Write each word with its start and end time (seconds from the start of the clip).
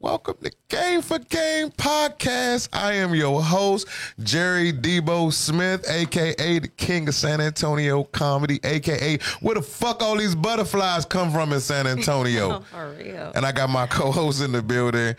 Welcome 0.00 0.36
to 0.44 0.52
Game 0.68 1.02
for 1.02 1.18
Game 1.18 1.70
podcast. 1.70 2.68
I 2.72 2.92
am 2.92 3.16
your 3.16 3.42
host, 3.42 3.88
Jerry 4.22 4.72
Debo 4.72 5.32
Smith, 5.32 5.84
aka 5.90 6.60
the 6.60 6.68
King 6.68 7.08
of 7.08 7.16
San 7.16 7.40
Antonio 7.40 8.04
Comedy, 8.04 8.60
aka 8.62 9.18
where 9.40 9.56
the 9.56 9.62
fuck 9.62 10.00
all 10.00 10.16
these 10.16 10.36
butterflies 10.36 11.04
come 11.04 11.32
from 11.32 11.52
in 11.52 11.58
San 11.58 11.88
Antonio. 11.88 12.60
For 12.70 12.94
real. 12.96 13.32
and 13.34 13.44
I 13.44 13.50
got 13.50 13.70
my 13.70 13.88
co-host 13.88 14.40
in 14.40 14.52
the 14.52 14.62
building. 14.62 15.16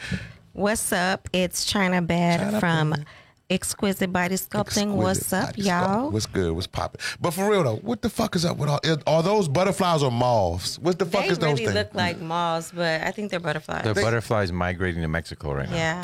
What's 0.54 0.93
up? 0.93 1.27
It's 1.34 1.66
China 1.66 2.02
Bad 2.02 2.39
China 2.39 2.59
from 2.61 2.91
Bad. 2.91 3.05
Exquisite 3.50 4.11
Body 4.13 4.36
Sculpting. 4.36 4.59
Exquisite 4.61 4.89
What's 4.95 5.34
up, 5.34 5.45
body 5.47 5.61
y'all? 5.63 6.09
sculpt. 6.09 6.11
What's 6.13 6.25
good? 6.27 6.52
What's 6.54 6.68
popping? 6.68 7.02
But 7.20 7.31
for 7.31 7.49
real 7.49 7.63
though, 7.63 7.75
what 7.77 8.02
the 8.02 8.09
fuck 8.09 8.36
is 8.36 8.45
up 8.45 8.57
with 8.57 8.70
all? 8.70 8.79
Are 9.07 9.23
those 9.23 9.48
butterflies 9.48 10.04
or 10.04 10.11
moths? 10.11 10.77
What 10.79 10.99
the 10.99 11.05
fuck 11.05 11.23
They 11.25 11.29
is 11.29 11.39
those 11.39 11.54
really 11.54 11.66
things? 11.66 11.73
look 11.75 11.95
like 11.95 12.20
moths, 12.20 12.71
but 12.75 13.02
I 13.02 13.12
think 13.12 13.31
they're 13.31 13.39
butterflies. 13.39 13.84
The 13.85 13.93
butterflies 13.95 14.52
migrating 14.52 15.02
to 15.02 15.07
Mexico 15.07 15.54
right 15.54 15.70
now. 15.70 15.75
yeah. 15.75 16.02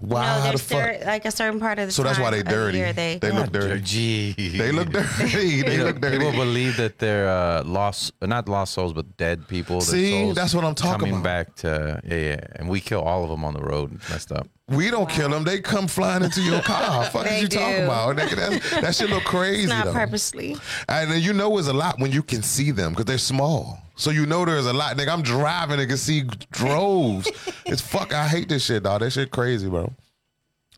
Why 0.00 0.24
no, 0.26 0.42
the 0.42 0.48
there's 0.48 0.62
fuck? 0.62 0.78
cer- 0.80 1.02
like 1.06 1.24
a 1.26 1.30
certain 1.30 1.60
part 1.60 1.78
of 1.78 1.86
the 1.88 1.92
So 1.92 2.02
that's 2.02 2.18
why 2.18 2.30
they 2.30 2.38
of 2.40 2.46
the 2.46 2.50
dirty. 2.50 2.78
year 2.78 2.92
they, 2.94 3.18
They 3.18 3.30
look 3.30 3.52
dirty. 3.52 3.80
Gee. 3.82 4.32
They 4.58 4.72
look 4.72 4.90
dirty. 4.92 5.60
they 5.62 5.76
You 5.76 5.84
look 5.84 6.00
dirty. 6.00 6.16
People 6.18 6.32
believe 6.32 6.76
that 6.78 6.98
they're 6.98 7.28
uh, 7.28 7.64
lost, 7.64 8.12
not 8.22 8.48
lost 8.48 8.72
souls, 8.72 8.92
but 8.94 9.16
dead 9.18 9.46
people. 9.46 9.80
their 9.80 9.86
See, 9.88 10.10
souls 10.12 10.34
that's 10.36 10.54
what 10.54 10.64
I'm 10.64 10.74
talking 10.74 10.90
about 10.90 11.00
coming 11.00 11.14
about. 11.20 11.24
back 11.24 11.54
to 11.56 12.00
yeah, 12.06 12.16
yeah, 12.16 12.40
and 12.56 12.68
we 12.68 12.80
kill 12.80 13.02
all 13.02 13.24
of 13.24 13.30
them 13.30 13.44
on 13.44 13.52
the 13.54 13.60
road. 13.62 13.94
It's 13.94 14.08
messed 14.08 14.32
up. 14.32 14.48
We 14.68 14.90
don't 14.90 15.10
kill 15.10 15.28
them. 15.28 15.44
They 15.44 15.60
come 15.60 15.86
flying 15.88 16.22
into 16.22 16.40
your 16.42 16.62
car. 16.62 17.04
Fuck 17.10 17.26
is 17.26 17.30
They 17.32 17.40
you 17.42 17.48
talking 17.48 17.76
do. 17.78 17.84
about? 17.84 18.16
Nigga, 18.16 18.36
that, 18.36 18.80
that 18.82 18.94
shit 18.94 19.10
look 19.10 19.24
crazy 19.24 19.64
it's 19.64 19.68
not 19.70 19.86
though. 19.86 19.92
purposely. 19.92 20.56
And 20.88 21.10
then 21.10 21.20
you 21.20 21.32
know 21.32 21.58
it's 21.58 21.66
a 21.68 21.72
lot 21.72 21.98
when 21.98 22.12
you 22.12 22.22
can 22.22 22.42
see 22.42 22.70
them 22.70 22.92
because 22.92 23.04
they're 23.06 23.18
small. 23.18 23.82
So 24.00 24.10
you 24.10 24.24
know 24.24 24.46
there's 24.46 24.64
a 24.64 24.72
lot. 24.72 24.96
Nigga, 24.96 25.12
I'm 25.12 25.20
driving 25.20 25.78
and 25.78 25.86
can 25.86 25.98
see 25.98 26.22
droves. 26.52 27.30
it's 27.66 27.82
fuck. 27.82 28.14
I 28.14 28.26
hate 28.26 28.48
this 28.48 28.64
shit, 28.64 28.82
dog. 28.82 29.00
That 29.02 29.10
shit 29.10 29.30
crazy, 29.30 29.68
bro. 29.68 29.92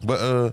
But 0.03 0.21
uh, 0.21 0.51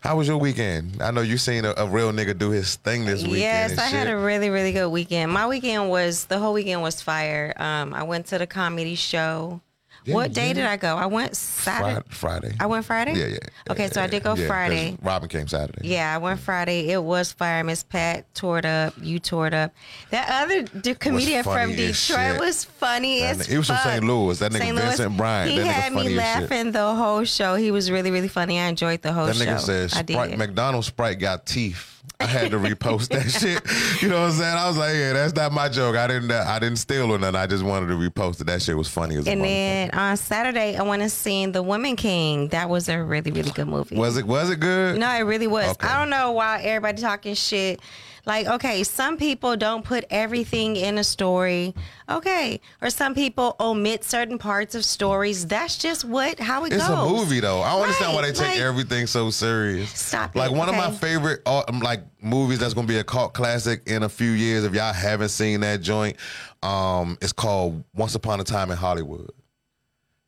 how 0.00 0.16
was 0.16 0.26
your 0.26 0.38
weekend? 0.38 1.02
I 1.02 1.10
know 1.10 1.20
you 1.20 1.36
seen 1.36 1.66
a, 1.66 1.74
a 1.76 1.86
real 1.86 2.10
nigga 2.12 2.36
do 2.38 2.48
his 2.48 2.76
thing 2.76 3.04
this 3.04 3.20
weekend. 3.22 3.40
Yes, 3.40 3.78
I 3.78 3.84
had 3.88 4.08
a 4.08 4.16
really, 4.16 4.48
really 4.48 4.72
good 4.72 4.88
weekend. 4.88 5.30
My 5.30 5.46
weekend 5.46 5.90
was 5.90 6.24
the 6.24 6.38
whole 6.38 6.54
weekend 6.54 6.80
was 6.80 7.02
fire. 7.02 7.52
Um, 7.58 7.92
I 7.92 8.02
went 8.02 8.24
to 8.28 8.38
the 8.38 8.46
comedy 8.46 8.94
show. 8.94 9.60
Yeah, 10.06 10.14
what 10.14 10.32
day 10.32 10.48
yeah. 10.48 10.52
did 10.54 10.64
I 10.66 10.76
go? 10.76 10.96
I 10.96 11.06
went 11.06 11.36
Saturday. 11.36 12.00
Friday. 12.08 12.54
I 12.60 12.66
went 12.66 12.84
Friday. 12.84 13.14
yeah, 13.14 13.26
yeah. 13.26 13.38
Okay, 13.70 13.84
yeah, 13.84 13.90
so 13.90 14.02
I 14.02 14.06
did 14.06 14.22
go 14.22 14.36
Friday. 14.36 14.96
Robin 15.02 15.28
came 15.28 15.48
Saturday. 15.48 15.86
Yeah, 15.88 16.14
I 16.14 16.18
went 16.18 16.38
Friday. 16.38 16.90
It 16.90 17.02
was 17.02 17.32
fire. 17.32 17.64
Miss 17.64 17.82
Pat 17.82 18.32
toured 18.34 18.64
up. 18.64 18.94
You 19.02 19.18
toured 19.18 19.52
up. 19.52 19.72
That 20.10 20.28
other 20.44 20.62
d- 20.62 20.94
comedian 20.94 21.42
from 21.42 21.74
Detroit 21.74 22.38
was 22.38 22.64
funny 22.64 23.20
That 23.20 23.40
as 23.40 23.46
he 23.46 23.58
was 23.58 23.66
from. 23.66 23.76
St. 23.78 24.04
Louis. 24.04 24.38
That 24.38 24.52
nigga 24.52 24.58
St. 24.58 24.76
Louis. 24.76 24.86
Vincent 24.86 25.16
Bryant. 25.16 25.50
He 25.50 25.58
had 25.58 25.92
me 25.92 26.00
as 26.02 26.06
shit. 26.06 26.16
laughing 26.16 26.72
the 26.72 26.94
whole 26.94 27.24
show. 27.24 27.56
He 27.56 27.70
was 27.72 27.90
really, 27.90 28.10
really 28.12 28.28
funny. 28.28 28.60
I 28.60 28.66
enjoyed 28.68 29.02
the 29.02 29.12
whole 29.12 29.26
That 29.26 29.34
show. 29.36 29.44
That 29.44 29.58
nigga 29.58 29.60
said 29.60 29.92
I 29.94 30.02
Sprite, 30.12 30.30
did. 30.30 30.38
McDonald's 30.38 30.86
Sprite 30.86 31.18
got 31.18 31.46
teeth. 31.46 31.95
I 32.20 32.26
had 32.26 32.50
to 32.52 32.58
repost 32.58 33.08
that 33.08 33.30
shit. 33.40 34.02
You 34.02 34.08
know 34.08 34.20
what 34.22 34.26
I'm 34.28 34.32
saying? 34.32 34.56
I 34.56 34.66
was 34.68 34.76
like, 34.76 34.94
yeah, 34.94 35.12
that's 35.12 35.34
not 35.34 35.52
my 35.52 35.68
joke. 35.68 35.96
I 35.96 36.06
didn't 36.06 36.30
uh, 36.30 36.44
I 36.46 36.58
didn't 36.58 36.78
steal 36.78 37.12
or 37.12 37.18
nothing. 37.18 37.36
I 37.36 37.46
just 37.46 37.62
wanted 37.64 37.88
to 37.88 37.94
repost 37.94 38.40
it. 38.40 38.44
That 38.46 38.62
shit 38.62 38.76
was 38.76 38.88
funny 38.88 39.16
as 39.16 39.26
a 39.26 39.30
and 39.30 39.44
then 39.44 39.90
on 39.92 40.16
Saturday, 40.16 40.76
I 40.76 40.82
went 40.82 41.02
and 41.02 41.12
seen 41.12 41.52
The 41.52 41.62
Woman 41.62 41.96
King. 41.96 42.48
That 42.48 42.68
was 42.68 42.88
a 42.88 43.02
really, 43.02 43.30
really 43.30 43.50
good 43.50 43.68
movie. 43.68 43.96
Was 43.96 44.16
it 44.16 44.26
was 44.26 44.50
it 44.50 44.60
good? 44.60 44.98
No, 44.98 45.10
it 45.14 45.20
really 45.20 45.46
was. 45.46 45.68
Okay. 45.70 45.86
I 45.86 45.98
don't 45.98 46.10
know 46.10 46.32
why 46.32 46.62
everybody 46.62 47.00
talking 47.02 47.34
shit. 47.34 47.80
Like, 48.24 48.48
okay, 48.48 48.82
some 48.82 49.18
people 49.18 49.56
don't 49.56 49.84
put 49.84 50.04
everything 50.10 50.74
in 50.74 50.98
a 50.98 51.04
story. 51.04 51.76
Okay. 52.10 52.60
Or 52.82 52.90
some 52.90 53.14
people 53.14 53.54
omit 53.60 54.02
certain 54.02 54.36
parts 54.36 54.74
of 54.74 54.84
stories. 54.84 55.46
That's 55.46 55.78
just 55.78 56.04
what 56.04 56.40
how 56.40 56.64
it 56.64 56.72
It's 56.72 56.88
goes. 56.88 56.98
It's 56.98 57.08
a 57.08 57.24
movie 57.24 57.38
though. 57.38 57.62
I 57.62 57.70
don't 57.70 57.82
understand 57.82 58.14
why 58.16 58.22
they 58.22 58.32
take 58.32 58.48
like- 58.48 58.58
everything 58.58 59.06
so 59.06 59.30
serious. 59.30 59.90
Stop 59.90 60.34
Like 60.34 60.50
it, 60.50 60.56
one 60.56 60.68
of 60.68 60.74
my 60.74 60.88
okay? 60.88 60.96
favorite 60.96 61.42
uh, 61.46 61.62
um, 61.68 61.78
like 61.96 62.22
movies 62.22 62.58
that's 62.58 62.74
gonna 62.74 62.86
be 62.86 62.98
a 62.98 63.04
cult 63.04 63.34
classic 63.34 63.82
in 63.86 64.02
a 64.02 64.08
few 64.08 64.30
years. 64.30 64.64
If 64.64 64.74
y'all 64.74 64.92
haven't 64.92 65.30
seen 65.30 65.60
that 65.60 65.80
joint, 65.80 66.16
um, 66.62 67.18
it's 67.20 67.32
called 67.32 67.84
Once 67.94 68.14
Upon 68.14 68.40
a 68.40 68.44
Time 68.44 68.70
in 68.70 68.76
Hollywood. 68.76 69.30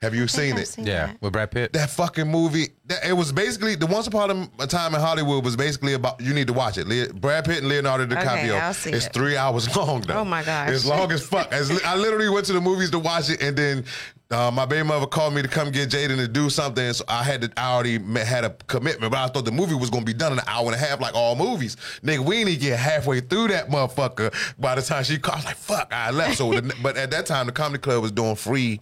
Have 0.00 0.14
you 0.14 0.28
seen 0.28 0.52
I've 0.52 0.60
it? 0.60 0.68
seen 0.68 0.86
Yeah, 0.86 1.06
that. 1.06 1.20
with 1.20 1.32
Brad 1.32 1.50
Pitt. 1.50 1.72
that 1.72 1.90
fucking 1.90 2.28
movie. 2.28 2.68
That, 2.86 3.04
it 3.04 3.12
was 3.14 3.32
basically 3.32 3.74
the 3.74 3.86
Once 3.86 4.06
Upon 4.06 4.48
a 4.60 4.66
Time 4.68 4.94
in 4.94 5.00
Hollywood 5.00 5.44
was 5.44 5.56
basically 5.56 5.94
about. 5.94 6.20
You 6.20 6.32
need 6.34 6.46
to 6.46 6.52
watch 6.52 6.78
it. 6.78 6.86
Le- 6.86 7.12
Brad 7.12 7.44
Pitt 7.44 7.58
and 7.58 7.68
Leonardo 7.68 8.06
DiCaprio. 8.06 8.44
Okay, 8.50 8.58
I'll 8.58 8.72
see 8.74 8.90
it's 8.90 9.06
it. 9.06 9.12
three 9.12 9.36
hours 9.36 9.74
long 9.76 10.02
though. 10.02 10.20
Oh, 10.20 10.24
my 10.24 10.44
gosh. 10.44 10.70
it's 10.70 10.86
long 10.86 11.10
as 11.10 11.26
fuck. 11.26 11.52
As 11.52 11.70
li- 11.72 11.80
I 11.84 11.96
literally 11.96 12.28
went 12.28 12.46
to 12.46 12.52
the 12.52 12.60
movies 12.60 12.90
to 12.92 13.00
watch 13.00 13.28
it, 13.28 13.42
and 13.42 13.56
then 13.56 13.84
uh, 14.30 14.52
my 14.54 14.66
baby 14.66 14.86
mother 14.86 15.06
called 15.06 15.34
me 15.34 15.42
to 15.42 15.48
come 15.48 15.72
get 15.72 15.90
Jaden 15.90 16.16
to 16.18 16.28
do 16.28 16.48
something. 16.48 16.92
So 16.92 17.04
I 17.08 17.24
had 17.24 17.40
to. 17.42 17.50
I 17.56 17.72
already 17.74 17.98
met, 17.98 18.24
had 18.24 18.44
a 18.44 18.50
commitment, 18.68 19.10
but 19.10 19.18
I 19.18 19.26
thought 19.26 19.46
the 19.46 19.50
movie 19.52 19.74
was 19.74 19.90
gonna 19.90 20.04
be 20.04 20.14
done 20.14 20.30
in 20.32 20.38
an 20.38 20.44
hour 20.46 20.66
and 20.66 20.76
a 20.76 20.78
half, 20.78 21.00
like 21.00 21.16
all 21.16 21.34
movies. 21.34 21.74
Nigga, 22.04 22.20
we 22.20 22.44
didn't 22.44 22.60
get 22.60 22.78
halfway 22.78 23.18
through 23.20 23.48
that 23.48 23.68
motherfucker 23.68 24.32
by 24.60 24.76
the 24.76 24.82
time 24.82 25.02
she 25.02 25.18
called. 25.18 25.34
I 25.34 25.38
was 25.38 25.44
like, 25.46 25.56
fuck, 25.56 25.92
I 25.92 26.12
left. 26.12 26.38
So, 26.38 26.52
the, 26.52 26.72
but 26.84 26.96
at 26.96 27.10
that 27.10 27.26
time, 27.26 27.46
the 27.46 27.52
comedy 27.52 27.80
club 27.80 28.00
was 28.00 28.12
doing 28.12 28.36
free. 28.36 28.78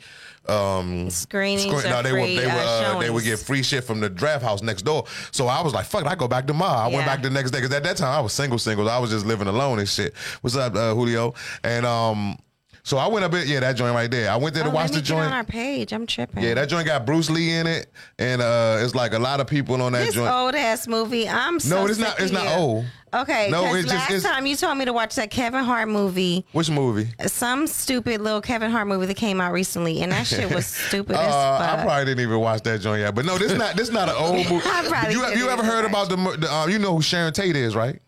Um, 0.49 1.11
Screenings 1.11 1.63
Screen- 1.77 1.91
no, 1.93 2.03
they 2.03 2.11
free, 2.11 2.35
were 2.37 2.41
they 2.41 2.47
were 2.47 2.53
uh, 2.53 2.99
they 2.99 3.11
would 3.11 3.25
get 3.25 3.39
free 3.39 3.63
shit 3.63 3.85
from 3.85 4.01
the 4.01 4.09
draft 4.09 4.43
house 4.45 4.63
next 4.63 4.83
door. 4.83 5.05
So 5.33 5.47
I 5.49 5.63
was 5.63 5.73
like, 5.75 5.87
fuck, 5.87 6.03
it, 6.03 6.07
I 6.09 6.15
go 6.15 6.29
back 6.29 6.45
to 6.47 6.53
tomorrow. 6.53 6.89
I 6.89 6.89
went 6.89 7.07
back 7.07 7.23
the 7.23 7.31
next 7.31 7.51
day 7.51 7.59
because 7.59 7.75
at 7.75 7.83
that 7.85 7.97
time 7.97 8.13
I 8.13 8.21
was 8.21 8.33
single, 8.33 8.59
single. 8.59 8.89
I 8.89 8.99
was 8.99 9.11
just 9.11 9.27
living 9.27 9.49
alone 9.49 9.79
and 9.79 9.89
shit. 9.89 10.15
What's 10.41 10.57
up, 10.57 10.75
uh, 10.75 10.95
Julio? 10.95 11.35
And 11.65 11.85
um, 11.87 12.39
so 12.83 12.99
I 12.99 13.09
went 13.09 13.25
up 13.25 13.35
it. 13.35 13.49
Yeah, 13.49 13.59
that 13.61 13.75
joint 13.77 13.95
right 13.95 14.09
there. 14.11 14.31
I 14.31 14.37
went 14.37 14.55
there 14.55 14.63
to 14.65 14.71
Oh, 14.71 14.73
watch 14.73 14.93
the 14.93 15.03
joint. 15.03 15.27
on 15.27 15.33
our 15.33 15.43
page. 15.45 15.93
I'm 15.93 16.07
tripping. 16.07 16.43
Yeah, 16.45 16.55
that 16.55 16.69
joint 16.69 16.87
got 16.87 17.05
Bruce 17.05 17.29
Lee 17.29 17.53
in 17.55 17.67
it, 17.67 17.91
and 18.19 18.41
uh, 18.41 18.79
it's 18.81 18.95
like 18.95 19.13
a 19.13 19.19
lot 19.19 19.41
of 19.41 19.49
people 19.49 19.83
on 19.83 19.93
that 19.93 20.07
this 20.07 20.15
joint. 20.15 20.33
old 20.33 20.55
ass 20.55 20.87
movie. 20.87 21.29
I'm 21.29 21.59
so 21.59 21.77
no, 21.85 21.87
it's 21.91 21.99
not. 21.99 22.21
It's 22.21 22.31
not 22.33 22.47
old. 22.57 22.85
Okay, 23.23 23.49
No, 23.51 23.63
because 23.63 23.77
it's 23.85 23.85
just- 23.93 23.95
last 23.95 24.11
it's- 24.19 24.23
time 24.35 24.47
you 24.47 24.57
told 24.57 24.77
me 24.79 24.85
to 24.85 24.93
watch 24.93 25.15
that 25.15 25.31
Kevin 25.31 25.65
Hart 25.65 25.89
movie, 25.89 26.45
Which 26.53 26.71
movie? 26.71 27.09
some 27.27 27.67
stupid 27.67 28.21
little 28.21 28.41
Kevin 28.41 28.71
Hart 28.71 28.87
movie 28.87 29.07
that 29.07 29.17
came 29.17 29.41
out 29.41 29.53
recently, 29.53 30.03
and 30.03 30.13
that 30.13 30.27
shit 30.27 30.55
was 30.55 30.67
stupid 30.89 31.17
as 31.17 31.33
Uh, 31.35 31.59
fuck. 31.59 31.79
I 31.79 31.83
probably 31.83 32.05
didn't 32.07 32.21
even 32.21 32.41
watch 32.41 32.63
that 32.63 32.81
joint 32.81 33.01
yet. 33.01 33.15
But 33.15 33.25
no, 33.25 33.39
this 33.39 33.53
not 33.53 33.77
this 33.77 33.91
not 33.91 34.09
an 34.09 34.17
old 34.19 34.37
movie. 34.51 34.57
I 34.67 34.85
probably 34.89 35.13
you 35.15 35.21
didn't 35.23 35.39
you 35.39 35.49
ever 35.49 35.65
heard 35.65 35.85
about 35.85 36.09
the, 36.09 36.17
the 36.17 36.53
uh, 36.53 36.67
you 36.67 36.79
know 36.79 36.97
who 36.97 37.03
Sharon 37.03 37.33
Tate 37.33 37.57
is, 37.57 37.75
right? 37.75 38.01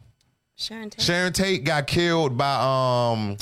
Sharon 0.57 0.91
Tate. 0.91 1.03
Sharon 1.05 1.33
Tate 1.33 1.65
got 1.65 1.87
killed 1.87 2.37
by 2.37 3.13
um 3.13 3.37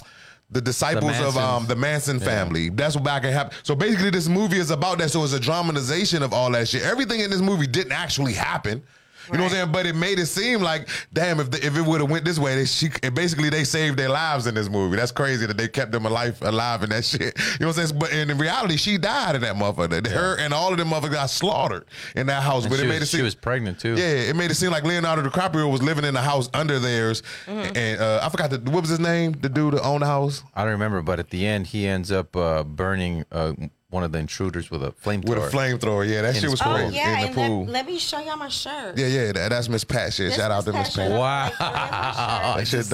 the 0.50 0.60
disciples 0.60 1.18
of 1.18 1.36
um 1.36 1.66
the 1.66 1.74
Manson 1.74 2.20
family. 2.20 2.68
That's 2.68 2.94
what 2.94 3.04
back 3.04 3.24
and 3.24 3.32
happened. 3.32 3.58
So 3.64 3.74
basically, 3.74 4.10
this 4.10 4.28
movie 4.28 4.58
is 4.58 4.70
about 4.70 4.98
that. 4.98 5.10
So 5.10 5.24
it's 5.24 5.32
a 5.32 5.40
dramatization 5.40 6.22
of 6.22 6.32
all 6.32 6.50
that 6.52 6.68
shit. 6.68 6.82
Everything 6.82 7.20
in 7.20 7.30
this 7.30 7.40
movie 7.40 7.66
didn't 7.66 7.92
actually 7.92 8.34
happen. 8.34 8.82
You 9.30 9.38
know 9.38 9.44
what 9.44 9.52
I'm 9.52 9.56
saying? 9.58 9.72
But 9.72 9.86
it 9.86 9.94
made 9.96 10.18
it 10.18 10.26
seem 10.26 10.60
like, 10.62 10.88
damn, 11.12 11.40
if 11.40 11.50
the, 11.50 11.64
if 11.64 11.76
it 11.76 11.82
would 11.82 12.00
have 12.00 12.10
went 12.10 12.24
this 12.24 12.38
way, 12.38 12.54
they, 12.56 12.64
she 12.64 12.88
and 13.02 13.14
basically 13.14 13.50
they 13.50 13.64
saved 13.64 13.96
their 13.98 14.08
lives 14.08 14.46
in 14.46 14.54
this 14.54 14.68
movie. 14.68 14.96
That's 14.96 15.12
crazy 15.12 15.46
that 15.46 15.56
they 15.56 15.68
kept 15.68 15.92
them 15.92 16.06
alive 16.06 16.40
alive 16.42 16.82
in 16.82 16.90
that 16.90 17.04
shit. 17.04 17.20
You 17.20 17.58
know 17.60 17.68
what 17.68 17.78
I'm 17.78 17.86
saying? 17.86 17.98
But 17.98 18.12
in 18.12 18.36
reality, 18.38 18.76
she 18.76 18.98
died 18.98 19.34
in 19.36 19.40
that 19.42 19.56
motherfucker. 19.56 20.06
Her 20.06 20.36
and 20.38 20.52
all 20.54 20.70
of 20.72 20.78
them 20.78 20.88
motherfuckers 20.88 21.12
got 21.12 21.30
slaughtered 21.30 21.86
in 22.14 22.26
that 22.28 22.42
house. 22.42 22.64
And 22.64 22.70
but 22.70 22.80
it 22.80 22.86
made 22.86 23.00
was, 23.00 23.04
it 23.08 23.12
seem 23.12 23.18
she 23.20 23.24
was 23.24 23.34
pregnant 23.34 23.78
too. 23.80 23.94
yeah, 23.96 24.04
it 24.30 24.36
made 24.36 24.50
it 24.50 24.54
seem 24.54 24.70
like 24.70 24.84
Leonardo 24.84 25.22
DiCaprio 25.28 25.70
was 25.70 25.82
living 25.82 26.04
in 26.04 26.14
the 26.14 26.22
house 26.22 26.48
under 26.54 26.78
theirs, 26.78 27.22
Mm-hmm. 27.46 27.76
and 27.76 28.00
uh, 28.00 28.20
I 28.22 28.28
forgot 28.28 28.50
the, 28.50 28.58
what 28.70 28.80
was 28.82 28.90
his 28.90 29.00
name, 29.00 29.32
the 29.32 29.48
dude 29.48 29.74
that 29.74 29.82
owned 29.82 30.02
the 30.02 30.06
house 30.06 30.42
I 30.54 30.62
don't 30.62 30.72
remember, 30.72 31.02
but 31.02 31.18
at 31.18 31.30
the 31.30 31.46
end, 31.46 31.66
he 31.68 31.86
ends 31.86 32.10
up 32.12 32.34
uh, 32.36 32.62
burning 32.64 33.24
uh, 33.32 33.52
one 33.90 34.02
of 34.02 34.10
the 34.12 34.18
intruders 34.18 34.70
with 34.70 34.82
a 34.82 34.90
flamethrower. 34.90 35.28
with 35.28 35.38
a 35.38 35.56
flamethrower. 35.56 36.08
Yeah, 36.08 36.22
that 36.22 36.36
shit 36.36 36.50
was 36.50 36.60
pool. 36.60 36.72
Oh 36.72 36.76
crazy 36.76 36.96
yeah, 36.96 37.18
in 37.20 37.26
and 37.26 37.34
the 37.34 37.34
pool. 37.40 37.60
let, 37.66 37.72
let 37.72 37.86
me 37.86 37.98
show 37.98 38.18
y'all 38.20 38.36
my 38.36 38.48
shirt. 38.48 38.98
yeah, 38.98 39.06
yeah, 39.06 39.32
that, 39.32 39.50
that's 39.50 39.68
Miss 39.68 39.84
Pat 39.84 40.12
shit. 40.12 40.28
This 40.28 40.36
Shout 40.36 40.50
out 40.50 40.64
to 40.64 40.72
Miss 40.72 40.96
Miss 40.96 40.96
Pat 40.96 41.10
Pat. 41.10 41.10
shirt. 41.10 41.18
Wow. 41.18 41.44
Like, 41.44 41.60
where's 41.60 41.90
my 41.90 42.12
shirt? 42.12 42.56
That 42.56 42.66
shit 42.66 42.88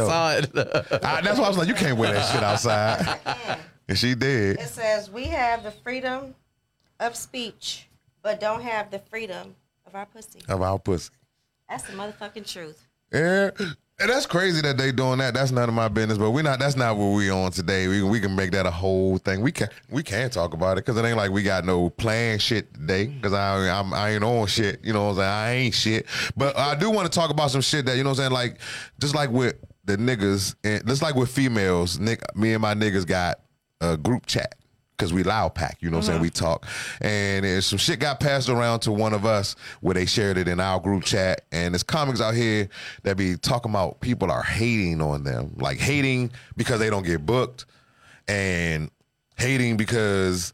dope. 0.92 1.02
I- 1.04 1.20
that's 1.22 1.38
why 1.38 1.44
I 1.44 1.48
was 1.48 1.58
like, 1.58 1.68
you 1.68 1.74
can't 1.74 1.96
wear 1.98 2.12
that 2.12 2.32
shit 2.32 2.42
outside, 2.42 3.58
and 3.88 3.98
she 3.98 4.14
did. 4.14 4.58
It 4.60 4.68
says 4.68 5.10
we 5.10 5.24
have 5.24 5.62
the 5.64 5.70
freedom 5.70 6.34
of 7.00 7.16
speech, 7.16 7.88
but 8.22 8.38
don't 8.40 8.62
have 8.62 8.90
the 8.90 8.98
freedom 8.98 9.54
of 9.86 9.94
our 9.94 10.06
pussy. 10.06 10.40
Of 10.48 10.60
our 10.62 10.78
pussy. 10.78 11.10
That's 11.68 11.84
the 11.84 11.92
motherfucking 11.94 12.50
truth. 12.52 12.86
Yeah. 13.12 13.50
And 14.02 14.10
that's 14.10 14.26
crazy 14.26 14.60
that 14.62 14.76
they 14.76 14.90
doing 14.90 15.18
that. 15.18 15.32
That's 15.32 15.52
none 15.52 15.68
of 15.68 15.76
my 15.76 15.86
business. 15.86 16.18
But 16.18 16.32
we're 16.32 16.42
not. 16.42 16.58
That's 16.58 16.74
not 16.74 16.96
what 16.96 17.14
we 17.14 17.30
on 17.30 17.52
today. 17.52 17.86
We 17.86 18.02
we 18.02 18.18
can 18.18 18.34
make 18.34 18.50
that 18.50 18.66
a 18.66 18.70
whole 18.70 19.16
thing. 19.18 19.40
We 19.40 19.52
can 19.52 19.68
we 19.90 20.02
can 20.02 20.28
talk 20.28 20.54
about 20.54 20.72
it 20.72 20.84
because 20.84 20.96
it 20.96 21.04
ain't 21.06 21.16
like 21.16 21.30
we 21.30 21.44
got 21.44 21.64
no 21.64 21.88
plan 21.88 22.40
shit 22.40 22.74
today. 22.74 23.06
Because 23.06 23.32
I 23.32 23.68
I'm, 23.70 23.94
I 23.94 24.10
ain't 24.10 24.24
on 24.24 24.48
shit. 24.48 24.84
You 24.84 24.92
know 24.92 25.04
what 25.04 25.10
I'm 25.10 25.16
saying? 25.18 25.28
I 25.30 25.52
ain't 25.52 25.74
shit. 25.74 26.06
But 26.36 26.58
I 26.58 26.74
do 26.74 26.90
want 26.90 27.12
to 27.12 27.16
talk 27.16 27.30
about 27.30 27.52
some 27.52 27.60
shit 27.60 27.86
that 27.86 27.96
you 27.96 28.02
know 28.02 28.10
what 28.10 28.18
I'm 28.18 28.24
saying. 28.24 28.32
Like 28.32 28.58
just 28.98 29.14
like 29.14 29.30
with 29.30 29.54
the 29.84 29.96
niggas 29.96 30.56
and 30.64 30.84
just 30.84 31.00
like 31.00 31.14
with 31.14 31.30
females. 31.30 32.00
Nick, 32.00 32.22
me 32.34 32.54
and 32.54 32.62
my 32.62 32.74
niggas 32.74 33.06
got 33.06 33.38
a 33.80 33.96
group 33.96 34.26
chat 34.26 34.56
because 34.96 35.12
we 35.12 35.22
loud 35.22 35.54
pack, 35.54 35.78
you 35.80 35.90
know 35.90 35.96
what 35.96 36.04
I'm 36.04 36.06
saying? 36.06 36.16
Uh-huh. 36.16 36.22
We 36.22 36.30
talk. 36.30 36.66
And 37.00 37.64
some 37.64 37.78
shit 37.78 37.98
got 37.98 38.20
passed 38.20 38.48
around 38.48 38.80
to 38.80 38.92
one 38.92 39.12
of 39.14 39.24
us 39.24 39.56
where 39.80 39.94
they 39.94 40.06
shared 40.06 40.38
it 40.38 40.46
in 40.48 40.60
our 40.60 40.78
group 40.78 41.02
chat. 41.04 41.42
And 41.50 41.74
there's 41.74 41.82
comics 41.82 42.20
out 42.20 42.34
here 42.34 42.68
that 43.02 43.16
be 43.16 43.36
talking 43.36 43.72
about 43.72 44.00
people 44.00 44.30
are 44.30 44.42
hating 44.42 45.00
on 45.00 45.24
them. 45.24 45.54
Like 45.56 45.78
hating 45.78 46.30
because 46.56 46.78
they 46.78 46.90
don't 46.90 47.04
get 47.04 47.26
booked 47.26 47.64
and 48.28 48.90
hating 49.36 49.76
because 49.76 50.52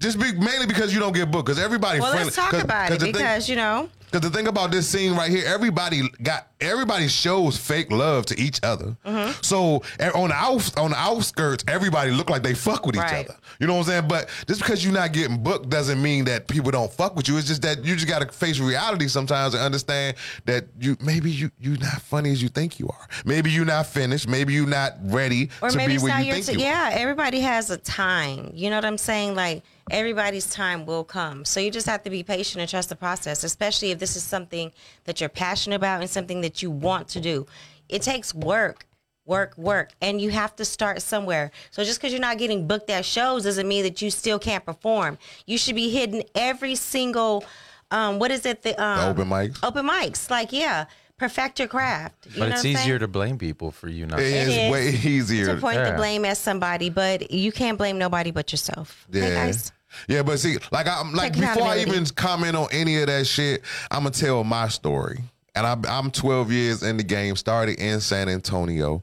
Just 0.00 0.18
be 0.18 0.32
mainly 0.32 0.66
because 0.66 0.92
you 0.92 1.00
don't 1.00 1.14
get 1.14 1.30
booked. 1.30 1.46
Because 1.46 1.58
everybody 1.62 2.00
Well, 2.00 2.10
friendly. 2.10 2.24
let's 2.26 2.36
talk 2.36 2.52
about 2.54 2.92
it 2.92 3.00
because 3.00 3.48
you 3.48 3.56
know. 3.56 3.88
Because 4.10 4.28
the 4.28 4.36
thing 4.36 4.48
about 4.48 4.70
this 4.70 4.88
scene 4.88 5.14
right 5.14 5.30
here, 5.30 5.44
everybody 5.46 6.02
got 6.22 6.48
everybody 6.60 7.08
shows 7.08 7.56
fake 7.56 7.90
love 7.90 8.26
to 8.26 8.38
each 8.38 8.60
other. 8.62 8.96
Mm-hmm. 9.06 9.32
So 9.42 9.82
on 10.14 10.28
the 10.28 10.34
out, 10.34 10.78
on 10.78 10.90
the 10.90 10.96
outskirts, 10.96 11.64
everybody 11.68 12.10
look 12.10 12.28
like 12.28 12.42
they 12.42 12.54
fuck 12.54 12.84
with 12.86 12.96
each 12.96 13.00
Right. 13.02 13.24
other. 13.26 13.36
You 13.60 13.66
know 13.66 13.74
what 13.74 13.80
I'm 13.80 13.86
saying? 13.86 14.08
But 14.08 14.28
just 14.46 14.60
because 14.60 14.84
you're 14.84 14.92
not 14.92 15.12
getting 15.12 15.42
booked 15.42 15.70
doesn't 15.70 16.00
mean 16.02 16.24
that 16.26 16.48
people 16.48 16.70
don't 16.70 16.92
fuck 16.92 17.16
with 17.16 17.28
you. 17.28 17.38
It's 17.38 17.46
just 17.48 17.62
that 17.62 17.84
you 17.84 17.94
just 17.94 18.08
got 18.08 18.20
to 18.20 18.28
face 18.30 18.58
reality 18.58 19.08
sometimes 19.08 19.54
and 19.54 19.62
understand 19.62 20.16
that 20.44 20.66
you 20.78 20.96
maybe 21.00 21.30
you 21.30 21.50
you 21.60 21.76
not 21.78 22.02
funny 22.02 22.30
as 22.32 22.42
you 22.42 22.48
think 22.48 22.78
you 22.78 22.88
are. 22.88 23.08
Maybe 23.24 23.50
you're 23.50 23.64
not 23.64 23.86
finished. 23.86 24.28
Maybe 24.28 24.52
you're 24.52 24.66
not 24.66 24.94
ready 25.02 25.50
Or 25.62 25.70
to 25.70 25.76
maybe 25.76 25.92
be 25.92 25.94
it's 25.94 26.02
where 26.04 26.12
not 26.14 26.20
you 26.20 26.26
your 26.34 26.42
think 26.42 26.58
t- 26.58 26.64
you 26.64 26.68
are. 26.68 26.90
yeah, 26.90 26.90
everybody 26.92 27.40
has 27.40 27.70
a 27.70 27.76
time. 27.78 28.50
You 28.54 28.70
know 28.70 28.76
what 28.76 28.84
I'm 28.84 28.98
saying? 28.98 29.34
Like 29.34 29.62
everybody's 29.90 30.48
time 30.50 30.86
will 30.86 31.04
come. 31.04 31.44
So 31.44 31.60
you 31.60 31.70
just 31.70 31.86
have 31.86 32.02
to 32.04 32.10
be 32.10 32.22
patient 32.22 32.60
and 32.60 32.68
trust 32.70 32.88
the 32.88 32.96
process, 32.96 33.44
especially 33.44 33.90
if 33.90 33.98
this 33.98 34.16
is 34.16 34.22
something 34.22 34.72
that 35.04 35.20
you're 35.20 35.28
passionate 35.28 35.76
about 35.76 36.00
and 36.00 36.08
something 36.10 36.40
that 36.42 36.62
you 36.62 36.70
want 36.70 37.08
to 37.08 37.20
do. 37.20 37.46
It 37.88 38.02
takes 38.02 38.34
work. 38.34 38.86
Work, 39.26 39.56
work, 39.56 39.90
and 40.00 40.20
you 40.20 40.30
have 40.30 40.56
to 40.56 40.64
start 40.64 41.02
somewhere. 41.02 41.52
So 41.70 41.84
just 41.84 42.00
because 42.00 42.10
you're 42.10 42.20
not 42.20 42.38
getting 42.38 42.66
booked 42.66 42.90
at 42.90 43.04
shows 43.04 43.44
doesn't 43.44 43.68
mean 43.68 43.84
that 43.84 44.02
you 44.02 44.10
still 44.10 44.40
can't 44.40 44.64
perform. 44.64 45.18
You 45.46 45.56
should 45.56 45.76
be 45.76 45.88
hitting 45.88 46.24
every 46.34 46.74
single, 46.74 47.44
um, 47.92 48.18
what 48.18 48.32
is 48.32 48.44
it? 48.44 48.62
The, 48.62 48.82
um, 48.82 49.10
open 49.10 49.28
mics? 49.28 49.58
Open 49.62 49.86
mics, 49.86 50.30
like 50.30 50.52
yeah, 50.52 50.86
perfect 51.16 51.60
your 51.60 51.68
craft. 51.68 52.26
You 52.26 52.40
But 52.40 52.48
know 52.48 52.54
it's 52.54 52.64
what 52.64 52.70
I'm 52.70 52.72
easier 52.72 52.82
saying? 52.94 52.98
to 53.00 53.08
blame 53.08 53.38
people 53.38 53.70
for 53.70 53.88
you 53.88 54.06
not. 54.06 54.18
It 54.18 54.24
is 54.32 54.48
is. 54.48 54.72
way 54.72 54.88
easier. 55.12 55.54
to 55.54 55.60
point 55.60 55.84
the 55.84 55.92
blame 55.92 56.24
at 56.24 56.36
somebody, 56.38 56.90
but 56.90 57.30
you 57.30 57.52
can't 57.52 57.78
blame 57.78 57.98
nobody 57.98 58.32
but 58.32 58.50
yourself. 58.50 59.06
Yeah. 59.12 59.22
Hey 59.22 59.34
guys. 59.34 59.70
Yeah, 60.08 60.22
but 60.22 60.38
see, 60.38 60.58
like 60.70 60.86
I'm 60.86 61.12
like 61.12 61.34
before 61.34 61.64
I 61.64 61.78
even 61.80 62.04
comment 62.06 62.56
on 62.56 62.68
any 62.72 63.00
of 63.00 63.06
that 63.06 63.26
shit, 63.26 63.62
I'm 63.90 64.02
gonna 64.02 64.10
tell 64.10 64.44
my 64.44 64.68
story. 64.68 65.20
And 65.54 65.66
I'm 65.66 65.84
I'm 65.86 66.10
12 66.10 66.52
years 66.52 66.82
in 66.82 66.96
the 66.96 67.02
game, 67.02 67.36
started 67.36 67.80
in 67.80 68.00
San 68.00 68.28
Antonio, 68.28 69.02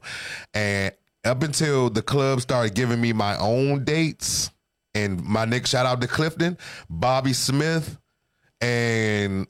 and 0.54 0.92
up 1.24 1.42
until 1.42 1.90
the 1.90 2.02
club 2.02 2.40
started 2.40 2.74
giving 2.74 3.00
me 3.00 3.12
my 3.12 3.36
own 3.38 3.84
dates, 3.84 4.50
and 4.94 5.22
my 5.22 5.44
Nick 5.44 5.66
shout 5.66 5.84
out 5.86 6.00
to 6.00 6.08
Clifton, 6.08 6.56
Bobby 6.88 7.34
Smith, 7.34 7.98
and 8.60 9.46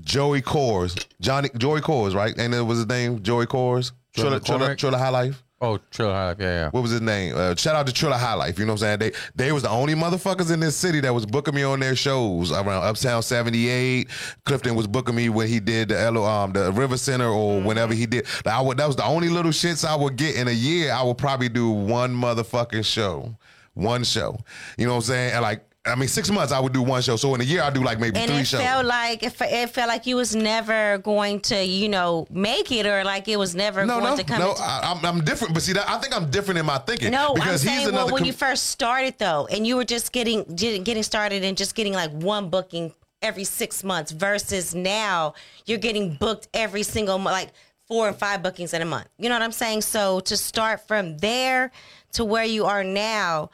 Joey 0.00 0.42
Kors, 0.42 1.06
Johnny 1.20 1.50
Joey 1.56 1.80
Kors, 1.80 2.14
right? 2.14 2.34
And 2.36 2.54
it 2.54 2.62
was 2.62 2.78
his 2.78 2.86
name, 2.86 3.22
Joey 3.22 3.46
Kors, 3.46 3.92
Trilla 4.16 4.40
Trilla 4.40 4.60
McCormick? 4.60 4.76
Trilla 4.76 4.98
High 4.98 5.10
Life 5.10 5.44
Oh, 5.58 5.78
chill, 5.90 6.08
yeah, 6.08 6.34
yeah. 6.38 6.68
what 6.68 6.82
was 6.82 6.90
his 6.90 7.00
name? 7.00 7.34
Uh, 7.34 7.54
shout 7.54 7.74
out 7.74 7.86
to 7.86 7.92
Trilla 7.92 8.18
High 8.18 8.34
Life. 8.34 8.58
You 8.58 8.66
know 8.66 8.74
what 8.74 8.82
I'm 8.82 8.98
saying? 8.98 8.98
They 8.98 9.12
they 9.34 9.52
was 9.52 9.62
the 9.62 9.70
only 9.70 9.94
motherfuckers 9.94 10.52
in 10.52 10.60
this 10.60 10.76
city 10.76 11.00
that 11.00 11.14
was 11.14 11.24
booking 11.24 11.54
me 11.54 11.62
on 11.62 11.80
their 11.80 11.96
shows 11.96 12.52
around 12.52 12.84
Uptown 12.84 13.22
78. 13.22 14.06
Clifton 14.44 14.74
was 14.74 14.86
booking 14.86 15.14
me 15.14 15.30
when 15.30 15.48
he 15.48 15.58
did 15.58 15.88
the 15.88 15.98
L- 15.98 16.22
um 16.26 16.52
the 16.52 16.70
River 16.72 16.98
Center 16.98 17.28
or 17.28 17.62
whenever 17.62 17.94
he 17.94 18.04
did. 18.04 18.26
Like, 18.44 18.54
I 18.54 18.60
would, 18.60 18.76
that 18.76 18.86
was 18.86 18.96
the 18.96 19.04
only 19.06 19.30
little 19.30 19.50
shits 19.50 19.82
I 19.82 19.96
would 19.96 20.16
get 20.16 20.36
in 20.36 20.46
a 20.46 20.52
year. 20.52 20.92
I 20.92 21.02
would 21.02 21.16
probably 21.16 21.48
do 21.48 21.70
one 21.70 22.14
motherfucking 22.14 22.84
show, 22.84 23.34
one 23.72 24.04
show. 24.04 24.38
You 24.76 24.84
know 24.84 24.92
what 24.92 24.96
I'm 24.98 25.02
saying? 25.04 25.32
And 25.32 25.42
like. 25.42 25.62
I 25.86 25.94
mean, 25.94 26.08
six 26.08 26.30
months 26.30 26.52
I 26.52 26.58
would 26.60 26.72
do 26.72 26.82
one 26.82 27.00
show. 27.02 27.16
So 27.16 27.34
in 27.34 27.40
a 27.40 27.44
year 27.44 27.62
I 27.62 27.70
do 27.70 27.82
like 27.82 27.98
maybe 28.00 28.18
And 28.18 28.30
three 28.30 28.40
it 28.40 28.46
shows. 28.46 28.60
felt 28.60 28.86
like 28.86 29.22
it, 29.22 29.34
it 29.40 29.70
felt 29.70 29.88
like 29.88 30.06
you 30.06 30.16
was 30.16 30.34
never 30.34 30.98
going 30.98 31.40
to, 31.40 31.64
you 31.64 31.88
know, 31.88 32.26
make 32.30 32.72
it, 32.72 32.86
or 32.86 33.04
like 33.04 33.28
it 33.28 33.36
was 33.38 33.54
never 33.54 33.86
no, 33.86 34.00
going 34.00 34.10
no, 34.12 34.16
to 34.16 34.24
come. 34.24 34.38
no. 34.40 34.50
into- 34.50 34.62
I, 34.62 34.80
I'm, 34.92 35.04
I'm 35.04 35.24
different, 35.24 35.54
but 35.54 35.62
see, 35.62 35.72
that, 35.74 35.88
I 35.88 35.98
think 35.98 36.14
I'm 36.16 36.30
different 36.30 36.58
in 36.58 36.66
my 36.66 36.78
thinking. 36.78 37.10
no, 37.12 37.28
I'm 37.28 37.34
because 37.34 37.62
he's 37.62 37.70
saying 37.82 37.94
well, 37.94 38.06
when 38.06 38.18
com- 38.18 38.26
you 38.26 38.32
first 38.32 38.68
started 38.68 39.14
though, 39.18 39.46
and 39.50 39.66
you 39.66 39.76
were 39.76 39.84
just 39.84 40.12
getting 40.12 40.44
getting 40.56 41.02
started 41.02 41.44
and 41.44 41.56
just 41.56 41.74
getting 41.74 41.92
like 41.92 42.10
one 42.10 42.50
booking 42.50 42.92
every 43.22 43.44
six 43.44 43.82
months, 43.82 44.10
versus 44.12 44.74
now 44.74 45.34
you're 45.66 45.78
getting 45.78 46.14
booked 46.14 46.48
every 46.54 46.82
single 46.82 47.18
month, 47.18 47.32
like 47.32 47.50
four 47.88 48.08
and 48.08 48.16
five 48.16 48.42
bookings 48.42 48.74
in 48.74 48.82
a 48.82 48.84
month. 48.84 49.06
You 49.18 49.28
know 49.28 49.34
what 49.36 49.42
I'm 49.42 49.52
saying? 49.52 49.82
So 49.82 50.20
to 50.20 50.36
start 50.36 50.86
from 50.88 51.18
there 51.18 51.70
to 52.14 52.24
where 52.24 52.44
you 52.44 52.64
are 52.66 52.82
now, 52.82 53.50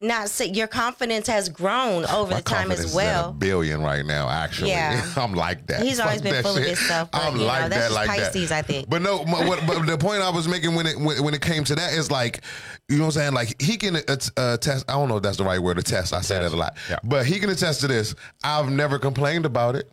not 0.00 0.28
say 0.30 0.46
your 0.46 0.66
confidence 0.68 1.26
has 1.26 1.48
grown 1.48 2.04
over 2.10 2.30
My 2.30 2.36
the 2.38 2.42
time 2.42 2.68
confidence 2.68 2.80
as 2.80 2.84
is 2.86 2.96
at 2.96 3.02
a 3.02 3.06
well. 3.22 3.32
billion 3.32 3.82
right 3.82 4.04
now. 4.06 4.28
Actually, 4.28 4.70
Yeah. 4.70 5.04
I'm 5.16 5.34
like 5.34 5.66
that. 5.66 5.82
He's 5.82 5.98
always 6.00 6.16
Fuck 6.16 6.22
been 6.24 6.32
that 6.34 6.42
full 6.44 6.52
of 6.56 6.58
shit. 6.62 6.78
himself, 6.78 7.10
but, 7.10 7.22
I'm 7.22 7.32
you 7.34 7.40
know, 7.40 7.46
like 7.46 7.60
that's 7.70 7.74
that, 7.74 7.80
just 7.80 7.94
like 7.94 8.08
Pisces, 8.08 8.48
that. 8.50 8.58
I 8.58 8.62
think. 8.62 8.88
But 8.88 9.02
no, 9.02 9.24
my, 9.24 9.46
what, 9.46 9.60
but 9.66 9.86
the 9.86 9.98
point 9.98 10.22
I 10.22 10.30
was 10.30 10.46
making 10.46 10.74
when 10.74 10.86
it 10.86 10.96
when, 10.98 11.22
when 11.24 11.34
it 11.34 11.40
came 11.42 11.64
to 11.64 11.74
that 11.74 11.92
is 11.92 12.10
like, 12.10 12.42
you 12.88 12.96
know 12.96 13.04
what 13.06 13.16
I'm 13.16 13.20
saying? 13.22 13.32
Like 13.34 13.60
he 13.60 13.76
can 13.76 13.96
uh, 13.96 14.00
attest. 14.36 14.84
I 14.88 14.92
don't 14.94 15.08
know 15.08 15.16
if 15.16 15.22
that's 15.22 15.36
the 15.38 15.44
right 15.44 15.58
word. 15.58 15.76
to 15.78 15.82
test. 15.82 16.12
I 16.12 16.20
say 16.20 16.38
that 16.38 16.52
a 16.52 16.56
lot. 16.56 16.76
Yeah. 16.88 16.98
But 17.04 17.26
he 17.26 17.38
can 17.40 17.50
attest 17.50 17.80
to 17.80 17.88
this. 17.88 18.14
I've 18.44 18.70
never 18.70 18.98
complained 18.98 19.46
about 19.46 19.74
it. 19.76 19.90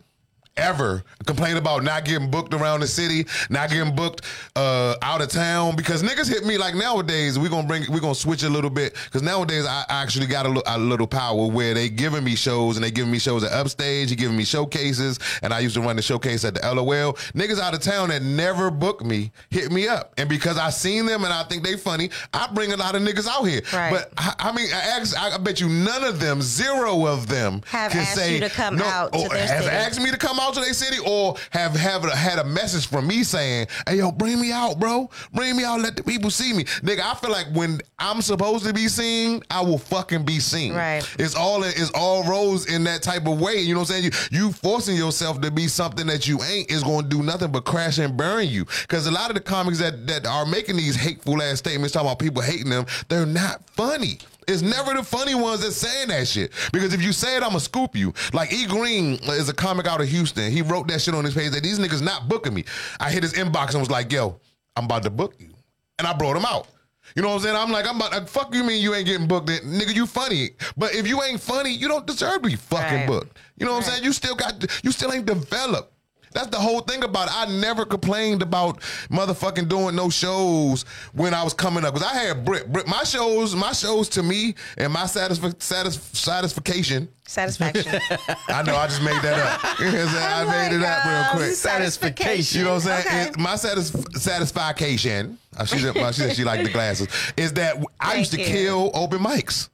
Ever 0.56 1.04
complain 1.26 1.56
about 1.58 1.82
not 1.84 2.04
getting 2.04 2.30
booked 2.30 2.54
around 2.54 2.80
the 2.80 2.86
city, 2.86 3.26
not 3.50 3.68
getting 3.68 3.94
booked 3.94 4.22
uh, 4.54 4.94
out 5.02 5.20
of 5.20 5.28
town 5.28 5.76
because 5.76 6.02
niggas 6.02 6.28
hit 6.28 6.46
me 6.46 6.56
like 6.56 6.74
nowadays. 6.74 7.38
We 7.38 7.48
gonna 7.50 7.66
bring, 7.66 7.84
we 7.92 8.00
gonna 8.00 8.14
switch 8.14 8.42
a 8.42 8.48
little 8.48 8.70
bit 8.70 8.94
because 9.04 9.22
nowadays 9.22 9.66
I 9.66 9.84
I 9.88 10.02
actually 10.02 10.26
got 10.26 10.46
a, 10.46 10.62
a 10.74 10.78
little 10.78 11.06
power 11.06 11.46
where 11.46 11.74
they 11.74 11.88
giving 11.90 12.24
me 12.24 12.36
shows 12.36 12.76
and 12.76 12.84
they 12.84 12.90
giving 12.90 13.10
me 13.12 13.18
shows 13.18 13.44
at 13.44 13.52
Upstage, 13.52 14.08
he 14.08 14.16
giving 14.16 14.36
me 14.36 14.44
showcases, 14.44 15.18
and 15.42 15.52
I 15.52 15.58
used 15.60 15.74
to 15.74 15.82
run 15.82 15.96
the 15.96 16.02
showcase 16.02 16.44
at 16.44 16.54
the 16.54 16.60
LOL. 16.74 17.12
Niggas 17.34 17.60
out 17.60 17.74
of 17.74 17.80
town 17.80 18.08
that 18.08 18.22
never 18.22 18.70
booked 18.70 19.04
me 19.04 19.32
hit 19.50 19.70
me 19.70 19.86
up, 19.88 20.14
and 20.16 20.26
because 20.28 20.56
I 20.56 20.70
seen 20.70 21.04
them 21.06 21.24
and 21.24 21.32
I 21.32 21.42
think 21.44 21.64
they 21.64 21.76
funny, 21.76 22.08
I 22.32 22.48
bring 22.54 22.72
a 22.72 22.76
lot 22.76 22.94
of 22.94 23.02
niggas 23.02 23.28
out 23.28 23.44
here. 23.44 23.60
Right. 23.74 23.90
But 23.92 24.12
I, 24.16 24.34
I 24.38 24.52
mean, 24.52 24.68
I, 24.72 24.78
ask, 24.98 25.16
I 25.18 25.36
bet 25.36 25.60
you 25.60 25.68
none 25.68 26.02
of 26.04 26.18
them, 26.18 26.40
zero 26.40 27.06
of 27.06 27.28
them, 27.28 27.62
Have 27.66 27.92
can 27.92 28.00
asked 28.00 28.14
say 28.14 28.34
you 28.34 28.40
to 28.40 28.48
come 28.48 28.80
out 28.80 29.12
to 29.12 29.28
their 29.28 29.38
has 29.46 29.64
city. 29.64 29.76
asked 29.76 30.00
me 30.00 30.10
to 30.10 30.16
come 30.16 30.38
out 30.40 30.45
to 30.54 30.60
their 30.60 30.72
city, 30.72 30.98
or 31.06 31.36
have 31.50 31.74
have 31.76 32.04
had 32.12 32.38
a 32.38 32.44
message 32.44 32.86
from 32.86 33.06
me 33.06 33.22
saying, 33.22 33.66
"Hey, 33.88 33.96
yo, 33.96 34.12
bring 34.12 34.40
me 34.40 34.52
out, 34.52 34.78
bro. 34.78 35.10
Bring 35.32 35.56
me 35.56 35.64
out. 35.64 35.80
Let 35.80 35.96
the 35.96 36.02
people 36.02 36.30
see 36.30 36.52
me, 36.52 36.64
nigga." 36.64 37.00
I 37.00 37.14
feel 37.14 37.30
like 37.30 37.46
when 37.52 37.80
I'm 37.98 38.22
supposed 38.22 38.64
to 38.66 38.72
be 38.72 38.88
seen, 38.88 39.42
I 39.50 39.60
will 39.60 39.78
fucking 39.78 40.24
be 40.24 40.40
seen. 40.40 40.74
Right. 40.74 41.06
It's 41.18 41.34
all 41.34 41.62
it's 41.62 41.90
all 41.92 42.24
roles 42.24 42.66
in 42.66 42.84
that 42.84 43.02
type 43.02 43.26
of 43.26 43.40
way. 43.40 43.60
You 43.60 43.74
know 43.74 43.80
what 43.80 43.90
I'm 43.90 44.02
saying? 44.02 44.12
You 44.30 44.46
you 44.46 44.52
forcing 44.52 44.96
yourself 44.96 45.40
to 45.40 45.50
be 45.50 45.68
something 45.68 46.06
that 46.06 46.26
you 46.26 46.42
ain't 46.42 46.70
is 46.70 46.82
going 46.82 47.04
to 47.04 47.08
do 47.08 47.22
nothing 47.22 47.52
but 47.52 47.64
crash 47.64 47.98
and 47.98 48.16
burn 48.16 48.48
you. 48.48 48.64
Because 48.82 49.06
a 49.06 49.10
lot 49.10 49.30
of 49.30 49.34
the 49.34 49.40
comics 49.40 49.78
that 49.78 50.06
that 50.06 50.26
are 50.26 50.46
making 50.46 50.76
these 50.76 50.96
hateful 50.96 51.42
ass 51.42 51.58
statements 51.58 51.92
talking 51.92 52.08
about 52.08 52.18
people 52.18 52.42
hating 52.42 52.70
them, 52.70 52.86
they're 53.08 53.26
not 53.26 53.68
funny. 53.70 54.18
It's 54.48 54.62
never 54.62 54.94
the 54.94 55.02
funny 55.02 55.34
ones 55.34 55.60
that's 55.62 55.76
saying 55.76 56.08
that 56.08 56.28
shit. 56.28 56.52
Because 56.72 56.94
if 56.94 57.02
you 57.02 57.12
say 57.12 57.36
it, 57.36 57.42
I'ma 57.42 57.58
scoop 57.58 57.96
you. 57.96 58.14
Like 58.32 58.52
E 58.52 58.66
Green 58.66 59.14
is 59.24 59.48
a 59.48 59.54
comic 59.54 59.86
out 59.86 60.00
of 60.00 60.08
Houston. 60.08 60.52
He 60.52 60.62
wrote 60.62 60.86
that 60.88 61.00
shit 61.00 61.14
on 61.14 61.24
his 61.24 61.34
page 61.34 61.50
that 61.52 61.62
these 61.62 61.78
niggas 61.78 62.02
not 62.02 62.28
booking 62.28 62.54
me. 62.54 62.64
I 63.00 63.10
hit 63.10 63.22
his 63.22 63.32
inbox 63.34 63.70
and 63.70 63.80
was 63.80 63.90
like, 63.90 64.12
yo, 64.12 64.38
I'm 64.76 64.84
about 64.84 65.02
to 65.02 65.10
book 65.10 65.34
you. 65.38 65.50
And 65.98 66.06
I 66.06 66.12
brought 66.12 66.36
him 66.36 66.44
out. 66.44 66.68
You 67.14 67.22
know 67.22 67.28
what 67.28 67.34
I'm 67.36 67.40
saying? 67.40 67.56
I'm 67.56 67.70
like, 67.70 67.86
I'm 67.86 67.96
about 67.96 68.12
to 68.12 68.26
fuck 68.26 68.54
you 68.54 68.62
mean 68.62 68.82
you 68.82 68.94
ain't 68.94 69.06
getting 69.06 69.26
booked. 69.26 69.48
Nigga, 69.48 69.94
you 69.94 70.06
funny. 70.06 70.50
But 70.76 70.94
if 70.94 71.06
you 71.06 71.22
ain't 71.22 71.40
funny, 71.40 71.70
you 71.70 71.88
don't 71.88 72.06
deserve 72.06 72.42
to 72.42 72.48
be 72.48 72.56
fucking 72.56 72.98
Right. 72.98 73.06
booked. 73.06 73.38
You 73.56 73.64
know 73.66 73.72
what 73.72 73.84
I'm 73.86 73.90
saying? 73.90 74.04
You 74.04 74.12
still 74.12 74.34
got 74.34 74.64
you 74.84 74.92
still 74.92 75.12
ain't 75.12 75.24
developed. 75.26 75.92
That's 76.36 76.48
the 76.48 76.58
whole 76.58 76.80
thing 76.80 77.02
about 77.02 77.28
it. 77.28 77.34
I 77.34 77.46
never 77.46 77.86
complained 77.86 78.42
about 78.42 78.80
motherfucking 79.10 79.68
doing 79.68 79.96
no 79.96 80.10
shows 80.10 80.84
when 81.14 81.32
I 81.32 81.42
was 81.42 81.54
coming 81.54 81.82
up. 81.84 81.94
Because 81.94 82.06
I 82.12 82.14
had 82.14 82.44
Brit. 82.44 82.70
Brit. 82.70 82.86
My 82.86 83.04
shows, 83.04 83.54
my 83.56 83.72
shows 83.72 84.08
to 84.10 84.22
me 84.22 84.54
and 84.76 84.92
my 84.92 85.04
satisf- 85.04 85.62
satis- 85.62 85.96
satisfaction. 86.12 87.08
Satisfaction. 87.26 87.86
I 88.48 88.62
know 88.62 88.76
I 88.76 88.86
just 88.86 89.02
made 89.02 89.20
that 89.22 89.38
up. 89.64 89.80
You 89.80 89.86
know 89.90 90.02
I'm 90.02 90.46
saying? 90.48 90.70
Made 90.72 90.76
it 90.76 90.80
like, 90.80 90.98
up 90.98 91.04
real 91.06 91.14
um, 91.16 91.36
quick. 91.36 91.52
Satisfaction. 91.54 92.58
You 92.58 92.64
know 92.66 92.74
what 92.74 92.86
I'm 92.86 93.02
saying? 93.02 93.06
Okay. 93.06 93.22
It- 93.30 93.38
my 93.38 93.56
satis- 93.56 93.92
satisfaction, 94.22 95.38
uh, 95.56 95.64
she, 95.64 95.78
said- 95.78 95.94
she 95.96 96.20
said 96.20 96.36
she 96.36 96.44
liked 96.44 96.64
the 96.64 96.70
glasses, 96.70 97.08
is 97.36 97.52
that 97.54 97.82
I 97.98 98.08
Thank 98.08 98.18
used 98.18 98.32
to 98.32 98.38
you. 98.40 98.44
kill 98.46 98.90
open 98.94 99.20
mics. 99.20 99.68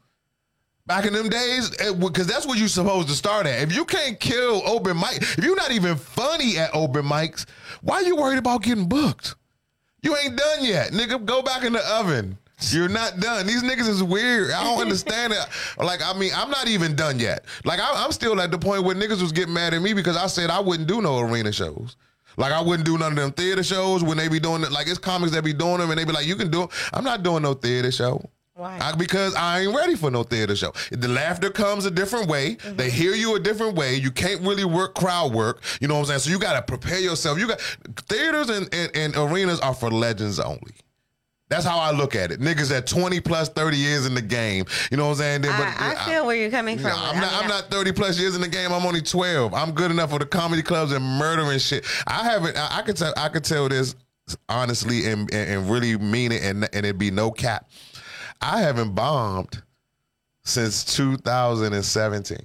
Back 0.92 1.06
in 1.06 1.14
them 1.14 1.30
days, 1.30 1.70
because 1.70 2.26
that's 2.26 2.44
what 2.44 2.58
you're 2.58 2.68
supposed 2.68 3.08
to 3.08 3.14
start 3.14 3.46
at. 3.46 3.62
If 3.62 3.74
you 3.74 3.86
can't 3.86 4.20
kill 4.20 4.60
open 4.66 4.94
mic, 4.98 5.22
if 5.22 5.42
you're 5.42 5.56
not 5.56 5.70
even 5.70 5.96
funny 5.96 6.58
at 6.58 6.68
open 6.74 7.06
mics, 7.06 7.46
why 7.80 7.94
are 7.94 8.02
you 8.02 8.14
worried 8.14 8.36
about 8.36 8.62
getting 8.62 8.86
booked? 8.86 9.34
You 10.02 10.14
ain't 10.18 10.36
done 10.36 10.62
yet, 10.62 10.92
nigga. 10.92 11.24
Go 11.24 11.40
back 11.40 11.64
in 11.64 11.72
the 11.72 11.80
oven. 11.94 12.36
You're 12.68 12.90
not 12.90 13.20
done. 13.20 13.46
These 13.46 13.62
niggas 13.62 13.88
is 13.88 14.02
weird. 14.02 14.50
I 14.50 14.62
don't 14.64 14.82
understand 14.82 15.32
it. 15.32 15.38
Like, 15.82 16.02
I 16.04 16.12
mean, 16.12 16.32
I'm 16.36 16.50
not 16.50 16.68
even 16.68 16.94
done 16.94 17.18
yet. 17.18 17.46
Like, 17.64 17.80
I, 17.80 18.04
I'm 18.04 18.12
still 18.12 18.38
at 18.38 18.50
the 18.50 18.58
point 18.58 18.84
where 18.84 18.94
niggas 18.94 19.22
was 19.22 19.32
getting 19.32 19.54
mad 19.54 19.72
at 19.72 19.80
me 19.80 19.94
because 19.94 20.18
I 20.18 20.26
said 20.26 20.50
I 20.50 20.60
wouldn't 20.60 20.88
do 20.88 21.00
no 21.00 21.20
arena 21.20 21.52
shows. 21.52 21.96
Like, 22.36 22.52
I 22.52 22.60
wouldn't 22.60 22.84
do 22.84 22.98
none 22.98 23.12
of 23.12 23.16
them 23.16 23.32
theater 23.32 23.62
shows 23.62 24.04
when 24.04 24.18
they 24.18 24.28
be 24.28 24.40
doing 24.40 24.62
it. 24.62 24.70
Like, 24.70 24.88
it's 24.88 24.98
comics 24.98 25.32
that 25.32 25.42
be 25.42 25.54
doing 25.54 25.78
them 25.78 25.88
and 25.88 25.98
they 25.98 26.04
be 26.04 26.12
like, 26.12 26.26
you 26.26 26.36
can 26.36 26.50
do 26.50 26.64
it. 26.64 26.70
I'm 26.92 27.02
not 27.02 27.22
doing 27.22 27.44
no 27.44 27.54
theater 27.54 27.90
show. 27.90 28.28
Why? 28.54 28.78
I- 28.80 28.94
because 28.96 29.34
I 29.34 29.60
ain't 29.60 29.74
ready 29.74 29.94
for 29.96 30.10
no 30.10 30.22
theater 30.22 30.54
show. 30.54 30.72
The 30.90 31.08
laughter 31.08 31.50
comes 31.50 31.86
a 31.86 31.90
different 31.90 32.28
way. 32.28 32.56
Mm-hmm. 32.56 32.76
They 32.76 32.90
hear 32.90 33.14
you 33.14 33.34
a 33.34 33.40
different 33.40 33.76
way. 33.76 33.96
You 33.96 34.10
can't 34.10 34.42
really 34.42 34.64
work 34.64 34.94
crowd 34.94 35.32
work. 35.32 35.62
You 35.80 35.88
know 35.88 35.94
what 35.94 36.00
I'm 36.00 36.06
saying? 36.06 36.20
So 36.20 36.30
you 36.30 36.38
got 36.38 36.54
to 36.54 36.62
prepare 36.62 37.00
yourself. 37.00 37.38
You 37.38 37.48
got 37.48 37.60
theaters 38.08 38.50
and, 38.50 38.68
and, 38.74 38.90
and 38.94 39.14
arenas 39.16 39.60
are 39.60 39.74
for 39.74 39.90
legends 39.90 40.38
only. 40.38 40.74
That's 41.48 41.66
how 41.66 41.78
I 41.78 41.90
look 41.90 42.14
at 42.16 42.32
it. 42.32 42.40
Niggas 42.40 42.74
at 42.74 42.86
20 42.86 43.20
plus 43.20 43.50
30 43.50 43.76
years 43.76 44.06
in 44.06 44.14
the 44.14 44.22
game. 44.22 44.64
You 44.90 44.96
know 44.96 45.04
what 45.04 45.10
I'm 45.12 45.16
saying? 45.18 45.42
But, 45.42 45.50
I, 45.50 45.96
I 45.98 46.10
feel 46.10 46.24
where 46.26 46.34
you're 46.36 46.50
coming 46.50 46.78
from. 46.78 46.92
I'm 46.94 47.18
I 47.18 47.20
not. 47.20 47.30
mean, 47.32 47.40
I'm 47.42 47.48
not 47.48 47.64
30 47.70 47.92
plus 47.92 48.18
years 48.18 48.34
in 48.34 48.40
the 48.40 48.48
game. 48.48 48.72
I'm 48.72 48.86
only 48.86 49.02
12. 49.02 49.52
I'm 49.52 49.72
good 49.72 49.90
enough 49.90 50.10
for 50.10 50.18
the 50.18 50.24
comedy 50.24 50.62
clubs 50.62 50.92
and 50.92 51.04
murdering 51.04 51.58
shit. 51.58 51.84
I 52.06 52.24
haven't. 52.24 52.56
I, 52.56 52.78
I 52.78 52.82
could 52.82 52.96
tell. 52.96 53.12
I 53.18 53.28
could 53.28 53.44
tell 53.44 53.68
this 53.68 53.94
honestly 54.48 55.06
and, 55.10 55.30
and, 55.34 55.50
and 55.50 55.70
really 55.70 55.98
mean 55.98 56.32
it, 56.32 56.42
and 56.42 56.66
and 56.72 56.86
it 56.86 56.96
be 56.96 57.10
no 57.10 57.30
cap. 57.30 57.68
I 58.42 58.60
haven't 58.60 58.94
bombed 58.94 59.62
since 60.44 60.84
2017. 60.96 62.38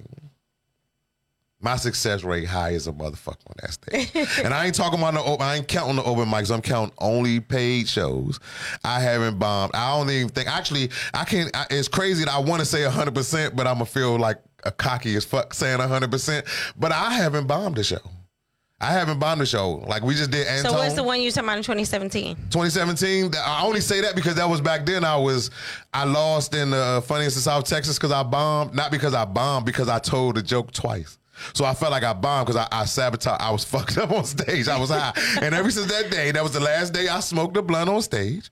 My 1.60 1.74
success 1.74 2.22
rate 2.22 2.46
high 2.46 2.74
as 2.74 2.86
a 2.86 2.92
motherfucker 2.92 3.48
on 3.48 3.56
that 3.60 3.72
stage. 3.72 4.38
and 4.44 4.54
I 4.54 4.66
ain't 4.66 4.76
talking 4.76 5.00
about 5.00 5.14
no 5.14 5.24
open, 5.24 5.44
I 5.44 5.56
ain't 5.56 5.66
counting 5.66 5.96
the 5.96 6.04
open 6.04 6.26
mics. 6.26 6.54
I'm 6.54 6.62
counting 6.62 6.94
only 6.98 7.40
paid 7.40 7.88
shows. 7.88 8.38
I 8.84 9.00
haven't 9.00 9.40
bombed. 9.40 9.72
I 9.74 9.96
don't 9.96 10.08
even 10.08 10.28
think, 10.28 10.48
actually, 10.48 10.90
I 11.12 11.24
can't, 11.24 11.50
I, 11.56 11.66
it's 11.70 11.88
crazy 11.88 12.24
that 12.24 12.32
I 12.32 12.38
want 12.38 12.60
to 12.60 12.66
say 12.66 12.82
100%, 12.82 13.56
but 13.56 13.66
I'm 13.66 13.74
going 13.74 13.86
to 13.86 13.92
feel 13.92 14.16
like 14.16 14.38
a 14.62 14.70
cocky 14.70 15.16
as 15.16 15.24
fuck 15.24 15.52
saying 15.52 15.80
100%. 15.80 16.72
But 16.78 16.92
I 16.92 17.10
haven't 17.14 17.48
bombed 17.48 17.78
a 17.78 17.84
show. 17.84 17.98
I 18.80 18.92
haven't 18.92 19.18
bombed 19.18 19.40
a 19.40 19.46
show. 19.46 19.84
Like 19.88 20.04
we 20.04 20.14
just 20.14 20.30
did 20.30 20.46
Antone. 20.46 20.70
So 20.70 20.78
what's 20.78 20.94
the 20.94 21.02
one 21.02 21.20
you 21.20 21.32
talking 21.32 21.48
about 21.48 21.56
in 21.56 21.64
2017? 21.64 22.36
2017. 22.50 23.32
I 23.36 23.64
only 23.64 23.80
say 23.80 24.00
that 24.02 24.14
because 24.14 24.36
that 24.36 24.48
was 24.48 24.60
back 24.60 24.86
then. 24.86 25.04
I 25.04 25.16
was 25.16 25.50
I 25.92 26.04
lost 26.04 26.54
in 26.54 26.70
the 26.70 27.02
funniest 27.04 27.36
in 27.36 27.42
South 27.42 27.64
Texas 27.64 27.98
because 27.98 28.12
I 28.12 28.22
bombed, 28.22 28.74
not 28.74 28.92
because 28.92 29.14
I 29.14 29.24
bombed, 29.24 29.66
because 29.66 29.88
I 29.88 29.98
told 29.98 30.36
the 30.36 30.42
joke 30.42 30.70
twice. 30.70 31.18
So 31.54 31.64
I 31.64 31.74
felt 31.74 31.92
like 31.92 32.04
I 32.04 32.12
bombed 32.12 32.46
because 32.46 32.66
I, 32.70 32.80
I 32.80 32.84
sabotaged. 32.84 33.40
I 33.40 33.50
was 33.50 33.64
fucked 33.72 33.98
up 33.98 34.10
on 34.10 34.24
stage. 34.24 34.68
I 34.68 34.78
was 34.78 34.90
high, 34.90 35.12
and 35.42 35.54
ever 35.54 35.70
since 35.70 35.90
that 35.92 36.10
day, 36.10 36.30
that 36.32 36.42
was 36.42 36.52
the 36.52 36.60
last 36.60 36.92
day 36.92 37.08
I 37.08 37.20
smoked 37.20 37.56
a 37.56 37.62
blunt 37.62 37.88
on 37.90 38.02
stage. 38.02 38.50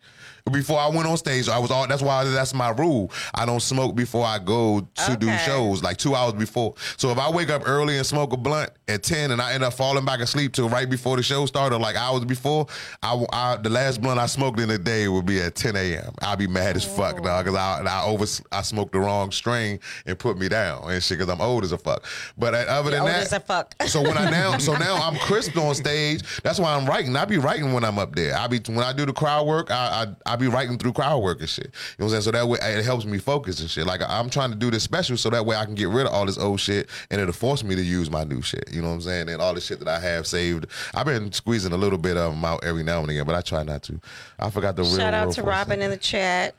Before 0.53 0.79
I 0.79 0.87
went 0.87 1.09
on 1.09 1.17
stage, 1.17 1.49
I 1.49 1.59
was 1.59 1.73
all. 1.73 1.89
That's 1.89 2.03
why 2.03 2.23
that's 2.23 2.55
my 2.55 2.69
rule. 2.69 3.11
I 3.35 3.45
don't 3.47 3.59
smoke 3.59 3.97
before 3.97 4.25
I 4.25 4.39
go 4.39 4.87
to 5.07 5.17
do 5.17 5.27
shows, 5.39 5.83
like 5.83 5.97
two 5.97 6.15
hours 6.15 6.35
before. 6.35 6.75
So 6.97 7.11
if 7.11 7.19
I 7.19 7.29
wake 7.29 7.51
up 7.51 7.63
early 7.67 7.97
and 7.97 8.07
smoke 8.07 8.33
a 8.33 8.37
blunt 8.37 8.71
at 8.87 9.03
ten, 9.03 9.33
and 9.33 9.43
I 9.43 9.55
end 9.55 9.65
up 9.65 9.75
falling 9.75 10.05
back 10.05 10.21
asleep 10.21 10.53
till 10.53 10.69
right 10.69 10.89
before 10.89 11.17
the 11.17 11.23
show 11.25 11.47
started, 11.47 11.79
like 11.79 11.97
hours 11.97 12.25
before, 12.25 12.69
I, 13.03 13.27
I 13.33 13.57
the 13.57 13.71
last 13.71 14.01
blunt 14.01 14.21
I 14.21 14.27
smoked 14.27 14.61
in 14.61 14.69
the 14.69 14.79
day 14.79 15.09
would 15.09 15.27
be 15.27 15.41
at 15.41 15.57
ten 15.57 15.75
a.m. 15.75 16.15
I'd 16.23 16.39
be 16.39 16.47
mad 16.47 16.77
as 16.77 16.85
fuck, 16.85 17.25
dog, 17.25 17.45
because 17.47 17.59
I, 17.59 17.83
I 17.83 18.05
over 18.05 18.25
I 18.53 18.63
smoked 18.63 18.93
the 18.93 19.01
wrong 19.01 19.33
strain 19.33 19.81
and 20.07 20.17
put 20.17 20.39
me 20.39 20.49
down 20.49 20.89
and 20.89 21.03
shit, 21.03 21.19
because 21.19 21.33
I'm 21.33 21.41
old 21.41 21.65
as 21.65 21.73
a 21.73 21.79
fuck. 21.79 22.05
But 22.39 22.55
uh, 22.55 22.65
other 22.77 22.91
than 22.91 23.05
that, 23.05 23.23
as 23.23 23.33
a 23.33 23.41
fuck. 23.41 23.75
so 23.87 24.03
when 24.03 24.17
I 24.17 24.31
now, 24.31 24.59
so 24.59 24.73
now 24.79 24.97
I'm 24.97 25.17
crisp 25.17 25.57
on 25.57 25.75
stage. 25.75 26.23
That's 26.43 26.59
why 26.59 26.75
I'm 26.75 26.87
writing. 26.87 27.17
I 27.17 27.25
be 27.25 27.39
writing 27.39 27.73
when 27.73 27.85
I'm 27.85 27.99
up 27.99 28.15
there. 28.15 28.37
I 28.37 28.47
be 28.47 28.61
when 28.67 28.81
I 28.81 28.93
do 28.93 29.07
the 29.07 29.13
crowd 29.13 29.47
work. 29.47 29.71
I 29.71 30.15
I, 30.27 30.33
I 30.33 30.37
be 30.37 30.49
writing 30.49 30.79
through 30.79 30.93
crowd 30.93 31.19
work 31.23 31.41
and 31.41 31.49
shit. 31.49 31.67
You 31.67 31.71
know 31.99 32.07
what 32.07 32.07
I'm 32.07 32.11
saying? 32.11 32.23
So 32.23 32.31
that 32.33 32.49
way 32.49 32.59
it 32.61 32.85
helps 32.85 33.05
me 33.05 33.19
focus 33.19 33.61
and 33.61 33.71
shit. 33.71 33.87
Like 33.87 34.01
I'm 34.07 34.31
trying 34.31 34.51
to 34.51 34.57
do 34.57 34.71
this 34.71 34.83
special 34.83 35.17
so 35.17 35.31
that 35.31 35.45
way 35.45 35.57
I 35.57 35.65
can 35.65 35.75
get 35.75 35.89
rid 35.89 36.07
of 36.07 36.13
all 36.13 36.27
this 36.27 36.39
old 36.39 36.61
shit 36.61 36.89
and 37.11 37.21
it'll 37.21 37.33
force 37.33 37.65
me 37.65 37.75
to 37.75 37.83
use 37.83 38.11
my 38.11 38.25
new 38.25 38.43
shit. 38.43 38.69
You 38.73 38.83
know 38.83 38.89
what 38.89 38.95
I'm 38.95 39.01
saying? 39.03 39.29
And 39.29 39.41
all 39.41 39.55
the 39.55 39.61
shit 39.61 39.79
that 39.79 39.89
I 39.89 39.99
have 40.01 40.27
saved. 40.27 40.67
I've 40.95 41.07
been 41.07 41.33
squeezing 41.33 41.73
a 41.73 41.77
little 41.77 41.99
bit 41.99 42.17
of 42.17 42.33
them 42.33 42.45
out 42.45 42.65
every 42.65 42.83
now 42.83 43.01
and 43.01 43.11
again, 43.11 43.25
but 43.25 43.35
I 43.35 43.41
try 43.41 43.63
not 43.63 43.83
to. 43.85 44.01
I 44.39 44.51
forgot 44.51 44.77
the 44.77 44.83
real. 44.83 44.97
Shout 44.97 45.15
out 45.15 45.27
real 45.27 45.33
to 45.35 45.43
Robin 45.43 45.81
it. 45.81 45.85
in 45.85 45.91
the 45.91 45.97
chat 45.97 46.55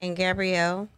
and 0.00 0.16
Gabrielle. 0.16 0.88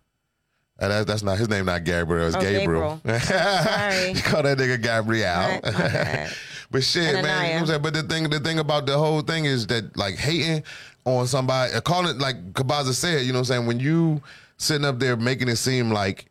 Uh, 0.78 0.88
that, 0.88 1.06
that's 1.06 1.22
not 1.22 1.38
his 1.38 1.48
name. 1.48 1.64
Not 1.66 1.84
Gabriel. 1.84 2.26
It's 2.26 2.36
Oh, 2.36 2.40
Gabriel. 2.40 3.00
Sorry. 3.20 4.12
you 4.12 4.22
call 4.22 4.42
that 4.42 4.58
nigga 4.58 4.80
Gabriel. 4.82 5.24
Right, 5.26 6.30
but 6.70 6.84
shit, 6.84 7.14
man. 7.14 7.16
You 7.16 7.22
know 7.22 7.30
what 7.30 7.60
I'm 7.60 7.66
saying? 7.66 7.82
But 7.82 7.94
the 7.94 8.02
thing, 8.02 8.28
the 8.30 8.40
thing 8.40 8.58
about 8.58 8.86
the 8.86 8.98
whole 8.98 9.22
thing 9.22 9.46
is 9.46 9.66
that 9.68 9.96
like 9.96 10.16
hating 10.16 10.64
on 11.04 11.26
somebody, 11.26 11.72
uh, 11.72 11.80
calling 11.80 12.18
like 12.18 12.52
Kabaza 12.52 12.92
said. 12.92 13.22
You 13.24 13.32
know 13.32 13.38
what 13.38 13.50
I'm 13.50 13.54
saying? 13.56 13.66
When 13.66 13.80
you 13.80 14.22
sitting 14.58 14.84
up 14.84 14.98
there 14.98 15.16
making 15.16 15.48
it 15.48 15.56
seem 15.56 15.90
like 15.90 16.26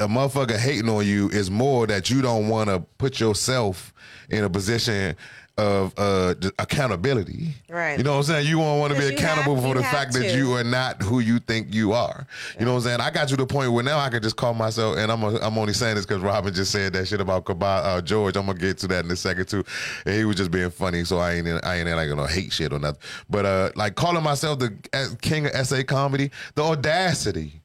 a 0.00 0.08
motherfucker 0.08 0.56
hating 0.56 0.88
on 0.88 1.06
you 1.06 1.28
is 1.28 1.50
more 1.50 1.86
that 1.86 2.10
you 2.10 2.22
don't 2.22 2.48
want 2.48 2.70
to 2.70 2.80
put 2.98 3.20
yourself 3.20 3.92
in 4.30 4.42
a 4.44 4.50
position 4.50 5.14
of 5.56 5.92
uh 5.98 6.34
accountability. 6.58 7.54
Right. 7.68 7.98
You 7.98 8.04
know 8.04 8.12
what 8.12 8.18
I'm 8.18 8.22
saying? 8.24 8.46
You 8.46 8.58
don't 8.58 8.78
want 8.78 8.94
to 8.94 8.98
be 8.98 9.06
accountable 9.06 9.56
have- 9.56 9.64
for 9.64 9.74
the 9.74 9.82
fact 9.82 10.12
that 10.14 10.34
you 10.34 10.54
are 10.54 10.64
not 10.64 11.02
who 11.02 11.20
you 11.20 11.38
think 11.38 11.74
you 11.74 11.92
are. 11.92 12.26
You 12.58 12.64
know 12.64 12.72
what 12.72 12.78
I'm 12.78 12.84
saying? 12.84 13.00
I 13.00 13.10
got 13.10 13.30
you 13.30 13.36
to 13.36 13.44
the 13.44 13.46
point 13.46 13.72
where 13.72 13.84
now 13.84 13.98
I 13.98 14.08
can 14.08 14.22
just 14.22 14.36
call 14.36 14.54
myself, 14.54 14.96
and 14.96 15.10
I'm 15.12 15.24
i 15.24 15.38
I'm 15.40 15.58
only 15.58 15.72
saying 15.72 15.96
this 15.96 16.06
because 16.06 16.22
Robin 16.22 16.52
just 16.54 16.72
said 16.72 16.92
that 16.94 17.06
shit 17.08 17.20
about 17.20 17.48
uh, 17.48 18.00
George. 18.00 18.36
I'm 18.36 18.46
gonna 18.46 18.58
get 18.58 18.78
to 18.78 18.88
that 18.88 19.04
in 19.04 19.10
a 19.10 19.16
second 19.16 19.48
too. 19.48 19.64
And 20.06 20.14
he 20.14 20.24
was 20.24 20.36
just 20.36 20.50
being 20.50 20.70
funny, 20.70 21.04
so 21.04 21.18
I 21.18 21.34
ain't 21.34 21.46
in, 21.46 21.60
I 21.62 21.76
ain't 21.76 21.88
in 21.88 21.96
like 21.96 22.08
no 22.10 22.26
hate 22.26 22.52
shit 22.52 22.72
or 22.72 22.78
nothing. 22.78 23.00
But 23.28 23.44
uh, 23.44 23.70
like 23.76 23.94
calling 23.94 24.22
myself 24.22 24.58
the 24.58 25.16
king 25.20 25.46
of 25.46 25.66
SA 25.66 25.82
comedy, 25.86 26.30
the 26.54 26.62
audacity. 26.62 27.60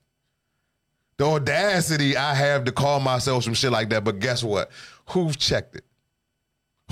The 1.17 1.25
audacity 1.25 2.17
I 2.17 2.33
have 2.33 2.65
to 2.65 2.73
call 2.73 2.99
myself 2.99 3.45
some 3.45 3.53
shit 3.53 3.71
like 3.71 3.89
that, 3.91 4.03
but 4.03 4.19
guess 4.19 4.43
what? 4.43 4.69
Who've 5.11 5.37
checked 5.37 5.77
it? 5.77 5.85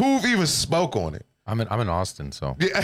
Who've 0.03 0.25
even 0.25 0.47
spoke 0.47 0.95
on 0.95 1.15
it? 1.15 1.25
I'm 1.45 1.59
in 1.59 1.67
I'm 1.69 1.79
in 1.81 1.89
Austin, 1.89 2.31
so 2.31 2.55
Yeah. 2.59 2.69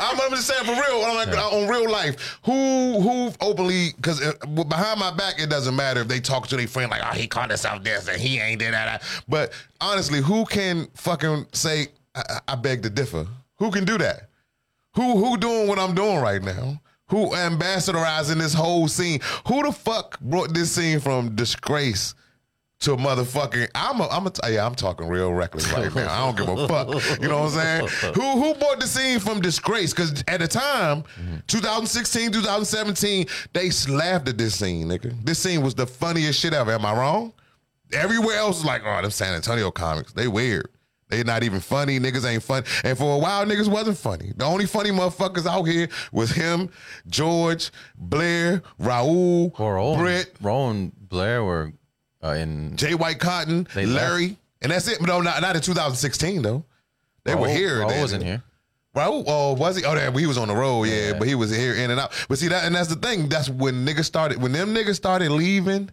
I'm, 0.00 0.20
I'm 0.20 0.30
just 0.30 0.46
saying 0.46 0.64
for 0.64 0.72
real, 0.72 1.02
on, 1.02 1.14
like, 1.16 1.28
on 1.36 1.68
real 1.68 1.90
life, 1.90 2.38
who 2.44 3.00
who 3.00 3.32
openly 3.40 3.90
because 3.96 4.22
uh, 4.22 4.32
behind 4.46 4.98
my 5.00 5.10
back 5.10 5.34
it 5.38 5.50
doesn't 5.50 5.76
matter 5.76 6.00
if 6.00 6.08
they 6.08 6.20
talk 6.20 6.46
to 6.48 6.56
their 6.56 6.66
friend 6.66 6.90
like, 6.90 7.02
oh, 7.04 7.14
he 7.14 7.26
called 7.26 7.50
himself 7.50 7.82
this 7.84 8.08
and 8.08 8.20
he 8.20 8.38
ain't 8.38 8.60
did 8.60 8.72
that. 8.72 9.02
But 9.28 9.52
honestly, 9.80 10.20
who 10.20 10.44
can 10.46 10.88
fucking 10.94 11.46
say 11.52 11.88
I, 12.14 12.22
I 12.28 12.40
I 12.48 12.54
beg 12.54 12.82
to 12.82 12.90
differ? 12.90 13.26
Who 13.58 13.70
can 13.70 13.84
do 13.84 13.98
that? 13.98 14.30
Who 14.96 15.22
who 15.22 15.36
doing 15.36 15.68
what 15.68 15.78
I'm 15.78 15.94
doing 15.94 16.20
right 16.20 16.42
now? 16.42 16.80
Who 17.08 17.30
ambassadorizing 17.30 18.38
this 18.38 18.54
whole 18.54 18.88
scene? 18.88 19.20
Who 19.48 19.62
the 19.62 19.72
fuck 19.72 20.18
brought 20.20 20.54
this 20.54 20.72
scene 20.72 21.00
from 21.00 21.34
disgrace 21.36 22.14
to 22.84 22.92
a 22.92 22.96
motherfucking? 22.96 23.70
I'm 23.74 24.00
a, 24.00 24.08
I'm 24.08 24.26
a, 24.26 24.32
yeah, 24.50 24.66
I'm 24.66 24.74
talking 24.74 25.08
real 25.08 25.32
reckless 25.32 25.70
right 25.72 25.94
now. 25.94 26.12
I 26.12 26.32
don't 26.32 26.36
give 26.36 26.58
a 26.58 26.68
fuck. 26.68 27.20
You 27.20 27.28
know 27.28 27.42
what 27.42 27.54
I'm 27.54 27.88
saying? 27.90 28.14
Who 28.14 28.42
who 28.42 28.54
brought 28.54 28.80
the 28.80 28.86
scene 28.86 29.18
from 29.20 29.40
disgrace? 29.40 29.92
Because 29.92 30.22
at 30.28 30.40
the 30.40 30.48
time, 30.48 31.04
2016, 31.46 32.32
2017, 32.32 33.26
they 33.52 33.70
laughed 33.88 34.28
at 34.28 34.38
this 34.38 34.56
scene, 34.56 34.88
nigga. 34.88 35.14
This 35.24 35.38
scene 35.38 35.62
was 35.62 35.74
the 35.74 35.86
funniest 35.86 36.40
shit 36.40 36.52
ever. 36.52 36.72
Am 36.72 36.84
I 36.84 36.92
wrong? 36.92 37.32
Everywhere 37.92 38.36
else 38.36 38.56
was 38.58 38.64
like, 38.64 38.82
oh, 38.84 39.02
them 39.02 39.10
San 39.10 39.34
Antonio 39.34 39.70
comics, 39.70 40.12
they 40.12 40.28
weird. 40.28 40.68
They 41.08 41.22
not 41.22 41.42
even 41.42 41.60
funny. 41.60 42.00
Niggas 42.00 42.28
ain't 42.28 42.42
funny. 42.42 42.66
And 42.82 42.96
for 42.96 43.14
a 43.14 43.18
while, 43.18 43.44
niggas 43.44 43.68
wasn't 43.68 43.98
funny. 43.98 44.32
The 44.36 44.44
only 44.44 44.66
funny 44.66 44.90
motherfuckers 44.90 45.46
out 45.46 45.64
here 45.64 45.88
was 46.12 46.30
him, 46.30 46.70
George, 47.06 47.70
Blair, 47.96 48.62
Raul, 48.80 49.58
or 49.60 49.78
Owen, 49.78 49.98
Britt, 50.00 50.34
Rowan 50.40 50.92
Blair 50.96 51.44
were 51.44 51.72
uh, 52.24 52.30
in 52.30 52.76
Jay 52.76 52.94
White 52.94 53.18
Cotton, 53.18 53.66
Larry. 53.74 54.36
And 54.62 54.72
that's 54.72 54.88
it. 54.88 54.98
But 54.98 55.08
no, 55.08 55.20
not, 55.20 55.42
not 55.42 55.56
in 55.56 55.62
2016, 55.62 56.42
though. 56.42 56.64
They 57.24 57.34
were 57.34 57.48
here. 57.48 57.80
Raul 57.80 57.88
then. 57.90 58.00
wasn't 58.00 58.24
here. 58.24 58.42
Raul, 58.96 59.24
oh, 59.26 59.54
was 59.54 59.76
he? 59.76 59.84
Oh, 59.84 59.94
damn, 59.94 60.16
he 60.16 60.26
was 60.26 60.38
on 60.38 60.48
the 60.48 60.54
road, 60.54 60.84
yeah, 60.84 61.08
Yeah. 61.08 61.18
but 61.18 61.26
he 61.26 61.34
was 61.34 61.54
here 61.54 61.74
in 61.74 61.90
and 61.90 61.98
out. 62.00 62.12
But 62.28 62.38
see 62.38 62.48
that, 62.48 62.64
and 62.64 62.74
that's 62.74 62.88
the 62.88 62.94
thing. 62.96 63.28
That's 63.28 63.50
when 63.50 63.84
niggas 63.84 64.04
started. 64.04 64.40
When 64.40 64.52
them 64.52 64.74
niggas 64.74 64.94
started 64.94 65.30
leaving, 65.32 65.90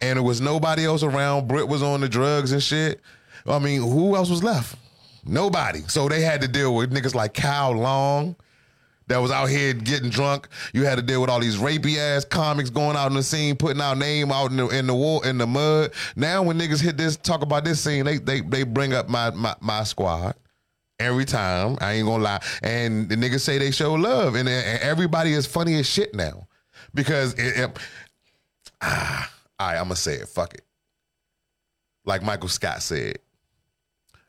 and 0.00 0.18
it 0.18 0.22
was 0.22 0.40
nobody 0.40 0.84
else 0.84 1.02
around. 1.02 1.46
Britt 1.48 1.68
was 1.68 1.82
on 1.82 2.00
the 2.00 2.08
drugs 2.08 2.52
and 2.52 2.62
shit. 2.62 3.00
I 3.46 3.58
mean, 3.60 3.80
who 3.80 4.16
else 4.16 4.28
was 4.28 4.42
left? 4.42 4.76
Nobody. 5.24 5.80
So 5.86 6.08
they 6.08 6.20
had 6.20 6.40
to 6.42 6.48
deal 6.48 6.74
with 6.74 6.92
niggas 6.92 7.14
like 7.14 7.32
Kyle 7.32 7.72
Long. 7.72 8.34
That 9.08 9.18
was 9.18 9.30
out 9.30 9.46
here 9.46 9.72
getting 9.72 10.10
drunk. 10.10 10.48
You 10.72 10.84
had 10.84 10.96
to 10.96 11.02
deal 11.02 11.20
with 11.20 11.30
all 11.30 11.38
these 11.38 11.56
rapey 11.58 11.96
ass 11.96 12.24
comics 12.24 12.70
going 12.70 12.96
out 12.96 13.08
in 13.08 13.14
the 13.14 13.22
scene, 13.22 13.54
putting 13.54 13.80
our 13.80 13.94
name 13.94 14.32
out 14.32 14.50
in 14.50 14.56
the 14.56 14.68
in 14.68 14.86
the 14.86 14.94
war 14.94 15.24
in 15.24 15.38
the 15.38 15.46
mud. 15.46 15.92
Now 16.16 16.42
when 16.42 16.58
niggas 16.58 16.82
hit 16.82 16.96
this, 16.96 17.16
talk 17.16 17.42
about 17.42 17.64
this 17.64 17.80
scene, 17.80 18.04
they 18.04 18.18
they 18.18 18.40
they 18.40 18.64
bring 18.64 18.92
up 18.92 19.08
my 19.08 19.30
my, 19.30 19.54
my 19.60 19.84
squad 19.84 20.34
every 20.98 21.24
time. 21.24 21.78
I 21.80 21.94
ain't 21.94 22.06
gonna 22.06 22.24
lie. 22.24 22.42
And 22.62 23.08
the 23.08 23.14
niggas 23.14 23.40
say 23.40 23.58
they 23.58 23.70
show 23.70 23.94
love, 23.94 24.34
and, 24.34 24.48
and 24.48 24.80
everybody 24.82 25.32
is 25.32 25.46
funny 25.46 25.74
as 25.76 25.86
shit 25.86 26.14
now 26.14 26.48
because 26.94 27.34
it. 27.34 27.56
it 27.56 27.78
ah, 28.80 29.32
all 29.58 29.68
right, 29.68 29.76
I'm 29.76 29.84
gonna 29.84 29.96
say 29.96 30.14
it. 30.14 30.28
Fuck 30.28 30.54
it. 30.54 30.64
Like 32.04 32.22
Michael 32.22 32.48
Scott 32.48 32.82
said, 32.82 33.18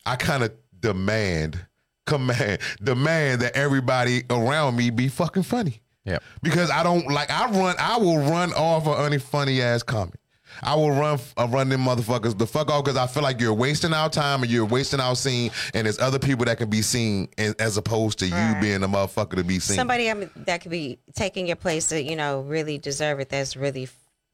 I 0.05 0.15
kind 0.15 0.43
of 0.43 0.51
demand, 0.79 1.59
command, 2.07 2.59
demand 2.83 3.41
that 3.41 3.55
everybody 3.55 4.23
around 4.31 4.75
me 4.75 4.89
be 4.89 5.07
fucking 5.09 5.43
funny 5.43 5.81
Yeah. 6.05 6.17
because 6.41 6.71
I 6.71 6.81
don't 6.81 7.07
like. 7.07 7.29
I 7.29 7.49
run. 7.51 7.75
I 7.77 7.97
will 7.97 8.17
run 8.17 8.51
off 8.53 8.87
of 8.87 8.99
any 9.05 9.19
funny 9.19 9.61
ass 9.61 9.83
comic. 9.83 10.15
I 10.63 10.73
will 10.73 10.89
run 10.91 11.19
uh, 11.37 11.47
run 11.51 11.69
them 11.69 11.81
motherfuckers 11.81 12.35
the 12.35 12.47
fuck 12.47 12.71
off 12.71 12.83
because 12.85 12.97
I 12.97 13.05
feel 13.05 13.21
like 13.21 13.39
you're 13.39 13.53
wasting 13.53 13.93
our 13.93 14.09
time 14.09 14.41
and 14.41 14.51
you're 14.51 14.65
wasting 14.65 14.99
our 14.99 15.15
scene, 15.15 15.51
and 15.75 15.85
there's 15.85 15.99
other 15.99 16.17
people 16.17 16.45
that 16.45 16.57
can 16.57 16.69
be 16.69 16.81
seen 16.81 17.27
as, 17.37 17.53
as 17.55 17.77
opposed 17.77 18.17
to 18.19 18.25
you 18.27 18.33
Right. 18.33 18.59
being 18.61 18.81
the 18.81 18.87
motherfucker 18.87 19.35
to 19.35 19.43
be 19.43 19.59
seen. 19.59 19.75
Somebody 19.75 20.11
that 20.47 20.61
could 20.61 20.71
be 20.71 20.97
taking 21.13 21.45
your 21.45 21.57
place 21.57 21.89
that 21.89 22.03
you 22.05 22.15
know 22.15 22.39
really 22.41 22.79
deserve 22.79 23.19
it. 23.19 23.29
That's 23.29 23.55
really 23.55 23.87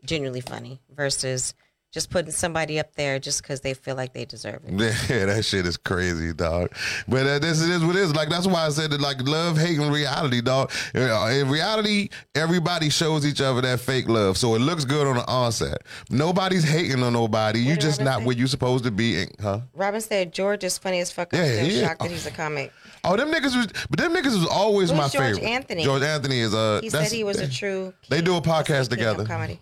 genuinely 0.05 0.39
funny 0.41 0.79
versus 0.95 1.53
just 1.93 2.09
putting 2.09 2.31
somebody 2.31 2.79
up 2.79 2.93
there 2.95 3.19
just 3.19 3.43
because 3.43 3.61
they 3.61 3.73
feel 3.75 3.95
like 3.95 4.13
they 4.13 4.25
deserve 4.25 4.61
it. 4.65 4.73
Yeah, 5.09 5.25
that 5.27 5.45
shit 5.45 5.65
is 5.67 5.77
crazy, 5.77 6.33
dog. 6.33 6.71
But 7.07 7.27
uh, 7.27 7.39
this 7.39 7.61
is 7.61 7.83
what 7.85 7.95
it 7.95 8.01
is. 8.01 8.15
Like 8.15 8.29
that's 8.29 8.47
why 8.47 8.65
I 8.65 8.69
said 8.69 8.89
that. 8.91 8.99
Like 8.99 9.21
love, 9.21 9.57
hate, 9.57 9.77
and 9.77 9.93
reality, 9.93 10.41
dog. 10.41 10.71
Uh, 10.95 11.29
In 11.31 11.49
reality, 11.49 12.09
everybody 12.33 12.89
shows 12.89 13.25
each 13.25 13.41
other 13.41 13.61
that 13.61 13.79
fake 13.79 14.09
love, 14.09 14.37
so 14.37 14.55
it 14.55 14.59
looks 14.59 14.85
good 14.85 15.05
on 15.05 15.17
the 15.17 15.27
onset. 15.27 15.77
Nobody's 16.09 16.63
hating 16.63 17.03
on 17.03 17.13
nobody. 17.13 17.59
You 17.59 17.75
just 17.75 17.99
Robin 17.99 18.05
not 18.05 18.19
say? 18.19 18.25
where 18.25 18.35
you 18.35 18.47
supposed 18.47 18.83
to 18.85 18.91
be, 18.91 19.21
and- 19.21 19.35
huh? 19.41 19.59
Robin 19.75 20.01
said 20.01 20.33
George 20.33 20.63
is 20.63 20.77
funny 20.79 20.99
as 20.99 21.11
fuck. 21.11 21.33
I'm 21.33 21.39
Yeah, 21.39 21.63
still 21.63 21.85
shocked 21.87 22.01
that 22.01 22.11
he's 22.11 22.25
a 22.25 22.31
comic. 22.31 22.71
Oh, 23.03 23.15
them 23.17 23.31
niggas 23.31 23.55
was, 23.55 23.67
but 23.89 23.99
them 23.99 24.13
niggas 24.15 24.37
was 24.39 24.47
always 24.47 24.89
Who's 24.89 24.97
my 24.97 25.09
George 25.09 25.35
favorite. 25.35 25.43
Anthony? 25.43 25.83
George 25.83 26.01
Anthony 26.01 26.39
is 26.39 26.55
uh. 26.55 26.79
He 26.81 26.89
said 26.89 27.11
he 27.11 27.23
was 27.23 27.39
a 27.39 27.47
true. 27.49 27.93
They 28.09 28.21
do 28.21 28.35
a 28.37 28.41
podcast 28.41 28.89
together. 28.89 29.25
Comedy. 29.25 29.59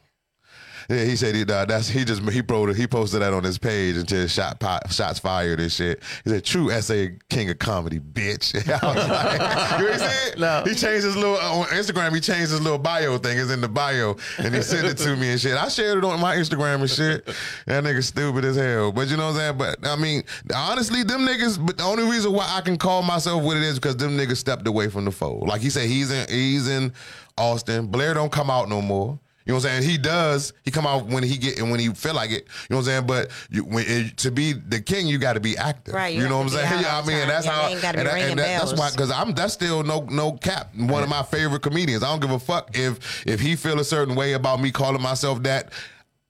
Yeah, 0.89 1.03
he 1.05 1.15
said 1.15 1.35
he 1.35 1.43
uh, 1.43 1.65
that's 1.65 1.88
he 1.88 2.05
just 2.05 2.21
he 2.29 2.41
posted 2.41 2.77
he 2.77 2.88
posted 2.88 3.21
that 3.21 3.33
on 3.33 3.43
his 3.43 3.57
page 3.57 3.95
and 3.95 4.11
until 4.11 4.27
shot 4.27 4.61
shots 4.91 5.19
fired 5.19 5.59
and 5.59 5.71
shit. 5.71 6.01
He 6.23 6.29
said, 6.29 6.43
"True 6.43 6.69
SA 6.81 7.07
king 7.29 7.50
of 7.50 7.59
comedy, 7.59 8.00
bitch." 8.00 8.55
I 8.83 8.88
was 8.88 9.07
like, 9.07 9.79
you 9.79 9.85
know 9.85 9.91
what 9.91 10.11
he? 10.11 10.39
No. 10.39 10.63
He 10.65 10.75
changed 10.75 11.05
his 11.05 11.15
little 11.15 11.38
on 11.38 11.65
Instagram. 11.67 12.13
He 12.13 12.21
changed 12.21 12.51
his 12.51 12.61
little 12.61 12.79
bio 12.79 13.17
thing. 13.17 13.38
It's 13.38 13.51
in 13.51 13.61
the 13.61 13.69
bio, 13.69 14.15
and 14.38 14.53
he 14.53 14.61
sent 14.61 14.88
it 14.88 14.97
to 15.00 15.15
me 15.15 15.31
and 15.31 15.39
shit. 15.39 15.57
I 15.57 15.67
shared 15.69 16.00
it 16.00 16.03
on 16.03 16.19
my 16.19 16.35
Instagram 16.35 16.81
and 16.81 16.89
shit. 16.89 17.25
That 17.65 17.83
nigga 17.83 18.03
stupid 18.03 18.45
as 18.45 18.55
hell. 18.55 18.91
But 18.91 19.09
you 19.09 19.17
know 19.17 19.27
what 19.31 19.41
I'm 19.41 19.57
saying? 19.57 19.57
But 19.57 19.88
I 19.88 19.95
mean, 19.95 20.23
honestly, 20.55 21.03
them 21.03 21.21
niggas. 21.21 21.63
But 21.65 21.77
the 21.77 21.83
only 21.83 22.03
reason 22.03 22.33
why 22.33 22.50
I 22.50 22.61
can 22.61 22.77
call 22.77 23.01
myself 23.01 23.43
what 23.43 23.57
it 23.57 23.63
is 23.63 23.79
because 23.79 23.97
them 23.97 24.17
niggas 24.17 24.38
stepped 24.38 24.67
away 24.67 24.89
from 24.89 25.05
the 25.05 25.11
fold. 25.11 25.47
Like 25.47 25.61
he 25.61 25.69
said, 25.69 25.88
he's 25.88 26.11
in 26.11 26.27
he's 26.29 26.67
in 26.67 26.93
Austin. 27.38 27.88
Blair 27.88 28.13
don't 28.13 28.31
come 28.31 28.50
out 28.50 28.69
no 28.69 28.81
more. 28.81 29.19
You 29.45 29.53
know 29.53 29.55
what 29.57 29.65
I'm 29.65 29.81
saying? 29.81 29.89
He 29.89 29.98
does. 29.98 30.53
He 30.63 30.71
come 30.71 30.86
out 30.86 31.05
when 31.07 31.24
he 31.24 31.38
get 31.38 31.57
and 31.60 31.71
when 31.71 31.79
he 31.79 31.89
feel 31.89 32.13
like 32.13 32.29
it. 32.31 32.43
You 32.45 32.67
know 32.69 32.77
what 32.77 32.81
I'm 32.81 32.86
saying? 32.86 33.07
But 33.07 33.31
you, 33.50 33.63
when 33.63 33.86
it, 33.88 34.17
to 34.17 34.31
be 34.31 34.53
the 34.53 34.79
king, 34.81 35.07
you 35.07 35.17
got 35.17 35.33
to 35.33 35.39
be 35.39 35.57
active. 35.57 35.93
Right, 35.95 36.13
you 36.15 36.21
You, 36.24 36.29
know 36.29 36.38
what 36.38 36.43
I'm 36.43 36.50
saying? 36.50 36.67
out 36.67 36.81
Yeah, 36.81 36.98
I 37.00 37.05
mean, 37.07 37.17
time. 37.19 37.27
that's 37.27 37.45
Your 37.45 37.53
how. 37.55 37.67
name 37.69 37.81
gotta 37.81 37.98
be 37.98 38.00
and 38.01 38.07
that- 38.10 38.13
ringing 38.13 38.29
and 38.31 38.39
that- 38.39 38.60
that's 38.60 38.74
why 38.79 38.91
because 38.91 39.10
I'm 39.12 39.33
that's 39.33 39.53
still 39.53 39.83
no 39.83 40.01
no 40.10 40.33
cap. 40.33 40.75
One 40.75 41.01
of 41.03 41.10
my 41.10 41.24
favorite 41.24 41.62
comedians. 41.62 42.03
I 42.03 42.07
don't 42.12 42.19
give 42.21 42.31
a 42.31 42.39
fuck 42.39 42.77
if 42.77 43.25
if 43.27 43.39
he 43.39 43.55
feel 43.55 43.79
a 43.79 43.83
certain 43.83 44.15
way 44.15 44.33
about 44.33 44.62
me 44.62 44.71
calling 44.71 45.01
myself 45.01 45.41
that. 45.43 45.71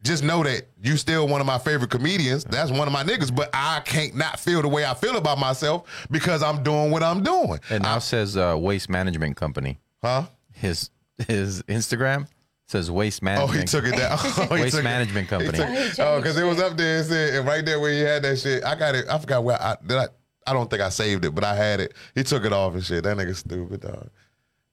Just 0.03 0.24
know 0.24 0.41
that 0.44 0.63
you 0.82 0.98
still 0.98 1.27
one 1.27 1.41
of 1.41 1.46
my 1.46 1.60
favorite 1.60 1.91
comedians. 1.91 2.44
That's 2.46 2.72
one 2.72 2.88
of 2.88 2.91
my 2.91 3.03
niggas. 3.03 3.36
But 3.36 3.51
I 3.53 3.82
can't 3.86 4.15
not 4.15 4.39
feel 4.39 4.63
the 4.63 4.68
way 4.68 4.84
I 4.84 4.96
feel 4.96 5.15
about 5.15 5.38
myself 5.38 6.08
because 6.10 6.41
I'm 6.41 6.63
doing 6.63 6.89
what 6.89 7.03
I'm 7.03 7.22
doing. 7.22 7.60
And 7.70 7.84
now 7.84 8.00
says 8.00 8.36
uh, 8.36 8.56
Waste 8.60 8.89
Management 8.89 9.36
Company. 9.38 9.80
Huh? 10.03 10.24
His 10.53 10.89
his 11.27 11.62
Instagram 11.63 12.27
says 12.72 12.90
Waste 12.90 13.22
management. 13.22 13.74
Oh, 13.74 13.82
Management. 13.82 13.86
he 13.86 13.90
took 13.92 13.94
it 13.94 13.98
down. 13.98 14.48
Oh, 14.50 14.54
Waste 14.56 14.72
took 14.72 14.80
it- 14.80 14.84
Management 14.84 15.28
Company. 15.30 15.58
took- 15.58 15.68
Oh, 15.68 15.72
he 15.72 15.78
oh, 15.78 15.82
changed 15.84 15.98
because 16.24 16.38
it 16.38 16.44
was 16.46 16.60
up 16.60 16.78
there 16.78 16.98
and 17.00 17.06
said, 17.08 17.34
and 17.36 17.48
right 17.48 17.63
there 17.66 17.80
where 17.80 17.92
he 17.94 18.00
had 18.00 18.24
that 18.24 18.40
shit. 18.40 18.63
I 18.63 18.75
got 18.75 18.96
it. 18.96 19.06
I 19.10 19.18
forgot 19.20 19.44
where 19.44 19.62
I 19.62 19.75
did. 19.86 19.98
I 19.98 20.08
I 20.48 20.54
don't 20.54 20.70
think 20.70 20.82
I 20.82 20.90
saved 20.90 21.24
it, 21.24 21.36
but 21.36 21.44
I 21.44 21.56
had 21.56 21.80
it. 21.80 21.94
He 22.16 22.24
took 22.24 22.44
it 22.46 22.51
off 22.51 22.74
and 22.74 22.84
shit. 22.84 23.04
That 23.04 23.16
nigga 23.16 23.36
stupid, 23.36 23.82
dog. 23.82 24.10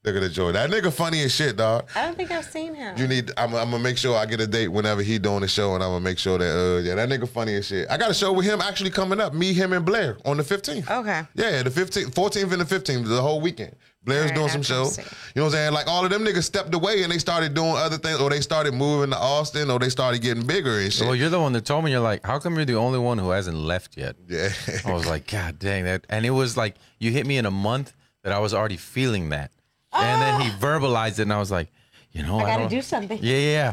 Look 0.05 0.15
at 0.17 0.23
the 0.23 0.29
joy. 0.31 0.53
That 0.53 0.71
nigga 0.71 0.91
funny 0.93 1.23
as 1.23 1.35
shit, 1.35 1.57
dog. 1.59 1.89
I 1.95 2.07
don't 2.07 2.17
think 2.17 2.31
I've 2.31 2.45
seen 2.45 2.75
him. 2.75 2.97
You 2.97 3.07
need. 3.07 3.33
I'm, 3.37 3.55
I'm 3.55 3.71
gonna 3.71 3.83
make 3.83 3.99
sure 3.99 4.17
I 4.17 4.25
get 4.25 4.41
a 4.41 4.47
date 4.47 4.69
whenever 4.69 5.03
he 5.03 5.19
doing 5.19 5.41
the 5.41 5.49
show, 5.49 5.75
and 5.75 5.83
I'm 5.85 5.91
gonna 5.91 6.01
make 6.05 6.19
sure 6.19 6.39
that 6.39 6.45
uh 6.57 6.79
yeah 6.83 6.95
that 6.95 7.09
nigga 7.11 7.29
funny 7.29 7.55
as 7.57 7.67
shit. 7.67 7.87
I 7.91 7.99
got 7.99 8.11
a 8.11 8.15
show 8.15 8.33
with 8.33 8.47
him 8.47 8.61
actually 8.63 8.91
coming 8.91 9.21
up. 9.21 9.35
Me, 9.35 9.53
him, 9.53 9.73
and 9.75 9.85
Blair 9.85 10.17
on 10.25 10.37
the 10.39 10.43
15th. 10.45 10.89
Okay. 10.89 11.23
Yeah, 11.35 11.63
the 11.65 11.71
15th, 11.71 12.15
14th, 12.15 12.53
and 12.53 12.61
the 12.63 12.65
15th, 12.79 13.07
the 13.09 13.21
whole 13.21 13.41
weekend. 13.41 13.75
Blair's 14.09 14.31
Alright, 14.31 14.37
doing 14.37 14.49
some 14.49 14.63
shows. 14.63 14.99
You 14.99 15.05
know 15.37 15.45
what 15.45 15.47
I'm 15.47 15.53
saying? 15.53 15.73
Like 15.73 15.87
all 15.87 16.05
of 16.05 16.11
them 16.11 16.25
niggas 16.25 16.45
stepped 16.45 16.75
away 16.75 17.03
and 17.03 17.13
they 17.13 17.19
started 17.19 17.55
doing 17.55 17.77
other 17.77 17.99
things, 17.99 18.21
or 18.21 18.31
they 18.31 18.41
started 18.41 18.73
moving 18.75 19.11
to 19.11 19.19
Austin, 19.19 19.71
or 19.71 19.79
they 19.79 19.91
started 19.91 20.23
getting 20.23 20.47
bigger 20.47 20.79
and 20.79 20.93
shit. 20.93 21.07
Well, 21.07 21.15
you're 21.15 21.29
the 21.29 21.41
one 21.41 21.53
that 21.53 21.65
told 21.65 21.85
me. 21.85 21.91
You're 21.91 22.01
like, 22.01 22.25
how 22.25 22.39
come 22.39 22.57
you're 22.57 22.65
the 22.65 22.77
only 22.77 22.99
one 22.99 23.19
who 23.19 23.31
hasn't 23.31 23.57
left 23.57 23.97
yet? 23.97 24.17
yeah. 24.29 24.49
I 24.85 24.93
was 24.93 25.07
like, 25.07 25.31
God 25.31 25.59
dang 25.59 25.85
that! 25.85 26.07
And 26.09 26.25
it 26.25 26.31
was 26.31 26.57
like 26.57 26.77
you 26.99 27.11
hit 27.11 27.27
me 27.27 27.37
in 27.37 27.47
a 27.47 27.51
month 27.51 27.95
that 28.23 28.33
I 28.33 28.39
was 28.39 28.55
already 28.55 28.77
feeling 28.77 29.29
that, 29.29 29.51
and 29.93 30.23
then 30.23 30.41
he 30.41 30.49
ah. 30.51 30.59
verbalized 30.59 31.19
it, 31.19 31.23
and 31.23 31.33
I 31.33 31.39
was 31.39 31.51
like, 31.51 31.69
you 32.13 32.23
know, 32.23 32.39
I, 32.39 32.47
gotta 32.47 32.63
don't- 32.63 32.71
do 32.71 32.83
something. 32.83 33.19
Yeah, 33.23 33.37
yeah, 33.37 33.73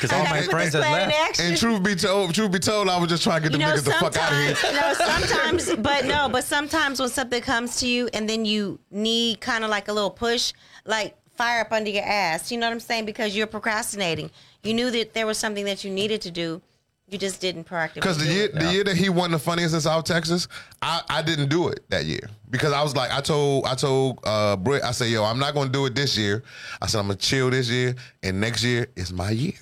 because 0.00 0.12
all 0.16 0.24
my 0.24 0.42
friends 0.42 0.74
had 0.74 0.80
left. 0.80 1.40
and 1.40 1.56
truth 1.56 1.82
be 1.82 1.94
told, 1.94 2.34
truth 2.34 2.52
be 2.52 2.58
told, 2.58 2.88
I 2.88 2.98
was 2.98 3.08
just 3.08 3.22
trying 3.22 3.42
to 3.42 3.48
get 3.48 3.52
you 3.52 3.58
them 3.58 3.68
know, 3.68 3.74
niggas 3.80 3.84
the 3.84 3.92
fuck 3.92 4.16
out 4.16 4.32
of 4.32 4.38
here. 4.38 4.54
sometimes, 4.94 5.74
but 5.76 6.04
no, 6.04 6.28
but 6.28 6.44
sometimes 6.44 7.00
when 7.00 7.08
something 7.08 7.42
comes 7.42 7.76
to 7.80 7.88
you 7.88 8.08
and 8.14 8.28
then 8.28 8.44
you 8.44 8.78
need 8.90 9.40
kind 9.40 9.64
of 9.64 9.70
like 9.70 9.88
a 9.88 9.92
little 9.92 10.10
push, 10.10 10.52
like 10.84 11.16
fire 11.36 11.62
up 11.62 11.72
under 11.72 11.90
your 11.90 12.04
ass. 12.04 12.50
You 12.52 12.58
know 12.58 12.66
what 12.66 12.72
I'm 12.72 12.80
saying? 12.80 13.06
Because 13.06 13.36
you're 13.36 13.46
procrastinating. 13.46 14.30
You 14.62 14.74
knew 14.74 14.90
that 14.90 15.14
there 15.14 15.26
was 15.26 15.38
something 15.38 15.64
that 15.64 15.84
you 15.84 15.90
needed 15.90 16.22
to 16.22 16.30
do. 16.30 16.62
You 17.08 17.18
just 17.18 17.40
didn't 17.40 17.64
proactively. 17.68 17.94
Because 17.94 18.18
the 18.18 18.32
year 18.32 18.44
it. 18.46 18.54
the 18.54 18.72
year 18.72 18.82
that 18.84 18.96
he 18.96 19.08
won 19.10 19.30
the 19.30 19.38
funniest 19.38 19.74
in 19.74 19.80
South 19.80 20.04
Texas, 20.04 20.48
I, 20.80 21.02
I 21.08 21.22
didn't 21.22 21.48
do 21.50 21.68
it 21.68 21.84
that 21.90 22.06
year 22.06 22.28
because 22.50 22.72
I 22.72 22.82
was 22.82 22.96
like 22.96 23.12
I 23.12 23.20
told 23.20 23.66
I 23.66 23.74
told 23.74 24.20
uh 24.24 24.56
Britt 24.56 24.82
I 24.82 24.90
said 24.92 25.10
yo 25.10 25.22
I'm 25.22 25.38
not 25.38 25.54
gonna 25.54 25.70
do 25.70 25.84
it 25.86 25.94
this 25.94 26.16
year. 26.16 26.42
I 26.80 26.86
said 26.86 27.00
I'm 27.00 27.06
gonna 27.08 27.16
chill 27.18 27.50
this 27.50 27.68
year 27.68 27.94
and 28.22 28.40
next 28.40 28.64
year 28.64 28.86
is 28.96 29.12
my 29.12 29.30
year. 29.30 29.52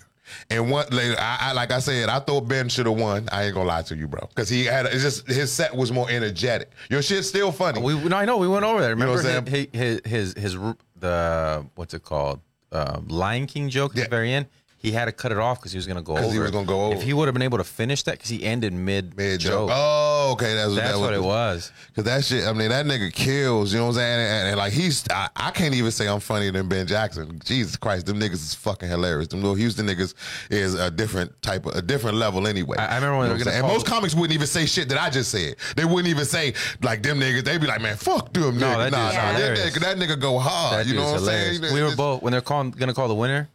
And 0.49 0.71
one 0.71 0.87
later, 0.93 1.15
I, 1.19 1.39
I 1.41 1.53
like 1.53 1.73
I 1.73 1.79
said, 1.81 2.09
I 2.09 2.19
thought 2.21 2.43
Ben 2.49 2.69
should 2.71 2.87
have 2.87 2.97
won. 2.99 3.29
I 3.33 3.45
ain't 3.45 3.55
gonna 3.55 3.69
lie 3.69 3.83
to 3.83 3.97
you, 3.97 4.07
bro, 4.07 4.27
because 4.29 4.49
he 4.49 4.65
had 4.65 4.87
it's 4.87 5.03
just 5.03 5.27
his 5.27 5.53
set 5.53 5.75
was 5.77 5.91
more 5.93 6.09
energetic. 6.09 6.71
Your 6.91 7.03
shit's 7.03 7.29
still 7.29 7.51
funny. 7.53 7.83
We 7.83 8.03
no, 8.05 8.17
I 8.17 8.25
know 8.25 8.39
we 8.39 8.49
went 8.49 8.65
over 8.65 8.81
there. 8.81 8.95
know 8.97 9.13
Remember 9.13 9.23
what 9.23 9.37
I'm 9.37 9.47
his, 9.47 9.69
his 9.73 10.01
his 10.07 10.35
his 10.35 10.57
r- 10.57 10.77
the 10.99 11.67
what's 11.75 11.93
it 11.93 12.05
called? 12.05 12.41
Uh, 12.71 13.01
Lion 13.09 13.47
King 13.47 13.69
joke 13.69 13.93
at 13.93 13.99
Yeah. 13.99 14.05
the 14.05 14.11
very 14.11 14.33
end. 14.33 14.47
He 14.83 14.91
had 14.91 15.05
to 15.05 15.13
cut 15.13 15.31
it 15.31 15.39
off 15.39 15.61
because 15.61 15.71
he 15.71 15.79
was 15.79 15.87
gonna 15.87 16.03
go 16.03 16.15
over. 16.15 16.23
'Cause 16.23 16.33
he 16.33 16.39
was 16.41 16.51
gonna 16.51 16.67
go 16.67 16.87
over. 16.87 16.97
If 16.97 17.03
he 17.03 17.13
would 17.13 17.29
have 17.29 17.35
been 17.35 17.43
able 17.43 17.59
to 17.59 17.65
finish 17.65 18.03
that, 18.03 18.13
because 18.13 18.29
he 18.29 18.43
ended 18.45 18.73
mid 18.73 19.17
Mid 19.17 19.39
joke. 19.39 19.71
Oh, 19.73 20.31
okay, 20.33 20.55
that's, 20.57 20.75
That's 20.75 20.93
that 20.95 20.99
what 20.99 21.15
it 21.15 21.23
was. 21.23 21.71
Cause 21.95 22.05
that 22.05 22.25
shit, 22.25 22.45
I 22.47 22.53
mean, 22.53 22.71
that 22.71 22.85
nigga 22.85 23.13
kills. 23.13 23.73
You 23.73 23.79
know 23.79 23.85
what 23.87 23.91
I'm 23.91 23.95
saying? 23.97 24.21
And, 24.21 24.49
and, 24.49 24.57
like 24.57 24.73
he's, 24.73 25.05
I, 25.09 25.29
I 25.37 25.51
can't 25.53 25.73
even 25.75 25.93
say 25.93 26.09
I'm 26.09 26.19
funnier 26.19 26.51
than 26.51 26.69
Ben 26.69 26.87
Jackson. 26.89 27.41
Jesus 27.45 27.77
Christ, 27.77 28.07
them 28.07 28.19
niggas 28.19 28.33
is 28.35 28.55
fucking 28.57 28.89
hilarious. 28.89 29.29
Them 29.29 29.41
little 29.41 29.55
Houston 29.55 29.87
niggas 29.87 30.15
is 30.51 30.75
a 30.75 30.91
different 30.91 31.41
type 31.43 31.65
of, 31.65 31.77
a 31.77 31.83
different 31.83 32.17
level 32.17 32.49
anyway. 32.49 32.77
I- 32.79 32.87
I 32.87 32.95
remember 32.97 33.19
when 33.19 33.27
You 33.29 33.33
know 33.35 33.39
they 33.39 33.45
were 33.45 33.45
gonna 33.53 33.65
and 33.65 33.73
most 33.73 33.87
comics 33.87 34.15
wouldn't 34.17 34.35
even 34.35 34.49
say 34.49 34.67
shit 34.67 34.89
that 34.89 35.01
I 35.01 35.11
just 35.11 35.31
said. 35.31 35.55
They 35.77 35.85
wouldn't 35.85 36.09
even 36.09 36.25
say 36.25 36.55
like 36.83 37.05
them 37.05 37.21
niggas. 37.21 37.45
They'd 37.45 37.61
be 37.61 37.69
like, 37.69 37.81
man, 37.81 37.97
fuck 37.97 38.33
them 38.33 38.59
No, 38.59 38.67
niggas. 38.67 38.91
that 38.91 38.91
nah, 38.91 39.07
nah, 39.13 39.39
that, 39.39 39.59
nigga, 39.59 39.81
that 39.81 39.97
nigga 39.97 40.19
go 40.21 40.41
hard. 40.41 40.81
That 40.81 40.87
you 40.87 40.97
know 40.97 41.05
what 41.13 41.21
I'm 41.21 41.25
saying? 41.27 41.73
We 41.73 41.83
were 41.85 41.95
both 41.95 42.21
when 42.23 42.33
they're 42.33 42.41
calling, 42.41 42.73
gonna 42.73 42.95
call 42.95 43.07
the 43.07 43.15
winner. 43.15 43.49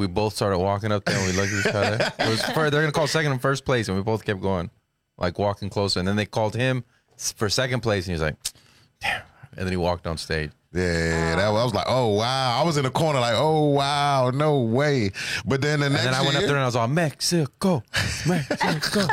We 0.00 0.06
both 0.06 0.34
started 0.34 0.56
walking 0.58 0.92
up 0.92 1.04
there 1.04 1.14
and 1.18 1.26
we 1.26 1.32
looked 1.38 1.52
at 1.52 1.60
each 1.60 1.74
other. 1.74 2.12
It 2.18 2.28
was 2.30 2.42
first, 2.42 2.72
they're 2.72 2.80
gonna 2.80 2.90
call 2.90 3.06
second 3.06 3.32
and 3.32 3.42
first 3.42 3.66
place, 3.66 3.86
and 3.86 3.98
we 3.98 4.02
both 4.02 4.24
kept 4.24 4.40
going, 4.40 4.70
like 5.18 5.38
walking 5.38 5.68
closer. 5.68 5.98
And 5.98 6.08
then 6.08 6.16
they 6.16 6.24
called 6.24 6.56
him 6.56 6.84
for 7.18 7.50
second 7.50 7.80
place, 7.80 8.06
and 8.06 8.12
he 8.16 8.22
was 8.22 8.22
like, 8.22 8.36
"Damn!" 9.02 9.20
And 9.58 9.66
then 9.66 9.72
he 9.72 9.76
walked 9.76 10.06
on 10.06 10.16
stage. 10.16 10.52
Yeah, 10.72 11.36
that 11.36 11.50
was, 11.50 11.60
I 11.60 11.64
was 11.64 11.74
like, 11.74 11.86
oh 11.86 12.14
wow. 12.14 12.62
I 12.62 12.64
was 12.64 12.78
in 12.78 12.84
the 12.84 12.90
corner 12.90 13.20
like, 13.20 13.34
oh 13.36 13.66
wow, 13.66 14.30
no 14.30 14.60
way. 14.60 15.10
But 15.44 15.60
then 15.60 15.80
the 15.80 15.90
next 15.90 16.06
And 16.06 16.14
then 16.14 16.20
I 16.20 16.24
went 16.24 16.36
up 16.36 16.44
there 16.44 16.54
and 16.54 16.60
I 16.60 16.66
was 16.66 16.76
all 16.76 16.88
Mexico, 16.88 17.82
Mexico. 18.26 19.00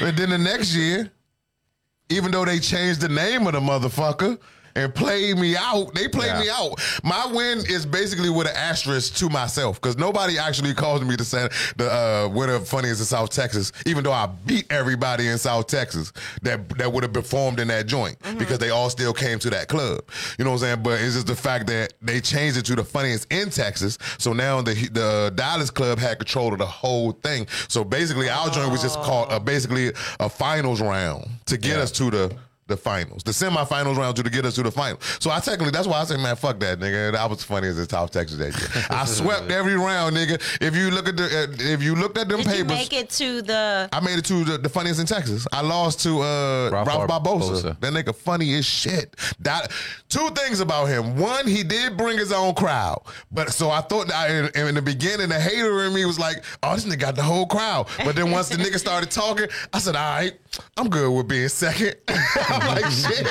And 0.00 0.16
then 0.16 0.30
the 0.30 0.38
next 0.38 0.74
year, 0.74 1.12
even 2.08 2.32
though 2.32 2.44
they 2.44 2.58
changed 2.58 3.00
the 3.00 3.08
name 3.10 3.46
of 3.46 3.52
the 3.52 3.60
motherfucker 3.60 4.38
and 4.74 4.94
played 4.94 5.38
me 5.38 5.56
out, 5.56 5.94
they 5.94 6.08
played 6.08 6.28
Yeah. 6.28 6.40
me 6.40 6.50
out. 6.50 6.80
My 7.02 7.26
win 7.26 7.58
is 7.68 7.86
basically 7.86 8.30
with 8.30 8.46
an 8.46 8.56
asterisk 8.56 9.14
to 9.16 9.28
myself 9.28 9.80
because 9.80 9.96
nobody 9.96 10.38
actually 10.38 10.74
calls 10.74 11.02
me 11.02 11.16
to 11.16 11.24
say 11.24 11.48
the 11.76 11.90
uh, 11.92 12.28
winner 12.32 12.54
of 12.54 12.68
funniest 12.68 13.00
in 13.00 13.06
South 13.06 13.30
Texas, 13.30 13.72
even 13.86 14.04
though 14.04 14.12
I 14.12 14.26
beat 14.46 14.66
everybody 14.70 15.28
in 15.28 15.38
South 15.38 15.66
Texas 15.66 16.12
that 16.42 16.68
that 16.78 16.92
would 16.92 17.02
have 17.02 17.12
performed 17.12 17.60
in 17.60 17.68
that 17.68 17.86
joint 17.86 18.16
because 18.38 18.58
they 18.58 18.70
all 18.70 18.90
still 18.90 19.12
came 19.12 19.38
to 19.40 19.50
that 19.50 19.68
club. 19.68 20.00
You 20.38 20.44
know 20.44 20.50
what 20.50 20.56
I'm 20.56 20.60
saying? 20.60 20.82
But 20.82 21.00
it's 21.00 21.14
just 21.14 21.26
the 21.26 21.36
fact 21.36 21.66
that 21.68 21.94
they 22.02 22.20
changed 22.20 22.56
it 22.58 22.64
to 22.66 22.76
the 22.76 22.84
funniest 22.84 23.26
in 23.32 23.50
Texas. 23.50 23.98
So 24.18 24.32
now 24.32 24.62
the 24.62 24.74
the 24.88 25.32
Dallas 25.34 25.70
club 25.70 25.98
had 25.98 26.18
control 26.18 26.52
of 26.52 26.58
the 26.58 26.66
whole 26.66 27.12
thing. 27.12 27.46
So 27.68 27.84
basically, 27.84 28.28
our 28.28 28.50
joint 28.50 28.70
was 28.70 28.82
just 28.82 28.98
called 29.00 29.32
uh, 29.32 29.38
basically 29.38 29.92
a 30.20 30.28
finals 30.28 30.80
round 30.80 31.28
to 31.46 31.56
get 31.56 31.78
us 31.78 31.90
to 31.92 32.10
the 32.10 32.36
the 32.68 32.76
finals, 32.76 33.22
the 33.24 33.32
semifinals 33.32 33.96
round 33.96 34.14
to, 34.16 34.22
to 34.22 34.30
get 34.30 34.44
us 34.44 34.54
to 34.54 34.62
the 34.62 34.70
final. 34.70 34.98
So 35.18 35.30
I 35.30 35.40
technically, 35.40 35.70
that's 35.72 35.86
why 35.86 36.00
I 36.00 36.04
say, 36.04 36.16
man, 36.16 36.36
fuck 36.36 36.60
that, 36.60 36.78
nigga. 36.78 37.14
I 37.16 37.26
was 37.26 37.42
funny 37.42 37.68
as 37.68 37.78
in 37.78 37.88
South 37.88 38.10
Texas 38.10 38.38
that 38.38 38.56
year. 38.56 38.84
I 38.90 39.04
swept 39.06 39.50
every 39.50 39.74
round, 39.74 40.16
nigga. 40.16 40.40
If 40.60 40.76
you 40.76 40.90
look 40.90 41.08
at 41.08 41.16
the, 41.16 41.24
uh, 41.24 41.72
if 41.72 41.82
you 41.82 41.94
looked 41.94 42.18
at 42.18 42.28
them 42.28 42.38
Did 42.38 42.46
you 42.46 42.52
papers, 42.52 42.68
make 42.68 42.92
it 42.92 43.10
to 43.10 43.42
the? 43.42 43.88
I 43.90 44.00
made 44.00 44.18
it 44.18 44.24
to 44.26 44.44
the, 44.44 44.58
the 44.58 44.68
funniest 44.68 45.00
in 45.00 45.06
Texas. 45.06 45.46
I 45.52 45.62
lost 45.62 46.02
to 46.02 46.20
uh, 46.20 46.70
Ralph, 46.70 46.86
Ralph 46.86 47.10
Barbosa. 47.10 47.40
Barbosa. 47.40 47.80
That 47.80 47.92
nigga 47.92 48.14
funny 48.14 48.54
as 48.54 48.66
shit. 48.66 49.16
That, 49.40 49.72
two 50.08 50.28
things 50.30 50.60
about 50.60 50.86
him. 50.86 51.16
One, 51.16 51.46
he 51.46 51.62
did 51.62 51.96
bring 51.96 52.18
his 52.18 52.32
own 52.32 52.54
crowd. 52.54 53.02
But 53.32 53.52
so 53.52 53.70
I 53.70 53.80
thought 53.80 54.08
that 54.08 54.30
in, 54.30 54.68
in 54.68 54.74
the 54.74 54.82
beginning, 54.82 55.30
the 55.30 55.40
hater 55.40 55.84
in 55.84 55.94
me 55.94 56.04
was 56.04 56.18
like, 56.18 56.44
oh, 56.62 56.74
this 56.74 56.84
nigga 56.84 56.98
got 56.98 57.16
the 57.16 57.22
whole 57.22 57.46
crowd. 57.46 57.88
But 58.04 58.14
then 58.14 58.30
once 58.30 58.50
the 58.50 58.56
nigga 58.56 58.78
started 58.78 59.10
talking, 59.10 59.48
I 59.72 59.78
said, 59.78 59.96
all 59.96 60.16
right, 60.16 60.38
I'm 60.76 60.88
good 60.90 61.10
with 61.10 61.28
being 61.28 61.48
second. 61.48 61.94
I'm 62.60 62.68
like 62.68 62.84
shit. 62.90 63.24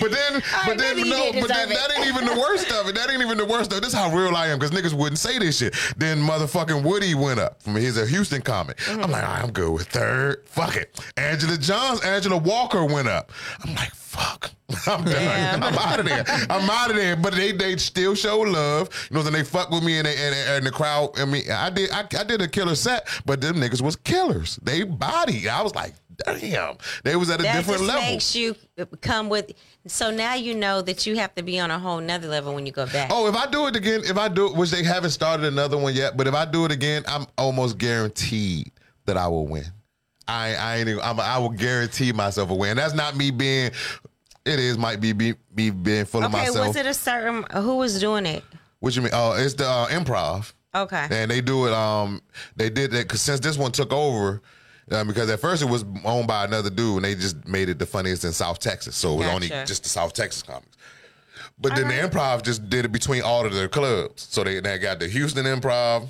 But 0.00 0.10
then, 0.10 0.42
but 0.66 0.78
then 0.78 1.08
no, 1.08 1.32
but 1.32 1.48
then 1.48 1.70
it. 1.70 1.74
that 1.74 1.92
ain't 1.96 2.06
even 2.06 2.26
the 2.26 2.38
worst 2.38 2.70
of 2.72 2.88
it. 2.88 2.94
That 2.94 3.10
ain't 3.10 3.22
even 3.22 3.38
the 3.38 3.44
worst 3.44 3.72
of 3.72 3.78
it. 3.78 3.80
This 3.82 3.92
is 3.92 3.98
how 3.98 4.14
real 4.14 4.34
I 4.36 4.48
am 4.48 4.58
because 4.58 4.70
niggas 4.70 4.94
wouldn't 4.94 5.18
say 5.18 5.38
this 5.38 5.58
shit. 5.58 5.74
Then 5.96 6.18
motherfucking 6.18 6.82
Woody 6.82 7.14
went 7.14 7.40
up 7.40 7.62
from 7.62 7.76
he's 7.76 7.96
a 7.96 8.06
Houston 8.06 8.42
comic. 8.42 8.78
I'm 8.88 9.10
like, 9.10 9.22
right, 9.22 9.42
I'm 9.42 9.50
good 9.50 9.72
with 9.72 9.88
third. 9.88 10.42
Fuck 10.46 10.76
it. 10.76 10.98
Angela 11.16 11.56
Johns, 11.56 12.02
Angela 12.02 12.38
Walker 12.38 12.84
went 12.84 13.08
up. 13.08 13.32
I'm 13.64 13.74
like, 13.74 13.92
fuck. 13.94 14.50
I'm 14.86 15.04
done. 15.04 15.12
Damn. 15.12 15.62
I'm 15.62 15.74
out 15.74 16.00
of 16.00 16.06
there. 16.06 16.24
I'm 16.50 16.68
out 16.68 16.90
of 16.90 16.96
there. 16.96 17.16
But 17.16 17.34
they 17.34 17.52
they 17.52 17.76
still 17.76 18.14
show 18.14 18.40
love. 18.40 18.88
You 19.10 19.16
know, 19.16 19.22
then 19.22 19.32
they 19.32 19.44
fuck 19.44 19.70
with 19.70 19.82
me 19.82 19.98
and, 19.98 20.06
they, 20.06 20.16
and, 20.16 20.34
and 20.34 20.66
the 20.66 20.70
crowd. 20.70 21.18
I 21.18 21.24
mean, 21.24 21.50
I 21.50 21.70
did 21.70 21.90
I, 21.90 22.00
I 22.18 22.24
did 22.24 22.40
a 22.40 22.48
killer 22.48 22.74
set, 22.74 23.08
but 23.26 23.40
them 23.40 23.56
niggas 23.56 23.82
was 23.82 23.96
killers. 23.96 24.58
They 24.62 24.84
body. 24.84 25.48
I 25.48 25.62
was 25.62 25.74
like, 25.74 25.94
damn. 26.26 26.76
They 27.04 27.16
was 27.16 27.30
at 27.30 27.40
a 27.40 27.42
that 27.42 27.56
different 27.56 27.80
just 27.80 27.88
level. 27.88 28.02
makes 28.02 28.34
you 28.34 28.56
come 29.00 29.28
with. 29.28 29.52
So 29.86 30.10
now 30.10 30.34
you 30.34 30.54
know 30.54 30.82
that 30.82 31.06
you 31.06 31.16
have 31.16 31.34
to 31.34 31.42
be 31.42 31.58
on 31.58 31.70
a 31.70 31.78
whole 31.78 32.00
nother 32.00 32.28
level 32.28 32.54
when 32.54 32.66
you 32.66 32.72
go 32.72 32.86
back. 32.86 33.10
Oh, 33.12 33.26
if 33.28 33.34
I 33.34 33.46
do 33.46 33.66
it 33.66 33.76
again, 33.76 34.02
if 34.04 34.16
I 34.16 34.28
do 34.28 34.46
it, 34.46 34.56
which 34.56 34.70
they 34.70 34.82
haven't 34.82 35.10
started 35.10 35.46
another 35.46 35.78
one 35.78 35.94
yet, 35.94 36.16
but 36.16 36.26
if 36.26 36.34
I 36.34 36.44
do 36.44 36.64
it 36.64 36.72
again, 36.72 37.04
I'm 37.06 37.26
almost 37.38 37.78
guaranteed 37.78 38.70
that 39.06 39.16
I 39.16 39.28
will 39.28 39.46
win. 39.46 39.64
I 40.28 40.54
I 40.54 40.76
ain't 40.76 40.88
even, 40.88 41.02
I'm, 41.02 41.18
I 41.18 41.38
will 41.38 41.50
guarantee 41.50 42.12
myself 42.12 42.50
a 42.50 42.54
win. 42.54 42.76
That's 42.76 42.94
not 42.94 43.16
me 43.16 43.30
being. 43.30 43.70
It 44.44 44.58
is 44.58 44.76
might 44.76 45.00
be 45.00 45.14
me, 45.14 45.34
me 45.54 45.70
being 45.70 46.04
full 46.04 46.24
of 46.24 46.32
myself. 46.32 46.56
okay, 46.56 46.66
was 46.66 46.76
it 46.76 46.86
a 46.86 46.94
certain 46.94 47.44
who 47.62 47.76
was 47.76 48.00
doing 48.00 48.26
it? 48.26 48.42
what 48.82 48.96
you 48.96 49.02
mean? 49.02 49.12
Oh, 49.14 49.34
it's 49.34 49.54
the 49.54 49.68
uh, 49.68 49.86
improv. 49.88 50.52
Okay. 50.74 51.06
And 51.10 51.30
they 51.30 51.40
do 51.40 51.66
it. 51.66 51.72
Um, 51.72 52.20
they 52.56 52.68
did 52.68 52.90
that 52.90 53.02
because 53.02 53.22
since 53.22 53.38
this 53.38 53.56
one 53.56 53.70
took 53.70 53.92
over, 53.92 54.42
um, 54.90 55.06
because 55.06 55.30
at 55.30 55.40
first 55.40 55.62
it 55.62 55.66
was 55.68 55.84
owned 56.04 56.26
by 56.26 56.44
another 56.44 56.70
dude, 56.70 56.96
and 56.96 57.04
they 57.04 57.14
just 57.14 57.46
made 57.46 57.68
it 57.68 57.78
the 57.78 57.86
funniest 57.86 58.24
in 58.24 58.32
South 58.32 58.58
Texas. 58.58 58.96
So 58.96 59.14
it 59.14 59.16
was 59.18 59.28
only 59.28 59.48
just 59.48 59.82
the 59.84 59.88
South 59.88 60.12
Texas 60.12 60.42
comics. 60.42 60.76
But 61.58 61.76
then 61.76 61.88
the 61.88 61.94
improv 61.94 62.42
just 62.42 62.68
did 62.68 62.84
it 62.84 62.92
between 62.92 63.22
all 63.22 63.46
of 63.46 63.54
their 63.54 63.68
clubs. 63.68 64.26
So 64.30 64.42
they, 64.42 64.58
they 64.60 64.78
got 64.78 64.98
the 64.98 65.08
Houston 65.08 65.44
Improv 65.44 66.08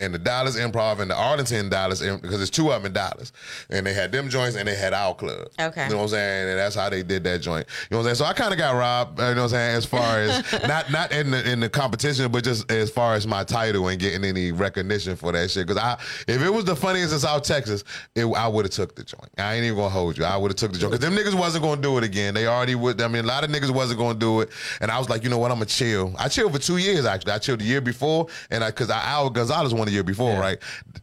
and 0.00 0.14
the 0.14 0.18
Dallas 0.18 0.56
Improv 0.56 1.00
and 1.00 1.10
the 1.10 1.16
Arlington 1.16 1.68
Dallas 1.68 2.00
because 2.00 2.38
there's 2.38 2.50
two 2.50 2.70
of 2.70 2.82
them 2.82 2.86
in 2.86 2.92
Dallas, 2.92 3.32
and 3.68 3.86
they 3.86 3.92
had 3.92 4.12
them 4.12 4.28
joints 4.28 4.56
and 4.56 4.66
they 4.66 4.74
had 4.74 4.94
our 4.94 5.14
club. 5.14 5.48
Okay. 5.60 5.84
you 5.84 5.90
know 5.90 5.98
what 5.98 6.02
I'm 6.04 6.08
saying? 6.08 6.48
And 6.50 6.58
that's 6.58 6.74
how 6.74 6.88
they 6.88 7.02
did 7.02 7.24
that 7.24 7.40
joint. 7.40 7.66
You 7.90 7.96
know 7.96 7.98
what 7.98 8.08
I'm 8.08 8.14
saying? 8.16 8.16
So 8.16 8.24
I 8.24 8.32
kind 8.32 8.52
of 8.52 8.58
got 8.58 8.72
robbed. 8.72 9.20
Uh, 9.20 9.28
you 9.28 9.34
know 9.34 9.42
what 9.42 9.44
I'm 9.44 9.48
saying? 9.50 9.76
As 9.76 9.84
far 9.84 10.20
as 10.20 10.52
not 10.68 10.90
not 10.90 11.12
in 11.12 11.30
the 11.30 11.50
in 11.50 11.60
the 11.60 11.68
competition, 11.68 12.30
but 12.32 12.44
just 12.44 12.70
as 12.70 12.90
far 12.90 13.14
as 13.14 13.26
my 13.26 13.44
title 13.44 13.88
and 13.88 14.00
getting 14.00 14.24
any 14.24 14.52
recognition 14.52 15.16
for 15.16 15.32
that 15.32 15.50
shit. 15.50 15.66
Because 15.66 15.82
I, 15.82 15.98
if 16.26 16.42
it 16.42 16.50
was 16.50 16.64
the 16.64 16.76
funniest 16.76 17.12
in 17.12 17.18
South 17.18 17.42
Texas, 17.42 17.84
it, 18.14 18.24
I 18.24 18.48
would 18.48 18.64
have 18.64 18.72
took 18.72 18.94
the 18.96 19.04
joint. 19.04 19.28
I 19.38 19.54
ain't 19.54 19.64
even 19.64 19.76
gonna 19.76 19.90
hold 19.90 20.16
you. 20.16 20.24
I 20.24 20.36
would 20.36 20.50
have 20.50 20.56
took 20.56 20.72
the 20.72 20.78
joint 20.78 20.92
because 20.92 21.04
them 21.04 21.16
niggas 21.16 21.38
wasn't 21.38 21.64
gonna 21.64 21.80
do 21.80 21.98
it 21.98 22.04
again. 22.04 22.34
They 22.34 22.46
already 22.46 22.74
would. 22.74 23.00
I 23.00 23.08
mean, 23.08 23.24
a 23.24 23.28
lot 23.28 23.44
of 23.44 23.50
niggas 23.50 23.70
wasn't 23.70 23.98
gonna 24.00 24.18
do 24.18 24.40
it, 24.40 24.50
and 24.80 24.90
I 24.90 24.98
was 24.98 25.08
like, 25.08 25.24
you 25.24 25.30
know 25.30 25.38
what? 25.38 25.50
I'm 25.50 25.58
gonna 25.58 25.66
chill. 25.66 26.14
I 26.18 26.28
chilled 26.28 26.52
for 26.52 26.58
two 26.58 26.78
years 26.78 27.04
actually. 27.04 27.32
I 27.32 27.38
chilled 27.38 27.60
the 27.60 27.64
year 27.64 27.80
before, 27.80 28.28
and 28.50 28.64
I 28.64 28.70
because 28.70 28.90
I 28.90 29.00
Al 29.04 29.30
Gonzalez 29.30 29.74
won 29.74 29.89
the 29.90 29.94
year 29.94 30.04
before, 30.04 30.38
right? 30.38 30.58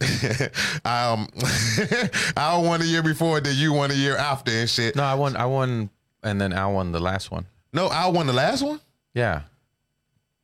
um, 0.84 1.28
I 2.36 2.56
won 2.62 2.80
the 2.80 2.86
year 2.86 3.02
before, 3.02 3.40
then 3.40 3.54
you 3.56 3.72
won 3.72 3.90
the 3.90 3.96
year 3.96 4.16
after 4.16 4.50
and 4.50 4.68
shit. 4.68 4.96
No, 4.96 5.02
I 5.04 5.14
won. 5.14 5.36
I 5.36 5.46
won, 5.46 5.90
and 6.22 6.40
then 6.40 6.52
Al 6.52 6.72
won 6.72 6.92
the 6.92 7.00
last 7.00 7.30
one. 7.30 7.46
No, 7.72 7.90
Al 7.90 8.12
won 8.12 8.26
the 8.26 8.32
last 8.32 8.62
one. 8.62 8.80
Yeah, 9.14 9.42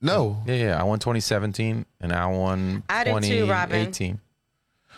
No, 0.01 0.43
yeah, 0.47 0.55
yeah. 0.55 0.81
I 0.81 0.83
won 0.85 0.99
2017, 0.99 1.87
and 2.01 2.13
I 2.13 2.27
won 2.27 2.83
I 2.89 3.05
did 3.05 3.23
too, 3.23 3.47
Robin. 3.47 3.87
2018. 3.87 4.21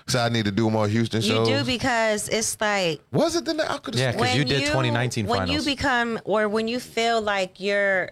so 0.08 0.18
I 0.20 0.28
need 0.30 0.44
to 0.46 0.50
do 0.52 0.70
more 0.70 0.88
Houston 0.88 1.20
shows. 1.20 1.48
You 1.48 1.58
do 1.58 1.64
because 1.64 2.28
it's 2.28 2.58
like 2.60 3.00
Was 3.12 3.36
it 3.36 3.44
then? 3.44 3.60
I 3.60 3.78
could 3.78 3.94
Yeah, 3.94 4.06
have. 4.12 4.16
'cause 4.16 4.34
you 4.34 4.44
did 4.44 4.60
2019 4.66 5.26
when 5.26 5.40
finals. 5.40 5.56
you 5.66 5.74
become 5.76 6.18
or 6.24 6.48
when 6.48 6.68
you 6.68 6.80
feel 6.80 7.20
like 7.20 7.60
you're 7.60 8.10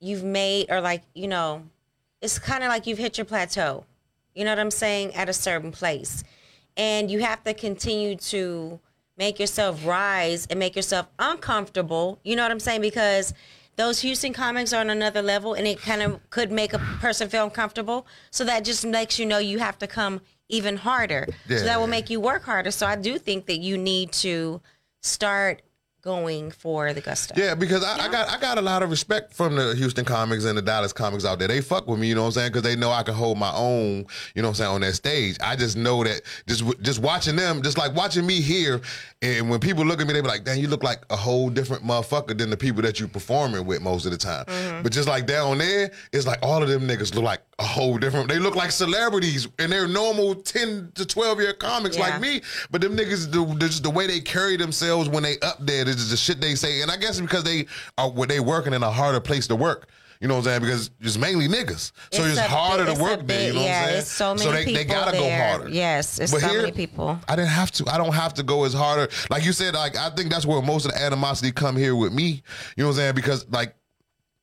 you've 0.00 0.24
made 0.24 0.66
or 0.70 0.80
like 0.80 1.02
you 1.14 1.28
know 1.28 1.62
it's 2.20 2.38
kind 2.38 2.62
of 2.64 2.68
like 2.68 2.86
you've 2.86 2.98
hit 2.98 3.16
your 3.18 3.24
plateau 3.24 3.84
you 4.34 4.44
know 4.44 4.50
what 4.50 4.58
i'm 4.58 4.70
saying 4.70 5.14
at 5.14 5.28
a 5.28 5.32
certain 5.32 5.72
place 5.72 6.24
and 6.76 7.10
you 7.10 7.20
have 7.20 7.42
to 7.42 7.54
continue 7.54 8.16
to 8.16 8.80
make 9.16 9.38
yourself 9.38 9.84
rise 9.86 10.46
and 10.48 10.58
make 10.58 10.76
yourself 10.76 11.06
uncomfortable 11.18 12.18
you 12.24 12.36
know 12.36 12.42
what 12.42 12.50
i'm 12.50 12.60
saying 12.60 12.80
because 12.80 13.34
those 13.76 14.00
Houston 14.00 14.34
comics 14.34 14.74
are 14.74 14.80
on 14.80 14.90
another 14.90 15.22
level 15.22 15.54
and 15.54 15.66
it 15.66 15.80
kind 15.80 16.02
of 16.02 16.20
could 16.28 16.52
make 16.52 16.74
a 16.74 16.78
person 16.78 17.30
feel 17.30 17.44
uncomfortable. 17.44 18.06
So 18.30 18.44
that 18.44 18.62
just 18.62 18.84
makes 18.84 19.18
you 19.18 19.24
know 19.24 19.38
you 19.38 19.58
have 19.58 19.78
to 19.78 19.86
come 19.86 20.20
even 20.50 20.76
harder. 20.76 21.26
So 21.48 21.64
that 21.64 21.80
will 21.80 21.86
make 21.86 22.10
you 22.10 22.20
work 22.20 22.42
harder. 22.42 22.70
So 22.72 22.86
I 22.86 22.96
do 22.96 23.16
think 23.16 23.46
that 23.46 23.58
you 23.60 23.78
need 23.78 24.12
to 24.12 24.60
start 25.00 25.62
going 26.02 26.50
for 26.50 26.92
the 26.92 27.00
gusto. 27.00 27.34
Yeah, 27.36 27.54
because 27.54 27.84
I, 27.84 28.06
I 28.06 28.08
got 28.08 28.28
I 28.28 28.40
got 28.40 28.58
a 28.58 28.62
lot 28.62 28.82
of 28.82 28.90
respect 28.90 29.34
from 29.34 29.56
the 29.56 29.74
Houston 29.74 30.04
comics 30.04 30.44
and 30.44 30.56
the 30.56 30.62
Dallas 30.62 30.92
comics 30.92 31.24
out 31.24 31.38
there. 31.38 31.48
They 31.48 31.60
fuck 31.60 31.86
with 31.86 31.98
me, 31.98 32.08
you 32.08 32.14
know 32.14 32.22
what 32.22 32.28
I'm 32.28 32.32
saying? 32.32 32.48
Because 32.48 32.62
they 32.62 32.76
know 32.76 32.90
I 32.90 33.02
can 33.02 33.14
hold 33.14 33.38
my 33.38 33.52
own, 33.54 34.06
you 34.34 34.42
know 34.42 34.48
what 34.48 34.50
I'm 34.50 34.54
saying, 34.54 34.70
on 34.70 34.80
that 34.82 34.94
stage. 34.94 35.36
I 35.40 35.56
just 35.56 35.76
know 35.76 36.02
that 36.04 36.22
just 36.46 36.64
just 36.80 37.00
watching 37.00 37.36
them, 37.36 37.62
just 37.62 37.78
like 37.78 37.94
watching 37.94 38.26
me 38.26 38.40
here, 38.40 38.80
and 39.22 39.50
when 39.50 39.60
people 39.60 39.84
look 39.84 40.00
at 40.00 40.06
me, 40.06 40.12
they 40.14 40.20
be 40.22 40.28
like, 40.28 40.44
"Damn, 40.44 40.58
you 40.58 40.68
look 40.68 40.82
like 40.82 41.02
a 41.10 41.16
whole 41.16 41.50
different 41.50 41.84
motherfucker 41.84 42.36
than 42.36 42.48
the 42.48 42.56
people 42.56 42.80
that 42.82 42.98
you 42.98 43.06
performing 43.06 43.66
with 43.66 43.82
most 43.82 44.06
of 44.06 44.12
the 44.12 44.16
time." 44.18 44.44
Mm-hmm. 44.46 44.82
But 44.82 44.92
just 44.92 45.06
like 45.08 45.26
down 45.26 45.58
there, 45.58 45.90
it's 46.12 46.26
like 46.26 46.38
all 46.42 46.62
of 46.62 46.68
them 46.68 46.88
niggas 46.88 47.14
look 47.14 47.24
like 47.24 47.42
a 47.58 47.64
whole 47.64 47.98
different. 47.98 48.28
They 48.28 48.38
look 48.38 48.56
like 48.56 48.70
celebrities, 48.70 49.46
and 49.58 49.70
they're 49.70 49.86
normal 49.88 50.34
ten 50.36 50.90
to 50.94 51.04
twelve 51.04 51.38
year 51.40 51.52
comics 51.52 51.96
Yeah. 51.96 52.08
like 52.08 52.20
me. 52.20 52.40
But 52.70 52.80
them 52.80 52.96
niggas, 52.96 53.30
the, 53.30 53.44
the- 53.44 53.68
just 53.68 53.82
the 53.82 53.90
way 53.90 54.06
they 54.06 54.20
carry 54.20 54.56
themselves 54.56 55.08
when 55.08 55.22
they 55.22 55.38
up 55.40 55.58
there, 55.60 55.84
this 55.84 55.96
is 55.96 56.10
the 56.10 56.16
shit 56.16 56.40
they 56.40 56.54
say. 56.54 56.80
And 56.82 56.90
I 56.90 56.96
guess 56.96 57.10
it's 57.10 57.20
because 57.20 57.44
they 57.44 57.66
are 57.98 58.10
when 58.10 58.28
they 58.28 58.40
working 58.40 58.72
in 58.72 58.82
a 58.82 58.90
harder 58.90 59.20
place 59.20 59.46
to 59.48 59.56
work. 59.56 59.88
You 60.20 60.28
know 60.28 60.34
what 60.34 60.40
I'm 60.40 60.44
saying? 60.44 60.60
Because 60.60 60.90
it's 61.00 61.16
mainly 61.16 61.48
niggas, 61.48 61.92
so 62.12 62.22
It's 62.22 62.32
it's, 62.32 62.38
a 62.38 62.42
harder 62.42 62.84
to 62.84 62.90
it's 62.90 63.00
a 63.00 63.02
work 63.02 63.26
there. 63.26 63.48
You 63.48 63.54
know 63.54 63.60
what 63.62 63.70
I'm 63.70 63.84
saying? 63.86 63.98
it's 64.00 64.10
so 64.10 64.34
many 64.34 64.44
so 64.44 64.52
they, 64.52 64.64
they 64.74 64.84
gotta 64.84 65.12
there. 65.12 65.20
go 65.20 65.44
harder. 65.58 65.70
Yes, 65.70 66.18
it's 66.18 66.30
so 66.38 66.54
many 66.54 66.72
people. 66.72 67.18
I 67.26 67.36
didn't 67.36 67.48
have 67.48 67.70
to. 67.72 67.88
I 67.88 67.96
don't 67.96 68.14
have 68.14 68.34
to 68.34 68.42
go 68.42 68.64
as 68.64 68.74
harder. 68.74 69.08
Like 69.30 69.46
you 69.46 69.54
said, 69.54 69.72
like 69.74 69.96
I 69.96 70.10
think 70.10 70.30
that's 70.30 70.44
where 70.44 70.60
most 70.60 70.84
of 70.84 70.92
the 70.92 71.00
animosity 71.00 71.52
come 71.52 71.74
here 71.74 71.96
with 71.96 72.12
me. 72.12 72.42
You 72.76 72.82
know 72.82 72.88
what 72.88 72.92
I'm 72.92 72.96
saying? 72.96 73.14
Because 73.14 73.46
like 73.48 73.74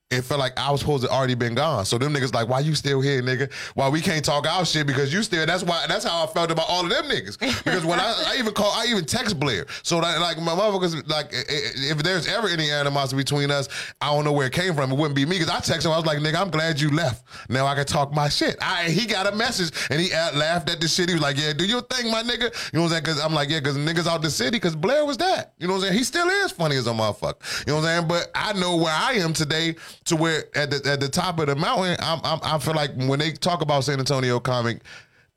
it 0.09 0.21
felt 0.21 0.39
like 0.39 0.57
I 0.57 0.71
was 0.71 0.79
supposed 0.79 1.03
to 1.03 1.09
already 1.09 1.35
been 1.35 1.53
gone. 1.53 1.83
So 1.83 1.97
them 1.97 2.13
niggas 2.13 2.33
like, 2.33 2.47
why 2.47 2.61
you 2.61 2.75
still 2.75 3.01
here, 3.01 3.21
nigga? 3.21 3.51
Why 3.73 3.89
we 3.89 3.99
can't 3.99 4.23
talk 4.23 4.47
our 4.47 4.65
shit 4.65 4.87
because 4.87 5.13
you 5.13 5.21
still. 5.21 5.45
That's 5.45 5.63
why. 5.63 5.83
That's 5.87 6.05
how 6.05 6.23
I 6.23 6.27
felt 6.27 6.49
about 6.49 6.69
all 6.69 6.85
of 6.85 6.89
them 6.89 7.05
niggas. 7.05 7.37
Because 7.37 7.85
when 7.85 7.99
I, 7.99 8.13
I 8.27 8.35
even 8.39 8.53
call, 8.53 8.71
I 8.71 8.85
even 8.85 9.03
text 9.03 9.37
Blair. 9.37 9.65
So 9.83 9.99
that, 9.99 10.21
like 10.21 10.37
my 10.37 10.53
motherfuckers, 10.53 11.09
like 11.09 11.27
if 11.31 11.97
there's 12.03 12.25
ever 12.27 12.47
any 12.47 12.71
animosity 12.71 13.17
between 13.17 13.51
us, 13.51 13.67
I 13.99 14.07
don't 14.13 14.23
know 14.23 14.31
where 14.31 14.47
it 14.47 14.53
came 14.53 14.73
from. 14.75 14.91
It 14.91 14.95
wouldn't 14.95 15.15
be 15.15 15.25
me 15.25 15.39
because 15.39 15.49
I 15.49 15.57
texted 15.57 15.87
him. 15.87 15.91
I 15.91 15.97
was 15.97 16.05
like, 16.05 16.19
nigga, 16.19 16.35
I'm 16.35 16.51
glad 16.51 16.79
you 16.79 16.89
left. 16.89 17.25
Now 17.49 17.65
I 17.65 17.75
can 17.75 17.85
talk 17.85 18.13
my 18.13 18.29
shit. 18.29 18.55
I 18.61 18.83
he 18.85 19.07
got 19.07 19.31
a 19.31 19.35
message 19.35 19.71
and 19.89 19.99
he 19.99 20.13
uh, 20.13 20.37
laughed 20.37 20.69
at 20.69 20.79
the 20.79 20.87
shit. 20.87 21.09
He 21.09 21.15
was 21.15 21.21
like, 21.21 21.37
yeah, 21.37 21.51
do 21.51 21.65
your 21.65 21.81
thing, 21.81 22.09
my 22.09 22.23
nigga. 22.23 22.53
You 22.71 22.79
know 22.79 22.83
what 22.83 22.85
I'm 22.85 22.89
saying? 22.91 23.03
Because 23.03 23.19
I'm 23.19 23.33
like, 23.33 23.49
yeah, 23.49 23.59
because 23.59 23.77
niggas 23.77 24.07
out 24.07 24.21
the 24.21 24.29
city. 24.29 24.51
Because 24.51 24.75
Blair 24.75 25.05
was 25.05 25.17
that. 25.17 25.53
You 25.57 25.67
know 25.67 25.73
what 25.73 25.79
I'm 25.79 25.87
saying? 25.87 25.97
He 25.97 26.03
still 26.05 26.27
is 26.27 26.51
funny 26.53 26.77
as 26.77 26.87
a 26.87 26.91
motherfucker. 26.91 27.65
You 27.67 27.73
know 27.73 27.81
what 27.81 27.89
I'm 27.89 27.97
saying? 27.97 28.07
But 28.07 28.31
I 28.33 28.53
know 28.53 28.77
where 28.77 28.93
I 28.93 29.13
am 29.13 29.33
today 29.33 29.75
to 30.07 30.15
where 30.15 30.43
at 30.55 30.69
the 30.71 30.91
at 30.91 30.99
the 30.99 31.09
top 31.09 31.39
of 31.39 31.47
the 31.47 31.55
mountain, 31.55 31.97
I'm, 31.99 32.19
I'm 32.23 32.39
I 32.43 32.57
feel 32.59 32.73
like 32.73 32.91
when 32.95 33.19
they 33.19 33.31
talk 33.31 33.61
about 33.61 33.83
San 33.83 33.99
Antonio 33.99 34.39
comic 34.39 34.81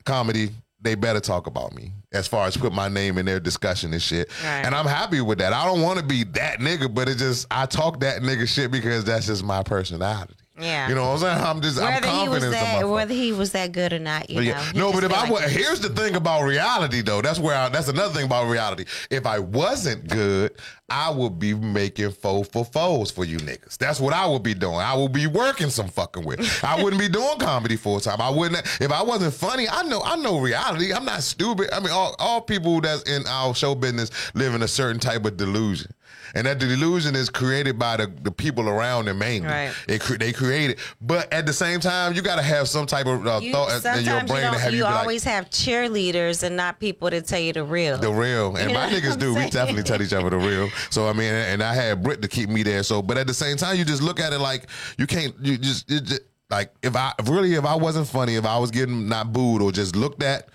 comedy, 0.05 0.51
they 0.81 0.95
better 0.95 1.21
talk 1.21 1.47
about 1.47 1.75
me 1.75 1.93
as 2.13 2.27
far 2.27 2.47
as 2.47 2.57
put 2.57 2.73
my 2.73 2.89
name 2.89 3.19
in 3.19 3.27
their 3.27 3.41
discussion 3.41 3.93
and 3.93 4.03
shit. 4.03 4.31
Right. 4.43 4.65
And 4.65 4.75
I'm 4.75 4.87
happy 4.87 5.21
with 5.21 5.39
that. 5.39 5.53
I 5.53 5.65
don't 5.65 5.83
want 5.83 5.99
to 5.99 6.05
be 6.05 6.25
that 6.25 6.59
nigga, 6.59 6.93
but 6.93 7.09
it 7.09 7.19
just 7.19 7.47
I 7.51 7.67
talk 7.67 8.01
that 8.01 8.23
nigga 8.23 8.49
shit 8.49 8.71
because 8.71 9.05
that's 9.05 9.27
just 9.27 9.45
my 9.45 9.63
personality. 9.63 10.35
Yeah. 10.61 10.88
You 10.88 10.94
know 10.94 11.09
what 11.09 11.12
I'm 11.14 11.18
saying? 11.18 11.38
I'm 11.46 11.61
just 11.61 11.79
I'm 11.79 11.85
Whether 11.94 12.07
he 12.07 12.12
confident 12.12 12.31
was 12.35 12.44
in 12.44 12.51
that, 12.53 12.88
whether 12.88 13.14
he 13.14 13.33
was 13.33 13.53
that 13.53 13.73
good 13.73 13.92
or 13.92 13.99
not, 13.99 14.29
you 14.31 14.42
know. 14.42 14.70
No, 14.75 14.92
but 14.92 15.05
if 15.05 15.12
I 15.12 15.23
like 15.23 15.31
was, 15.31 15.51
he- 15.51 15.59
here's 15.62 15.81
the 15.81 15.88
thing 15.90 16.16
about 16.16 16.42
reality 16.42 17.03
though. 17.03 17.23
That's 17.23 17.38
where 17.38 17.57
I, 17.57 17.68
that's 17.68 17.88
another 17.88 18.12
thing 18.14 18.25
about 18.27 18.49
reality. 18.49 18.85
If 19.11 19.27
I 19.27 19.38
wasn't 19.38 20.09
good, 20.09 20.53
I 20.88 21.11
would 21.11 21.38
be 21.38 21.55
making 21.55 22.11
foe 22.12 22.42
for 22.42 22.64
foes 22.64 23.11
for 23.12 23.25
you 23.25 23.38
niggas. 23.38 23.79
That's 23.79 24.01
what 24.01 24.12
I 24.12 24.27
would 24.27 24.42
be 24.42 24.55
doing. 24.55 24.77
I 24.77 24.94
would 24.94 25.12
be 25.12 25.27
working 25.29 25.70
some 25.70 25.88
fucking 25.88 26.25
with. 26.25 26.64
I 26.64 26.83
wouldn't 26.83 27.01
be 27.01 27.09
doing 27.09 27.38
comedy 27.38 27.77
full 27.77 28.01
time. 28.01 28.20
I 28.20 28.29
wouldn't 28.31 28.66
if 28.81 28.90
I 28.90 29.03
wasn't 29.03 29.35
funny. 29.35 29.68
I 29.68 29.83
know 29.85 30.03
I 30.05 30.16
know 30.16 30.40
reality. 30.40 30.92
I'm 30.92 31.05
not 31.05 31.23
stupid. 31.23 31.68
I 31.73 31.81
mean, 31.81 31.90
all, 31.90 32.16
all 32.18 32.40
people 32.40 32.81
that's 32.81 33.03
in 33.05 33.27
our 33.27 33.55
show 33.55 33.75
business 33.75 34.11
live 34.35 34.55
in 34.55 34.62
a 34.62 34.68
certain 34.68 35.01
type 35.01 35.25
of 35.25 35.37
delusion. 35.37 35.92
And 36.35 36.47
that 36.47 36.59
delusion 36.59 37.16
is 37.16 37.31
created 37.31 37.79
by 37.79 37.97
the, 37.97 38.07
the 38.23 38.31
people 38.31 38.69
around 38.69 39.07
them 39.07 39.19
mainly. 39.19 39.49
Right. 39.49 39.73
It 39.88 40.01
cre- 40.01 40.16
they 40.16 40.33
create 40.33 40.71
it. 40.71 40.79
But 41.01 41.33
at 41.33 41.47
the 41.47 41.53
same 41.53 41.81
time, 41.81 42.14
you 42.14 42.23
got 42.23 42.37
to 42.37 42.43
have 42.43 42.69
some 42.69 42.87
type 42.87 43.07
of 43.07 43.27
uh, 43.27 43.40
you, 43.43 43.53
thought 43.53 43.85
in 43.85 44.05
your 44.05 44.21
you, 44.21 44.27
brain 44.27 44.43
to 44.43 44.51
don't, 44.51 44.61
have 44.61 44.73
you, 44.73 44.79
you, 44.79 44.85
be 44.85 44.90
like, 44.90 45.01
always 45.01 45.25
have 45.25 45.51
cheerleaders 45.51 46.43
and 46.43 46.57
not 46.57 46.79
people 46.81 47.11
to 47.11 47.21
tell 47.23 47.40
you 47.40 47.53
the 47.53 47.64
real. 47.64 47.99
the 47.99 48.11
real. 48.11 48.57
And 48.57 48.71
You 48.71 48.77
my 48.77 48.88
niggas 48.88 49.19
do. 49.19 49.35
We 49.35 49.51
definitely 49.51 49.83
tell 49.83 50.01
each 50.03 50.12
other 50.12 50.31
the 50.31 50.38
real. 50.38 50.69
So 50.90 51.07
I 51.07 51.12
mean, 51.12 51.33
and 51.33 51.62
I 51.62 51.75
had 51.75 52.03
Brit 52.03 52.21
to 52.23 52.29
keep 52.29 52.49
me 52.49 52.62
there. 52.62 52.83
So, 52.83 53.01
but 53.01 53.16
at 53.16 53.27
the 53.27 53.35
same 53.35 53.57
time, 53.57 53.77
you 53.77 53.85
just 53.85 54.03
look 54.03 54.19
at 54.19 54.33
it 54.33 54.38
like 54.38 54.66
you 54.99 55.07
can't. 55.07 55.35
You 55.40 55.57
just, 55.57 55.90
it 55.90 56.05
just 56.05 56.23
like 56.51 56.73
if 56.83 56.97
I 56.97 57.12
really 57.27 57.55
if 57.55 57.64
I 57.64 57.77
wasn't 57.77 58.09
funny, 58.09 58.35
if 58.35 58.45
I 58.45 58.59
was 58.59 58.71
getting 58.71 59.09
not 59.09 59.33
booed 59.33 59.62
or 59.62 59.71
just 59.73 59.95
looked 59.95 60.23
at, 60.23 60.49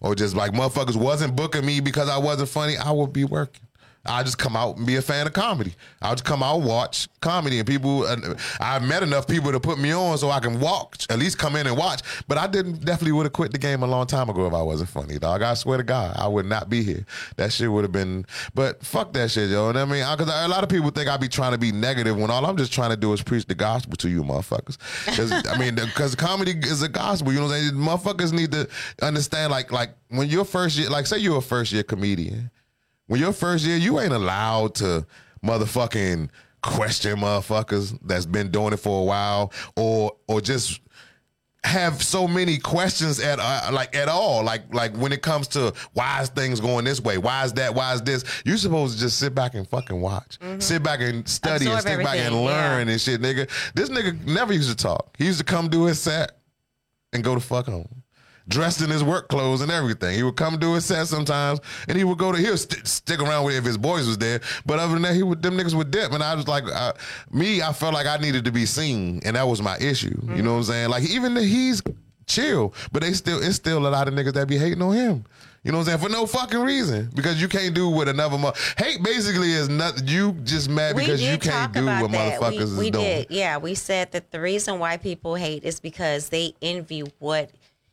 or 0.00 0.14
just 0.14 0.34
like 0.34 0.52
motherfuckers 0.52 0.96
wasn't 0.96 1.36
booking 1.36 1.64
me 1.64 1.80
because 1.80 2.08
I 2.08 2.18
wasn't 2.18 2.48
funny, 2.48 2.76
I 2.76 2.90
would 2.90 3.12
be 3.12 3.24
working. 3.24 3.62
I 4.04 4.22
just 4.24 4.38
come 4.38 4.56
out 4.56 4.78
and 4.78 4.86
be 4.86 4.96
a 4.96 5.02
fan 5.02 5.26
of 5.26 5.32
comedy. 5.32 5.74
I'll 6.00 6.14
just 6.14 6.24
come 6.24 6.42
out 6.42 6.62
watch 6.62 7.08
comedy, 7.20 7.58
and 7.58 7.66
people. 7.66 8.02
Uh, 8.02 8.34
I've 8.60 8.82
met 8.82 9.02
enough 9.02 9.28
people 9.28 9.52
to 9.52 9.60
put 9.60 9.78
me 9.78 9.92
on 9.92 10.18
so 10.18 10.30
I 10.30 10.40
can 10.40 10.58
walk, 10.58 10.96
at 11.08 11.18
least 11.18 11.38
come 11.38 11.54
in 11.54 11.66
and 11.66 11.76
watch. 11.76 12.02
But 12.26 12.38
I 12.38 12.46
didn't 12.48 12.84
definitely 12.84 13.12
would 13.12 13.26
have 13.26 13.32
quit 13.32 13.52
the 13.52 13.58
game 13.58 13.82
a 13.82 13.86
long 13.86 14.06
time 14.06 14.28
ago 14.28 14.46
if 14.46 14.54
I 14.54 14.62
wasn't 14.62 14.90
funny, 14.90 15.18
dog. 15.18 15.42
I 15.42 15.54
swear 15.54 15.78
to 15.78 15.84
God, 15.84 16.16
I 16.16 16.26
would 16.26 16.46
not 16.46 16.68
be 16.68 16.82
here. 16.82 17.06
That 17.36 17.52
shit 17.52 17.70
would 17.70 17.84
have 17.84 17.92
been. 17.92 18.26
But 18.54 18.84
fuck 18.84 19.12
that 19.12 19.30
shit, 19.30 19.50
yo. 19.50 19.68
You 19.68 19.74
know 19.74 19.82
I 19.82 19.84
mean, 19.84 20.04
because 20.10 20.28
a 20.28 20.48
lot 20.48 20.64
of 20.64 20.68
people 20.68 20.90
think 20.90 21.08
I 21.08 21.16
be 21.16 21.28
trying 21.28 21.52
to 21.52 21.58
be 21.58 21.70
negative 21.70 22.16
when 22.16 22.30
all 22.30 22.44
I'm 22.44 22.56
just 22.56 22.72
trying 22.72 22.90
to 22.90 22.96
do 22.96 23.12
is 23.12 23.22
preach 23.22 23.46
the 23.46 23.54
gospel 23.54 23.96
to 23.98 24.08
you, 24.08 24.24
motherfuckers. 24.24 24.78
I 25.48 25.58
mean, 25.58 25.76
because 25.76 26.16
comedy 26.16 26.52
is 26.52 26.82
a 26.82 26.88
gospel. 26.88 27.32
You 27.32 27.38
know 27.38 27.46
what 27.46 27.54
I'm 27.54 27.60
saying? 27.62 27.74
Motherfuckers 27.74 28.32
need 28.32 28.50
to 28.52 28.68
understand, 29.00 29.52
like, 29.52 29.70
like 29.70 29.90
when 30.08 30.28
you're 30.28 30.44
first 30.44 30.76
year, 30.76 30.90
like, 30.90 31.06
say 31.06 31.18
you're 31.18 31.38
a 31.38 31.42
first 31.42 31.72
year 31.72 31.84
comedian 31.84 32.50
when 33.06 33.20
your 33.20 33.32
first 33.32 33.64
year, 33.64 33.76
you 33.76 34.00
ain't 34.00 34.12
allowed 34.12 34.74
to 34.76 35.06
motherfucking 35.44 36.30
question 36.62 37.18
motherfuckers 37.18 37.98
that's 38.02 38.26
been 38.26 38.50
doing 38.50 38.72
it 38.72 38.78
for 38.78 39.00
a 39.00 39.04
while, 39.04 39.52
or 39.76 40.16
or 40.28 40.40
just 40.40 40.80
have 41.64 42.02
so 42.02 42.26
many 42.26 42.58
questions 42.58 43.20
at 43.20 43.38
uh, 43.40 43.70
like 43.72 43.94
at 43.94 44.08
all. 44.08 44.42
Like 44.42 44.72
like 44.72 44.96
when 44.96 45.12
it 45.12 45.22
comes 45.22 45.48
to 45.48 45.72
why 45.92 46.22
is 46.22 46.28
things 46.30 46.60
going 46.60 46.84
this 46.84 47.00
way? 47.00 47.18
Why 47.18 47.44
is 47.44 47.52
that? 47.54 47.74
Why 47.74 47.94
is 47.94 48.02
this? 48.02 48.24
You're 48.44 48.56
supposed 48.56 48.94
to 48.94 49.00
just 49.00 49.18
sit 49.18 49.34
back 49.34 49.54
and 49.54 49.66
fucking 49.68 50.00
watch. 50.00 50.38
Sit 50.58 50.82
back 50.82 51.00
and 51.00 51.28
study 51.28 51.66
and 51.66 51.74
Absorb 51.74 51.98
sit 51.98 52.04
back 52.04 52.18
and 52.18 52.34
learn 52.34 52.86
yeah. 52.86 52.92
and 52.92 53.00
shit 53.00 53.20
nigga. 53.20 53.48
This 53.74 53.88
nigga 53.90 54.24
never 54.24 54.52
used 54.52 54.70
to 54.70 54.76
talk. 54.76 55.16
He 55.18 55.26
used 55.26 55.38
to 55.38 55.44
come 55.44 55.68
do 55.68 55.84
his 55.84 56.00
set 56.00 56.38
and 57.12 57.22
go 57.22 57.34
to 57.34 57.40
fuck 57.40 57.66
home 57.66 58.01
dressed 58.48 58.82
in 58.82 58.90
his 58.90 59.04
work 59.04 59.28
clothes 59.28 59.60
and 59.60 59.70
everything. 59.70 60.14
He 60.14 60.22
would 60.22 60.36
come 60.36 60.58
do 60.58 60.74
his 60.74 60.84
set 60.84 61.06
sometimes, 61.06 61.60
and 61.88 61.96
he 61.96 62.04
would 62.04 62.18
go 62.18 62.32
to 62.32 62.38
he'll 62.38 62.56
st- 62.56 62.86
stick 62.86 63.20
around 63.20 63.44
with 63.44 63.56
if 63.56 63.64
his 63.64 63.78
boys 63.78 64.06
was 64.06 64.18
there. 64.18 64.40
But 64.66 64.78
other 64.78 64.94
than 64.94 65.02
that, 65.02 65.14
he 65.14 65.22
would 65.22 65.42
them 65.42 65.56
niggas 65.56 65.74
would 65.74 65.90
dip, 65.90 66.12
and 66.12 66.22
I 66.22 66.34
was 66.34 66.48
like, 66.48 66.64
uh, 66.64 66.92
me, 67.30 67.62
I 67.62 67.72
felt 67.72 67.94
like 67.94 68.06
I 68.06 68.16
needed 68.16 68.44
to 68.44 68.52
be 68.52 68.66
seen, 68.66 69.20
and 69.24 69.36
that 69.36 69.46
was 69.46 69.62
my 69.62 69.78
issue. 69.78 70.16
You 70.34 70.42
know 70.42 70.52
what 70.52 70.58
I'm 70.58 70.64
saying? 70.64 70.88
Like 70.90 71.04
even 71.04 71.34
the, 71.34 71.42
he's 71.42 71.82
chill, 72.26 72.74
but 72.92 73.02
they 73.02 73.12
still 73.12 73.42
it's 73.42 73.56
still 73.56 73.86
a 73.86 73.88
lot 73.88 74.08
of 74.08 74.14
niggas 74.14 74.34
that 74.34 74.48
be 74.48 74.58
hating 74.58 74.82
on 74.82 74.94
him. 74.94 75.24
You 75.64 75.70
know 75.70 75.78
what 75.78 75.88
I'm 75.88 75.98
saying? 76.00 76.10
For 76.10 76.12
no 76.12 76.26
fucking 76.26 76.58
reason. 76.58 77.08
Because 77.14 77.40
you 77.40 77.46
can't 77.46 77.72
do 77.72 77.88
what 77.88 78.08
another 78.08 78.36
mo- 78.36 78.52
hate 78.76 79.00
basically 79.00 79.52
is 79.52 79.68
nothing 79.68 80.08
you 80.08 80.32
just 80.42 80.68
mad 80.68 80.96
because 80.96 81.22
you 81.22 81.38
can't 81.38 81.72
do 81.72 81.86
what 81.86 82.10
that. 82.10 82.40
motherfuckers 82.40 82.50
we, 82.50 82.58
is 82.58 82.76
we 82.76 82.90
doing. 82.90 83.04
did, 83.04 83.26
yeah. 83.30 83.58
We 83.58 83.76
said 83.76 84.10
that 84.10 84.32
the 84.32 84.40
reason 84.40 84.80
why 84.80 84.96
people 84.96 85.36
hate 85.36 85.62
is 85.62 85.78
because 85.78 86.30
they 86.30 86.54
envy 86.62 87.04
what 87.20 87.50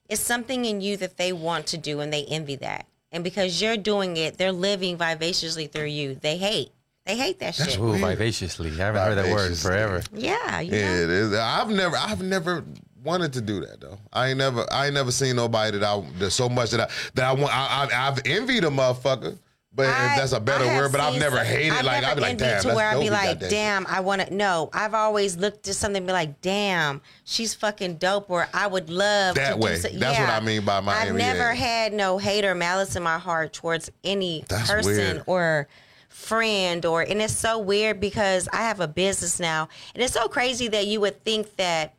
is 0.10 0.20
something 0.20 0.66
in 0.66 0.82
you 0.82 0.98
that 0.98 1.18
they 1.18 1.32
want 1.32 1.68
to 1.68 1.78
do, 1.78 2.00
and 2.02 2.12
they 2.12 2.26
envy 2.26 2.56
that. 2.58 2.88
And 3.12 3.24
because 3.24 3.62
you're 3.62 3.78
doing 3.78 4.18
it, 4.18 4.38
they're 4.38 4.52
living 4.52 4.98
vivaciously 4.98 5.68
through 5.68 5.86
you. 5.86 6.16
They 6.16 6.38
hate. 6.38 6.72
They 7.06 7.16
hate 7.18 7.40
that 7.40 7.56
shit. 7.56 7.80
Ooh, 7.80 7.94
vivaciously. 7.98 8.70
I 8.72 8.76
haven't 8.76 9.02
heard 9.02 9.18
that 9.18 9.24
word 9.26 9.30
in 9.32 9.56
Vivaciously. 9.56 9.70
forever. 9.70 10.02
Yeah, 10.14 10.60
you 10.60 10.76
Yeah, 10.78 10.96
know? 10.98 11.02
it 11.04 11.10
is. 11.10 11.34
I've 11.34 11.70
never, 11.70 11.96
I've 11.98 12.22
never 12.22 12.64
wanted 13.04 13.34
to 13.34 13.42
do 13.42 13.62
that 13.66 13.80
though. 13.82 13.98
I 14.14 14.28
ain't 14.30 14.38
never, 14.38 14.66
I 14.72 14.86
ain't 14.86 14.94
never 14.94 15.12
seen 15.12 15.36
nobody 15.38 15.80
that 15.80 15.84
I, 15.88 16.04
there's 16.20 16.36
so 16.36 16.50
much 16.50 16.70
that 16.72 16.82
I, 16.82 16.90
that 17.16 17.26
I 17.26 17.32
want. 17.34 17.52
I, 17.56 17.88
I, 17.92 18.08
I've 18.10 18.22
envied 18.26 18.64
a 18.64 18.68
motherfucker, 18.70 19.38
but 19.74 19.88
I- 19.88 20.16
that's 20.18 20.32
a 20.32 20.40
better 20.40 20.66
word. 20.66 20.92
But 20.92 21.02
I've 21.02 21.20
never 21.20 21.38
some- 21.38 21.46
hated. 21.46 21.74
I've 21.74 21.86
like 21.86 22.04
I'd 22.04 22.16
be 22.16 22.22
like, 22.22 22.38
damn, 22.38 22.62
to 22.64 22.68
where 22.74 22.90
I'd 22.90 23.00
be 23.00 23.10
like, 23.10 23.40
damn, 23.50 23.86
I 23.88 24.00
want 24.00 24.22
to. 24.28 24.34
No, 24.34 24.70
I've 24.74 24.94
always 24.94 25.38
looked 25.38 25.68
at 25.68 25.76
something 25.76 25.98
and 25.98 26.08
be 26.08 26.14
like, 26.14 26.42
damn, 26.42 27.02
she's 27.24 27.54
fucking 27.54 27.96
dope, 27.98 28.30
or 28.30 28.48
I 28.54 28.68
would 28.68 28.90
love 28.90 29.36
That 29.36 29.52
to 29.54 29.58
way. 29.58 29.76
Do 29.76 29.82
so. 29.82 29.90
That's 29.90 30.20
what. 30.20 30.30
I 30.30 30.40
mean 30.40 30.66
by 30.66 30.80
my 30.80 30.94
I've 30.94 31.08
envy, 31.10 31.20
never 31.20 31.54
had 31.54 31.94
no 31.94 32.18
hate 32.18 32.46
or 32.46 32.56
malice 32.56 32.96
in 32.96 33.04
my 33.04 33.20
heart 33.20 33.54
towards 33.54 33.90
any 34.04 34.44
That's 34.50 34.70
person 34.70 34.96
weird. 34.96 35.24
or 35.28 35.68
friend 36.10 36.86
or 36.86 37.02
and 37.04 37.22
it's 37.22 37.36
so 37.38 37.60
weird 37.60 38.00
because 38.00 38.50
I 38.52 38.58
have 38.64 38.80
a 38.80 38.88
business 38.88 39.40
now 39.40 39.70
and 39.94 40.04
it's 40.04 40.14
so 40.14 40.28
crazy 40.28 40.68
that 40.68 40.88
you 40.88 41.00
would 41.02 41.24
think 41.24 41.56
that 41.58 41.94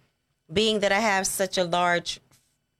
being 0.53 0.81
that 0.81 0.91
I 0.91 0.99
have 0.99 1.27
such 1.29 1.57
a 1.57 1.65
large 1.65 2.21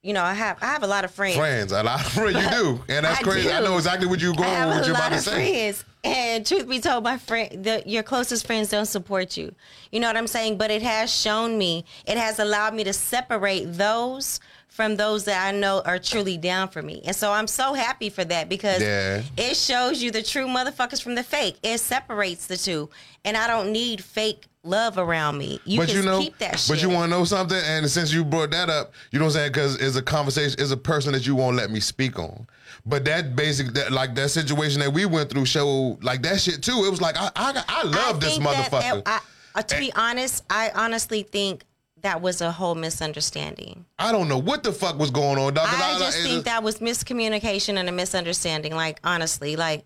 you 0.03 0.13
know 0.13 0.23
I 0.23 0.33
have 0.35 0.59
I 0.63 0.67
have 0.67 0.83
a 0.83 0.87
lot 0.87 1.05
of 1.05 1.11
friends 1.11 1.37
Friends, 1.37 1.73
a 1.73 1.83
lot 1.83 2.01
of 2.01 2.13
friends 2.13 2.43
you 2.43 2.51
do, 2.51 2.85
and 2.89 3.05
that's 3.05 3.21
I 3.21 3.23
crazy. 3.23 3.51
I 3.53 3.61
know 3.61 3.77
exactly 3.77 4.07
what 4.07 4.21
you're 4.21 4.35
going. 4.35 4.49
I 4.49 4.53
have 4.55 4.69
what 4.69 4.83
a 4.83 4.87
you're 4.87 4.95
about 4.95 5.03
lot 5.05 5.09
to 5.11 5.17
of 5.17 5.21
say. 5.23 5.63
friends, 5.73 5.85
and 6.05 6.47
truth 6.47 6.69
be 6.69 6.81
told, 6.81 7.05
my 7.05 7.19
friend, 7.19 7.63
the, 7.65 7.83
your 7.87 8.03
closest 8.03 8.47
friends 8.47 8.71
don't 8.71 8.87
support 8.87 9.37
you. 9.37 9.55
You 9.93 10.01
know 10.01 10.07
what 10.07 10.17
I'm 10.17 10.27
saying? 10.27 10.57
But 10.57 10.71
it 10.71 10.81
has 10.83 11.13
shown 11.15 11.59
me, 11.59 11.85
it 12.07 12.17
has 12.17 12.39
allowed 12.39 12.75
me 12.75 12.85
to 12.85 12.93
separate 12.95 13.65
those 13.75 14.41
from 14.69 14.97
those 14.97 15.25
that 15.25 15.47
I 15.47 15.51
know 15.51 15.83
are 15.85 15.99
truly 15.99 16.39
down 16.39 16.69
for 16.69 16.81
me, 16.81 17.03
and 17.05 17.15
so 17.15 17.33
I'm 17.33 17.47
so 17.47 17.75
happy 17.75 18.09
for 18.09 18.25
that 18.25 18.49
because 18.49 18.81
Yeah. 18.81 19.23
it 19.37 19.57
shows 19.57 20.03
you 20.03 20.11
the 20.11 20.23
true 20.23 20.47
motherfuckers 20.47 21.03
from 21.03 21.15
the 21.17 21.23
fake. 21.25 21.57
It 21.63 21.79
separates 21.79 22.47
the 22.47 22.57
two, 22.57 22.89
and 23.25 23.37
I 23.37 23.47
don't 23.47 23.73
need 23.73 24.03
fake 24.03 24.47
love 24.63 24.99
around 24.99 25.39
me. 25.39 25.61
You 25.65 25.79
but 25.79 25.93
you 25.93 26.03
know, 26.03 26.21
keep 26.21 26.39
that 26.39 26.59
shit. 26.59 26.69
but 26.69 26.83
you 26.83 26.89
want 26.91 27.11
to 27.11 27.19
know 27.19 27.25
something, 27.25 27.59
and 27.65 27.89
since 27.91 28.13
you 28.13 28.25
brought 28.25 28.51
that 28.51 28.69
up, 28.69 28.93
you 29.11 29.19
know 29.19 29.27
what 29.27 29.31
I'm 29.37 29.41
saying? 29.41 29.53
Because 29.53 29.77
it's 29.77 29.97
a 29.97 30.03
conversation, 30.03 30.57
it's 30.59 30.71
a 30.71 30.77
person 30.77 31.13
that 31.13 31.27
you 31.27 31.35
won't 31.35 31.57
let 31.57 31.71
me 31.71 31.81
speak 31.81 32.19
on. 32.19 32.47
But 32.87 33.05
that 33.07 33.37
basic, 33.37 33.69
that 33.75 33.93
like 33.93 34.15
that 34.15 34.31
situation 34.31 34.81
that 34.81 34.93
we 34.93 35.07
went 35.07 35.31
through, 35.31 35.47
showed 35.47 35.99
like 36.03 36.23
that 36.23 36.41
shit 36.41 36.63
too. 36.63 36.85
It 36.87 36.91
was 36.91 37.01
like 37.01 37.17
I, 37.19 37.31
I, 37.37 37.65
I 37.69 37.83
love 37.85 38.17
I 38.17 38.19
this 38.19 38.39
that- 38.39 38.47
motherfucker. 38.71 39.03
I, 39.07 39.21
uh, 39.55 39.63
to 39.63 39.79
be 39.79 39.93
honest, 39.95 40.45
I 40.49 40.71
honestly 40.75 41.23
think 41.25 41.65
that 42.03 42.23
was 42.23 42.41
a 42.41 42.51
whole 42.51 42.75
misunderstanding. 42.75 43.85
I 43.99 44.13
don't 44.13 44.29
know 44.29 44.39
what 44.39 44.63
the 44.63 44.73
fuck 44.73 44.99
was 44.99 45.11
going 45.11 45.39
on, 45.39 45.53
dog. 45.55 45.69
'cause 45.69 45.81
I 45.83 45.99
just 45.99 46.19
it 46.19 46.23
think 46.23 46.45
that 46.47 46.63
was 46.63 46.79
miscommunication 46.79 47.77
and 47.79 47.89
a 47.89 47.93
misunderstanding. 47.93 48.75
Like 48.75 49.01
honestly, 49.05 49.57
like, 49.57 49.85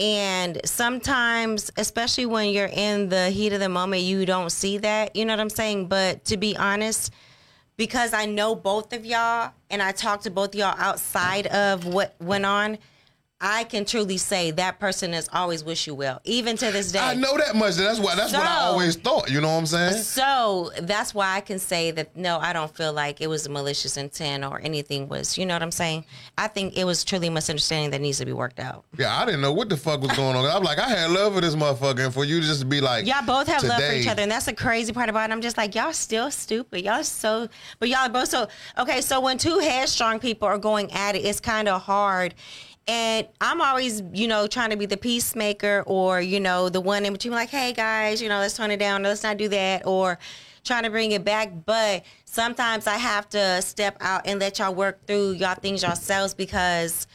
and 0.00 0.58
sometimes, 0.64 1.70
especially 1.76 2.24
when 2.24 2.48
you're 2.48 2.70
in 2.72 3.10
the 3.10 3.28
heat 3.28 3.52
of 3.52 3.60
the 3.60 3.68
moment, 3.68 4.02
you 4.02 4.24
don't 4.24 4.50
see 4.50 4.78
that. 4.78 5.14
You 5.14 5.26
know 5.26 5.34
what 5.34 5.40
I'm 5.40 5.50
saying? 5.50 5.88
But 5.88 6.24
to 6.24 6.38
be 6.38 6.56
honest, 6.56 7.12
because 7.76 8.14
I 8.14 8.24
know 8.24 8.54
both 8.54 8.94
of 8.94 9.04
y'all 9.04 9.52
and 9.68 9.82
I 9.82 9.92
talked 9.92 10.24
to 10.24 10.30
both 10.30 10.54
y'all 10.54 10.74
outside 10.78 11.48
of 11.48 11.84
what 11.84 12.14
went 12.18 12.46
on, 12.46 12.78
I 13.42 13.64
can 13.64 13.86
truly 13.86 14.18
say 14.18 14.50
that 14.52 14.78
person 14.78 15.14
has 15.14 15.26
always 15.32 15.64
wish 15.64 15.86
you 15.86 15.94
well, 15.94 16.20
even 16.24 16.58
to 16.58 16.70
this 16.70 16.92
day. 16.92 16.98
I 16.98 17.14
know 17.14 17.38
that 17.38 17.56
much. 17.56 17.76
That's 17.76 17.98
what 17.98 18.16
that's 18.16 18.34
what 18.34 18.42
I 18.42 18.60
always 18.66 18.96
thought. 18.96 19.30
You 19.30 19.40
know 19.40 19.48
what 19.48 19.58
I'm 19.58 19.66
saying? 19.66 20.02
So 20.02 20.70
that's 20.82 21.14
why 21.14 21.36
I 21.36 21.40
can 21.40 21.58
say 21.58 21.90
that 21.92 22.14
no, 22.14 22.38
I 22.38 22.52
don't 22.52 22.74
feel 22.74 22.92
like 22.92 23.22
it 23.22 23.28
was 23.28 23.46
a 23.46 23.50
malicious 23.50 23.96
intent 23.96 24.44
or 24.44 24.60
anything 24.60 25.08
was, 25.08 25.38
you 25.38 25.46
know 25.46 25.54
what 25.54 25.62
I'm 25.62 25.70
saying? 25.70 26.04
I 26.36 26.48
think 26.48 26.76
it 26.76 26.84
was 26.84 27.02
truly 27.02 27.30
misunderstanding 27.30 27.92
that 27.92 28.02
needs 28.02 28.18
to 28.18 28.26
be 28.26 28.34
worked 28.34 28.60
out. 28.60 28.84
Yeah, 28.98 29.18
I 29.18 29.24
didn't 29.24 29.40
know 29.40 29.54
what 29.54 29.70
the 29.70 29.76
fuck 29.76 30.02
was 30.02 30.12
going 30.12 30.36
on. 30.36 30.44
I'm 30.44 30.62
like, 30.62 30.78
I 30.78 30.88
had 30.88 31.10
love 31.10 31.34
for 31.34 31.40
this 31.40 31.54
motherfucker, 31.54 32.04
and 32.04 32.12
for 32.12 32.26
you 32.26 32.40
to 32.40 32.46
just 32.46 32.60
to 32.60 32.66
be 32.66 32.82
like, 32.82 33.06
Y'all 33.06 33.24
both 33.24 33.48
have 33.48 33.64
love 33.64 33.82
for 33.82 33.92
each 33.92 34.06
other, 34.06 34.20
and 34.20 34.30
that's 34.30 34.46
the 34.46 34.52
crazy 34.52 34.92
part 34.92 35.08
about 35.08 35.30
it. 35.30 35.32
I'm 35.32 35.40
just 35.40 35.56
like, 35.56 35.74
y'all 35.74 35.94
still 35.94 36.30
stupid. 36.30 36.84
Y'all 36.84 37.02
so, 37.04 37.48
but 37.78 37.88
y'all 37.88 38.00
are 38.00 38.10
both 38.10 38.28
so. 38.28 38.48
Okay, 38.76 39.00
so 39.00 39.18
when 39.20 39.38
two 39.38 39.60
headstrong 39.60 40.20
people 40.20 40.46
are 40.46 40.58
going 40.58 40.92
at 40.92 41.16
it, 41.16 41.20
it's 41.20 41.40
kind 41.40 41.68
of 41.68 41.80
hard. 41.80 42.34
And 42.90 43.28
I'm 43.40 43.60
always, 43.60 44.02
you 44.12 44.26
know, 44.26 44.48
trying 44.48 44.70
to 44.70 44.76
be 44.76 44.84
the 44.84 44.96
peacemaker 44.96 45.84
or, 45.86 46.20
you 46.20 46.40
know, 46.40 46.68
the 46.68 46.80
one 46.80 47.04
in 47.06 47.12
between, 47.12 47.32
like, 47.32 47.48
hey 47.48 47.72
guys, 47.72 48.20
you 48.20 48.28
know, 48.28 48.40
let's 48.40 48.56
tone 48.56 48.72
it 48.72 48.78
down. 48.78 49.04
Let's 49.04 49.22
not 49.22 49.36
do 49.36 49.48
that. 49.50 49.86
Or 49.86 50.18
trying 50.64 50.82
to 50.82 50.90
bring 50.90 51.12
it 51.12 51.24
back. 51.24 51.52
But 51.66 52.04
sometimes 52.24 52.88
I 52.88 52.96
have 52.96 53.28
to 53.28 53.62
step 53.62 53.96
out 54.00 54.22
and 54.24 54.40
let 54.40 54.58
y'all 54.58 54.74
work 54.74 55.06
through 55.06 55.32
y'all 55.34 55.54
things 55.54 55.84
yourselves 55.84 56.34
because 56.34 57.06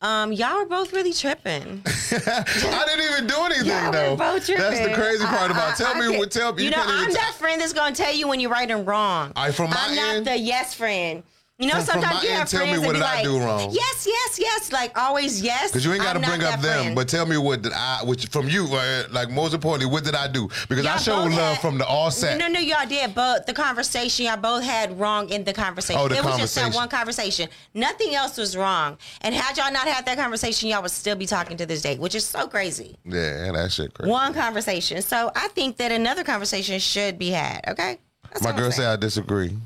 um, 0.00 0.32
y'all 0.32 0.56
are 0.62 0.64
both 0.64 0.94
really 0.94 1.12
tripping. 1.12 1.82
I 1.86 2.84
didn't 2.86 3.12
even 3.12 3.26
do 3.26 3.36
anything 3.44 3.66
Y'all 3.66 3.92
though. 3.92 4.12
were 4.12 4.16
both 4.16 4.46
tripping. 4.46 4.62
That's 4.64 4.80
the 4.88 4.94
crazy 4.94 5.26
part 5.26 5.50
I- 5.50 5.54
about. 5.54 5.72
I-. 5.78 5.84
Tell 5.84 5.94
I 6.02 6.08
me 6.08 6.16
what. 6.18 6.30
Tell 6.30 6.54
me. 6.54 6.64
You, 6.64 6.70
know, 6.70 6.76
can't 6.78 6.88
even 6.88 7.04
I'm 7.04 7.10
t- 7.10 7.14
that 7.16 7.34
friend 7.38 7.60
that's 7.60 7.74
gonna 7.74 7.94
tell 7.94 8.14
you 8.14 8.26
when 8.28 8.40
you're 8.40 8.50
right 8.50 8.70
and 8.70 8.86
wrong. 8.86 9.34
Right, 9.36 9.54
from 9.54 9.68
my 9.68 9.76
I'm 9.78 9.94
not 9.94 10.14
end- 10.16 10.26
the 10.26 10.38
yes 10.38 10.72
friend. 10.72 11.22
You 11.60 11.66
know, 11.68 11.78
sometimes 11.80 12.22
you 12.24 12.30
have 12.30 12.48
tell 12.48 12.64
me 12.64 12.72
friends 12.72 12.86
what 12.86 12.92
that 12.98 12.98
did 12.98 13.00
be 13.00 13.06
I 13.06 13.14
like, 13.16 13.24
do 13.24 13.38
wrong? 13.38 13.70
Yes, 13.70 14.06
yes, 14.06 14.38
yes. 14.38 14.72
Like 14.72 14.96
always, 14.98 15.42
yes. 15.42 15.70
Because 15.70 15.84
you 15.84 15.92
ain't 15.92 16.02
got 16.02 16.14
to 16.14 16.20
bring 16.20 16.42
up 16.42 16.60
them, 16.62 16.82
friend. 16.84 16.94
but 16.96 17.06
tell 17.06 17.26
me 17.26 17.36
what 17.36 17.60
did 17.60 17.74
I, 17.74 18.00
which 18.04 18.26
from 18.28 18.48
you, 18.48 18.66
uh, 18.72 19.04
like 19.10 19.28
most 19.30 19.52
importantly, 19.52 19.92
what 19.92 20.02
did 20.02 20.14
I 20.14 20.26
do? 20.26 20.48
Because 20.70 20.86
I 20.86 20.92
Y'all 20.92 20.98
showed 20.98 21.24
both 21.28 21.36
love 21.36 21.52
had- 21.54 21.60
from 21.60 21.76
the 21.76 21.86
offset. 21.86 22.38
No, 22.38 22.48
no, 22.48 22.60
y'all 22.60 22.86
did, 22.88 23.14
but 23.14 23.46
the 23.46 23.52
conversation 23.52 24.24
y'all 24.24 24.38
both 24.38 24.64
had 24.64 24.98
wrong 24.98 25.28
in 25.28 25.44
the 25.44 25.52
conversation. 25.52 26.00
Oh, 26.00 26.08
the 26.08 26.16
it 26.16 26.24
was 26.24 26.38
just 26.38 26.54
that 26.54 26.62
conversation. 26.62 26.80
one 26.80 26.88
conversation. 26.88 27.48
Nothing 27.74 28.14
else 28.14 28.38
was 28.38 28.56
wrong. 28.56 28.96
And 29.20 29.34
had 29.34 29.58
y'all 29.58 29.70
not 29.70 29.86
had 29.86 30.06
that 30.06 30.16
conversation, 30.16 30.70
y'all 30.70 30.80
would 30.80 30.90
still 30.90 31.16
be 31.16 31.26
talking 31.26 31.58
to 31.58 31.66
this 31.66 31.82
day, 31.82 31.98
which 31.98 32.14
is 32.14 32.24
so 32.24 32.48
crazy. 32.48 32.96
Yeah, 33.04 33.52
that 33.52 33.70
shit 33.70 33.92
crazy. 33.92 34.10
One 34.10 34.32
conversation. 34.32 35.02
So 35.02 35.30
I 35.36 35.48
think 35.48 35.76
that 35.76 35.92
another 35.92 36.24
conversation 36.24 36.78
should 36.78 37.18
be 37.18 37.28
had. 37.28 37.60
Okay. 37.68 37.98
That's 38.30 38.42
My 38.42 38.52
girl 38.52 38.70
said 38.72 38.86
I 38.86 38.96
disagree. 38.96 39.58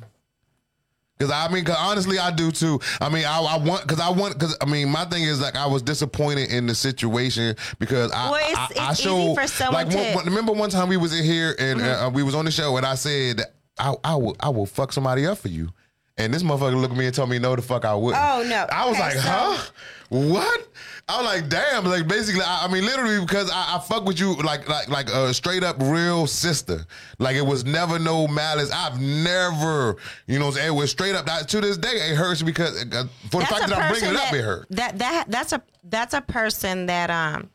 Cause 1.25 1.33
I 1.33 1.53
mean, 1.53 1.65
cause 1.65 1.77
honestly, 1.79 2.19
I 2.19 2.31
do 2.31 2.51
too. 2.53 2.79
I 3.01 3.09
mean, 3.09 3.25
I, 3.25 3.41
I 3.41 3.57
want, 3.59 3.87
cause 3.89 3.99
I 4.01 4.11
want, 4.11 4.39
cause 4.39 4.57
I 4.61 4.67
mean, 4.67 4.91
my 4.91 5.05
thing 5.07 5.23
is 5.23 5.41
like 5.41 5.57
I 5.57 5.67
was 5.67 5.81
disappointed 5.83 6.51
in 6.51 6.67
the 6.67 6.75
situation 6.75 7.57
because 7.79 8.13
I, 8.13 8.31
Well, 8.31 8.51
it's- 8.51 8.57
I, 8.79 8.91
it's 8.91 9.01
easy 9.01 9.09
showed 9.09 9.35
for 9.37 9.47
someone 9.47 9.87
like 9.87 9.95
one- 9.97 10.15
one- 10.15 10.25
remember 10.27 10.53
one 10.53 10.69
time 10.71 10.89
we 10.89 10.97
was 10.99 11.19
in 11.19 11.25
here 11.25 11.55
and 11.59 11.81
uh, 11.81 12.11
we 12.13 12.23
was 12.23 12.35
on 12.35 12.45
the 12.45 12.51
show 12.51 12.77
and 12.77 12.85
I 12.85 12.95
said 12.95 13.41
I, 13.79 13.95
I 14.05 14.15
will, 14.17 14.37
I 14.39 14.51
will 14.51 14.67
fuck 14.67 14.93
somebody 14.93 15.27
up 15.27 15.39
for 15.39 15.49
you. 15.49 15.71
And 16.17 16.33
this 16.33 16.43
motherfucker 16.45 16.81
looked 16.81 16.93
at 16.93 16.99
me 16.99 17.07
and 17.07 17.15
told 17.15 17.29
me 17.31 17.39
no, 17.41 17.57
the 17.57 17.63
fuck 17.63 17.85
I 17.85 17.95
wouldn't. 17.95 18.23
Oh, 18.23 18.45
no. 18.49 18.67
I 18.71 18.87
was 18.87 18.95
Okay, 18.95 19.03
like, 19.05 19.15
so- 19.15 19.21
huh? 19.25 19.65
What? 20.11 20.69
I 21.07 21.21
was 21.21 21.27
like, 21.27 21.51
damn. 21.51 21.85
Like 21.85 22.09
basically, 22.09 22.43
I, 22.43 22.65
I 22.65 22.73
mean, 22.73 22.85
literally, 22.85 23.21
because 23.21 23.51
I, 23.51 23.77
I 23.77 23.79
fuck 23.79 24.07
with 24.07 24.19
you 24.19 24.35
like 24.37 24.69
like 24.69 24.89
like 24.89 25.11
a 25.11 25.35
straight 25.35 25.63
up 25.63 25.77
real 25.81 26.27
sister. 26.27 26.87
Like 27.19 27.37
it 27.37 27.45
was 27.45 27.65
never 27.65 27.99
no 27.99 28.27
malice. 28.27 28.71
I've 28.71 29.01
never, 29.01 29.97
you 30.27 30.39
know, 30.39 30.51
saying? 30.51 30.69
it 30.69 30.75
was 30.75 30.91
straight 30.91 31.15
up. 31.15 31.27
That, 31.27 31.49
to 31.49 31.61
this 31.61 31.77
day, 31.77 31.89
it 31.89 32.17
hurts 32.17 32.43
because 32.43 32.85
uh, 32.93 33.05
for 33.31 33.41
the 33.41 33.47
fact 33.47 33.69
that 33.69 33.79
I'm 33.79 33.93
bringing 33.93 34.11
it 34.11 34.17
up, 34.17 34.33
it 34.33 34.43
hurt. 34.43 34.67
That 34.71 34.99
that 34.99 35.27
that's 35.29 35.53
a 35.53 35.63
that's 35.85 36.15
a 36.15 36.23
person 36.23 36.87
that 36.87 37.11
um 37.11 37.51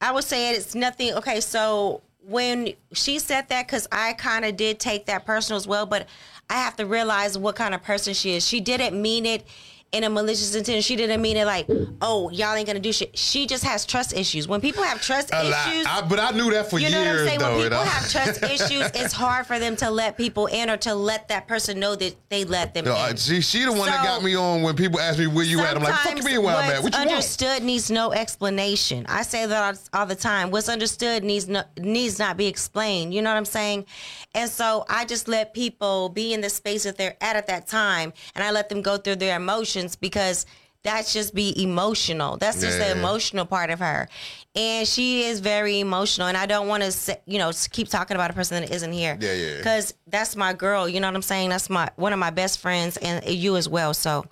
I 0.00 0.12
would 0.12 0.24
say 0.24 0.54
it's 0.54 0.74
nothing. 0.74 1.12
Okay, 1.14 1.40
so 1.40 2.02
when 2.20 2.72
she 2.92 3.18
said 3.18 3.48
that, 3.48 3.66
because 3.66 3.88
I 3.90 4.12
kind 4.12 4.44
of 4.44 4.56
did 4.56 4.78
take 4.78 5.06
that 5.06 5.26
personal 5.26 5.56
as 5.56 5.66
well, 5.66 5.86
but 5.86 6.06
I 6.48 6.54
have 6.54 6.76
to 6.76 6.86
realize 6.86 7.36
what 7.36 7.56
kind 7.56 7.74
of 7.74 7.82
person 7.82 8.14
she 8.14 8.32
is. 8.32 8.46
She 8.46 8.60
didn't 8.60 9.00
mean 9.00 9.26
it 9.26 9.44
in 9.92 10.04
a 10.04 10.10
malicious 10.10 10.54
intent. 10.54 10.84
She 10.84 10.96
didn't 10.96 11.22
mean 11.22 11.36
it 11.36 11.46
like, 11.46 11.66
oh, 12.02 12.28
y'all 12.30 12.54
ain't 12.54 12.66
gonna 12.66 12.80
do 12.80 12.92
shit. 12.92 13.16
She 13.16 13.46
just 13.46 13.64
has 13.64 13.86
trust 13.86 14.12
issues. 14.12 14.48
When 14.48 14.60
people 14.60 14.82
have 14.82 15.00
trust 15.00 15.30
A 15.32 15.40
issues, 15.40 15.86
I, 15.86 16.04
but 16.08 16.18
I 16.18 16.30
knew 16.32 16.50
that 16.50 16.68
for 16.68 16.78
you 16.78 16.90
know 16.90 16.98
what 16.98 17.08
I'm 17.08 17.26
saying? 17.26 17.38
though. 17.38 17.50
When 17.52 17.58
you 17.58 17.70
people 17.70 17.84
have 17.84 18.10
trust 18.10 18.42
issues, 18.42 18.90
it's 18.94 19.12
hard 19.12 19.46
for 19.46 19.58
them 19.58 19.76
to 19.76 19.90
let 19.90 20.16
people 20.16 20.46
in 20.46 20.68
or 20.70 20.76
to 20.78 20.94
let 20.94 21.28
that 21.28 21.46
person 21.48 21.78
know 21.78 21.94
that 21.96 22.14
they 22.28 22.44
let 22.44 22.74
them 22.74 22.84
You 22.86 22.92
know, 22.92 23.06
in. 23.06 23.16
she 23.16 23.40
she 23.40 23.64
the 23.64 23.72
one 23.72 23.86
that 23.86 24.04
got 24.04 24.22
me 24.22 24.34
on 24.36 24.62
when 24.62 24.74
people 24.74 24.98
ask 25.00 25.18
me 25.18 25.26
where 25.28 25.44
you 25.44 25.60
at. 25.60 25.76
I'm 25.76 25.82
like, 25.82 25.94
fuck 25.94 26.16
you 26.18 26.24
mean 26.24 26.42
where 26.42 26.56
I'm 26.56 26.70
at? 26.70 26.82
What 26.82 26.92
you 26.92 26.98
want? 26.98 27.10
understood 27.10 27.62
needs 27.62 27.90
no 27.90 28.12
explanation. 28.12 29.06
I 29.08 29.22
say 29.22 29.46
that 29.46 29.76
all, 29.94 30.00
all 30.00 30.06
the 30.06 30.14
time. 30.16 30.50
What's 30.50 30.68
understood 30.68 31.22
needs 31.24 31.48
no, 31.48 31.62
needs 31.78 32.18
not 32.18 32.36
be 32.36 32.46
explained. 32.46 33.14
You 33.14 33.22
know 33.22 33.30
what 33.30 33.36
I'm 33.38 33.44
saying? 33.44 33.86
And 34.34 34.50
so 34.50 34.84
I 34.88 35.04
just 35.04 35.28
let 35.28 35.54
people 35.54 36.08
be 36.08 36.34
in 36.34 36.40
the 36.40 36.50
space 36.50 36.84
that 36.84 36.98
they're 36.98 37.16
at 37.20 37.36
at 37.36 37.46
that 37.46 37.66
time, 37.66 38.12
and 38.34 38.44
I 38.44 38.50
let 38.50 38.68
them 38.68 38.82
go 38.82 38.96
through 38.96 39.16
their 39.16 39.36
emotions 39.36 39.75
because 40.00 40.46
that's 40.82 41.12
just 41.12 41.34
be 41.34 41.60
emotional. 41.60 42.36
That's 42.36 42.60
just 42.60 42.78
Yeah. 42.78 42.94
the 42.94 43.00
emotional 43.00 43.44
part 43.44 43.70
of 43.70 43.80
her, 43.80 44.08
and 44.54 44.86
she 44.86 45.24
is 45.24 45.40
very 45.40 45.80
emotional. 45.80 46.28
And 46.28 46.36
I 46.36 46.46
don't 46.46 46.68
want 46.68 46.84
to, 46.84 47.18
you 47.26 47.38
know, 47.38 47.50
keep 47.72 47.88
talking 47.88 48.14
about 48.14 48.30
a 48.30 48.34
person 48.34 48.62
that 48.62 48.70
isn't 48.72 48.92
here. 48.92 49.18
Yeah, 49.20 49.32
yeah. 49.32 49.56
Because 49.58 49.94
that's 50.06 50.36
my 50.36 50.52
girl. 50.52 50.88
You 50.88 51.00
know 51.00 51.08
what 51.08 51.16
I'm 51.16 51.22
saying? 51.22 51.48
That's 51.50 51.68
my 51.68 51.90
one 51.96 52.12
of 52.12 52.18
my 52.20 52.30
best 52.30 52.60
friends, 52.60 52.96
and 52.98 53.24
you 53.28 53.56
as 53.56 53.68
well. 53.68 53.94
So 53.94 54.24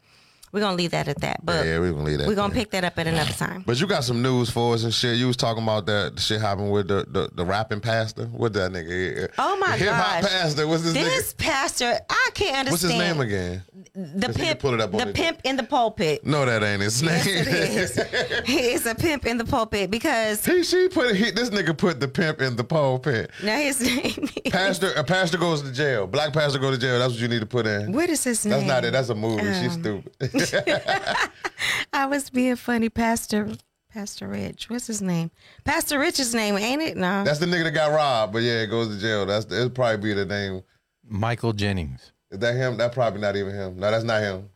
we're 0.54 0.60
gonna 0.60 0.76
leave 0.76 0.92
that 0.92 1.08
at 1.08 1.20
that. 1.20 1.44
But 1.44 1.66
Yeah, 1.66 1.72
yeah, 1.74 1.80
we 1.80 1.90
gonna 1.90 2.04
leave 2.04 2.18
that 2.18 2.28
We're 2.28 2.34
gonna 2.36 2.54
pick 2.54 2.70
that 2.70 2.84
up 2.84 2.98
at 2.98 3.06
another 3.06 3.32
time. 3.32 3.64
But 3.66 3.80
you 3.80 3.86
got 3.86 4.04
some 4.04 4.22
news 4.22 4.48
for 4.50 4.72
us 4.74 4.84
and 4.84 4.94
shit. 4.94 5.16
You 5.18 5.26
was 5.26 5.36
talking 5.36 5.62
about 5.62 5.86
that 5.86 6.18
shit 6.20 6.40
happened 6.40 6.70
with 6.72 6.88
the 6.88 7.04
the, 7.08 7.28
the 7.34 7.44
rapping 7.44 7.80
pastor. 7.80 8.26
What 8.26 8.52
that 8.54 8.72
nigga? 8.72 8.88
Here? 8.88 9.30
Oh 9.36 9.56
my 9.58 9.76
Hip 9.76 9.90
hop 9.92 10.22
pastor. 10.22 10.66
What's 10.68 10.84
this, 10.84 10.94
This 10.94 11.34
pastor, 11.36 11.98
I 12.08 12.30
can't 12.34 12.56
understand. 12.68 12.70
What's 12.70 12.82
his 12.82 12.92
name 12.92 13.20
again? 13.20 13.62
The 13.96 14.32
pimp. 14.34 14.58
pull 14.60 14.74
it 14.74 14.80
up 14.80 14.90
the 14.92 15.04
the- 15.04 15.12
pimp 15.12 15.40
in 15.44 15.56
the 15.56 15.62
pulpit. 15.62 16.24
No, 16.26 16.44
that 16.44 16.62
ain't 16.62 16.82
his 16.82 17.02
name. 17.02 17.20
It 17.24 17.46
is. 17.48 18.00
he 18.46 18.58
is 18.72 18.86
a 18.86 18.94
pimp 18.94 19.26
in 19.26 19.38
the 19.38 19.44
pulpit 19.44 19.90
because 19.90 20.44
he 20.44 20.62
she 20.64 20.88
put 20.88 21.14
he, 21.14 21.30
this 21.30 21.50
nigga 21.50 21.76
put 21.76 22.00
the 22.00 22.08
pimp 22.08 22.40
in 22.40 22.56
the 22.56 22.64
pulpit. 22.64 23.30
now 23.42 23.56
his 23.58 23.80
name. 23.86 24.28
Is, 24.44 24.52
Pastor 24.52 24.92
a 24.94 25.04
pastor 25.04 25.38
goes 25.38 25.62
to 25.62 25.72
jail. 25.72 26.06
Black 26.06 26.32
pastor 26.32 26.58
go 26.58 26.70
to 26.70 26.78
jail. 26.78 26.98
That's 26.98 27.12
what 27.12 27.20
you 27.20 27.28
need 27.28 27.40
to 27.40 27.46
put 27.46 27.66
in. 27.66 27.92
what 27.92 28.08
is 28.10 28.22
his 28.24 28.44
name? 28.44 28.52
That's 28.52 28.66
not 28.66 28.84
it. 28.84 28.92
That's 28.92 29.08
a 29.10 29.14
movie. 29.14 29.42
She's 29.60 29.74
Um, 29.76 29.80
stupid. 29.80 30.30
I 31.92 32.06
was 32.06 32.30
being 32.30 32.56
funny, 32.56 32.88
Pastor. 32.88 33.48
Pastor 33.92 34.26
Rich. 34.26 34.70
What's 34.70 34.88
his 34.88 35.00
name? 35.00 35.30
Pastor 35.64 36.00
Rich's 36.00 36.34
name, 36.34 36.56
ain't 36.58 36.82
it? 36.82 36.96
No. 36.96 37.22
That's 37.22 37.38
the 37.38 37.46
nigga 37.46 37.62
that 37.64 37.70
got 37.70 37.92
robbed. 37.92 38.32
But 38.32 38.42
yeah, 38.42 38.62
it 38.62 38.66
goes 38.66 38.88
to 38.88 39.00
jail. 39.00 39.24
That's 39.24 39.46
it'll 39.46 39.70
probably 39.70 39.98
be 39.98 40.12
the 40.14 40.24
name. 40.26 40.62
Michael 41.08 41.52
Jennings. 41.52 42.10
Is 42.32 42.40
that 42.40 42.56
him? 42.56 42.76
That 42.76 42.92
probably 42.92 43.20
not 43.20 43.36
even 43.36 43.54
him. 43.54 43.78
No, 43.78 43.90
that's 43.92 44.02
not 44.04 44.20
him. 44.20 44.48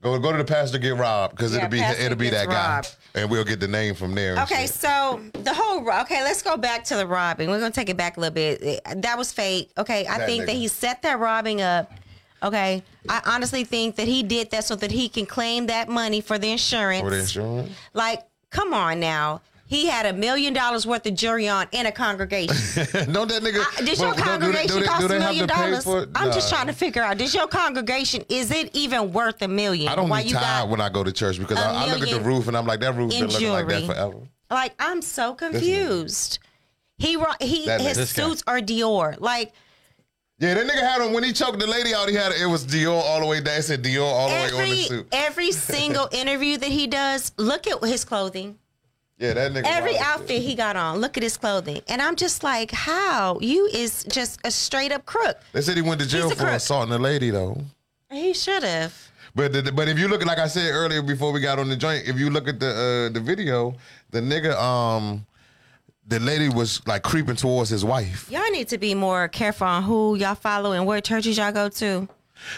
Go 0.00 0.18
go 0.18 0.32
to 0.32 0.38
the 0.38 0.44
pastor 0.44 0.78
get 0.78 0.96
robbed 0.96 1.36
because 1.36 1.52
Yeah, 1.52 1.58
it'll 1.58 1.70
be 1.70 1.78
pastor 1.78 2.02
it'll 2.02 2.16
be 2.18 2.30
gets 2.30 2.46
that 2.46 2.48
guy, 3.14 3.20
and 3.20 3.30
we'll 3.30 3.44
get 3.44 3.60
the 3.60 3.68
name 3.68 3.94
from 3.94 4.14
there. 4.14 4.38
Okay, 4.42 4.66
so 4.66 5.20
the 5.32 5.52
whole 5.52 5.80
okay, 6.02 6.22
let's 6.22 6.42
go 6.42 6.56
back 6.56 6.84
to 6.84 6.96
the 6.96 7.06
robbing. 7.06 7.48
We're 7.50 7.58
gonna 7.60 7.70
take 7.70 7.88
it 7.90 7.96
back 7.96 8.16
a 8.16 8.20
little 8.20 8.34
bit. 8.34 8.80
That 8.96 9.16
was 9.18 9.30
fake. 9.32 9.72
Okay, 9.76 10.06
I 10.06 10.18
That 10.18 10.26
think 10.26 10.42
nigga. 10.44 10.46
that 10.46 10.56
he 10.56 10.68
set 10.68 11.02
that 11.02 11.18
robbing 11.18 11.60
up. 11.60 11.90
Okay, 12.42 12.82
I 13.08 13.22
honestly 13.26 13.64
think 13.64 13.96
that 13.96 14.06
he 14.08 14.22
did 14.22 14.50
that 14.50 14.64
so 14.64 14.76
that 14.76 14.90
he 14.90 15.08
can 15.08 15.24
claim 15.26 15.66
that 15.66 15.88
money 15.88 16.20
for 16.20 16.38
the 16.38 16.50
insurance. 16.50 17.00
for 17.02 17.10
the 17.10 17.20
insurance. 17.20 17.70
Like, 17.94 18.22
come 18.50 18.74
on 18.74 19.00
now. 19.00 19.40
He 19.66 19.86
had 19.86 20.04
a 20.04 20.12
million 20.12 20.52
dollars 20.52 20.86
worth 20.86 21.06
of 21.06 21.14
jury 21.14 21.48
on 21.48 21.66
in 21.72 21.86
a 21.86 21.92
congregation. 21.92 22.54
Don't 23.12 23.28
that 23.28 23.42
nigga? 23.42 23.64
I- 23.80 23.82
Did 23.84 23.98
but- 23.98 23.98
your 23.98 24.12
do- 24.12 24.16
do 24.16 24.16
they- 24.16 24.22
congregation 24.22 24.68
do 24.68 24.80
they- 24.80 24.86
cost 24.86 25.04
a 25.04 25.08
million 25.08 25.48
dollars? 25.48 25.86
I'm 26.14 26.32
just 26.32 26.50
trying 26.50 26.66
to 26.66 26.74
figure 26.74 27.02
out. 27.02 27.16
Does 27.16 27.34
your 27.34 27.48
congregation 27.48 28.24
is 28.28 28.50
it 28.50 28.70
even 28.76 29.12
worth 29.12 29.40
a 29.40 29.48
million? 29.48 29.88
I 29.88 29.96
don't 29.96 30.10
Why 30.10 30.22
be 30.22 30.30
tired 30.30 30.68
when 30.68 30.82
I 30.82 30.90
go 30.90 31.02
to 31.02 31.10
church 31.12 31.38
because 31.38 31.56
I 31.58 31.86
look 31.94 32.02
at 32.02 32.10
the 32.10 32.20
roof 32.20 32.46
and 32.46 32.56
I'm 32.56 32.66
like, 32.66 32.80
that 32.80 32.94
roof's 32.94 33.14
been 33.14 33.24
in 33.24 33.30
looking 33.30 33.48
like 33.48 33.68
that 33.68 33.86
forever. 33.86 34.18
Like 34.50 34.74
I'm 34.78 35.00
so 35.00 35.34
confused. 35.34 36.40
He 36.98 37.18
he 37.40 37.66
That 37.66 37.80
his 37.80 38.10
suits 38.10 38.44
are 38.46 38.60
Dior. 38.60 39.18
Like 39.18 39.52
Yeah, 40.38 40.54
that 40.54 40.66
nigga 40.66 40.80
had 40.80 41.00
him 41.00 41.12
when 41.12 41.22
he 41.22 41.32
choked 41.32 41.60
the 41.60 41.66
lady 41.66 41.94
out. 41.94 42.08
He 42.08 42.14
had 42.14 42.32
it 42.32 42.46
was 42.46 42.66
Dior 42.66 43.00
all 43.00 43.20
the 43.20 43.26
way 43.26 43.40
down. 43.40 43.58
It 43.58 43.62
said 43.62 43.84
Dior 43.84 44.02
all 44.02 44.28
the 44.28 44.34
way 44.34 44.44
on 44.44 44.50
the 44.50 44.56
every 44.58 44.76
suit. 44.82 45.06
every 45.12 45.52
single 45.74 46.08
interview 46.12 46.56
that 46.58 46.70
he 46.70 46.86
does, 46.86 47.32
look 47.36 47.66
at 47.66 47.82
his 47.84 48.04
clothing. 48.04 48.58
Yeah, 49.18 49.34
that 49.34 49.52
nigga. 49.52 49.62
Every 49.64 49.96
outfit 49.96 50.42
he 50.42 50.56
got 50.56 50.74
on, 50.74 50.98
look 50.98 51.16
at 51.16 51.22
his 51.22 51.36
clothing. 51.36 51.82
And 51.86 52.02
I'm 52.02 52.16
just 52.16 52.42
like, 52.42 52.72
how? 52.72 53.38
You 53.40 53.66
is 53.66 54.02
just 54.10 54.40
a 54.44 54.50
straight 54.50 54.90
up 54.90 55.06
crook. 55.06 55.38
They 55.52 55.60
said 55.60 55.76
he 55.76 55.82
went 55.82 56.00
to 56.00 56.06
jail 56.08 56.28
for 56.30 56.36
crook. 56.36 56.48
assaulting 56.48 56.92
a 56.92 56.98
lady 56.98 57.30
though. 57.30 57.56
He 58.10 58.34
should 58.34 58.64
have. 58.64 58.92
But 59.36 59.52
the, 59.52 59.72
but 59.72 59.88
if 59.88 59.98
you 59.98 60.08
look 60.08 60.20
at 60.20 60.26
like 60.26 60.38
I 60.38 60.48
said 60.48 60.70
earlier 60.72 61.00
before 61.02 61.32
we 61.32 61.40
got 61.40 61.60
on 61.60 61.68
the 61.68 61.76
joint, 61.76 62.08
if 62.08 62.18
you 62.18 62.28
look 62.30 62.48
at 62.48 62.58
the 62.58 63.08
uh, 63.10 63.12
the 63.12 63.20
video, 63.20 63.74
the 64.10 64.20
nigga 64.20 64.56
um 64.60 65.24
the 66.06 66.20
lady 66.20 66.48
was 66.48 66.86
like 66.86 67.02
creeping 67.02 67.36
towards 67.36 67.70
his 67.70 67.84
wife. 67.84 68.30
Y'all 68.30 68.50
need 68.50 68.68
to 68.68 68.78
be 68.78 68.94
more 68.94 69.28
careful 69.28 69.66
on 69.66 69.82
who 69.82 70.16
y'all 70.16 70.34
follow 70.34 70.72
and 70.72 70.86
what 70.86 71.04
churches 71.04 71.38
y'all 71.38 71.52
go 71.52 71.68
to. 71.68 72.08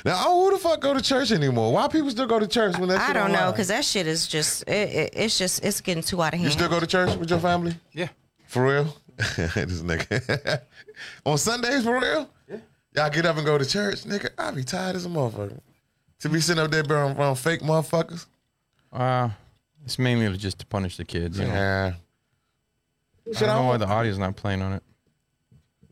Now, 0.05 0.25
oh, 0.27 0.45
who 0.45 0.57
the 0.57 0.59
fuck 0.59 0.81
go 0.81 0.95
to 0.95 1.03
church 1.03 1.31
anymore? 1.31 1.73
Why 1.73 1.87
people 1.89 2.11
still 2.11 2.27
go 2.27 2.39
to 2.39 2.47
church 2.49 2.79
when 2.79 2.89
that 2.89 3.01
I 3.01 3.07
shit 3.07 3.15
don't 3.15 3.33
know 3.33 3.53
because 3.53 3.69
that 3.69 3.85
shit 3.85 4.07
is 4.07 4.27
just 4.27 4.63
it, 4.63 4.89
it, 4.89 5.11
it's 5.15 5.39
just 5.39 5.65
it's 5.65 5.81
getting 5.81 6.03
too 6.03 6.23
out 6.23 6.33
of 6.33 6.41
hand. 6.41 6.45
You 6.45 6.51
still 6.51 6.69
go 6.69 6.81
to 6.81 6.87
church 6.87 7.15
with 7.17 7.31
your 7.31 7.39
family? 7.39 7.75
Yeah. 7.93 8.09
For 8.47 8.65
real? 8.65 8.97
this 9.17 9.83
nigga. 9.83 10.63
On 11.27 11.39
Sundays, 11.39 11.85
for 11.85 12.01
real? 12.01 12.29
Yeah. 12.49 12.57
Y'all 12.95 13.11
get 13.11 13.27
up 13.27 13.37
and 13.37 13.47
go 13.47 13.59
to 13.59 13.67
church? 13.67 14.05
Nigga, 14.05 14.31
I 14.39 14.51
be 14.51 14.65
tired 14.65 14.97
as 14.97 15.07
a 15.07 15.09
motherfucker. 15.09 15.61
To 16.21 16.29
be 16.29 16.41
sitting 16.41 16.63
up 16.63 16.71
there 16.71 16.83
around, 16.83 17.19
around 17.19 17.37
fake 17.37 17.61
motherfuckers? 17.61 18.27
Uh, 18.93 19.29
it's 19.85 19.99
mainly 19.99 20.35
just 20.37 20.59
to 20.61 20.67
punish 20.67 20.97
the 20.97 21.05
kids. 21.05 21.39
You 21.39 21.47
know? 21.47 21.95
Yeah. 23.27 23.37
I 23.37 23.41
don't 23.47 23.57
know 23.62 23.69
why 23.69 23.77
the 23.77 23.87
audio's 23.89 24.19
not 24.19 24.37
playing 24.37 24.62
on 24.62 24.73
it. 24.75 24.83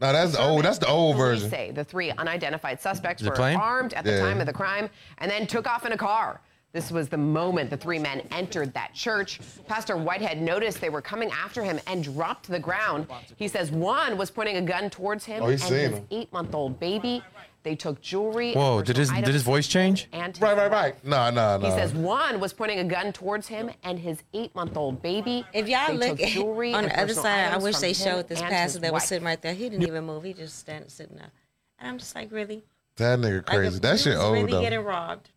No, 0.00 0.12
that's 0.12 0.32
the 0.32 0.42
old. 0.42 0.64
That's 0.64 0.78
the 0.78 0.88
old 0.88 1.16
Police 1.16 1.36
version. 1.42 1.50
say 1.50 1.70
the 1.70 1.84
three 1.84 2.10
unidentified 2.10 2.80
suspects 2.80 3.22
Is 3.22 3.26
it 3.26 3.30
were 3.30 3.36
playing? 3.36 3.58
armed 3.58 3.94
at 3.94 4.04
the 4.04 4.12
Yeah. 4.12 4.20
time 4.20 4.40
of 4.40 4.46
the 4.46 4.52
crime 4.52 4.88
and 5.18 5.30
then 5.30 5.46
took 5.46 5.66
off 5.68 5.86
in 5.86 5.92
a 5.92 5.96
car. 5.96 6.40
This 6.72 6.90
was 6.90 7.08
the 7.08 7.16
moment 7.16 7.70
the 7.70 7.76
three 7.76 8.00
men 8.00 8.26
entered 8.32 8.74
that 8.74 8.92
church. 8.94 9.38
Pastor 9.68 9.96
Whitehead 9.96 10.42
noticed 10.42 10.80
they 10.80 10.90
were 10.90 11.00
coming 11.00 11.30
after 11.30 11.62
him 11.62 11.78
and 11.86 12.02
dropped 12.02 12.46
to 12.46 12.50
the 12.52 12.58
ground. 12.58 13.06
He 13.36 13.46
says 13.46 13.70
one 13.70 14.18
was 14.18 14.32
pointing 14.32 14.56
a 14.56 14.62
gun 14.62 14.90
towards 14.90 15.24
him 15.24 15.44
Oh, 15.44 15.46
he's 15.48 15.60
and 15.62 15.70
seen 15.70 15.78
his 15.90 15.98
him. 16.00 16.06
eight-month-old 16.10 16.80
baby. 16.80 17.22
They 17.64 17.74
took 17.74 18.02
jewelry. 18.02 18.52
and 18.52 18.56
Whoa, 18.56 18.82
did 18.82 18.98
his 18.98 19.10
did 19.10 19.26
his 19.26 19.42
voice 19.42 19.66
change? 19.66 20.06
And 20.12 20.38
Right, 20.40 20.54
right, 20.56 20.70
right. 20.70 21.04
No, 21.04 21.30
no, 21.30 21.56
no. 21.56 21.66
He 21.66 21.72
says 21.72 21.94
one 21.94 22.38
was 22.38 22.52
pointing 22.52 22.78
a 22.78 22.84
gun 22.84 23.10
towards 23.12 23.48
him 23.48 23.70
and 23.82 23.98
his 23.98 24.22
eight-month-old 24.34 25.00
baby. 25.00 25.46
If 25.54 25.66
y'all 25.66 25.88
They 25.88 26.08
look 26.08 26.18
took 26.18 26.28
jewelry 26.28 26.74
on 26.74 26.84
the 26.84 27.00
other 27.00 27.14
side, 27.14 27.52
I 27.52 27.56
wish 27.56 27.78
they 27.78 27.94
showed 27.94 28.28
this 28.28 28.40
pastor 28.42 28.78
his 28.78 28.80
that 28.80 28.92
was 28.92 29.04
sitting 29.04 29.24
right 29.24 29.40
there. 29.40 29.54
He 29.54 29.70
didn't 29.70 29.88
even 29.88 30.04
move. 30.04 30.24
He 30.24 30.34
just 30.34 30.58
standing 30.58 30.90
sitting 30.90 31.16
there. 31.16 31.30
And 31.78 31.88
I'm 31.88 31.98
just 31.98 32.14
like, 32.14 32.30
really? 32.30 32.62
that 32.96 33.18
nigga 33.18 33.44
crazy. 33.44 33.76
if 33.76 33.82
that 33.82 33.92
we 33.92 33.98
shit 33.98 34.16
old 34.16 34.34
really 34.34 34.52
though. 34.52 34.60
getting 34.60 34.80
robbed. 34.80 35.30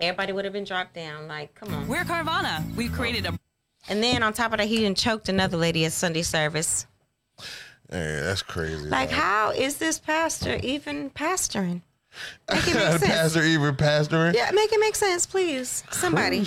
Everybody 0.00 0.32
would 0.32 0.44
have 0.44 0.54
been 0.54 0.64
dropped 0.64 0.94
down. 0.94 1.28
Like, 1.28 1.54
come 1.54 1.72
on. 1.74 1.86
We're 1.86 2.04
Carvana. 2.04 2.74
We've 2.74 2.92
created 2.92 3.26
a 3.26 3.38
And 3.88 4.02
then 4.02 4.22
on 4.22 4.32
top 4.32 4.52
of 4.52 4.58
that, 4.58 4.68
he 4.68 4.82
done 4.82 4.94
choked 4.94 5.28
another 5.28 5.56
lady 5.58 5.84
at 5.84 5.92
Sunday 5.92 6.22
service. 6.22 6.86
Yeah, 7.92 8.20
that's 8.22 8.42
crazy. 8.42 8.88
Like, 8.88 9.10
dog. 9.10 9.18
how 9.18 9.50
is 9.50 9.76
this 9.76 9.98
pastor 9.98 10.58
even 10.62 11.10
pastoring? 11.10 11.82
Make 12.52 12.66
it 12.68 12.74
make 12.74 12.74
sense. 12.74 13.06
Pastor 13.06 13.42
even 13.42 13.76
pastoring. 13.76 14.34
Yeah, 14.34 14.50
make 14.52 14.72
it 14.72 14.80
make 14.80 14.94
sense, 14.96 15.26
please. 15.26 15.84
Somebody. 15.90 16.44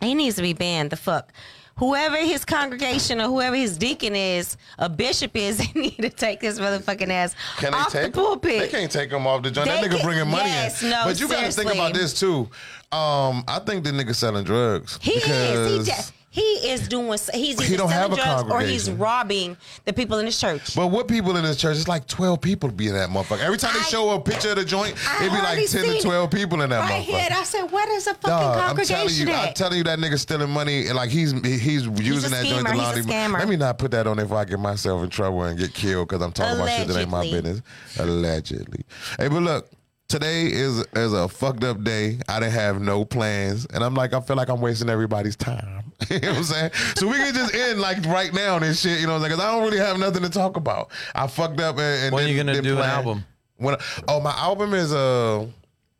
He 0.00 0.14
needs 0.14 0.36
to 0.36 0.42
be 0.42 0.52
banned 0.52 0.90
the 0.90 0.96
fuck. 0.96 1.32
Whoever 1.76 2.18
his 2.18 2.44
congregation 2.44 3.22
or 3.22 3.24
whoever 3.24 3.56
his 3.56 3.78
deacon 3.78 4.14
is, 4.14 4.58
a 4.78 4.88
bishop 4.88 5.34
is, 5.34 5.56
they 5.74 5.80
need 5.80 5.96
to 5.96 6.10
take 6.10 6.40
this 6.40 6.60
motherfucking 6.60 7.08
ass 7.08 7.34
Can 7.56 7.72
off 7.72 7.90
take 7.90 8.12
the 8.12 8.20
pulpit. 8.20 8.60
They 8.60 8.68
can't 8.68 8.92
take 8.92 9.10
him 9.10 9.26
off 9.26 9.42
the 9.42 9.50
joint. 9.50 9.66
That 9.68 9.82
nigga 9.82 9.96
can- 9.96 10.04
bringing 10.06 10.28
money 10.28 10.50
yes, 10.50 10.82
in. 10.82 10.90
no, 10.90 11.02
but 11.06 11.18
you 11.18 11.26
got 11.26 11.42
to 11.44 11.52
think 11.52 11.72
about 11.72 11.94
this 11.94 12.18
too. 12.18 12.50
Um, 12.92 13.44
I 13.48 13.60
think 13.64 13.84
the 13.84 13.90
nigga 13.90 14.14
selling 14.14 14.44
drugs. 14.44 14.98
He 15.00 15.12
is. 15.12 15.86
He, 15.86 15.92
de- 15.92 16.19
he 16.32 16.42
is 16.70 16.86
doing. 16.86 17.08
He's 17.34 17.60
either 17.60 17.64
He 17.64 17.76
selling 17.76 18.14
drugs 18.14 18.50
or 18.50 18.60
he's 18.60 18.88
robbing 18.88 19.56
the 19.84 19.92
people 19.92 20.18
in 20.20 20.26
his 20.26 20.40
church. 20.40 20.76
But 20.76 20.86
what 20.86 21.08
people 21.08 21.36
in 21.36 21.42
this 21.42 21.56
church? 21.56 21.76
It's 21.76 21.88
like 21.88 22.06
twelve 22.06 22.40
people 22.40 22.70
be 22.70 22.86
in 22.86 22.94
that 22.94 23.10
motherfucker. 23.10 23.40
Every 23.40 23.58
time 23.58 23.74
they 23.74 23.80
show 23.80 24.10
a 24.10 24.20
picture 24.20 24.50
of 24.50 24.56
the 24.56 24.64
joint, 24.64 24.94
I 25.08 25.26
it 25.26 25.30
be 25.30 25.36
like 25.36 25.68
ten 25.68 25.84
to 25.96 26.00
twelve 26.00 26.30
people 26.30 26.62
in 26.62 26.70
that 26.70 26.88
right 26.88 27.02
here, 27.02 27.18
motherfucker. 27.18 27.32
I 27.32 27.42
said, 27.42 27.62
"What 27.72 27.88
is 27.88 28.06
a 28.06 28.14
fucking 28.14 28.30
Dog, 28.30 28.42
I'm 28.58 28.76
telling 28.76 28.86
congregation 29.08 29.26
you, 29.28 29.34
I'm 29.34 29.54
telling 29.54 29.78
you 29.78 29.84
that 29.84 29.98
nigga 29.98 30.18
stealing 30.20 30.50
money 30.50 30.86
and 30.86 30.94
like 30.94 31.10
he's 31.10 31.32
he's 31.32 31.86
using 31.86 32.30
that 32.30 32.46
joint 32.46 32.64
to 32.66 32.76
launder. 32.76 33.38
Let 33.38 33.48
me 33.48 33.56
not 33.56 33.78
put 33.78 33.90
that 33.90 34.06
on 34.06 34.16
there 34.16 34.26
before 34.26 34.38
I 34.38 34.44
get 34.44 34.60
myself 34.60 35.02
in 35.02 35.10
trouble 35.10 35.42
and 35.42 35.58
get 35.58 35.74
killed 35.74 36.08
because 36.08 36.22
I'm 36.22 36.30
talking 36.30 36.60
about 36.60 36.70
shit 36.70 36.86
that 36.86 36.96
ain't 37.00 37.10
my 37.10 37.22
business. 37.22 37.60
Allegedly. 37.98 38.84
Hey, 39.18 39.26
but 39.28 39.42
look. 39.42 39.68
Today 40.10 40.46
is 40.46 40.84
is 40.96 41.12
a 41.12 41.28
fucked 41.28 41.62
up 41.62 41.84
day. 41.84 42.18
I 42.28 42.40
didn't 42.40 42.54
have 42.54 42.80
no 42.80 43.04
plans, 43.04 43.64
and 43.72 43.84
I'm 43.84 43.94
like, 43.94 44.12
I 44.12 44.20
feel 44.20 44.34
like 44.34 44.48
I'm 44.48 44.60
wasting 44.60 44.88
everybody's 44.90 45.36
time. 45.36 45.92
you 46.10 46.18
know 46.18 46.30
what 46.30 46.36
I'm 46.38 46.42
saying? 46.44 46.70
So 46.96 47.06
we 47.06 47.14
can 47.14 47.32
just 47.32 47.54
end 47.54 47.80
like 47.80 48.04
right 48.06 48.34
now 48.34 48.56
and 48.56 48.76
shit. 48.76 48.98
You 49.00 49.06
know 49.06 49.12
what 49.12 49.18
I'm 49.18 49.22
saying? 49.28 49.36
Because 49.38 49.44
I 49.44 49.52
don't 49.54 49.62
really 49.64 49.78
have 49.78 49.98
nothing 50.00 50.22
to 50.22 50.28
talk 50.28 50.56
about. 50.56 50.90
I 51.14 51.28
fucked 51.28 51.60
up 51.60 51.78
and, 51.78 52.06
and 52.06 52.12
When 52.14 52.24
then- 52.24 52.30
you 52.32 52.36
gonna 52.36 52.54
then 52.54 52.64
do 52.64 52.76
an 52.78 52.82
album? 52.84 53.24
When 53.58 53.76
oh 54.08 54.20
my 54.20 54.32
album 54.32 54.74
is 54.74 54.92
uh 54.92 55.46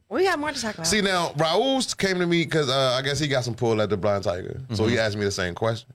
we 0.08 0.24
got 0.24 0.40
more 0.40 0.50
to 0.50 0.60
talk 0.60 0.74
about. 0.74 0.88
See 0.88 1.02
now, 1.02 1.28
Raul 1.36 1.96
came 1.96 2.18
to 2.18 2.26
me 2.26 2.42
because 2.44 2.68
uh, 2.68 2.96
I 2.98 3.02
guess 3.02 3.20
he 3.20 3.28
got 3.28 3.44
some 3.44 3.54
pull 3.54 3.80
at 3.80 3.90
the 3.90 3.96
Blind 3.96 4.24
Tiger, 4.24 4.60
so 4.72 4.88
he 4.88 4.98
asked 4.98 5.16
me 5.16 5.22
the 5.22 5.30
same 5.30 5.54
question, 5.54 5.88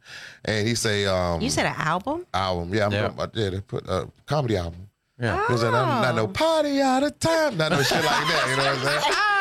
and 0.46 0.66
he 0.66 0.74
say, 0.74 1.06
um, 1.06 1.42
you 1.42 1.50
said 1.50 1.66
an 1.66 1.76
album. 1.78 2.26
album, 2.34 2.74
yeah, 2.74 2.86
I'm 2.86 2.94
Yeah. 2.94 3.02
talking 3.02 3.14
about 3.18 3.36
yeah, 3.36 3.50
they 3.50 3.60
put 3.60 3.86
a 3.88 3.92
uh, 3.92 4.06
comedy 4.26 4.56
album. 4.56 4.85
Yeah. 5.20 5.48
He 5.48 5.58
said, 5.58 5.72
not, 5.72 6.02
not 6.02 6.16
no 6.16 6.28
party 6.28 6.82
all 6.82 7.00
the 7.02 7.12
time, 7.12 7.58
not 7.58 7.72
no 7.72 7.82
shit 7.82 7.98
like 7.98 8.06
that. 8.06 8.48
You 8.50 8.58
know 8.58 8.64
what 8.64 8.96
I'm 8.96 9.02
saying? 9.02 9.16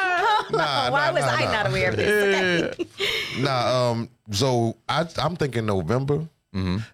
Nah, 0.51 0.91
Why 0.91 1.07
nah, 1.07 1.13
was 1.15 1.25
nah, 1.25 1.33
I 1.33 1.45
nah. 1.47 1.53
not 1.53 1.67
aware 1.69 1.89
of 1.91 1.97
this? 1.97 2.75
Okay. 2.79 3.43
Nah, 3.43 3.91
um, 3.91 4.11
so 4.31 4.77
I, 4.89 5.07
I'm 5.19 5.37
thinking 5.37 5.65
November, 5.65 6.29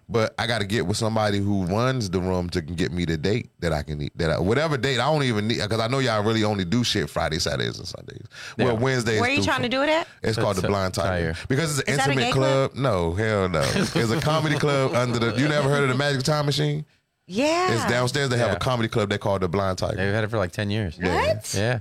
but 0.09 0.33
I 0.39 0.47
got 0.47 0.61
to 0.61 0.65
get 0.65 0.87
with 0.87 0.97
somebody 0.97 1.37
who 1.39 1.65
runs 1.65 2.09
the 2.09 2.19
room 2.19 2.49
to 2.51 2.61
get 2.61 2.91
me 2.91 3.05
the 3.05 3.17
date 3.17 3.49
that 3.59 3.73
I 3.73 3.83
can 3.83 4.01
eat. 4.01 4.13
That 4.17 4.31
I, 4.31 4.39
whatever 4.39 4.77
date 4.77 4.99
I 4.99 5.11
don't 5.11 5.23
even 5.23 5.47
need 5.49 5.61
because 5.61 5.79
I 5.81 5.87
know 5.87 5.99
y'all 5.99 6.23
really 6.23 6.43
only 6.43 6.65
do 6.65 6.83
shit 6.83 7.09
Friday, 7.09 7.39
Saturdays, 7.39 7.77
and 7.77 7.87
Sundays. 7.87 8.23
Well, 8.57 8.67
Yeah. 8.67 8.73
Wednesdays. 8.73 9.19
Where 9.19 9.29
are 9.29 9.33
you 9.33 9.37
through 9.43 9.45
trying 9.45 9.61
to 9.63 9.69
do 9.69 9.83
it 9.83 9.89
at? 9.89 10.07
It's 10.23 10.37
called 10.37 10.55
the 10.55 10.67
Blind 10.67 10.93
Tiger. 10.93 11.33
Tiger. 11.33 11.45
because 11.47 11.77
it's 11.77 11.87
an 11.89 11.93
Is 11.93 11.99
intimate 12.07 12.23
gay 12.23 12.31
club. 12.31 12.73
No, 12.75 13.13
hell 13.13 13.49
no. 13.49 13.61
It's 13.75 14.11
a 14.11 14.21
comedy 14.21 14.57
club 14.57 14.95
under 14.95 15.19
the. 15.19 15.39
You 15.39 15.47
never 15.49 15.69
heard 15.69 15.83
of 15.83 15.89
the 15.89 15.95
Magic 15.95 16.23
Time 16.23 16.45
Machine? 16.45 16.85
Yeah. 17.31 17.73
It's 17.73 17.85
downstairs. 17.91 18.29
They 18.29 18.37
have 18.37 18.49
Yeah. 18.49 18.55
a 18.55 18.59
comedy 18.59 18.89
club 18.89 19.09
they 19.09 19.17
call 19.17 19.39
the 19.39 19.47
Blind 19.47 19.77
Tiger. 19.77 19.95
They've 19.97 20.13
had 20.13 20.23
it 20.23 20.29
for 20.29 20.37
like 20.37 20.51
ten 20.51 20.69
years. 20.69 20.97
What? 20.97 21.53
Yeah. 21.57 21.79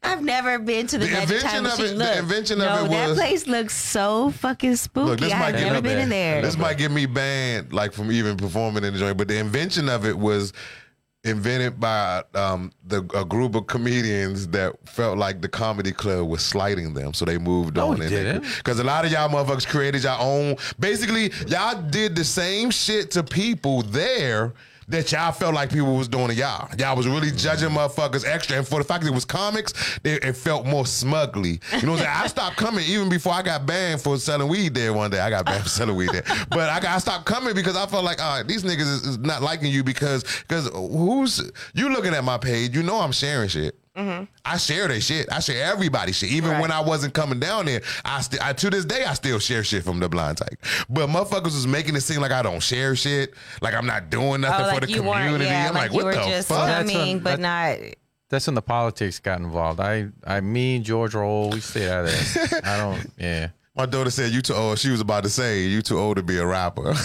I've 0.00 0.22
never 0.22 0.60
been 0.60 0.86
to 0.86 0.98
the, 0.98 1.06
The 1.06 1.10
Magic 1.10 1.22
invention 1.42 1.48
Time 1.50 1.66
of 1.66 1.72
it- 1.72 1.82
Machine. 1.82 1.98
the 1.98 2.04
Look, 2.04 2.16
invention 2.18 2.60
of 2.60 2.66
no, 2.68 2.84
it 2.84 2.88
that 2.90 3.08
was- 3.08 3.18
place 3.18 3.46
looks 3.48 3.74
so 3.74 4.30
fucking 4.30 4.76
spooky. 4.76 5.10
Look, 5.10 5.20
this 5.20 5.32
I've 5.32 5.40
might 5.40 5.52
get 5.52 5.64
never 5.64 5.76
up 5.78 5.82
been 5.82 5.94
there. 5.94 6.02
in 6.04 6.08
there. 6.08 6.42
This 6.42 6.56
might 6.56 6.78
get 6.78 6.92
me 6.92 7.06
banned, 7.06 7.72
like 7.72 7.92
from 7.92 8.12
even 8.12 8.36
performing 8.36 8.84
in 8.84 8.92
the 8.92 8.98
joint. 9.00 9.16
But 9.16 9.26
the 9.26 9.38
invention 9.38 9.88
of 9.88 10.06
it 10.06 10.16
was 10.16 10.52
invented 11.24 11.80
by 11.80 12.22
um, 12.34 12.72
the 12.86 12.98
a 13.14 13.24
group 13.24 13.54
of 13.54 13.66
comedians 13.66 14.48
that 14.48 14.74
felt 14.88 15.18
like 15.18 15.40
the 15.40 15.48
comedy 15.48 15.92
club 15.92 16.28
was 16.28 16.42
slighting 16.44 16.94
them, 16.94 17.12
so 17.12 17.24
they 17.24 17.38
moved 17.38 17.76
No, 17.76 17.88
on. 17.92 17.98
Because 17.98 18.78
a 18.78 18.84
lot 18.84 19.04
of 19.04 19.10
y'all 19.12 19.28
motherfuckers 19.28 19.66
created 19.66 20.04
your 20.04 20.16
own. 20.18 20.56
Basically, 20.78 21.32
y'all 21.46 21.80
did 21.82 22.14
the 22.14 22.24
same 22.24 22.70
shit 22.70 23.10
to 23.12 23.22
people 23.22 23.82
there. 23.82 24.54
That 24.88 25.12
y'all 25.12 25.32
felt 25.32 25.54
like 25.54 25.70
people 25.70 25.96
was 25.96 26.08
doing 26.08 26.28
to 26.28 26.34
y'all. 26.34 26.68
Y'all 26.78 26.96
was 26.96 27.06
really 27.06 27.30
judging 27.30 27.68
motherfuckers 27.68 28.26
extra. 28.26 28.56
And 28.56 28.66
for 28.66 28.78
the 28.78 28.84
fact 28.84 29.04
that 29.04 29.10
it 29.10 29.14
was 29.14 29.26
comics, 29.26 29.98
it, 30.02 30.24
it 30.24 30.32
felt 30.34 30.64
more 30.66 30.86
smugly. 30.86 31.60
You 31.76 31.82
know 31.82 31.92
what 31.92 32.00
I'm 32.00 32.06
saying? 32.06 32.16
I 32.24 32.26
stopped 32.28 32.56
coming 32.56 32.84
even 32.86 33.08
before 33.08 33.34
I 33.34 33.42
got 33.42 33.66
banned 33.66 34.00
for 34.00 34.16
selling 34.18 34.48
weed 34.48 34.74
there 34.74 34.92
one 34.92 35.10
day. 35.10 35.20
I 35.20 35.30
got 35.30 35.44
banned 35.44 35.62
for 35.62 35.68
selling 35.68 35.94
weed 35.94 36.10
there. 36.10 36.24
But 36.48 36.70
I, 36.70 36.80
got, 36.80 36.96
I 36.96 36.98
stopped 36.98 37.26
coming 37.26 37.54
because 37.54 37.76
I 37.76 37.86
felt 37.86 38.04
like, 38.04 38.22
all 38.22 38.38
right, 38.38 38.48
these 38.48 38.64
niggas 38.64 38.80
is, 38.80 39.06
is 39.06 39.18
not 39.18 39.42
liking 39.42 39.70
you 39.70 39.84
because 39.84 40.24
because 40.48 40.68
who's 40.68 41.50
you 41.74 41.90
looking 41.90 42.14
at 42.14 42.24
my 42.24 42.38
page? 42.38 42.74
You 42.74 42.82
know 42.82 42.96
I'm 42.96 43.12
sharing 43.12 43.48
shit. 43.48 43.77
Mm-hmm. 43.98 44.24
I 44.44 44.56
share 44.58 44.86
their 44.86 45.00
shit. 45.00 45.26
I 45.32 45.40
share 45.40 45.64
everybody's 45.72 46.16
shit. 46.16 46.30
Even 46.30 46.52
Right. 46.52 46.60
when 46.60 46.70
I 46.70 46.80
wasn't 46.80 47.14
coming 47.14 47.40
down 47.40 47.66
there, 47.66 47.82
I, 48.04 48.20
st- 48.20 48.40
I 48.44 48.52
to 48.52 48.70
this 48.70 48.84
day 48.84 49.04
I 49.04 49.14
still 49.14 49.38
share 49.40 49.64
shit 49.64 49.82
from 49.82 49.98
the 49.98 50.08
blind 50.08 50.38
tiger. 50.38 50.56
But 50.88 51.08
motherfuckers 51.08 51.44
was 51.44 51.66
making 51.66 51.96
it 51.96 52.02
seem 52.02 52.20
like 52.20 52.30
I 52.32 52.42
don't 52.42 52.62
share 52.62 52.94
shit, 52.94 53.34
like 53.60 53.74
I'm 53.74 53.86
not 53.86 54.08
doing 54.08 54.40
nothing 54.42 54.66
oh, 54.66 54.68
for 54.68 54.74
like 54.80 54.86
the 54.86 54.92
you 54.92 55.02
weren't, 55.02 55.24
community. 55.24 55.44
yeah, 55.46 55.68
I'm 55.68 55.74
like, 55.74 55.90
like, 55.90 55.90
you 55.90 55.96
what 55.96 56.04
were 56.04 56.14
the 56.14 56.28
just 56.30 56.48
fuck? 56.48 56.66
That's 56.66 56.92
coming, 56.92 57.18
but 57.18 57.40
that- 57.40 57.80
not. 57.80 57.94
That's 58.30 58.46
when 58.46 58.54
the 58.54 58.62
politics 58.62 59.20
got 59.20 59.40
involved. 59.40 59.80
I, 59.80 60.08
I, 60.22 60.40
me, 60.42 60.80
George 60.80 61.14
Roll, 61.14 61.48
we 61.48 61.60
stayed 61.60 61.88
out 61.88 62.04
of 62.04 62.10
there. 62.34 62.60
I 62.64 62.76
don't. 62.76 63.10
Yeah. 63.18 63.48
My 63.78 63.86
daughter 63.86 64.10
said 64.10 64.32
you 64.32 64.42
too 64.42 64.54
old. 64.54 64.76
She 64.80 64.90
was 64.90 65.00
about 65.00 65.22
to 65.22 65.30
say 65.30 65.62
you 65.62 65.82
too 65.82 66.00
old 66.00 66.16
to 66.16 66.22
be 66.24 66.36
a 66.38 66.44
rapper. 66.44 66.82
Look, 66.82 66.96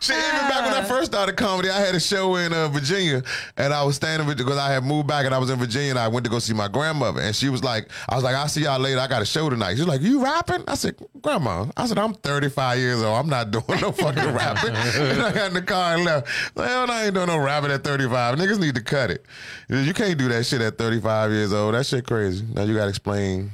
shit, 0.00 0.16
even 0.16 0.40
back 0.48 0.62
when 0.62 0.72
I 0.72 0.84
first 0.86 1.10
started 1.10 1.36
comedy, 1.36 1.68
I 1.68 1.80
had 1.80 1.96
a 1.96 2.00
show 2.00 2.36
in 2.36 2.52
uh, 2.52 2.68
Virginia, 2.68 3.24
and 3.56 3.74
I 3.74 3.82
was 3.82 3.96
standing 3.96 4.28
with 4.28 4.38
because 4.38 4.56
I 4.56 4.72
had 4.72 4.84
moved 4.84 5.08
back 5.08 5.26
and 5.26 5.34
I 5.34 5.38
was 5.38 5.50
in 5.50 5.58
Virginia, 5.58 5.90
and 5.90 5.98
I 5.98 6.06
went 6.06 6.22
to 6.26 6.30
go 6.30 6.38
see 6.38 6.54
my 6.54 6.68
grandmother, 6.68 7.22
and 7.22 7.34
she 7.34 7.48
was 7.48 7.64
like, 7.64 7.88
I 8.08 8.14
was 8.14 8.22
like, 8.22 8.36
I'll 8.36 8.46
see 8.46 8.62
y'all 8.62 8.78
later. 8.78 9.00
I 9.00 9.08
got 9.08 9.20
a 9.20 9.26
show 9.26 9.50
tonight. 9.50 9.78
She's 9.78 9.86
like, 9.88 10.00
you 10.00 10.22
rapping? 10.22 10.62
I 10.68 10.76
said, 10.76 10.94
Grandma. 11.20 11.66
I 11.76 11.86
said, 11.86 11.98
I'm 11.98 12.14
35 12.14 12.78
years 12.78 13.02
old. 13.02 13.18
I'm 13.18 13.28
not 13.28 13.50
doing 13.50 13.80
no 13.80 13.90
fucking 13.90 14.22
rapping. 14.32 14.76
and 14.76 15.22
I 15.22 15.32
got 15.32 15.48
in 15.48 15.54
the 15.54 15.62
car 15.62 15.96
and 15.96 16.04
left. 16.04 16.28
Hell, 16.56 16.88
I 16.88 17.06
ain't 17.06 17.14
doing 17.14 17.26
no 17.26 17.38
rapping 17.38 17.72
at 17.72 17.82
35. 17.82 18.38
Niggas 18.38 18.60
need 18.60 18.76
to 18.76 18.82
cut 18.82 19.10
it. 19.10 19.26
You 19.68 19.92
can't 19.92 20.16
do 20.16 20.28
that 20.28 20.46
shit 20.46 20.60
at 20.60 20.78
35 20.78 21.32
years 21.32 21.52
old. 21.52 21.74
That 21.74 21.84
shit 21.84 22.06
crazy. 22.06 22.46
Now 22.54 22.62
you 22.62 22.76
gotta 22.76 22.90
explain. 22.90 23.50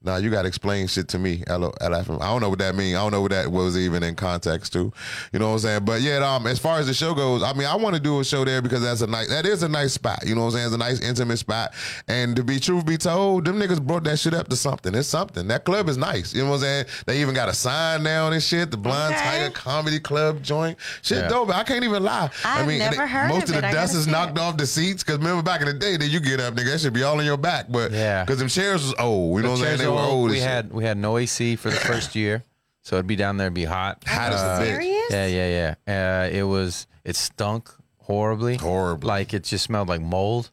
Nah, 0.00 0.16
you 0.16 0.30
gotta 0.30 0.46
explain 0.46 0.86
shit 0.86 1.08
to 1.08 1.18
me. 1.18 1.42
L- 1.48 1.74
LFM. 1.80 2.22
I 2.22 2.26
don't 2.26 2.40
know 2.40 2.48
what 2.50 2.60
that 2.60 2.76
means. 2.76 2.94
I 2.96 3.00
don't 3.02 3.10
know 3.10 3.20
what 3.20 3.32
that 3.32 3.50
was 3.50 3.76
even 3.76 4.04
in 4.04 4.14
context 4.14 4.72
to. 4.74 4.92
You 5.32 5.40
know 5.40 5.48
what 5.48 5.52
I'm 5.54 5.58
saying? 5.58 5.84
But 5.84 6.02
yeah, 6.02 6.18
um, 6.18 6.46
as 6.46 6.60
far 6.60 6.78
as 6.78 6.86
the 6.86 6.94
show 6.94 7.14
goes, 7.14 7.42
I 7.42 7.52
mean, 7.52 7.66
I 7.66 7.74
want 7.74 7.96
to 7.96 8.00
do 8.00 8.20
a 8.20 8.24
show 8.24 8.44
there 8.44 8.62
because 8.62 8.80
that's 8.80 9.00
a 9.00 9.08
nice. 9.08 9.28
That 9.28 9.44
is 9.44 9.64
a 9.64 9.68
nice 9.68 9.94
spot. 9.94 10.20
You 10.24 10.36
know 10.36 10.42
what 10.42 10.46
I'm 10.48 10.52
saying? 10.52 10.66
It's 10.66 10.74
a 10.76 10.78
nice 10.78 11.00
intimate 11.00 11.38
spot. 11.38 11.74
And 12.06 12.36
to 12.36 12.44
be 12.44 12.60
truth 12.60 12.86
be 12.86 12.96
told, 12.96 13.44
them 13.44 13.58
niggas 13.58 13.82
brought 13.84 14.04
that 14.04 14.20
shit 14.20 14.34
up 14.34 14.46
to 14.50 14.56
something. 14.56 14.94
It's 14.94 15.08
something. 15.08 15.48
That 15.48 15.64
club 15.64 15.88
is 15.88 15.96
nice. 15.96 16.32
You 16.32 16.44
know 16.44 16.50
what 16.50 16.54
I'm 16.56 16.60
saying? 16.60 16.84
They 17.06 17.20
even 17.20 17.34
got 17.34 17.48
a 17.48 17.52
sign 17.54 18.04
down 18.04 18.34
and 18.34 18.42
shit. 18.42 18.70
The 18.70 18.76
Blind 18.76 19.14
Okay. 19.16 19.24
Tiger 19.24 19.50
Comedy 19.50 19.98
Club 19.98 20.44
joint. 20.44 20.78
Shit 21.02 21.24
Yeah. 21.24 21.28
dope. 21.28 21.50
I 21.50 21.64
can't 21.64 21.82
even 21.82 22.04
lie. 22.04 22.30
I 22.44 22.60
I've 22.60 22.68
mean, 22.68 22.78
never 22.78 22.94
they- 22.98 23.08
heard 23.08 23.28
most 23.30 23.48
of 23.48 23.56
of 23.56 23.62
the 23.62 23.66
it. 23.66 23.70
I 23.70 23.72
dust 23.72 23.96
is 23.96 24.06
knocked 24.06 24.38
it. 24.38 24.40
off 24.40 24.56
the 24.56 24.66
seats. 24.66 25.02
Because 25.02 25.18
remember 25.18 25.42
back 25.42 25.60
in 25.60 25.66
the 25.66 25.74
day, 25.74 25.96
that 25.96 26.06
you 26.06 26.20
get 26.20 26.38
up, 26.38 26.54
nigga, 26.54 26.70
that 26.70 26.80
should 26.82 26.92
be 26.92 27.02
all 27.02 27.18
in 27.18 27.26
your 27.26 27.36
back. 27.36 27.66
But 27.68 27.90
Yeah. 27.90 28.22
because 28.22 28.38
them 28.38 28.46
chairs 28.48 28.84
was 28.84 28.94
old. 29.00 29.38
You 29.38 29.42
know 29.42 29.50
what 29.54 29.58
I'm 29.62 29.76
saying? 29.76 29.87
Chairs 29.90 30.00
old. 30.00 30.10
old. 30.12 30.30
We 30.30 30.36
shit. 30.36 30.44
had 30.46 30.72
we 30.72 30.84
had 30.84 30.96
no 30.96 31.18
AC 31.18 31.56
for 31.56 31.70
the 31.70 31.76
first 31.76 32.14
year, 32.14 32.44
so 32.82 32.96
it'd 32.96 33.06
be 33.06 33.16
down 33.16 33.36
there, 33.36 33.46
it'd 33.48 33.54
be 33.54 33.64
hot. 33.64 34.02
Hot 34.06 34.32
as 34.32 34.40
a 34.42 34.44
Uh, 34.44 34.60
bitch. 34.60 34.66
Serious? 34.66 35.10
Yeah, 35.10 35.26
yeah, 35.26 35.74
yeah. 35.86 36.24
Uh, 36.26 36.28
it 36.30 36.42
was 36.44 36.86
it 37.04 37.16
stunk 37.16 37.70
horribly. 37.98 38.56
Horribly. 38.56 39.06
Like 39.06 39.34
it 39.34 39.44
just 39.44 39.64
smelled 39.64 39.88
like 39.88 40.00
mold. 40.00 40.50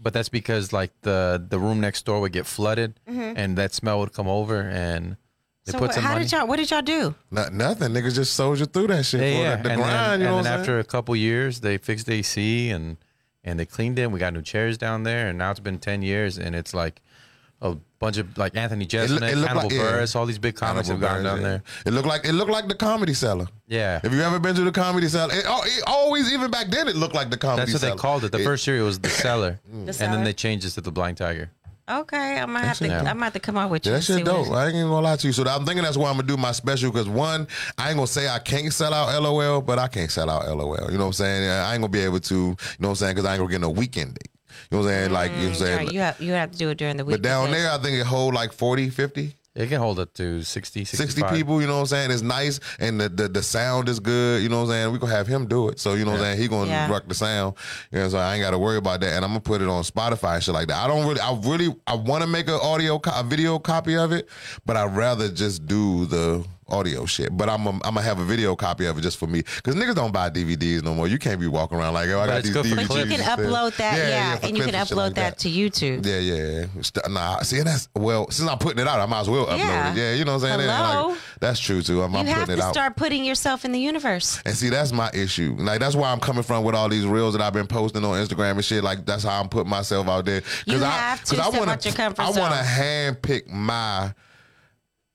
But 0.00 0.12
that's 0.12 0.28
because 0.28 0.72
like 0.72 0.92
the 1.02 1.44
the 1.48 1.58
room 1.58 1.80
next 1.80 2.04
door 2.04 2.20
would 2.20 2.32
get 2.32 2.46
flooded, 2.46 3.00
and 3.06 3.58
that 3.58 3.74
smell 3.74 3.98
would 4.00 4.12
come 4.12 4.28
over, 4.28 4.60
and 4.60 5.16
they 5.66 5.72
Mm-hmm. 5.72 5.72
So 5.72 5.78
put 5.80 5.86
what, 5.88 5.94
some 5.94 6.02
how 6.04 6.12
money. 6.12 6.24
did 6.24 6.32
y'all? 6.32 6.46
What 6.46 6.56
did 6.56 6.70
y'all 6.70 6.82
do? 6.82 7.14
Not, 7.30 7.52
nothing. 7.52 7.92
Niggas 7.92 8.14
just 8.14 8.32
soldier 8.34 8.64
through 8.64 8.86
that 8.86 9.04
shit. 9.04 9.20
yeah, 9.20 9.26
for 9.26 9.42
yeah. 9.42 9.56
The, 9.56 9.62
the 9.64 9.70
and 9.70 9.82
grind, 9.82 9.92
then, 10.12 10.20
you 10.20 10.24
know 10.24 10.28
and 10.28 10.36
what 10.36 10.42
then 10.44 10.52
I'm 10.54 10.60
after 10.60 10.72
saying? 10.72 10.80
a 10.80 10.84
couple 10.84 11.14
years, 11.16 11.60
they 11.60 11.76
fixed 11.78 12.06
the 12.06 12.12
AC 12.14 12.70
and 12.70 12.96
and 13.44 13.58
they 13.60 13.66
cleaned 13.66 13.98
it. 13.98 14.10
We 14.10 14.18
got 14.20 14.32
new 14.32 14.40
chairs 14.40 14.78
down 14.78 15.02
there, 15.02 15.28
and 15.28 15.36
now 15.36 15.50
it's 15.50 15.60
been 15.60 15.78
ten 15.78 16.00
years, 16.02 16.38
and 16.38 16.54
it's 16.56 16.72
like 16.72 17.02
a 17.60 17.76
bunch 17.98 18.18
of 18.18 18.38
like 18.38 18.56
Anthony 18.56 18.84
It 18.84 18.90
Jeselnik, 18.90 19.08
look- 19.08 19.22
it 19.22 19.38
Hannibal 19.38 19.62
like- 19.62 19.72
yeah. 19.72 20.06
All 20.14 20.26
these 20.26 20.38
big 20.38 20.54
comics 20.54 20.88
have 20.88 21.00
gone 21.00 21.24
down 21.24 21.42
there. 21.42 21.62
It 21.84 21.92
looked 21.92 22.06
like 22.06 22.24
it 22.24 22.32
looked 22.32 22.50
like 22.50 22.68
the 22.68 22.74
comedy 22.74 23.14
cellar. 23.14 23.46
Yeah. 23.66 24.00
If 24.02 24.12
you 24.12 24.20
ever 24.22 24.38
been 24.38 24.54
to 24.54 24.62
the 24.62 24.72
comedy 24.72 25.08
cellar, 25.08 25.34
it, 25.34 25.44
it 25.46 25.82
always 25.86 26.32
even 26.32 26.50
back 26.50 26.68
then 26.68 26.88
it 26.88 26.96
looked 26.96 27.14
like 27.14 27.30
the 27.30 27.36
comedy. 27.36 27.62
That's 27.62 27.72
what 27.72 27.80
cellar. 27.80 27.94
they 27.94 27.98
called 28.00 28.24
it. 28.24 28.32
The 28.32 28.38
first 28.40 28.66
year 28.66 28.78
it 28.78 28.82
was 28.82 28.98
the 29.00 29.08
cellar, 29.24 29.60
mm. 29.68 29.86
and 29.86 29.94
cellar? 29.94 30.12
then 30.12 30.24
they 30.24 30.32
changed 30.32 30.66
it 30.66 30.70
to 30.70 30.80
the 30.80 30.92
Blind 30.92 31.16
Tiger. 31.16 31.50
Okay, 31.90 32.38
I 32.38 32.44
might 32.44 32.64
have 32.64 32.78
to. 32.78 32.86
Yeah. 32.86 33.10
I 33.10 33.14
might 33.14 33.26
have 33.26 33.32
to 33.32 33.40
come 33.40 33.56
out 33.56 33.70
with 33.70 33.86
you. 33.86 33.92
Yeah, 33.92 33.98
that 33.98 34.04
shit 34.04 34.24
dope. 34.24 34.50
I 34.50 34.66
ain't 34.66 34.74
even 34.74 34.88
gonna 34.88 35.00
lie 35.00 35.16
to 35.16 35.26
you. 35.26 35.32
So 35.32 35.42
I'm 35.44 35.64
thinking 35.64 35.82
that's 35.82 35.96
why 35.96 36.10
I'm 36.10 36.16
gonna 36.16 36.28
do 36.28 36.36
my 36.36 36.52
special 36.52 36.92
because 36.92 37.08
one, 37.08 37.48
I 37.78 37.88
ain't 37.88 37.96
gonna 37.96 38.06
say 38.06 38.28
I 38.28 38.38
can't 38.40 38.72
sell 38.72 38.92
out 38.92 39.22
LOL, 39.22 39.62
but 39.62 39.78
I 39.78 39.88
can't 39.88 40.10
sell 40.10 40.28
out 40.28 40.46
LOL. 40.46 40.90
You 40.90 40.98
know 40.98 41.04
what 41.04 41.06
I'm 41.06 41.12
saying? 41.14 41.48
I 41.48 41.72
ain't 41.72 41.80
gonna 41.80 41.88
be 41.88 42.00
able 42.00 42.20
to. 42.20 42.34
You 42.34 42.40
know 42.40 42.56
what 42.78 42.88
I'm 42.90 42.94
saying? 42.96 43.14
Because 43.14 43.24
I 43.24 43.32
ain't 43.32 43.40
gonna 43.40 43.50
get 43.50 43.62
no 43.62 43.70
weekend 43.70 44.14
date. 44.14 44.28
You 44.70 44.78
know 44.78 44.84
what 44.84 44.90
I'm 44.90 44.94
saying? 44.98 45.12
Like 45.12 45.30
you 45.30 45.36
know 45.36 45.42
what 45.42 45.48
I'm 45.48 45.54
mm, 45.54 45.58
saying. 45.58 45.76
Right, 45.78 45.92
you 45.92 46.00
have 46.00 46.20
you 46.20 46.32
have 46.32 46.50
to 46.52 46.58
do 46.58 46.68
it 46.70 46.78
during 46.78 46.96
the 46.96 47.04
week. 47.04 47.14
but 47.14 47.22
down 47.22 47.50
there, 47.50 47.70
I 47.70 47.78
think 47.78 47.98
it 47.98 48.06
hold 48.06 48.34
like 48.34 48.52
40, 48.52 48.90
50. 48.90 49.34
It 49.54 49.68
can 49.68 49.80
hold 49.80 49.98
up 49.98 50.12
to 50.14 50.42
60, 50.42 50.84
60 50.84 51.22
people, 51.32 51.60
you 51.60 51.66
know 51.66 51.74
what 51.76 51.80
I'm 51.80 51.86
saying? 51.86 52.10
It's 52.12 52.22
nice 52.22 52.60
and 52.78 53.00
the, 53.00 53.08
the 53.08 53.26
the 53.28 53.42
sound 53.42 53.88
is 53.88 53.98
good, 53.98 54.40
you 54.40 54.48
know 54.48 54.58
what 54.58 54.62
I'm 54.66 54.68
saying? 54.70 54.92
We're 54.92 54.98
gonna 54.98 55.14
have 55.16 55.26
him 55.26 55.46
do 55.48 55.68
it. 55.68 55.80
So, 55.80 55.94
you 55.94 56.04
know 56.04 56.12
what 56.12 56.20
I'm 56.20 56.26
saying? 56.26 56.38
He 56.42 56.46
gonna 56.46 56.70
Yeah. 56.70 56.88
rock 56.88 57.08
the 57.08 57.14
sound. 57.14 57.56
You 57.90 57.98
know, 57.98 58.08
so 58.08 58.18
I 58.18 58.34
ain't 58.34 58.42
gotta 58.42 58.58
worry 58.58 58.76
about 58.76 59.00
that. 59.00 59.14
And 59.14 59.24
I'm 59.24 59.30
gonna 59.32 59.40
put 59.40 59.60
it 59.60 59.66
on 59.68 59.82
Spotify 59.82 60.34
and 60.34 60.44
shit 60.44 60.54
like 60.54 60.68
that. 60.68 60.76
I 60.76 60.86
don't 60.86 61.08
really 61.08 61.20
I 61.20 61.36
really 61.42 61.74
I 61.88 61.94
wanna 61.96 62.28
make 62.28 62.46
an 62.46 62.60
audio 62.62 63.00
co- 63.00 63.18
a 63.18 63.24
video 63.24 63.58
copy 63.58 63.96
of 63.96 64.12
it, 64.12 64.28
but 64.64 64.76
I'd 64.76 64.94
rather 64.94 65.28
just 65.28 65.66
do 65.66 66.06
the 66.06 66.44
audio 66.70 67.06
shit. 67.06 67.36
But 67.36 67.48
I'm 67.48 67.66
I'm 67.66 67.78
gonna 67.80 68.02
have 68.02 68.18
a 68.18 68.24
video 68.24 68.54
copy 68.56 68.86
of 68.86 68.98
it 68.98 69.00
just 69.02 69.16
for 69.18 69.26
me 69.26 69.42
because 69.56 69.74
niggas 69.74 69.94
don't 69.94 70.12
buy 70.12 70.30
DVDs 70.30 70.82
no 70.82 70.94
more. 70.94 71.08
You 71.08 71.18
can't 71.18 71.40
be 71.40 71.46
walking 71.46 71.78
around 71.78 71.94
like, 71.94 72.08
oh, 72.10 72.20
I 72.20 72.26
But 72.26 72.32
got 72.52 72.64
these 72.64 72.74
DVDs. 72.74 72.88
But 72.88 72.98
you 73.08 73.16
can 73.16 73.20
upload 73.20 73.76
that, 73.76 73.94
shit. 73.96 74.08
yeah, 74.08 74.36
for 74.36 74.46
and 74.46 74.56
you 74.56 74.64
can 74.64 74.74
upload 74.74 74.96
like 74.96 75.14
that, 75.14 75.38
to 75.40 75.48
YouTube. 75.48 76.04
Yeah, 76.06 76.18
yeah. 76.18 77.08
Nah, 77.08 77.40
see, 77.42 77.60
that's 77.62 77.88
well. 77.94 78.30
Since 78.30 78.48
I'm 78.48 78.58
putting 78.58 78.80
it 78.80 78.88
out, 78.88 79.00
I 79.00 79.06
might 79.06 79.20
as 79.20 79.30
well 79.30 79.46
upload 79.46 79.58
Yeah. 79.58 79.92
it. 79.92 79.96
Yeah, 79.96 80.12
you 80.14 80.24
know 80.24 80.34
what 80.36 80.44
I'm 80.44 80.58
saying. 80.58 80.68
Hello? 80.70 81.08
Like, 81.08 81.18
that's 81.40 81.60
true 81.60 81.82
too. 81.82 82.02
I'm, 82.02 82.14
I'm 82.16 82.26
You 82.26 82.32
have 82.32 82.40
putting 82.46 82.56
to 82.56 82.62
it 82.62 82.64
out. 82.66 82.74
start 82.74 82.96
putting 82.96 83.24
yourself 83.24 83.64
in 83.64 83.72
the 83.72 83.78
universe. 83.80 84.40
And 84.44 84.54
see, 84.56 84.68
that's 84.68 84.92
my 84.92 85.10
issue. 85.14 85.56
Like 85.58 85.80
that's 85.80 85.94
why 85.94 86.10
I'm 86.12 86.20
coming 86.20 86.42
from 86.42 86.64
with 86.64 86.74
all 86.74 86.88
these 86.88 87.06
reels 87.06 87.34
that 87.34 87.42
I've 87.42 87.52
been 87.52 87.66
posting 87.66 88.04
on 88.04 88.14
Instagram 88.24 88.52
and 88.52 88.64
shit. 88.64 88.82
Like 88.84 89.06
that's 89.06 89.22
how 89.24 89.40
I'm 89.40 89.48
putting 89.48 89.70
myself 89.70 90.08
out 90.08 90.24
there. 90.24 90.42
You 90.66 90.76
I, 90.78 90.88
have 90.90 91.24
to 91.24 91.36
'cause 91.36 91.38
I 91.38 91.48
step 91.48 91.60
wanna, 91.60 91.72
out 91.72 91.84
your 91.84 91.94
comfort 91.94 92.22
I 92.22 92.24
want 92.26 92.34
zone. 92.36 92.50
to 92.50 92.64
handpick 92.64 93.48
my 93.50 94.12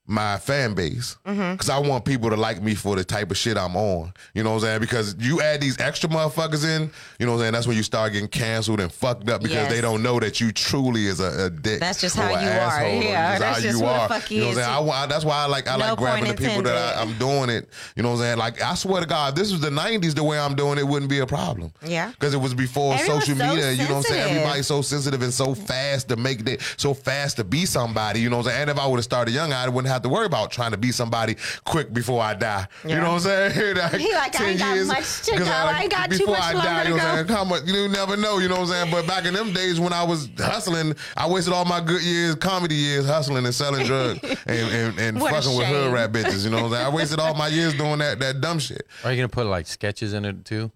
my 0.06 0.36
fan 0.36 0.74
base 0.74 1.16
Mm-hmm. 1.26 1.52
because 1.52 1.70
I 1.70 1.78
want 1.78 2.04
people 2.04 2.28
to 2.30 2.36
like 2.36 2.62
me 2.62 2.74
for 2.74 2.94
the 2.96 3.04
type 3.04 3.30
of 3.30 3.36
shit 3.38 3.56
I'm 3.56 3.74
on. 3.76 4.12
You 4.34 4.42
know 4.42 4.50
what 4.50 4.56
I'm 4.56 4.62
saying? 4.62 4.80
Because 4.80 5.16
you 5.18 5.40
add 5.40 5.60
these 5.62 5.80
extra 5.80 6.08
motherfuckers 6.10 6.64
in, 6.64 6.90
you 7.18 7.24
know 7.26 7.32
what 7.32 7.36
I'm 7.38 7.42
saying? 7.44 7.52
That's 7.54 7.66
when 7.66 7.76
you 7.78 7.82
start 7.82 8.12
getting 8.12 8.28
canceled 8.28 8.80
and 8.80 8.92
fucked 8.92 9.28
up 9.30 9.40
because 9.42 9.54
Yes. 9.56 9.70
they 9.72 9.80
don't 9.80 10.02
know 10.02 10.20
that 10.20 10.40
you 10.40 10.52
truly 10.52 11.06
is 11.06 11.20
a, 11.20 11.46
a 11.46 11.50
dick. 11.50 11.80
That's 11.80 12.00
just 12.00 12.16
how 12.16 12.28
you 12.28 12.36
are. 12.36 12.86
Yeah, 12.86 13.38
that's 13.38 13.62
just 13.62 13.78
the 13.78 13.84
fuck 13.86 14.30
you 14.30 14.40
know 14.40 14.48
what 14.48 14.58
I'm 14.58 14.64
saying? 14.86 14.90
I, 14.90 15.06
that's 15.06 15.24
why 15.24 15.36
I 15.36 15.46
like 15.46 15.68
I 15.68 15.76
No 15.76 15.86
like 15.86 15.98
grabbing 15.98 16.28
the 16.28 16.34
people 16.34 16.62
that 16.62 16.76
I, 16.96 17.00
I'm 17.00 17.16
doing 17.18 17.48
it. 17.48 17.68
You 17.96 18.02
know 18.02 18.10
what 18.10 18.16
I'm 18.16 18.20
saying? 18.22 18.38
Like 18.38 18.60
I 18.62 18.74
swear 18.74 19.00
to 19.00 19.06
God, 19.06 19.30
if 19.30 19.34
this 19.36 19.52
was 19.52 19.60
the 19.60 19.70
'90s. 19.70 20.14
The 20.14 20.22
way 20.24 20.38
I'm 20.38 20.54
doing 20.54 20.78
it 20.78 20.86
wouldn't 20.86 21.10
be 21.10 21.20
a 21.20 21.26
problem. 21.26 21.72
Yeah. 21.84 22.10
because 22.10 22.34
it 22.34 22.38
was 22.38 22.52
before 22.54 22.94
Everyone's 22.94 23.24
social 23.24 23.36
so 23.38 23.48
media. 23.48 23.72
You 23.72 23.78
know 23.88 23.96
what 23.96 23.96
I'm 23.96 24.02
saying? 24.02 24.30
Everybody's 24.36 24.66
so 24.66 24.82
sensitive 24.82 25.22
and 25.22 25.32
so 25.32 25.54
fast 25.54 26.08
to 26.08 26.16
make 26.16 26.44
that, 26.44 26.60
so 26.76 26.92
fast 26.94 27.36
to 27.36 27.44
be 27.44 27.64
somebody. 27.66 28.20
You 28.20 28.28
know 28.30 28.36
what 28.38 28.46
I'm 28.46 28.50
saying? 28.52 28.60
And 28.62 28.70
if 28.70 28.78
I 28.78 28.86
would 28.86 28.96
have 28.96 29.04
started 29.04 29.32
young, 29.32 29.52
I 29.52 29.66
wouldn't 29.68 29.86
have 29.92 29.93
to 30.02 30.08
worry 30.08 30.26
about 30.26 30.50
trying 30.50 30.72
to 30.72 30.76
be 30.76 30.92
somebody 30.92 31.36
quick 31.64 31.92
before 31.92 32.20
I 32.22 32.34
die. 32.34 32.66
You 32.84 32.96
know 32.96 33.12
what 33.14 33.26
I'm 33.26 33.52
saying? 33.52 33.76
like, 33.76 33.92
He 34.00 34.12
like, 34.12 34.40
I 34.40 34.48
ain't 34.50 34.58
got 34.58 34.86
much 34.86 35.22
to 35.22 35.30
'cause 35.32 35.40
go. 35.40 35.50
I 35.52 35.80
ain't 35.82 35.90
got 35.90 36.10
too 36.10 36.18
before 36.18 36.34
much 36.34 36.42
I 36.42 36.52
longer 36.52 36.68
die, 36.68 36.82
to 36.84 36.88
you 36.90 36.96
know 36.96 37.02
what 37.04 37.06
I'm 37.06 37.26
go. 37.26 37.34
saying? 37.34 37.38
How 37.38 37.44
much 37.44 37.62
you 37.66 37.88
never 37.88 38.16
know. 38.16 38.38
You 38.38 38.48
know 38.48 38.54
what 38.56 38.60
I'm 38.62 38.66
saying? 38.68 38.90
But 38.90 39.06
back 39.06 39.24
in 39.24 39.34
them 39.34 39.52
days 39.52 39.78
when 39.78 39.92
I 39.92 40.02
was 40.02 40.28
hustling, 40.38 40.94
I 41.16 41.28
wasted 41.28 41.52
all 41.54 41.64
my 41.64 41.80
good 41.80 42.02
years, 42.02 42.34
comedy 42.34 42.74
years, 42.74 43.06
hustling 43.06 43.44
and 43.44 43.54
selling 43.54 43.86
drugs 43.86 44.20
and 44.46 44.48
and, 44.48 44.98
and 44.98 45.18
fucking 45.20 45.56
with 45.56 45.66
hood 45.68 45.84
shame. 45.84 45.92
rat 45.92 46.12
bitches. 46.12 46.44
You 46.44 46.50
know 46.50 46.56
what 46.58 46.64
I'm 46.66 46.72
saying? 46.72 46.86
I 46.86 46.88
wasted 46.90 47.20
all 47.20 47.34
my 47.34 47.48
years 47.48 47.74
doing 47.76 47.98
that 47.98 48.18
that 48.20 48.40
dumb 48.40 48.58
shit 48.58 48.86
Are 49.04 49.10
you 49.12 49.16
gonna 49.18 49.28
put 49.28 49.46
like 49.46 49.66
sketches 49.66 50.12
in 50.12 50.24
it 50.24 50.44
too? 50.44 50.70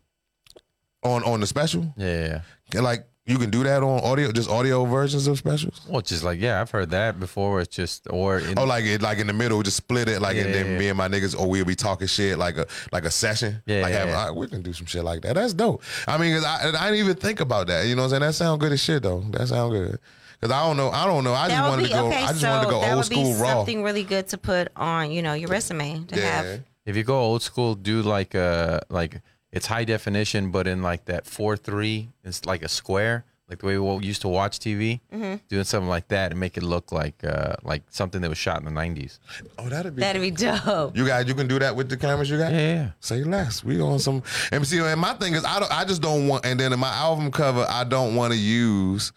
on 1.02 1.22
on 1.24 1.40
the 1.40 1.46
special. 1.46 1.92
Yeah, 1.96 2.06
yeah. 2.06 2.26
yeah. 2.28 2.40
And, 2.74 2.84
Like 2.84 3.06
you 3.28 3.38
can 3.38 3.50
do 3.50 3.62
that 3.62 3.82
on 3.82 4.00
audio, 4.02 4.32
just 4.32 4.48
audio 4.50 4.84
versions 4.84 5.26
of 5.26 5.38
specials. 5.38 5.80
Well, 5.88 6.00
just 6.00 6.24
like 6.24 6.40
yeah, 6.40 6.60
I've 6.60 6.70
heard 6.70 6.90
that 6.90 7.20
before. 7.20 7.60
It's 7.60 7.76
just 7.76 8.06
or 8.10 8.38
in, 8.38 8.58
Oh, 8.58 8.64
like 8.64 8.84
it, 8.84 9.02
like 9.02 9.18
in 9.18 9.26
the 9.26 9.32
middle, 9.32 9.62
just 9.62 9.76
split 9.76 10.08
it, 10.08 10.20
like, 10.20 10.36
and 10.36 10.52
then 10.54 10.72
yeah, 10.72 10.78
me 10.78 10.88
and 10.88 10.96
my 10.98 11.08
niggas, 11.08 11.38
or 11.38 11.48
we'll 11.48 11.64
be 11.64 11.74
talking 11.76 12.06
shit, 12.08 12.38
like 12.38 12.56
a 12.56 12.66
like 12.90 13.04
a 13.04 13.10
session. 13.10 13.62
Yeah, 13.66 13.82
like 13.82 13.92
yeah, 13.92 13.98
have, 13.98 14.08
yeah. 14.08 14.18
all 14.18 14.26
right, 14.28 14.36
we 14.36 14.48
can 14.48 14.62
do 14.62 14.72
some 14.72 14.86
shit 14.86 15.04
like 15.04 15.22
that. 15.22 15.34
That's 15.34 15.52
dope. 15.54 15.82
I 16.06 16.16
mean, 16.18 16.34
'cause 16.34 16.44
I, 16.44 16.68
I 16.70 16.90
didn't 16.90 17.04
even 17.04 17.16
think 17.16 17.40
about 17.40 17.66
that. 17.68 17.86
You 17.86 17.94
know 17.94 18.02
what 18.02 18.06
I'm 18.06 18.10
saying? 18.10 18.22
That 18.22 18.32
sound 18.34 18.60
good 18.60 18.72
as 18.72 18.80
shit 18.82 19.02
though. 19.02 19.20
That 19.30 19.46
sound 19.48 19.72
good. 19.72 19.98
Cause 20.40 20.52
I 20.52 20.64
don't 20.66 20.76
know, 20.76 20.90
I 20.90 21.04
don't 21.04 21.24
know. 21.24 21.34
I 21.34 21.48
just 21.48 21.56
That 21.56 21.62
would 21.64 21.68
wanted 21.70 21.82
be 21.82 21.88
to 21.88 21.94
go. 21.94 22.06
okay. 22.06 22.22
I 22.22 22.28
just 22.28 22.40
so 22.40 22.48
wanted 22.48 22.64
to 22.66 22.70
go 22.70 22.82
old 22.84 22.96
would 22.96 23.04
school 23.06 23.24
be 23.34 23.40
raw. 23.42 23.54
something 23.54 23.82
really 23.82 24.04
good 24.04 24.28
to 24.28 24.38
put 24.38 24.68
on, 24.76 25.10
you 25.10 25.20
know, 25.20 25.32
your 25.34 25.48
resume 25.48 26.04
to 26.04 26.16
Yeah. 26.16 26.22
have. 26.42 26.60
if 26.86 26.96
you 26.96 27.02
go 27.02 27.18
old 27.18 27.42
school, 27.42 27.74
do 27.74 28.02
like 28.02 28.34
uh 28.36 28.78
like 28.88 29.20
it's 29.52 29.66
high 29.66 29.84
definition, 29.84 30.50
but 30.50 30.66
in 30.66 30.82
like 30.82 31.06
that 31.06 31.26
four 31.26 31.56
three, 31.56 32.10
it's 32.24 32.44
like 32.44 32.62
a 32.62 32.68
square, 32.68 33.24
like 33.48 33.60
the 33.60 33.66
way 33.66 33.78
we 33.78 34.04
used 34.04 34.20
to 34.22 34.28
watch 34.28 34.58
TV. 34.58 35.00
Mm-hmm. 35.12 35.36
Doing 35.48 35.64
something 35.64 35.88
like 35.88 36.08
that 36.08 36.32
and 36.32 36.40
make 36.40 36.56
it 36.56 36.62
look 36.62 36.92
like 36.92 37.24
uh 37.24 37.56
like 37.62 37.82
something 37.88 38.20
that 38.20 38.28
was 38.28 38.38
shot 38.38 38.58
in 38.58 38.66
the 38.66 38.70
nineties. 38.70 39.18
Oh, 39.58 39.68
that'd 39.68 39.96
be. 39.96 40.00
That'd 40.00 40.20
be 40.20 40.30
dope. 40.30 40.96
you 40.96 41.06
guys, 41.06 41.26
You 41.26 41.34
can 41.34 41.48
do 41.48 41.58
that 41.58 41.74
with 41.74 41.88
the 41.88 41.96
cameras 41.96 42.28
you 42.28 42.38
got. 42.38 42.52
Yeah, 42.52 42.74
yeah. 42.74 42.90
Say 43.00 43.24
less. 43.24 43.64
We 43.64 43.80
on 43.80 43.98
some. 43.98 44.22
And 44.52 44.66
see, 44.66 44.78
and 44.80 45.00
my 45.00 45.14
thing 45.14 45.34
is, 45.34 45.44
I 45.44 45.60
don't. 45.60 45.72
I 45.72 45.84
just 45.84 46.02
don't 46.02 46.28
want. 46.28 46.44
And 46.44 46.60
then 46.60 46.72
in 46.72 46.78
my 46.78 46.92
album 46.92 47.30
cover, 47.30 47.66
I 47.68 47.84
don't 47.84 48.14
want 48.14 48.32
to 48.32 48.38
use 48.38 49.12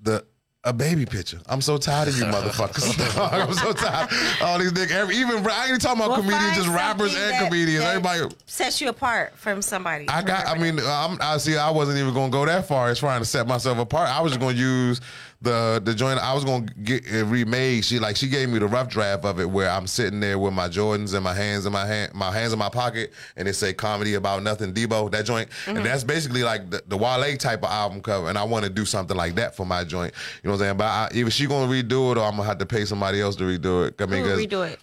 the. 0.00 0.24
A 0.64 0.74
baby 0.74 1.06
picture. 1.06 1.38
I'm 1.48 1.62
so 1.62 1.78
tired 1.78 2.08
of 2.08 2.18
you 2.18 2.24
motherfuckers. 2.26 2.94
dog. 3.16 3.32
I'm 3.32 3.54
so 3.54 3.72
tired. 3.72 4.10
All 4.42 4.58
these 4.58 4.72
niggas, 4.72 4.90
every, 4.90 5.16
even 5.16 5.36
I 5.46 5.60
ain't 5.60 5.68
even 5.68 5.80
talking 5.80 6.02
about 6.02 6.10
Well, 6.10 6.20
comedians, 6.20 6.56
just 6.56 6.68
rappers 6.68 7.14
and 7.14 7.32
that- 7.32 7.44
comedians. 7.48 7.78
that 7.82 7.96
Everybody, 7.96 8.34
sets 8.44 8.78
you 8.78 8.90
apart 8.90 9.32
from 9.38 9.62
somebody. 9.62 10.06
I 10.10 10.22
got. 10.22 10.46
I 10.46 10.58
mean, 10.58 10.78
I'm, 10.80 11.16
I 11.22 11.38
see. 11.38 11.56
I 11.56 11.70
wasn't 11.70 11.96
even 11.98 12.12
gonna 12.12 12.30
go 12.30 12.44
that 12.44 12.68
far 12.68 12.90
as 12.90 12.98
trying 12.98 13.20
to 13.20 13.24
set 13.24 13.46
myself 13.46 13.78
apart. 13.78 14.10
I 14.10 14.20
was 14.20 14.32
just 14.32 14.40
gonna 14.40 14.54
use 14.54 15.00
the 15.42 15.80
the 15.82 15.94
joint. 15.94 16.18
I 16.20 16.34
was 16.34 16.44
gonna 16.44 16.66
get 16.82 17.06
it 17.06 17.24
remade. 17.24 17.84
She 17.84 17.98
like 17.98 18.16
she 18.16 18.28
gave 18.28 18.48
me 18.48 18.58
the 18.58 18.66
rough 18.66 18.88
draft 18.88 19.24
of 19.24 19.40
it 19.40 19.48
where 19.48 19.70
I'm 19.70 19.86
sitting 19.86 20.20
there 20.20 20.38
with 20.38 20.52
my 20.52 20.68
Jordans 20.68 21.14
and 21.14 21.24
my 21.24 21.34
hands 21.34 21.64
in 21.66 21.72
my 21.72 21.86
hand, 21.86 22.14
my 22.14 22.30
hands 22.30 22.52
in 22.52 22.58
my 22.58 22.68
pocket, 22.68 23.12
and 23.36 23.48
it 23.48 23.54
say 23.54 23.72
comedy 23.72 24.14
about 24.14 24.42
nothing. 24.42 24.74
Debo 24.74 25.10
that 25.12 25.24
joint, 25.24 25.48
and 25.66 25.76
mm-hmm. 25.76 25.84
that's 25.84 26.04
basically 26.04 26.42
like 26.42 26.68
the, 26.70 26.82
the 26.88 26.96
Wale 26.96 27.36
type 27.36 27.62
of 27.62 27.70
album 27.70 28.02
cover. 28.02 28.28
And 28.28 28.36
I 28.36 28.44
want 28.44 28.64
to 28.64 28.70
do 28.70 28.84
something 28.84 29.16
like 29.16 29.34
that 29.36 29.56
for 29.56 29.64
my 29.64 29.82
joint. 29.84 30.12
You 30.42 30.48
know 30.48 30.52
what 30.52 30.62
I'm 30.62 30.66
saying? 30.66 30.76
But 30.76 30.84
I, 30.84 31.08
either 31.14 31.30
she 31.30 31.46
gonna 31.46 31.72
redo 31.72 32.12
it 32.12 32.18
or 32.18 32.24
I'm 32.24 32.36
gonna 32.36 32.44
have 32.44 32.58
to 32.58 32.66
pay 32.66 32.84
somebody 32.84 33.20
else 33.20 33.36
to 33.36 33.44
redo 33.44 33.88
it. 33.88 34.00
I 34.00 34.06
mean, 34.06 34.24
redo 34.24 34.68
it? 34.68 34.78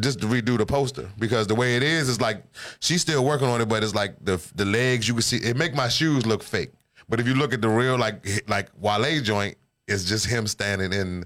Just 0.00 0.20
to 0.20 0.26
redo 0.26 0.58
the 0.58 0.66
poster 0.66 1.08
because 1.18 1.46
the 1.46 1.54
way 1.54 1.76
it 1.76 1.82
is 1.82 2.10
is 2.10 2.20
like 2.20 2.44
she's 2.80 3.00
still 3.00 3.24
working 3.24 3.48
on 3.48 3.62
it, 3.62 3.66
but 3.70 3.82
it's 3.82 3.94
like 3.94 4.22
the 4.22 4.42
the 4.54 4.66
legs 4.66 5.08
you 5.08 5.14
can 5.14 5.22
see 5.22 5.38
it 5.38 5.56
make 5.56 5.74
my 5.74 5.88
shoes 5.88 6.26
look 6.26 6.42
fake. 6.42 6.72
But 7.08 7.20
if 7.20 7.26
you 7.26 7.34
look 7.34 7.54
at 7.54 7.62
the 7.62 7.68
real 7.68 7.96
like 7.96 8.44
like 8.46 8.68
Wale 8.78 9.22
joint, 9.22 9.56
it's 9.86 10.04
just 10.04 10.26
him 10.26 10.46
standing 10.46 10.92
in 10.92 11.24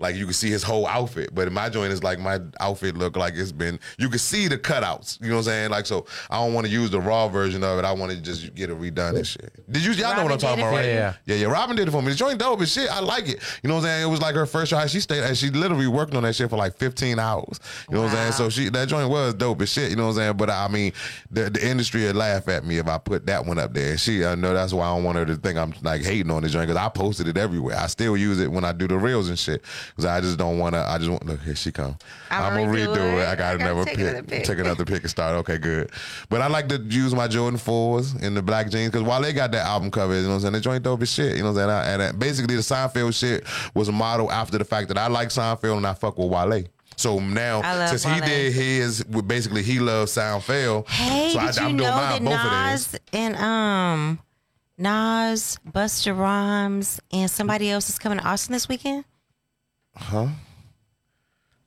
like 0.00 0.16
you 0.16 0.24
can 0.24 0.32
see 0.32 0.50
his 0.50 0.62
whole 0.62 0.86
outfit. 0.86 1.34
But 1.34 1.46
in 1.46 1.54
my 1.54 1.68
joint 1.68 1.92
is 1.92 2.02
like 2.02 2.18
my 2.18 2.40
outfit 2.58 2.96
look 2.96 3.16
like 3.16 3.34
it's 3.34 3.52
been 3.52 3.78
you 3.98 4.08
can 4.08 4.18
see 4.18 4.48
the 4.48 4.58
cutouts. 4.58 5.20
You 5.20 5.28
know 5.28 5.36
what 5.36 5.40
I'm 5.40 5.44
saying? 5.44 5.70
Like 5.70 5.86
so 5.86 6.06
I 6.30 6.36
don't 6.36 6.54
want 6.54 6.66
to 6.66 6.72
use 6.72 6.90
the 6.90 7.00
raw 7.00 7.28
version 7.28 7.62
of 7.62 7.78
it. 7.78 7.84
I 7.84 7.92
want 7.92 8.12
to 8.12 8.20
just 8.20 8.54
get 8.54 8.70
it 8.70 8.80
redone 8.80 9.16
and 9.16 9.26
shit. 9.26 9.52
Did 9.70 9.84
you 9.84 9.92
y'all 9.92 10.16
know 10.16 10.22
what 10.22 10.32
I'm 10.32 10.38
talking 10.38 10.64
about, 10.64 10.74
right? 10.74 10.86
Yeah, 10.86 11.14
yeah, 11.26 11.36
yeah. 11.36 11.46
Robin 11.46 11.76
did 11.76 11.88
it 11.88 11.90
for 11.90 12.02
me. 12.02 12.10
The 12.10 12.16
joint 12.16 12.38
dope 12.38 12.60
as 12.62 12.72
shit. 12.72 12.90
I 12.90 13.00
like 13.00 13.28
it. 13.28 13.40
You 13.62 13.68
know 13.68 13.74
what 13.74 13.80
I'm 13.80 13.86
saying? 13.86 14.02
It 14.04 14.10
was 14.10 14.20
like 14.20 14.34
her 14.34 14.46
first 14.46 14.70
try. 14.70 14.86
She 14.86 15.00
stayed 15.00 15.22
and 15.22 15.36
she 15.36 15.50
literally 15.50 15.86
worked 15.86 16.14
on 16.14 16.22
that 16.22 16.34
shit 16.34 16.48
for 16.50 16.56
like 16.56 16.76
15 16.76 17.18
hours. 17.18 17.60
You 17.88 17.96
know 17.96 18.02
what 18.02 18.10
I'm 18.10 18.16
saying? 18.16 18.32
So 18.32 18.48
she 18.48 18.68
that 18.70 18.88
joint 18.88 19.10
was 19.10 19.34
dope 19.34 19.60
as 19.60 19.70
shit. 19.70 19.90
You 19.90 19.96
know 19.96 20.04
what 20.04 20.10
I'm 20.10 20.16
saying? 20.16 20.36
But 20.36 20.50
I 20.50 20.68
mean, 20.68 20.92
the 21.30 21.50
the 21.50 21.66
industry 21.66 22.04
would 22.06 22.16
laugh 22.16 22.48
at 22.48 22.64
me 22.64 22.78
if 22.78 22.88
I 22.88 22.98
put 22.98 23.26
that 23.26 23.44
one 23.44 23.58
up 23.58 23.74
there. 23.74 23.98
She, 23.98 24.24
I 24.24 24.34
know 24.34 24.54
that's 24.54 24.72
why 24.72 24.86
I 24.86 24.94
don't 24.94 25.04
want 25.04 25.18
her 25.18 25.26
to 25.26 25.36
think 25.36 25.58
I'm 25.58 25.74
like 25.82 26.02
hating 26.02 26.30
on 26.30 26.42
the 26.42 26.48
joint 26.48 26.68
because 26.68 26.80
I 26.80 26.88
posted 26.88 27.28
it 27.28 27.36
everywhere. 27.36 27.76
I 27.76 27.86
still 27.86 28.16
use 28.16 28.40
it 28.40 28.50
when 28.50 28.64
I 28.64 28.72
do 28.72 28.88
the 28.88 28.98
reels 28.98 29.28
and 29.28 29.38
shit 29.38 29.62
because 29.90 30.04
I 30.04 30.20
just 30.20 30.38
don't 30.38 30.58
want 30.58 30.74
to. 30.74 30.80
I 30.80 30.98
just 30.98 31.10
want 31.10 31.26
look 31.26 31.40
here 31.42 31.54
she 31.54 31.70
come. 31.72 31.96
I'm, 32.30 32.58
I'ma 32.58 32.72
redo 32.72 32.94
redo 32.94 33.18
it. 33.18 33.22
it. 33.22 33.28
I 33.28 33.34
got 33.36 33.54
I 33.54 33.58
gotta 33.58 33.70
another 33.70 33.84
take 33.84 33.96
pick, 33.96 34.06
another 34.06 34.22
pick. 34.22 34.44
take 34.44 34.58
another 34.58 34.84
pick 34.84 35.02
and 35.02 35.10
start. 35.10 35.36
Okay, 35.36 35.58
good. 35.58 35.90
But 36.28 36.42
I 36.42 36.48
like 36.48 36.68
to 36.68 36.78
use 36.78 37.14
my 37.14 37.28
Jordan 37.28 37.58
fours 37.58 38.14
in 38.16 38.34
the 38.34 38.42
black 38.42 38.70
jeans 38.70 38.90
because 38.90 39.06
while 39.06 39.20
they 39.20 39.32
got 39.32 39.52
that 39.52 39.66
album 39.66 39.90
cover, 39.90 40.14
you 40.14 40.22
know 40.22 40.28
what 40.28 40.34
I'm 40.36 40.40
saying? 40.40 40.52
The 40.54 40.60
joint 40.60 40.82
dope 40.82 41.02
as 41.02 41.10
shit. 41.10 41.36
You 41.36 41.42
know 41.42 41.52
what 41.52 41.62
I'm 41.62 41.68
saying? 41.68 41.70
I, 41.70 41.84
and 41.92 42.02
uh, 42.02 42.12
basically 42.18 42.56
the 42.56 42.62
Seinfeld 42.62 43.18
shit 43.18 43.44
was 43.74 43.88
a 43.88 43.92
model 43.92 44.30
after 44.30 44.58
the 44.58 44.64
fact 44.64 44.88
that 44.88 44.98
I 44.98 45.08
like 45.08 45.28
Seinfeld 45.28 45.76
and 45.76 45.86
I 45.86 45.94
fuck 45.94 46.18
with 46.18 46.28
Wale. 46.30 46.64
So 46.96 47.18
now, 47.18 47.62
I 47.62 47.86
since 47.86 48.04
he 48.04 48.20
did 48.20 48.52
his, 48.52 49.02
basically 49.04 49.62
he 49.62 49.78
loves 49.78 50.12
Seinfeld. 50.14 50.86
Hey, 50.86 51.32
so 51.32 51.40
did 51.40 51.56
you 51.56 51.72
know 51.76 51.84
that 51.84 52.22
Nas 52.22 52.98
and 53.14 53.36
um 53.36 54.18
Nas, 54.76 55.58
Busta 55.66 56.16
Rhymes, 56.16 57.00
and 57.12 57.30
somebody 57.30 57.70
else 57.70 57.88
is 57.90 57.98
coming 57.98 58.18
to 58.18 58.24
Austin 58.26 58.52
this 58.52 58.68
weekend? 58.68 59.04
Huh? 59.96 60.28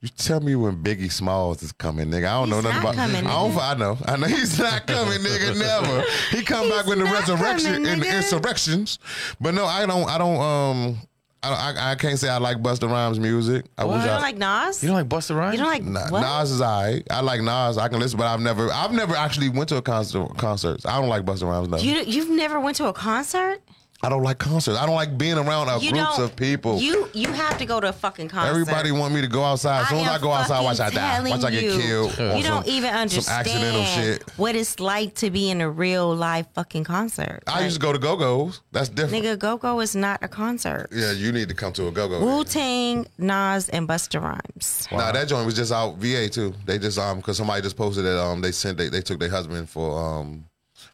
You 0.01 0.09
tell 0.09 0.41
me 0.41 0.53
when 0.55 0.83
Biggie 0.83 1.09
Smalls 1.09 1.63
is 1.63 1.71
coming, 1.71 2.09
nigga. 2.09 2.25
I 2.27 2.31
don't 2.33 2.49
know 2.49 2.59
nothing 2.59 2.73
not 2.83 2.93
about. 2.93 2.95
coming, 2.95 3.25
I 3.25 3.29
don't. 3.29 3.51
nigga. 3.53 3.71
I 3.71 3.73
know. 3.75 3.97
I 4.05 4.17
know 4.17 4.27
he's 4.27 4.59
not 4.59 4.85
coming, 4.87 5.19
nigga. 5.19 5.57
Never. 5.57 6.03
He 6.31 6.43
come 6.43 6.67
back 6.69 6.79
He's 6.85 6.87
with 6.87 6.97
the 6.99 7.05
resurrection 7.05 7.73
coming, 7.73 7.87
and 7.87 8.01
the 8.01 8.17
insurrections. 8.17 8.99
But 9.39 9.53
no, 9.53 9.65
I 9.65 9.85
don't. 9.85 10.09
I 10.09 10.17
don't. 10.17 10.41
Um, 10.41 10.97
I, 11.41 11.49
I, 11.51 11.91
I 11.91 11.95
can't 11.95 12.19
say 12.19 12.27
I 12.27 12.37
like 12.37 12.57
Busta 12.57 12.89
Rhymes 12.89 13.17
music. 13.19 13.65
I 13.77 13.85
wish 13.85 14.01
You 14.01 14.07
don't 14.07 14.21
like 14.21 14.37
Nas? 14.37 14.81
You 14.83 14.89
don't 14.89 14.97
like 14.97 15.07
Busta 15.09 15.37
Rhymes? 15.37 15.53
You 15.53 15.59
don't 15.59 15.71
like 15.71 15.83
Nah, 15.83 16.09
what? 16.09 16.21
Nas 16.21 16.51
is 16.51 16.61
alright. 16.61 17.03
I 17.09 17.21
like 17.21 17.41
Nas. 17.41 17.77
I 17.77 17.87
can 17.87 17.99
listen, 17.99 18.17
but 18.17 18.27
I've 18.27 18.39
never. 18.41 18.69
I've 18.71 18.91
never 18.91 19.15
actually 19.15 19.47
went 19.49 19.69
to 19.69 19.77
a 19.77 19.81
concert. 19.81 20.37
Concerts. 20.37 20.85
I 20.85 20.99
don't 20.99 21.09
like 21.09 21.23
Busta 21.23 21.43
Rhymes. 21.43 21.69
No. 21.69 21.77
You 21.77 22.01
you've 22.05 22.29
never 22.29 22.59
went 22.59 22.75
to 22.77 22.87
a 22.87 22.93
concert? 22.93 23.61
I 24.03 24.09
don't 24.09 24.21
like 24.23 24.37
concerts. 24.37 24.77
I 24.77 24.85
don't 24.85 24.95
like 24.95 25.17
being 25.17 25.37
around 25.37 25.69
a 25.69 25.79
groups 25.79 26.19
of 26.19 26.35
people. 26.35 26.77
You 26.79 27.09
you 27.13 27.31
have 27.31 27.57
to 27.57 27.65
go 27.65 27.79
to 27.79 27.87
a 27.89 27.93
fucking 27.93 28.27
concert. 28.27 28.49
Everybody 28.51 28.91
want 28.91 29.13
me 29.13 29.21
to 29.21 29.27
go 29.27 29.43
outside. 29.43 29.83
As 29.83 29.87
soon 29.89 29.99
as 29.99 30.07
I 30.09 30.17
go 30.19 30.31
outside, 30.31 30.61
watch 30.61 30.79
I 30.79 30.85
fucking 30.89 30.97
die. 30.97 31.29
Watch 31.29 31.43
I 31.45 31.51
get 31.51 31.81
killed. 31.81 32.19
on 32.19 32.37
You 32.37 32.43
don't 32.43 32.65
some- 32.65 32.73
even 32.73 32.93
understand 32.93 33.25
Some 33.25 33.33
accidental 33.55 33.83
shit. 33.85 34.23
what 34.37 34.55
it's 34.55 34.79
like 34.79 35.15
to 35.15 35.29
be 35.31 35.49
in 35.49 35.61
a 35.61 35.69
real 35.69 36.13
live 36.13 36.47
fucking 36.53 36.83
concert. 36.83 37.43
I 37.47 37.63
used 37.63 37.75
to 37.75 37.81
go 37.81 37.93
to 37.93 37.99
Go 37.99 38.17
Go's. 38.17 38.61
That's 38.73 38.89
different. 38.89 39.23
Nigga, 39.23 39.39
Go 39.39 39.55
Go 39.57 39.79
is 39.79 39.95
not 39.95 40.19
a 40.21 40.27
concert. 40.27 40.89
Yeah, 40.91 41.11
you 41.13 41.31
need 41.31 41.47
to 41.49 41.55
come 41.55 41.71
to 41.73 41.87
a 41.87 41.91
Go 41.91 42.09
Go. 42.09 42.19
Wu 42.25 42.43
Tang, 42.43 43.07
Nas, 43.17 43.69
and 43.69 43.87
Busta 43.87 44.21
Rhymes. 44.21 44.87
Nah, 44.91 45.11
that 45.13 45.27
joint 45.29 45.45
was 45.45 45.55
just 45.55 45.71
out 45.71 45.95
VA 45.97 46.27
too. 46.27 46.53
They 46.65 46.77
just 46.77 46.97
um 46.99 47.17
because 47.17 47.37
somebody 47.37 47.61
just 47.61 47.77
posted 47.77 48.03
that 48.05 48.19
um 48.21 48.41
they 48.41 48.51
sent 48.51 48.77
they, 48.77 48.89
they 48.89 49.01
took 49.01 49.19
their 49.19 49.29
husband 49.29 49.69
for 49.69 49.97
um 49.97 50.45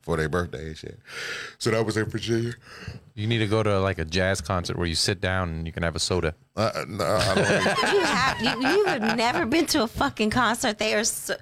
for 0.01 0.17
their 0.17 0.29
birthday 0.29 0.67
and 0.67 0.77
shit. 0.77 0.99
So 1.57 1.71
that 1.71 1.85
was 1.85 1.97
in 1.97 2.05
Virginia. 2.05 2.53
You 3.15 3.27
need 3.27 3.39
to 3.39 3.47
go 3.47 3.61
to 3.63 3.79
like 3.79 3.99
a 3.99 4.05
jazz 4.05 4.39
concert 4.41 4.77
where 4.77 4.87
you 4.87 4.95
sit 4.95 5.19
down 5.21 5.49
and 5.49 5.67
you 5.67 5.73
can 5.73 5.83
have 5.83 5.95
a 5.95 5.99
soda. 5.99 6.33
Uh, 6.55 6.71
no, 6.87 7.03
I 7.05 7.35
don't. 7.35 7.93
You 7.93 8.03
have 8.03 8.41
you, 8.41 8.69
you 8.69 8.85
have 8.85 9.17
never 9.17 9.45
been 9.45 9.65
to 9.67 9.83
a 9.83 9.87
fucking 9.87 10.29
concert. 10.29 10.77
They 10.77 10.93
are 10.93 11.03
so. 11.03 11.35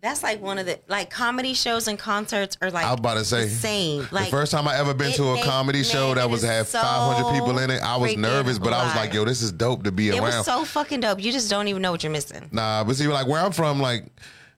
That's 0.00 0.22
like 0.22 0.40
one 0.40 0.58
of 0.58 0.66
the 0.66 0.78
like 0.86 1.10
comedy 1.10 1.54
shows 1.54 1.88
and 1.88 1.98
concerts 1.98 2.56
are 2.62 2.70
like 2.70 2.86
I 2.86 2.92
was 2.92 3.00
about 3.00 3.14
to 3.14 3.24
say 3.24 3.44
the 3.44 3.50
same. 3.50 4.08
Like 4.12 4.26
the 4.26 4.30
first 4.30 4.52
time 4.52 4.68
I 4.68 4.76
ever 4.78 4.94
been 4.94 5.10
it 5.10 5.16
to 5.16 5.24
a 5.24 5.34
make- 5.34 5.44
comedy 5.44 5.82
show 5.82 6.08
man, 6.08 6.16
that 6.18 6.30
was 6.30 6.44
is 6.44 6.48
had 6.48 6.66
so 6.68 6.80
500 6.80 7.32
people 7.32 7.58
in 7.58 7.68
it, 7.70 7.82
I 7.82 7.96
was 7.96 8.16
nervous, 8.16 8.60
but 8.60 8.72
I 8.72 8.84
was 8.84 8.94
like, 8.94 9.12
yo, 9.12 9.24
this 9.24 9.42
is 9.42 9.50
dope 9.50 9.82
to 9.84 9.90
be 9.92 10.10
it 10.10 10.12
around. 10.12 10.22
was 10.22 10.44
so 10.46 10.64
fucking 10.64 11.00
dope. 11.00 11.20
You 11.20 11.32
just 11.32 11.50
don't 11.50 11.66
even 11.66 11.82
know 11.82 11.90
what 11.90 12.04
you're 12.04 12.12
missing. 12.12 12.48
Nah, 12.52 12.84
but 12.84 12.94
see, 12.94 13.08
like 13.08 13.26
where 13.26 13.40
I'm 13.44 13.50
from, 13.50 13.80
like 13.80 14.06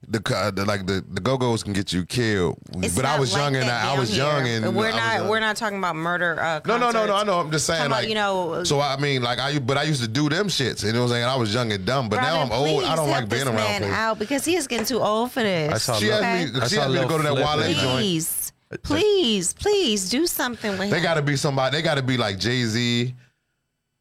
the, 0.07 0.19
co- 0.19 0.49
the 0.51 0.65
like 0.65 0.87
the 0.87 1.05
the 1.07 1.21
go 1.21 1.37
go's 1.37 1.61
can 1.63 1.73
get 1.73 1.93
you 1.93 2.05
killed. 2.05 2.57
It's 2.77 2.95
but 2.95 3.05
I 3.05 3.19
was 3.19 3.33
like 3.33 3.41
young 3.41 3.55
and 3.57 3.69
I, 3.69 3.93
I 3.95 3.99
was 3.99 4.09
here. 4.09 4.23
young 4.25 4.47
and 4.47 4.75
we're 4.75 4.89
not 4.91 5.15
young. 5.19 5.27
we're 5.29 5.39
not 5.39 5.55
talking 5.55 5.77
about 5.77 5.95
murder. 5.95 6.39
Uh, 6.41 6.59
No, 6.65 6.77
no, 6.77 6.89
no, 6.91 7.05
no. 7.05 7.15
I 7.15 7.23
know. 7.23 7.39
I'm 7.39 7.51
just 7.51 7.65
saying, 7.67 7.77
Talking 7.89 7.91
about, 7.91 7.99
like, 8.01 8.09
you 8.09 8.15
know, 8.15 8.63
So 8.63 8.81
I 8.81 8.97
mean, 8.97 9.21
like, 9.21 9.37
I 9.39 9.59
but 9.59 9.77
I 9.77 9.83
used 9.83 10.01
to 10.01 10.07
do 10.07 10.27
them 10.27 10.47
shits, 10.47 10.83
you 10.83 10.91
know 10.91 11.01
what 11.01 11.05
I'm 11.05 11.11
saying. 11.11 11.25
I 11.25 11.35
was 11.35 11.53
young 11.53 11.71
and 11.71 11.85
dumb, 11.85 12.09
but 12.09 12.17
now 12.21 12.41
I'm 12.41 12.51
old. 12.51 12.83
I 12.83 12.95
don't 12.95 13.09
like 13.09 13.29
being 13.29 13.45
this 13.45 13.47
around. 13.53 13.55
man 13.57 13.81
people. 13.81 13.95
out 13.95 14.19
because 14.19 14.43
he 14.43 14.55
is 14.55 14.67
getting 14.67 14.85
too 14.87 14.99
old 14.99 15.31
for 15.31 15.43
this. 15.43 15.71
I 15.71 15.77
saw 15.77 15.93
She 15.99 16.05
Lil- 16.07 16.23
asked 16.23 16.53
me. 16.53 16.59
I 16.61 16.67
She 16.67 16.75
saw 16.75 16.81
asked 16.81 16.93
me 16.93 16.99
to 17.01 17.07
go 17.07 17.17
to 17.17 17.23
that 17.23 17.31
Flip 17.33 17.45
Wale 17.45 17.61
in 17.61 17.73
joint. 17.75 17.97
Please, 17.97 18.53
please, 18.83 19.53
please 19.53 20.09
do 20.09 20.25
something 20.25 20.71
with 20.71 20.79
They 20.79 20.85
him. 20.87 20.91
They 20.91 21.01
got 21.01 21.13
to 21.15 21.21
be 21.21 21.35
somebody. 21.35 21.77
They 21.77 21.83
got 21.83 21.95
to 21.95 22.03
be 22.03 22.17
like 22.17 22.39
Jay 22.39 22.63
Z. 22.63 23.13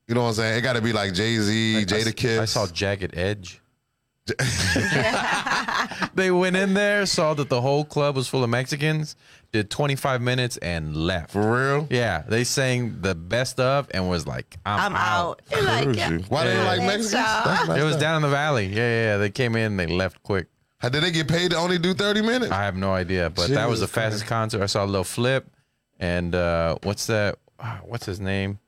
You 0.08 0.14
know 0.14 0.22
what 0.22 0.28
I'm 0.28 0.34
saying? 0.34 0.58
It 0.58 0.62
got 0.62 0.74
to 0.76 0.82
be 0.82 0.92
like 0.92 1.12
Jay 1.12 1.36
Z, 1.36 1.84
Jadakiss. 1.86 2.40
I 2.40 2.44
saw 2.46 2.66
Jagged 2.66 3.16
Edge. 3.16 3.59
they 6.14 6.30
went 6.30 6.56
in 6.56 6.74
there, 6.74 7.06
saw 7.06 7.34
that 7.34 7.48
the 7.48 7.60
whole 7.60 7.84
club 7.84 8.16
was 8.16 8.28
full 8.28 8.44
of 8.44 8.50
Mexicans, 8.50 9.16
did 9.52 9.70
25 9.70 10.20
minutes 10.22 10.56
and 10.58 10.96
left. 10.96 11.32
for 11.32 11.52
real. 11.76 11.86
Yeah, 11.90 12.22
they 12.28 12.44
sang 12.44 13.00
the 13.00 13.14
best 13.14 13.58
of 13.60 13.88
and 13.92 14.08
was 14.08 14.26
like, 14.26 14.56
I'm, 14.64 14.92
I'm 14.92 14.96
out. 14.96 15.42
Like, 15.50 15.96
Why 16.28 16.44
they 16.44 16.54
Yeah. 16.54 16.64
like 16.64 16.80
Mexicans? 16.80 17.12
Let's 17.14 17.44
That's 17.44 17.68
messed 17.68 17.80
It 17.80 17.84
was 17.84 17.96
down 17.96 18.16
in 18.16 18.22
the 18.22 18.28
valley. 18.28 18.66
Yeah, 18.66 18.74
yeah, 18.76 19.02
yeah. 19.12 19.16
They 19.16 19.30
came 19.30 19.56
in, 19.56 19.76
they 19.76 19.86
left 19.86 20.22
quick. 20.22 20.46
How 20.78 20.88
did 20.88 21.02
they 21.02 21.10
get 21.10 21.28
paid 21.28 21.50
to 21.50 21.56
only 21.58 21.78
do 21.78 21.92
30 21.92 22.22
minutes? 22.22 22.52
I 22.52 22.62
have 22.64 22.76
no 22.76 22.92
idea, 22.92 23.28
but 23.30 23.48
that 23.50 23.68
was 23.68 23.80
the 23.80 23.86
Jesus 23.86 23.94
fastest 23.94 24.26
concert. 24.26 24.62
I 24.62 24.66
saw 24.66 24.84
a 24.84 24.86
Lil 24.86 25.04
Flip, 25.04 25.46
and 25.98 26.34
uh, 26.34 26.76
what's 26.84 27.06
that? 27.08 27.38
ah, 27.58 27.80
What's 27.84 28.06
his 28.06 28.18
name? 28.20 28.58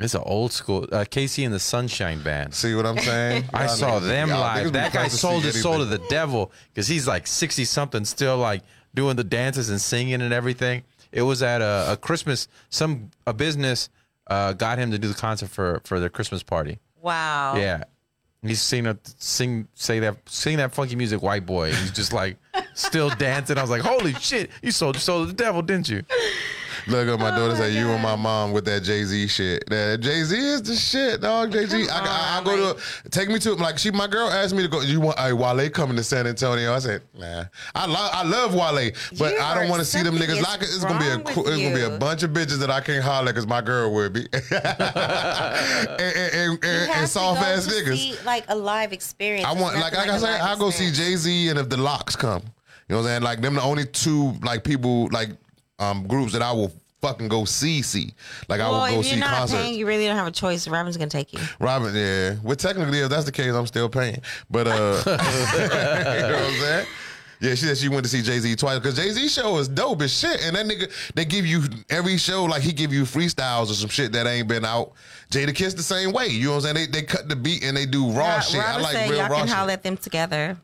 It's 0.00 0.14
an 0.14 0.22
old 0.24 0.52
school 0.52 0.84
uh, 0.90 1.04
KC 1.04 1.44
and 1.44 1.52
the 1.54 1.58
Sunshine 1.60 2.22
Band. 2.22 2.54
See 2.54 2.74
what 2.74 2.86
I'm 2.86 2.98
saying? 2.98 3.44
I 3.54 3.66
Y'all 3.66 3.68
saw 3.76 3.90
niggas- 4.00 4.08
them 4.08 4.28
y'all 4.30 4.40
live. 4.40 4.72
That 4.72 4.92
guy 4.92 5.08
sold 5.08 5.42
his 5.44 5.60
soul 5.60 5.78
to 5.78 5.84
the 5.84 5.98
devil 6.08 6.50
because 6.72 6.88
he's 6.88 7.06
like 7.06 7.26
sixty 7.26 7.64
something, 7.64 8.04
still 8.04 8.38
like 8.38 8.62
doing 8.94 9.16
the 9.16 9.24
dances 9.24 9.68
and 9.70 9.80
singing 9.80 10.22
and 10.22 10.32
everything. 10.32 10.82
It 11.12 11.22
was 11.22 11.42
at 11.42 11.60
a, 11.60 11.92
a 11.92 11.96
Christmas. 11.96 12.48
Some 12.70 13.10
a 13.26 13.32
business 13.34 13.90
uh, 14.28 14.52
got 14.54 14.78
him 14.78 14.90
to 14.92 14.98
do 14.98 15.08
the 15.08 15.14
concert 15.14 15.50
for 15.50 15.80
for 15.84 16.00
their 16.00 16.08
Christmas 16.08 16.42
party. 16.42 16.78
wow. 17.02 17.56
Yeah. 17.56 17.84
He's 18.42 18.62
singing 18.62 18.86
a, 18.86 18.98
sing 19.18 19.68
say 19.74 19.98
that 20.00 20.16
sing 20.26 20.56
that 20.56 20.72
funky 20.72 20.96
music, 20.96 21.20
white 21.20 21.44
boy. 21.44 21.72
He's 21.74 21.90
just 21.92 22.14
like 22.14 22.38
still 22.72 23.10
dancing. 23.18 23.58
I 23.58 23.60
was 23.60 23.68
like, 23.68 23.82
holy 23.82 24.14
shit, 24.14 24.50
you 24.62 24.70
sold 24.70 24.94
your 24.94 25.00
soul 25.02 25.20
to 25.20 25.26
the 25.26 25.34
devil, 25.34 25.60
didn't 25.60 25.90
you? 25.90 26.02
Look 26.86 27.08
at 27.08 27.18
my 27.18 27.30
Oh 27.34 27.38
daughter 27.38 27.56
say 27.56 27.72
you 27.72 27.88
and 27.90 28.02
my 28.02 28.16
mom 28.16 28.52
with 28.52 28.64
that 28.66 28.82
Jay 28.82 29.04
Z 29.04 29.28
shit. 29.28 29.68
That 29.68 30.00
Jay 30.00 30.22
Z 30.22 30.36
is 30.36 30.62
the 30.62 30.74
shit, 30.76 31.20
dog. 31.20 31.52
Jay 31.52 31.66
Z. 31.66 31.88
I, 31.88 31.98
I, 31.98 32.40
I 32.40 32.44
go 32.44 32.74
to 32.74 33.08
take 33.10 33.28
me 33.28 33.38
to 33.40 33.54
like 33.54 33.78
she. 33.78 33.90
My 33.90 34.06
girl 34.06 34.28
asked 34.28 34.54
me 34.54 34.62
to 34.62 34.68
go. 34.68 34.80
You 34.80 35.00
want 35.00 35.18
hey, 35.18 35.32
Wale 35.32 35.68
coming 35.70 35.96
to 35.96 36.02
San 36.04 36.26
Antonio? 36.26 36.72
I 36.72 36.78
said 36.78 37.02
nah. 37.18 37.44
I 37.74 37.86
love 37.86 38.10
I 38.12 38.24
love 38.24 38.54
Wale, 38.54 38.90
but 39.18 39.32
You 39.34 39.40
I 39.40 39.54
don't 39.54 39.68
want 39.68 39.80
to 39.80 39.84
see 39.86 40.02
them 40.02 40.16
niggas. 40.16 40.42
Like 40.42 40.62
it's 40.62 40.84
gonna 40.84 40.98
be 40.98 41.06
a 41.06 41.16
wrong 41.16 41.24
cou- 41.24 41.42
with 41.42 41.54
it's 41.54 41.62
gonna 41.62 41.74
be 41.74 41.94
a 41.94 41.98
bunch 41.98 42.22
of 42.22 42.30
bitches 42.30 42.58
that 42.58 42.70
I 42.70 42.80
can't 42.80 43.02
holler 43.04 43.32
because 43.32 43.46
my 43.46 43.60
girl 43.60 43.92
would 43.94 44.12
be, 44.12 44.20
and, 44.50 44.62
and, 46.00 46.64
and, 46.64 46.90
and, 46.90 47.08
soft 47.08 47.40
ass 47.42 47.66
niggas. 47.66 47.96
see, 47.96 48.14
like 48.24 48.44
a 48.48 48.54
live 48.56 48.92
experience. 48.92 49.46
I 49.46 49.52
want 49.52 49.76
like 49.76 49.94
like 49.94 50.08
I 50.08 50.16
a 50.16 50.18
said, 50.18 50.40
I 50.40 50.56
go 50.58 50.70
see. 50.70 50.90
Jay 50.90 51.16
Z 51.16 51.48
and 51.48 51.58
if 51.58 51.68
the 51.68 51.76
LOX 51.76 52.16
come. 52.16 52.42
You 52.88 52.96
know 52.96 53.02
what 53.02 53.08
I'm 53.08 53.10
saying? 53.10 53.22
Like 53.22 53.40
them 53.40 53.54
the 53.54 53.62
only 53.62 53.84
two 53.86 54.32
like 54.42 54.64
people 54.64 55.08
like 55.12 55.30
um 55.80 56.06
groups 56.06 56.32
that 56.32 56.42
I 56.42 56.52
will 56.52 56.72
fucking 57.00 57.28
go 57.28 57.44
see 57.44 57.82
see. 57.82 58.12
Like 58.48 58.60
I 58.60 58.68
will 58.68 58.78
go 58.80 58.84
if 58.86 58.92
you're 58.92 59.02
see 59.04 59.16
not 59.20 59.34
concerts. 59.38 59.60
paying, 59.62 59.74
you 59.78 59.86
really 59.86 60.06
don't 60.06 60.16
have 60.16 60.26
a 60.26 60.30
choice. 60.32 60.68
Robin's 60.68 60.96
gonna 60.96 61.10
take 61.10 61.32
you. 61.32 61.40
Robin, 61.58 61.94
yeah. 61.94 62.36
Well 62.42 62.56
technically 62.56 63.00
if 63.00 63.08
that's 63.10 63.24
the 63.24 63.32
case, 63.32 63.52
I'm 63.52 63.66
still 63.66 63.88
paying. 63.88 64.20
But 64.50 64.66
uh 64.66 64.70
you 65.06 65.12
know 65.12 65.16
what 65.16 66.44
I'm 66.44 66.60
saying? 66.60 66.86
Yeah, 67.42 67.54
she 67.54 67.64
said 67.64 67.78
she 67.78 67.88
went 67.88 68.04
to 68.04 68.10
see 68.10 68.20
Jay 68.20 68.38
Z 68.38 68.54
twice 68.56 68.78
because 68.78 68.96
Jay 68.96 69.08
Z 69.12 69.28
show 69.28 69.56
is 69.56 69.66
dope 69.66 70.02
as 70.02 70.12
shit, 70.12 70.42
and 70.44 70.54
that 70.54 70.66
nigga 70.66 70.92
they 71.14 71.24
give 71.24 71.46
you 71.46 71.62
every 71.88 72.18
show 72.18 72.44
like 72.44 72.60
he 72.60 72.70
give 72.70 72.92
you 72.92 73.04
freestyles 73.04 73.70
or 73.70 73.74
some 73.74 73.88
shit 73.88 74.12
that 74.12 74.26
ain't 74.26 74.46
been 74.46 74.64
out. 74.66 74.92
Jadakiss 75.30 75.74
the 75.74 75.82
same 75.82 76.12
way, 76.12 76.26
you 76.26 76.48
know 76.48 76.56
what 76.56 76.66
I'm 76.66 76.74
saying? 76.76 76.90
They 76.92 77.00
they 77.00 77.06
cut 77.06 77.30
the 77.30 77.36
beat 77.36 77.64
and 77.64 77.74
they 77.74 77.86
do 77.86 78.10
raw 78.10 78.40
shit. 78.40 78.60
I 78.60 78.76
like 78.78 78.92
said 78.92 79.08
real 79.08 79.20
y'all 79.20 79.28
raw 79.30 79.38
can 79.38 79.46
shit. 79.46 79.56
holler 79.56 79.72
at 79.72 79.82
them 79.82 79.96
together. 79.96 80.58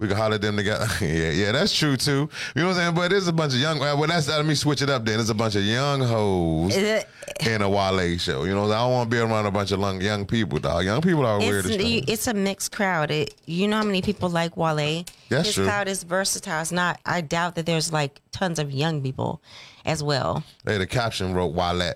We 0.00 0.06
can 0.06 0.16
holler 0.16 0.38
them 0.38 0.56
together. 0.56 0.86
yeah, 1.04 1.30
yeah, 1.30 1.50
that's 1.52 1.76
true 1.76 1.96
too. 1.96 2.30
You 2.54 2.62
know 2.62 2.68
what 2.68 2.76
I'm 2.76 2.76
saying? 2.76 2.94
But 2.94 3.10
there's 3.10 3.26
a 3.26 3.32
bunch 3.32 3.54
of 3.54 3.58
young. 3.58 3.80
Well, 3.80 3.96
that's 4.06 4.28
let 4.28 4.46
me 4.46 4.54
switch 4.54 4.80
it 4.80 4.88
up. 4.88 5.04
Then 5.04 5.16
there's 5.16 5.30
a 5.30 5.34
bunch 5.34 5.56
of 5.56 5.64
young 5.64 6.00
hoes 6.00 6.76
in 6.76 7.62
a 7.62 7.68
Wale 7.68 8.16
show. 8.18 8.44
You 8.44 8.54
know, 8.54 8.62
I'm 8.62 8.68
saying? 8.68 8.78
I 8.78 8.82
don't 8.84 8.92
want 8.92 9.10
to 9.10 9.16
be 9.16 9.20
around 9.20 9.46
a 9.46 9.50
bunch 9.50 9.72
of 9.72 9.80
young, 9.80 10.00
young 10.00 10.24
people, 10.24 10.60
dog. 10.60 10.84
Young 10.84 11.00
people 11.00 11.26
are 11.26 11.40
weird 11.40 11.66
It's, 11.66 11.82
you- 11.82 12.02
it's 12.06 12.28
a 12.28 12.34
mixed 12.34 12.70
crowd. 12.70 13.10
It, 13.10 13.34
you 13.46 13.66
know 13.66 13.78
how 13.78 13.82
many 13.82 14.00
people 14.00 14.28
like 14.28 14.56
Wale? 14.56 15.04
That's 15.30 15.46
His 15.46 15.54
true. 15.56 15.64
crowd 15.64 15.88
is 15.88 16.04
versatile. 16.04 16.60
It's 16.62 16.70
not. 16.70 17.00
I 17.04 17.20
doubt 17.20 17.56
that 17.56 17.66
there's 17.66 17.92
like 17.92 18.20
tons 18.30 18.60
of 18.60 18.70
young 18.70 19.02
people 19.02 19.42
as 19.84 20.00
well. 20.00 20.44
Hey, 20.64 20.78
the 20.78 20.86
caption 20.86 21.34
wrote 21.34 21.54
Wale. 21.54 21.94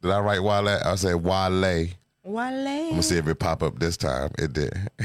Did 0.00 0.10
I 0.10 0.20
write 0.20 0.42
Wale? 0.42 0.68
I 0.82 0.94
said 0.94 1.16
Wale. 1.16 1.88
I'm 2.84 2.90
gonna 2.90 3.02
see 3.02 3.18
if 3.18 3.26
it 3.26 3.38
pop 3.40 3.62
up 3.62 3.78
this 3.78 3.96
time. 3.96 4.30
It 4.38 4.52
did. 4.52 4.72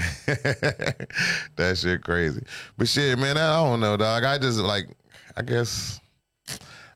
that 1.55 1.77
shit 1.77 2.03
crazy. 2.03 2.43
But 2.77 2.87
shit, 2.87 3.17
man, 3.17 3.37
I 3.37 3.55
don't 3.55 3.79
know, 3.79 3.97
dog. 3.97 4.23
I 4.23 4.37
just 4.37 4.59
like, 4.59 4.85
I 5.35 5.41
guess. 5.41 5.99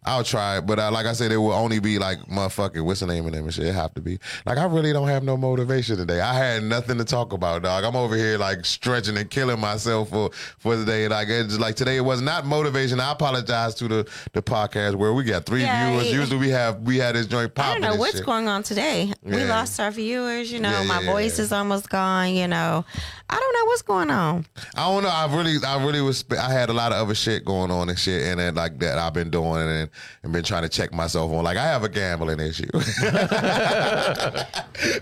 I'll 0.03 0.23
try 0.23 0.57
it, 0.57 0.65
but 0.65 0.79
uh, 0.79 0.89
like 0.91 1.05
I 1.05 1.13
said, 1.13 1.31
it 1.31 1.37
will 1.37 1.51
only 1.53 1.77
be 1.79 1.99
like 1.99 2.17
motherfucking 2.21 2.83
what's 2.83 3.01
the 3.01 3.05
name 3.05 3.23
of 3.27 3.33
them 3.33 3.43
and 3.45 3.53
shit. 3.53 3.65
It 3.67 3.75
have 3.75 3.93
to 3.93 4.01
be 4.01 4.17
like 4.47 4.57
I 4.57 4.63
really 4.65 4.91
don't 4.93 5.07
have 5.07 5.21
no 5.23 5.37
motivation 5.37 5.95
today. 5.95 6.19
I 6.21 6.33
had 6.33 6.63
nothing 6.63 6.97
to 6.97 7.05
talk 7.05 7.33
about, 7.33 7.61
dog. 7.61 7.83
I'm 7.83 7.95
over 7.95 8.15
here 8.15 8.39
like 8.39 8.65
stretching 8.65 9.15
and 9.17 9.29
killing 9.29 9.59
myself 9.59 10.09
for 10.09 10.31
for 10.57 10.75
the 10.75 10.85
day. 10.85 11.07
Like 11.07 11.27
it's 11.29 11.59
like 11.59 11.75
today 11.75 11.97
it 11.97 12.01
was 12.01 12.19
not 12.19 12.47
motivation. 12.47 12.99
I 12.99 13.11
apologize 13.11 13.75
to 13.75 13.87
the 13.87 14.09
the 14.33 14.41
podcast 14.41 14.95
where 14.95 15.13
we 15.13 15.23
got 15.23 15.45
three 15.45 15.61
Yeah, 15.61 15.91
viewers. 15.91 16.07
it- 16.07 16.13
Usually 16.15 16.39
we 16.39 16.49
have 16.49 16.79
we 16.81 16.97
had 16.97 17.13
this 17.15 17.27
joint 17.27 17.53
popping. 17.53 17.83
I 17.83 17.87
don't 17.87 17.93
know 17.95 17.99
what's 17.99 18.17
shit. 18.17 18.25
going 18.25 18.47
on 18.47 18.63
today. 18.63 19.13
We 19.21 19.43
lost 19.43 19.79
our 19.79 19.91
viewers. 19.91 20.51
You 20.51 20.61
know, 20.61 20.71
Yeah, 20.71 20.83
my 20.83 21.01
yeah, 21.01 21.11
voice 21.11 21.37
yeah. 21.37 21.43
is 21.45 21.51
almost 21.51 21.89
gone. 21.89 22.33
You 22.33 22.47
know, 22.47 22.83
I 23.29 23.39
don't 23.39 23.53
know 23.53 23.65
what's 23.65 23.83
going 23.83 24.09
on. 24.09 24.47
I 24.75 24.87
don't 24.91 25.03
know. 25.03 25.09
I 25.09 25.27
really, 25.35 25.57
I 25.63 25.83
really 25.85 26.01
was. 26.01 26.25
I 26.31 26.51
had 26.51 26.69
a 26.69 26.73
lot 26.73 26.91
of 26.91 26.97
other 27.05 27.13
shit 27.13 27.45
going 27.45 27.69
on 27.69 27.87
and 27.89 27.99
shit, 27.99 28.23
and 28.25 28.39
then 28.39 28.55
like 28.55 28.79
that 28.79 28.97
I've 28.97 29.13
been 29.13 29.29
doing 29.29 29.61
and 29.69 29.90
and 30.23 30.31
been 30.33 30.43
trying 30.43 30.63
to 30.63 30.69
check 30.69 30.93
myself 30.93 31.31
on. 31.31 31.43
Like 31.43 31.57
I 31.57 31.63
have 31.65 31.83
a 31.83 31.89
gambling 31.89 32.39
issue. 32.39 32.69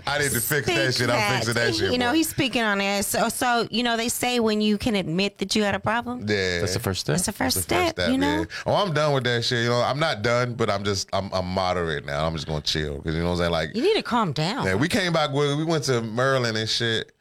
I 0.06 0.18
need 0.18 0.30
to 0.32 0.40
fix 0.40 0.66
that 0.66 0.92
Speak 0.92 1.06
shit. 1.06 1.10
I'm 1.10 1.34
fixing 1.36 1.54
that 1.54 1.74
shit. 1.74 1.92
You 1.92 1.98
know, 1.98 2.10
boy. 2.10 2.16
he's 2.16 2.28
speaking 2.28 2.62
on 2.62 2.80
it. 2.80 3.04
So, 3.04 3.28
so 3.28 3.66
you 3.70 3.82
know, 3.82 3.96
they 3.96 4.08
say 4.08 4.40
when 4.40 4.60
you 4.60 4.78
can 4.78 4.94
admit 4.94 5.38
that 5.38 5.54
you 5.56 5.62
had 5.62 5.74
a 5.74 5.80
problem, 5.80 6.20
yeah. 6.28 6.60
That's 6.60 6.74
the 6.74 6.80
first 6.80 7.00
step. 7.02 7.14
that's 7.14 7.26
the 7.26 7.32
first 7.32 7.56
The 7.56 7.62
step. 7.62 7.96
first 7.96 8.10
you 8.10 8.18
know, 8.18 8.40
yeah. 8.40 8.44
Oh, 8.66 8.74
I'm 8.74 8.92
done 8.92 9.14
with 9.14 9.24
that 9.24 9.44
shit. 9.44 9.64
You 9.64 9.70
know, 9.70 9.82
I'm 9.82 9.98
not 9.98 10.22
done, 10.22 10.54
but 10.54 10.70
I'm 10.70 10.84
just, 10.84 11.08
I'm, 11.12 11.30
I'm 11.32 11.46
moderate 11.46 12.04
now. 12.04 12.26
I'm 12.26 12.34
just 12.34 12.46
gonna 12.46 12.60
chill 12.60 12.96
because 12.96 13.14
you 13.14 13.20
know 13.22 13.28
what 13.28 13.32
I'm 13.34 13.38
saying. 13.38 13.52
Like, 13.52 13.74
you 13.74 13.82
need 13.82 13.94
to 13.94 14.02
calm 14.02 14.32
down. 14.32 14.64
yeah, 14.66 14.74
we 14.74 14.88
came 14.88 15.12
back. 15.12 15.32
We 15.32 15.54
we 15.54 15.64
went 15.64 15.84
to 15.84 16.02
Maryland 16.02 16.56
and 16.56 16.68
shit. 16.68 17.12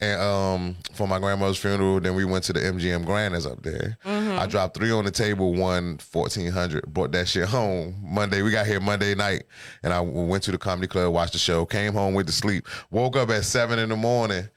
And 0.00 0.20
um, 0.20 0.76
for 0.94 1.06
my 1.06 1.18
grandmother's 1.18 1.58
funeral, 1.58 2.00
then 2.00 2.14
we 2.14 2.24
went 2.24 2.44
to 2.44 2.54
the 2.54 2.60
MGM 2.60 3.04
Grand 3.04 3.34
is 3.34 3.46
up 3.46 3.62
there. 3.62 3.98
I 4.04 4.46
dropped 4.46 4.76
three 4.76 4.90
on 4.90 5.04
the 5.04 5.10
table, 5.10 5.52
won 5.52 5.98
fourteen 5.98 6.50
hundred. 6.50 6.86
Brought 6.86 7.12
that 7.12 7.28
shit 7.28 7.46
home 7.48 7.96
Monday. 8.02 8.40
We 8.40 8.50
got 8.50 8.66
here 8.66 8.80
Monday 8.80 9.14
night, 9.14 9.44
and 9.82 9.92
I 9.92 10.00
went 10.00 10.42
to 10.44 10.52
the 10.52 10.58
comedy 10.58 10.86
club, 10.86 11.12
watched 11.12 11.34
the 11.34 11.38
show, 11.38 11.66
came 11.66 11.92
home, 11.92 12.14
went 12.14 12.28
to 12.28 12.34
sleep, 12.34 12.66
woke 12.90 13.16
up 13.16 13.28
at 13.28 13.44
seven 13.44 13.78
in 13.78 13.90
the 13.90 13.96
morning, 13.96 14.48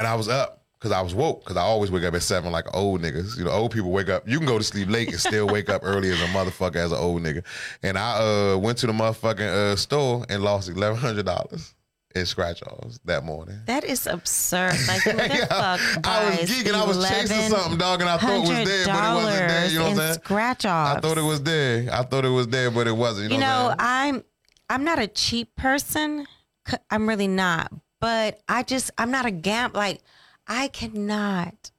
and 0.00 0.08
I 0.08 0.16
was 0.16 0.28
up 0.28 0.64
because 0.84 0.90
I 0.90 1.00
was 1.00 1.14
woke 1.14 1.44
because 1.44 1.56
I 1.56 1.62
always 1.62 1.90
wake 1.92 2.02
up 2.04 2.14
at 2.14 2.22
seven 2.22 2.50
like 2.50 2.66
old 2.74 3.00
niggas. 3.00 3.38
You 3.38 3.44
know, 3.44 3.52
old 3.52 3.70
people 3.70 3.92
wake 3.92 4.08
up. 4.08 4.28
You 4.28 4.38
can 4.38 4.46
go 4.46 4.58
to 4.58 4.64
sleep 4.64 4.90
late 4.90 5.08
and 5.08 5.20
still 5.20 5.46
wake 5.46 5.70
up 5.70 5.82
early 5.84 6.10
as 6.10 6.20
a 6.20 6.26
motherfucker 6.26 6.76
as 6.76 6.90
an 6.90 6.98
old 6.98 7.22
nigga. 7.22 7.44
And 7.84 7.96
I 7.96 8.18
uh, 8.54 8.58
went 8.58 8.78
to 8.78 8.88
the 8.88 8.92
motherfucking 8.92 9.72
uh, 9.72 9.76
store 9.76 10.26
and 10.28 10.42
lost 10.42 10.68
eleven 10.68 10.98
hundred 10.98 11.26
dollars 11.26 11.74
in 12.14 12.26
scratch 12.26 12.62
offs 12.62 13.00
that 13.04 13.24
morning. 13.24 13.58
that 13.66 13.84
is 13.84 14.06
absurd. 14.06 14.74
Like, 14.86 15.02
who 15.02 15.12
the 15.12 15.46
fuck 15.48 16.06
I 16.06 16.30
was 16.40 16.50
geeking. 16.50 16.74
I 16.74 16.84
was 16.84 17.08
chasing 17.08 17.50
something, 17.50 17.78
dog, 17.78 18.00
and 18.00 18.08
I 18.08 18.18
thought 18.18 18.30
it 18.30 18.40
was 18.40 18.68
there, 18.68 18.86
but 18.86 18.94
it 18.94 19.14
wasn't 19.14 19.48
there. 19.48 19.66
You 19.66 19.78
know 19.78 19.84
what 19.84 19.90
I'm 19.90 19.96
saying? 19.96 20.14
Scratch 20.14 20.64
offs. 20.66 20.96
I 20.96 21.00
thought 21.00 21.18
it 21.18 21.22
was 21.22 21.42
there. 21.42 21.88
I 21.92 22.02
thought 22.02 22.24
it 22.24 22.28
was 22.30 22.48
there, 22.48 22.70
but 22.70 22.86
it 22.86 22.96
wasn't. 22.96 23.32
You 23.32 23.38
know, 23.38 23.62
You 23.62 23.68
know, 23.68 23.74
I'm? 23.78 24.14
I'm 24.16 24.24
I'm 24.70 24.84
not 24.84 24.98
a 24.98 25.06
cheap 25.06 25.54
person. 25.56 26.26
I'm 26.90 27.06
really 27.08 27.28
not. 27.28 27.70
But 28.00 28.40
I 28.48 28.62
just 28.62 28.90
I'm 28.96 29.10
not 29.10 29.26
a 29.26 29.30
gam. 29.30 29.72
Like 29.74 30.00
I 30.46 30.68
cannot 30.68 31.70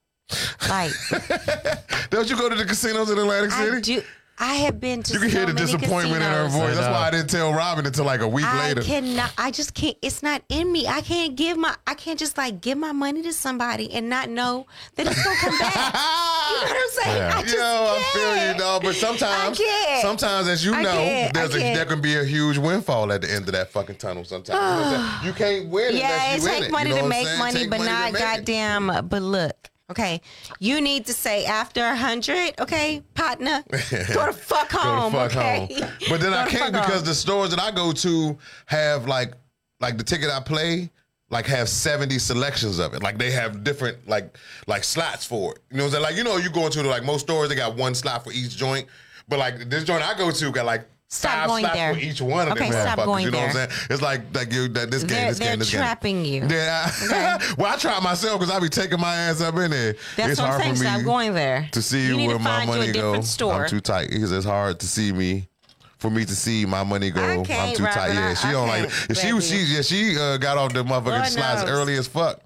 Like 0.68 0.92
Don't 2.10 2.30
you 2.30 2.36
go 2.36 2.48
to 2.48 2.54
the 2.54 2.64
casinos 2.64 3.10
in 3.10 3.18
Atlantic 3.18 3.50
City? 3.52 3.76
I 3.76 3.80
do. 3.80 4.02
I 4.38 4.56
have 4.56 4.78
been 4.80 5.02
to. 5.02 5.12
You 5.14 5.18
can 5.20 5.30
so 5.30 5.36
hear 5.38 5.46
the 5.46 5.52
disappointment 5.54 6.16
in 6.22 6.30
her 6.30 6.48
voice. 6.48 6.74
That's 6.76 6.88
why 6.88 7.08
I 7.08 7.10
didn't 7.10 7.30
tell 7.30 7.52
Robin 7.54 7.86
until 7.86 8.04
like 8.04 8.20
a 8.20 8.28
week 8.28 8.44
I 8.44 8.68
later. 8.68 8.82
cannot. 8.82 9.32
I 9.38 9.50
just 9.50 9.72
can't. 9.72 9.96
It's 10.02 10.22
not 10.22 10.42
in 10.50 10.70
me. 10.70 10.86
I 10.86 11.00
can't 11.00 11.36
give 11.36 11.56
my. 11.56 11.74
I 11.86 11.94
can't 11.94 12.18
just 12.18 12.36
like 12.36 12.60
give 12.60 12.76
my 12.76 12.92
money 12.92 13.22
to 13.22 13.32
somebody 13.32 13.90
and 13.92 14.10
not 14.10 14.28
know 14.28 14.66
that 14.96 15.06
it's 15.06 15.24
gonna 15.24 15.36
come 15.36 15.58
back. 15.58 15.74
you 15.74 16.56
know 16.56 16.62
what 16.62 16.76
I'm 16.76 17.04
saying? 17.04 17.16
Yeah. 17.16 17.32
I 17.34 17.42
just 17.42 17.54
Yo, 17.56 17.62
I 17.62 18.10
feel 18.12 18.30
you, 18.30 18.36
can't. 18.36 18.58
dog. 18.58 18.82
But 18.82 18.94
sometimes, 18.96 19.58
I 19.58 19.62
can't. 19.64 20.02
sometimes, 20.02 20.48
as 20.48 20.64
you 20.64 20.74
I 20.74 20.82
know, 20.82 20.92
can't. 20.92 21.34
there's 21.34 21.54
I 21.54 21.58
a, 21.58 21.60
can't. 21.60 21.76
there 21.76 21.84
can 21.86 22.00
be 22.02 22.16
a 22.16 22.24
huge 22.24 22.58
windfall 22.58 23.10
at 23.12 23.22
the 23.22 23.30
end 23.32 23.46
of 23.46 23.52
that 23.52 23.70
fucking 23.72 23.96
tunnel. 23.96 24.24
Sometimes 24.24 24.56
You 24.90 24.98
know 24.98 25.20
you 25.24 25.32
can't 25.32 25.68
win 25.70 25.96
Yeah, 25.96 26.34
it 26.34 26.42
you 26.42 26.46
in 26.48 26.54
take 26.54 26.64
it. 26.64 26.70
money 26.72 26.90
you 26.90 26.96
know 26.96 27.02
to 27.02 27.08
make 27.08 27.26
saying? 27.26 27.38
money, 27.38 27.58
Take 27.60 27.70
but 27.70 27.78
money 27.78 27.90
not 27.90 28.10
it. 28.10 28.18
goddamn. 28.18 29.08
But 29.08 29.22
look, 29.22 29.70
okay, 29.90 30.20
you 30.58 30.80
need 30.80 31.06
to 31.06 31.12
say 31.12 31.44
after 31.44 31.84
a 31.84 31.96
hundred, 31.96 32.54
okay, 32.60 33.02
partner, 33.14 33.62
go 33.70 34.26
the 34.26 34.32
fuck 34.32 34.70
Go 34.70 34.78
home, 34.78 35.12
fuck 35.12 35.36
okay. 35.36 35.68
home. 35.70 35.90
But 36.08 36.20
then 36.20 36.32
I 36.32 36.46
can't 36.48 36.72
because 36.72 36.96
home. 36.96 37.04
the 37.04 37.14
stores 37.14 37.50
that 37.50 37.60
I 37.60 37.70
go 37.70 37.92
to 37.92 38.38
have 38.66 39.06
like 39.06 39.34
like 39.80 39.98
the 39.98 40.04
ticket 40.04 40.30
I 40.30 40.40
play 40.40 40.90
like 41.30 41.46
have 41.46 41.68
70 41.68 42.18
selections 42.18 42.78
of 42.78 42.94
it. 42.94 43.02
Like 43.02 43.18
they 43.18 43.30
have 43.32 43.64
different 43.64 44.08
like 44.08 44.36
like 44.66 44.84
slots 44.84 45.24
for 45.24 45.52
it. 45.52 45.62
You 45.70 45.78
know 45.78 45.84
what 45.84 45.88
I'm 45.88 45.92
saying? 45.92 46.02
Like 46.04 46.16
you 46.16 46.24
know 46.24 46.36
you 46.36 46.50
go 46.50 46.66
into 46.66 46.82
like 46.82 47.04
most 47.04 47.22
stores 47.22 47.48
they 47.48 47.54
got 47.54 47.76
one 47.76 47.94
slot 47.94 48.24
for 48.24 48.32
each 48.32 48.56
joint. 48.56 48.86
But 49.28 49.38
like 49.38 49.68
this 49.68 49.84
joint 49.84 50.02
I 50.08 50.16
go 50.16 50.30
to 50.30 50.52
got 50.52 50.66
like 50.66 50.88
Stop 51.08 51.30
five 51.32 51.46
going 51.48 51.62
there. 51.72 51.94
for 51.94 52.00
each 52.00 52.20
one 52.20 52.48
of 52.48 52.54
Okay, 52.54 52.68
them 52.70 52.82
stop 52.82 53.04
going 53.04 53.24
you 53.24 53.30
know 53.30 53.38
what 53.38 53.48
I'm 53.50 53.54
saying? 53.54 53.70
It's 53.90 54.02
like 54.02 54.22
like 54.34 54.52
you 54.52 54.66
that 54.68 54.90
this 54.90 55.04
game, 55.04 55.08
They're, 55.16 55.28
this 55.30 55.38
they're 55.38 55.48
game, 55.50 55.58
this 55.60 55.70
game. 55.70 55.80
trapping 55.80 56.24
you. 56.24 56.46
Yeah. 56.50 57.38
well, 57.58 57.72
I 57.72 57.76
try 57.78 58.00
myself 58.00 58.40
because 58.40 58.52
I 58.54 58.58
be 58.58 58.68
taking 58.68 58.98
my 59.00 59.14
ass 59.14 59.40
up 59.40 59.54
in 59.56 59.70
there. 59.70 59.94
That's 60.16 60.32
it's 60.32 60.40
what 60.40 60.50
I'm 60.50 60.60
saying. 60.60 60.74
for 60.74 60.80
me 60.82 60.86
Stop 60.90 61.02
going 61.04 61.32
there. 61.34 61.68
to 61.72 61.80
see 61.82 62.06
you 62.08 62.26
where 62.26 62.38
my 62.40 62.66
money 62.66 62.86
you 62.86 62.90
a 62.90 62.94
go. 62.94 63.20
store. 63.20 63.52
I'm 63.64 63.68
too 63.68 63.80
tight 63.80 64.10
because 64.10 64.32
it's 64.32 64.44
hard 64.46 64.80
to 64.80 64.86
see 64.86 65.12
me. 65.12 65.48
For 65.98 66.10
me 66.10 66.24
to 66.26 66.36
see 66.36 66.66
my 66.66 66.82
money 66.82 67.10
go, 67.10 67.22
I'm 67.22 67.44
too 67.74 67.84
tight. 67.84 68.12
Yeah, 68.12 68.28
I- 68.28 68.34
she 68.34 68.48
I 68.48 68.52
don't 68.52 68.68
like. 68.68 68.84
If 69.08 69.16
she 69.16 69.32
was, 69.32 69.48
she 69.48 69.56
yeah, 69.62 69.80
she 69.80 70.18
uh, 70.18 70.36
got 70.36 70.58
off 70.58 70.74
the 70.74 70.84
motherfucking 70.84 71.06
Lord 71.06 71.26
slides 71.28 71.62
knows. 71.62 71.70
early 71.70 71.94
as 71.94 72.06
fuck. 72.06 72.40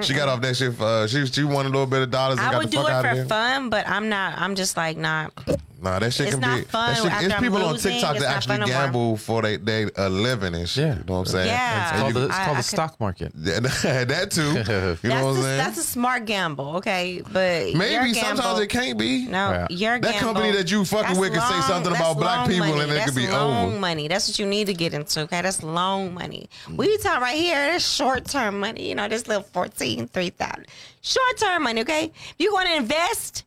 She 0.00 0.14
got 0.14 0.28
off 0.28 0.40
that 0.40 0.56
shit. 0.56 0.80
Uh, 0.80 1.06
she 1.06 1.26
she 1.26 1.44
won 1.44 1.66
a 1.66 1.68
little 1.68 1.84
bit 1.86 2.00
of 2.00 2.10
dollars 2.10 2.38
and 2.38 2.48
I 2.48 2.52
got 2.52 2.58
would 2.60 2.68
the 2.68 2.70
do 2.70 2.76
fuck 2.78 2.88
it 2.88 2.92
out 2.92 3.04
of 3.04 3.10
for 3.10 3.16
there. 3.16 3.26
fun, 3.26 3.68
but 3.68 3.86
I'm 3.86 4.08
not. 4.08 4.38
I'm 4.38 4.54
just 4.54 4.74
like 4.76 4.96
not. 4.96 5.32
Nah, 5.82 5.98
that 5.98 6.14
shit 6.14 6.28
It's 6.28 6.36
can 6.36 6.40
not 6.40 6.58
be. 6.60 6.64
fun 6.66 6.94
that 6.94 7.02
shit, 7.02 7.10
after 7.12 7.26
it's 7.26 7.34
I'm 7.34 7.42
people 7.42 7.58
on 7.64 7.72
losing. 7.72 7.92
TikTok 7.94 8.14
It's 8.14 8.22
that 8.24 8.28
not 8.28 8.36
actually 8.36 8.50
fun 8.52 8.60
no 8.60 8.66
more. 8.66 8.74
gamble 8.84 9.16
for 9.16 9.42
they 9.42 9.56
they 9.56 9.88
a 9.96 10.08
living 10.08 10.54
and 10.54 10.68
shit. 10.68 10.84
Yeah. 10.86 10.92
You 10.98 11.04
know 11.04 11.12
what 11.14 11.18
I'm 11.18 11.26
saying? 11.26 11.46
Yeah. 11.48 11.82
It's 11.90 11.98
called 12.00 12.14
you- 12.14 12.20
the, 12.20 12.26
it's 12.26 12.34
I- 12.36 12.44
called 12.44 12.48
I 12.48 12.52
the 12.52 12.56
could- 12.56 12.64
stock 12.64 13.00
market. 13.00 13.32
that 13.34 14.28
too. 14.30 14.42
You 14.42 14.54
know 14.54 14.62
That's 14.62 15.02
what 15.02 15.10
a, 15.10 15.28
I'm 15.28 15.34
saying? 15.42 15.58
that's 15.58 15.78
a 15.78 15.82
smart 15.82 16.24
gamble, 16.24 16.76
okay? 16.76 17.20
But 17.32 17.70
your 17.70 17.78
Maybe 17.78 18.12
gamble, 18.12 18.36
sometimes 18.42 18.60
it 18.60 18.68
can't 18.68 18.96
be. 18.96 19.26
No, 19.26 19.50
Yeah. 19.50 19.66
your 19.70 19.98
That 20.00 20.12
gamble, 20.12 20.18
company 20.34 20.52
that 20.52 20.70
you 20.70 20.84
fucking 20.84 21.06
that's 21.08 21.18
with 21.18 21.32
can 21.32 21.42
say 21.42 21.54
long- 21.54 21.62
something 21.62 21.92
that's 21.92 22.04
about 22.04 22.16
black 22.18 22.38
long 22.38 22.48
people 22.48 22.66
money. 22.68 22.80
and 22.82 22.90
it 22.92 22.94
that's 22.94 23.10
could 23.10 23.16
be 23.16 23.28
long 23.28 23.66
over. 23.72 23.78
money. 23.80 24.06
That's 24.08 24.28
what 24.28 24.38
you 24.38 24.46
need 24.46 24.68
to 24.68 24.74
get 24.74 24.94
into, 24.94 25.22
okay? 25.22 25.42
That's 25.42 25.64
long 25.64 26.14
money. 26.14 26.48
We 26.72 26.96
talk 26.98 27.20
right 27.20 27.36
here, 27.36 27.72
that's 27.72 27.84
short 27.84 28.24
term 28.26 28.60
money. 28.60 28.88
You 28.88 28.94
know, 28.94 29.08
this 29.08 29.26
little 29.26 29.42
14, 29.42 29.81
3,000. 29.82 30.66
Short 31.00 31.38
term 31.38 31.64
money, 31.64 31.80
okay? 31.82 32.04
If 32.04 32.34
you 32.38 32.52
want 32.52 32.68
to 32.68 32.76
invest, 32.76 33.44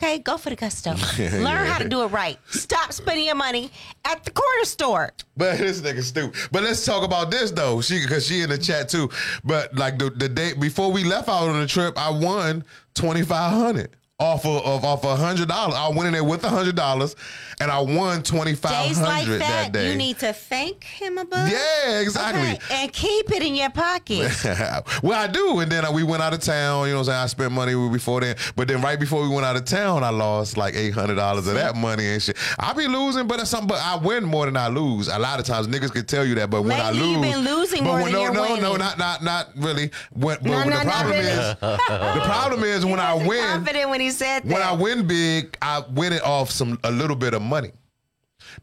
okay, 0.00 0.18
go 0.18 0.36
for 0.36 0.50
the 0.50 0.56
gusto. 0.56 0.90
Learn 1.18 1.66
how 1.66 1.78
to 1.78 1.88
do 1.88 2.02
it 2.02 2.08
right. 2.08 2.38
Stop 2.48 2.92
spending 2.92 3.26
your 3.26 3.34
money 3.34 3.70
at 4.04 4.24
the 4.24 4.30
corner 4.30 4.64
store. 4.64 5.12
But 5.36 5.58
this 5.58 5.80
nigga 5.80 6.02
stupid. 6.02 6.38
But 6.52 6.62
let's 6.62 6.84
talk 6.84 7.04
about 7.04 7.30
this 7.30 7.50
though. 7.50 7.80
She 7.80 8.00
because 8.02 8.26
she 8.26 8.42
in 8.42 8.50
the 8.50 8.58
chat 8.58 8.88
too. 8.88 9.10
But 9.44 9.74
like 9.76 9.98
the, 9.98 10.10
the 10.10 10.28
day 10.28 10.52
before 10.54 10.90
we 10.92 11.04
left 11.04 11.28
out 11.28 11.48
on 11.48 11.60
the 11.60 11.66
trip, 11.66 11.96
I 11.96 12.10
won 12.10 12.64
twenty 12.94 13.22
five 13.22 13.52
hundred 13.52 13.90
off 14.18 14.46
of, 14.46 14.64
of 14.64 14.82
off 14.84 15.04
a 15.04 15.14
hundred 15.14 15.48
dollars. 15.48 15.74
I 15.76 15.88
went 15.88 16.06
in 16.06 16.12
there 16.14 16.24
with 16.24 16.42
a 16.44 16.48
hundred 16.48 16.74
dollars, 16.74 17.14
and 17.60 17.70
I 17.70 17.80
won 17.80 18.22
twenty 18.22 18.54
five 18.54 18.86
Days 18.88 18.98
like 19.00 19.26
that, 19.26 19.38
that 19.40 19.72
day. 19.72 19.90
you 19.92 19.96
need 19.98 20.18
to 20.20 20.32
thank 20.32 20.84
him 20.84 21.18
above. 21.18 21.50
yeah, 21.50 22.00
exactly. 22.00 22.52
Okay, 22.54 22.58
and 22.70 22.92
keep 22.92 23.30
it 23.30 23.42
in 23.42 23.54
your 23.54 23.68
pocket. 23.68 24.32
well, 25.02 25.12
I 25.20 25.26
do. 25.26 25.58
And 25.60 25.70
then 25.70 25.84
uh, 25.84 25.92
we 25.92 26.02
went 26.02 26.22
out 26.22 26.32
of 26.32 26.40
town. 26.40 26.86
You 26.86 26.92
know 26.92 27.00
what 27.00 27.08
I'm 27.08 27.12
saying? 27.12 27.22
I 27.22 27.26
spent 27.26 27.52
money 27.52 27.74
before 27.90 28.22
then. 28.22 28.36
But 28.56 28.68
then 28.68 28.80
right 28.80 28.98
before 28.98 29.22
we 29.22 29.28
went 29.28 29.44
out 29.44 29.56
of 29.56 29.66
town, 29.66 30.02
I 30.02 30.08
lost 30.10 30.56
like 30.56 30.72
$800 30.74 31.38
of 31.38 31.44
that 31.44 31.76
money 31.76 32.06
and 32.06 32.22
shit. 32.22 32.38
I 32.58 32.72
be 32.72 32.88
losing, 32.88 33.26
but 33.26 33.40
it's 33.40 33.50
something, 33.50 33.68
but 33.68 33.80
I 33.82 33.96
win 33.96 34.24
more 34.24 34.46
than 34.46 34.56
I 34.56 34.68
lose. 34.68 35.08
A 35.08 35.18
lot 35.18 35.38
of 35.40 35.44
times 35.44 35.66
niggas 35.68 35.92
can 35.92 36.06
tell 36.06 36.24
you 36.24 36.34
that, 36.36 36.48
but 36.48 36.62
when 36.62 36.80
I 36.80 36.90
lose. 36.90 37.02
you've 37.02 37.20
been 37.22 37.44
losing 37.44 37.84
but 37.84 37.90
more 37.90 38.02
when, 38.02 38.04
than 38.04 38.12
no, 38.14 38.22
you're 38.22 38.32
no, 38.32 38.40
no, 38.56 38.72
winning. 38.72 38.78
not 38.78 38.98
not 38.98 39.22
not 39.22 39.48
really. 39.56 39.90
When, 40.12 40.38
but 40.38 40.44
No, 40.44 40.58
the 40.60 40.64
no, 40.64 40.76
not 40.76 40.84
problem 40.84 41.10
really. 41.10 41.28
is 41.28 41.56
the 41.60 42.20
problem 42.24 42.64
is 42.64 42.84
when 42.86 43.00
I 43.00 43.14
win 43.14 43.42
confident 43.44 43.90
when 43.90 44.00
he 44.00 44.05
said 44.10 44.42
that. 44.44 44.52
when 44.52 44.62
I 44.62 44.72
win 44.72 45.06
big, 45.06 45.56
I 45.62 45.82
win 45.90 46.12
it 46.12 46.22
off 46.22 46.50
some 46.50 46.78
a 46.84 46.90
little 46.90 47.16
bit 47.16 47.34
of 47.34 47.42
money. 47.42 47.72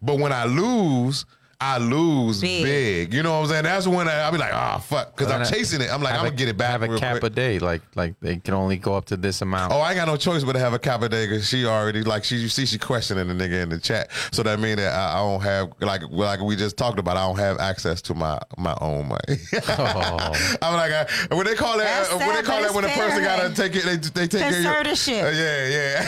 But 0.02 0.20
when 0.20 0.32
I 0.32 0.46
lose, 0.46 1.26
I 1.64 1.78
lose 1.78 2.41
Big. 2.41 2.64
big. 2.64 3.14
You 3.14 3.24
know 3.24 3.39
what 3.39 3.45
I'm 3.45 3.49
saying? 3.51 3.64
That's 3.64 3.88
when 3.88 4.07
I, 4.09 4.28
I 4.28 4.32
be 4.32 4.38
like, 4.38 4.53
ah, 4.53 4.78
fuck, 4.80 5.16
because 5.16 5.32
I'm 5.32 5.45
chasing 5.45 5.80
it. 5.82 5.89
I'm 5.91 6.03
like, 6.03 6.14
I'm 6.14 6.26
gonna 6.26 6.36
get 6.36 6.49
it 6.49 6.57
back. 6.57 6.72
Have 6.72 6.84
a 6.84 6.89
real 6.89 6.99
cap 6.99 7.14
quick. 7.20 7.24
a 7.24 7.30
day, 7.30 7.59
like 7.59 7.82
like 7.95 8.20
they 8.20 8.36
can 8.38 8.53
only 8.53 8.76
go 8.78 8.95
up 8.95 9.05
to 9.05 9.16
this 9.18 9.41
amount. 9.41 9.72
Oh, 9.72 9.80
I 9.80 9.91
ain't 9.91 9.97
got 9.97 10.07
no 10.07 10.18
choice 10.18 10.43
but 10.43 10.53
to 10.53 10.59
have 10.59 10.74
a 10.74 10.80
cap 10.80 11.01
a 11.01 11.07
day 11.09 11.26
because 11.26 11.47
she 11.47 11.66
already 11.66 12.03
like 12.03 12.26
she 12.26 12.36
you 12.36 12.49
see 12.49 12.66
she 12.66 12.78
questioning 12.78 13.28
the 13.30 13.34
nigga 13.34 13.64
in 13.64 13.70
the 13.70 13.80
chat. 13.80 14.11
So 14.32 14.43
that 14.43 14.59
mean 14.59 14.76
that 14.78 14.93
I, 14.93 15.14
I 15.14 15.18
don't 15.20 15.41
have 15.41 15.72
like 15.80 16.01
like 16.09 16.41
we 16.41 16.55
just 16.57 16.76
talked 16.78 16.99
about. 16.99 17.16
I 17.16 17.26
don't 17.26 17.39
have 17.39 17.59
access 17.59 18.01
to 18.03 18.14
my 18.14 18.38
my 18.57 18.76
own 18.82 19.07
money. 19.07 19.22
Oh. 19.76 20.32
I'm 20.61 20.74
like 20.76 20.91
I, 20.91 21.05
when 21.36 21.45
they 21.45 21.55
call 21.55 21.78
that 21.78 21.86
That's 21.86 22.11
uh, 22.14 22.18
when 22.18 22.36
they 22.36 22.41
call 22.41 22.61
that 22.61 22.74
when 22.74 22.84
a 22.84 22.89
person 22.89 23.24
fair. 23.24 23.38
gotta 23.38 23.53
take 23.55 23.74
it 23.76 23.84
they 23.86 23.95
they 23.95 24.28
take 24.28 24.41
care 24.41 24.49
of 24.49 24.55
your- 24.64 24.74
Conservatorship. 24.74 25.24
Uh, 25.24 25.32
yeah, 25.32 25.68
yeah. 25.70 26.03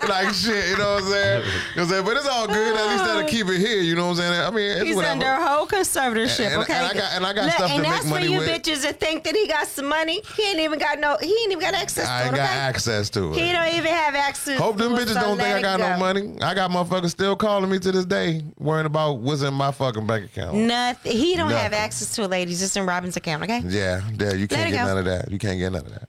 like 0.08 0.32
shit, 0.34 0.68
you 0.70 0.76
know 0.78 0.94
what 0.94 1.02
I'm 1.04 1.10
saying? 1.10 1.40
You 1.40 1.46
know 1.46 1.52
what 1.74 1.82
I'm 1.82 1.88
saying? 1.88 2.04
But 2.04 2.16
it's 2.16 2.28
all 2.28 2.46
good. 2.46 2.76
At 2.76 2.86
least 2.88 3.04
that'll 3.04 3.28
keep 3.28 3.46
it 3.48 3.58
here. 3.58 3.79
You 3.82 3.94
know 3.96 4.04
what 4.08 4.10
I'm 4.12 4.16
saying? 4.18 4.40
I 4.40 4.50
mean, 4.50 4.70
it's 4.70 4.82
He's 4.82 4.96
whatever. 4.96 5.12
under 5.12 5.26
a 5.26 5.46
whole 5.48 5.66
conservatorship, 5.66 6.44
And- 6.46 6.52
and- 6.54 6.62
okay? 6.62 6.74
and 6.74 6.86
I 6.86 6.92
got- 6.94 7.12
and 7.14 7.26
I 7.26 7.32
got 7.32 7.44
Look, 7.46 7.54
stuff 7.54 7.70
and 7.70 7.82
to 7.84 7.90
make 7.90 7.90
money 7.90 7.92
And 7.92 8.10
that's 8.12 8.24
for 8.26 8.32
you 8.32 8.38
with. 8.38 8.48
bitches 8.48 8.82
that 8.82 9.00
think 9.00 9.24
that 9.24 9.34
he 9.36 9.46
got 9.48 9.66
some 9.68 9.86
money. 9.88 10.22
He 10.36 10.42
ain't 10.50 10.60
even 10.60 10.78
got 10.78 10.98
no. 10.98 11.16
He 11.20 11.28
ain't 11.28 11.52
even 11.52 11.60
got 11.60 11.74
access 11.74 12.06
I 12.08 12.20
to 12.20 12.26
ain't 12.26 12.34
it. 12.34 12.38
got 12.38 12.48
okay? 12.50 12.58
access 12.58 13.10
to 13.10 13.32
it. 13.32 13.38
He 13.38 13.52
don't 13.52 13.68
even 13.74 13.92
have 13.92 14.14
access. 14.14 14.58
Hope 14.58 14.76
them 14.78 14.92
bitches 14.94 15.14
don't 15.20 15.36
think 15.38 15.54
I 15.56 15.62
got 15.62 15.80
no 15.80 15.96
money. 15.96 16.36
I 16.42 16.54
got 16.54 16.70
motherfuckers 16.70 17.10
still 17.10 17.36
calling 17.36 17.70
me 17.70 17.78
to 17.78 17.92
this 17.92 18.04
day, 18.04 18.42
worrying 18.58 18.86
about 18.86 19.18
what's 19.18 19.42
in 19.42 19.54
my 19.54 19.70
fucking 19.72 20.06
bank 20.06 20.26
account. 20.26 20.54
Nothing. 20.56 21.12
He 21.16 21.36
don't 21.36 21.50
have 21.50 21.72
access 21.72 22.14
to 22.16 22.22
it, 22.22 22.30
ladies. 22.30 22.62
It's 22.62 22.76
in 22.76 22.86
Robin's 22.86 23.16
account, 23.16 23.42
okay? 23.44 23.62
Yeah, 23.66 24.00
yeah, 24.18 24.32
you 24.32 24.46
can't 24.48 24.70
get 24.70 24.78
go. 24.78 24.86
none 24.86 24.98
of 24.98 25.04
that. 25.06 25.30
You 25.30 25.38
can't 25.38 25.58
get 25.58 25.72
none 25.72 25.84
of 25.86 25.90
that. 25.92 26.08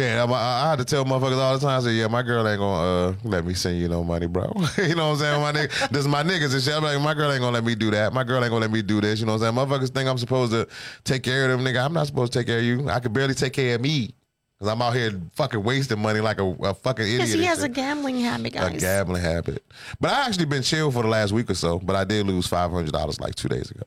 Yeah, 0.00 0.24
I, 0.24 0.66
I, 0.66 0.70
had 0.70 0.78
to 0.78 0.84
tell 0.84 1.04
motherfuckers 1.04 1.38
all 1.38 1.54
the 1.54 1.60
time. 1.60 1.80
I 1.80 1.84
said, 1.84 1.94
"Yeah, 1.94 2.06
my 2.08 2.22
girl 2.22 2.46
ain't 2.46 2.58
gonna 2.58 3.08
uh, 3.08 3.14
let 3.24 3.44
me 3.44 3.54
send 3.54 3.78
you 3.78 3.88
no 3.88 4.02
money, 4.02 4.26
bro." 4.26 4.52
you 4.78 4.94
know 4.94 5.10
what 5.10 5.14
I'm 5.14 5.16
saying? 5.18 5.40
My 5.42 5.52
nigga, 5.52 5.88
this 5.90 6.00
is 6.00 6.08
my 6.08 6.22
niggas 6.22 6.54
and 6.54 6.62
shit. 6.62 6.74
I'm 6.74 6.82
like, 6.82 7.00
my 7.00 7.14
girl 7.14 7.30
ain't 7.30 7.40
gonna 7.40 7.54
let 7.54 7.64
me 7.64 7.74
do 7.74 7.90
that. 7.90 8.12
My 8.12 8.24
girl 8.24 8.42
ain't 8.42 8.50
gonna 8.50 8.62
let 8.62 8.70
me 8.70 8.82
do 8.82 9.00
this. 9.00 9.20
You 9.20 9.26
know 9.26 9.32
what 9.36 9.42
I'm 9.42 9.54
saying? 9.54 9.68
Motherfuckers 9.68 9.90
think 9.90 10.08
I'm 10.08 10.18
supposed 10.18 10.52
to 10.52 10.66
take 11.04 11.22
care 11.22 11.50
of 11.50 11.58
them, 11.58 11.66
nigga. 11.66 11.84
I'm 11.84 11.92
not 11.92 12.06
supposed 12.06 12.32
to 12.32 12.38
take 12.38 12.46
care 12.46 12.58
of 12.58 12.64
you. 12.64 12.88
I 12.88 13.00
could 13.00 13.12
barely 13.12 13.34
take 13.34 13.52
care 13.52 13.74
of 13.74 13.80
me 13.80 14.14
because 14.60 14.72
I'm 14.72 14.82
out 14.82 14.94
here 14.94 15.18
fucking 15.32 15.62
wasting 15.62 15.98
money 15.98 16.20
like 16.20 16.38
a, 16.38 16.44
a 16.44 16.74
fucking 16.74 17.04
idiot. 17.04 17.20
Because 17.20 17.32
he 17.32 17.44
has 17.44 17.62
a 17.62 17.68
gambling 17.68 18.20
habit, 18.20 18.54
a 18.56 18.70
gambling 18.78 19.22
habit. 19.22 19.64
But 20.00 20.12
I 20.12 20.26
actually 20.26 20.44
been 20.44 20.62
chill 20.62 20.90
for 20.90 21.02
the 21.02 21.08
last 21.08 21.32
week 21.32 21.50
or 21.50 21.54
so. 21.54 21.78
But 21.78 21.96
I 21.96 22.04
did 22.04 22.26
lose 22.26 22.46
five 22.46 22.70
hundred 22.70 22.92
dollars 22.92 23.20
like 23.20 23.34
two 23.34 23.48
days 23.48 23.70
ago, 23.70 23.84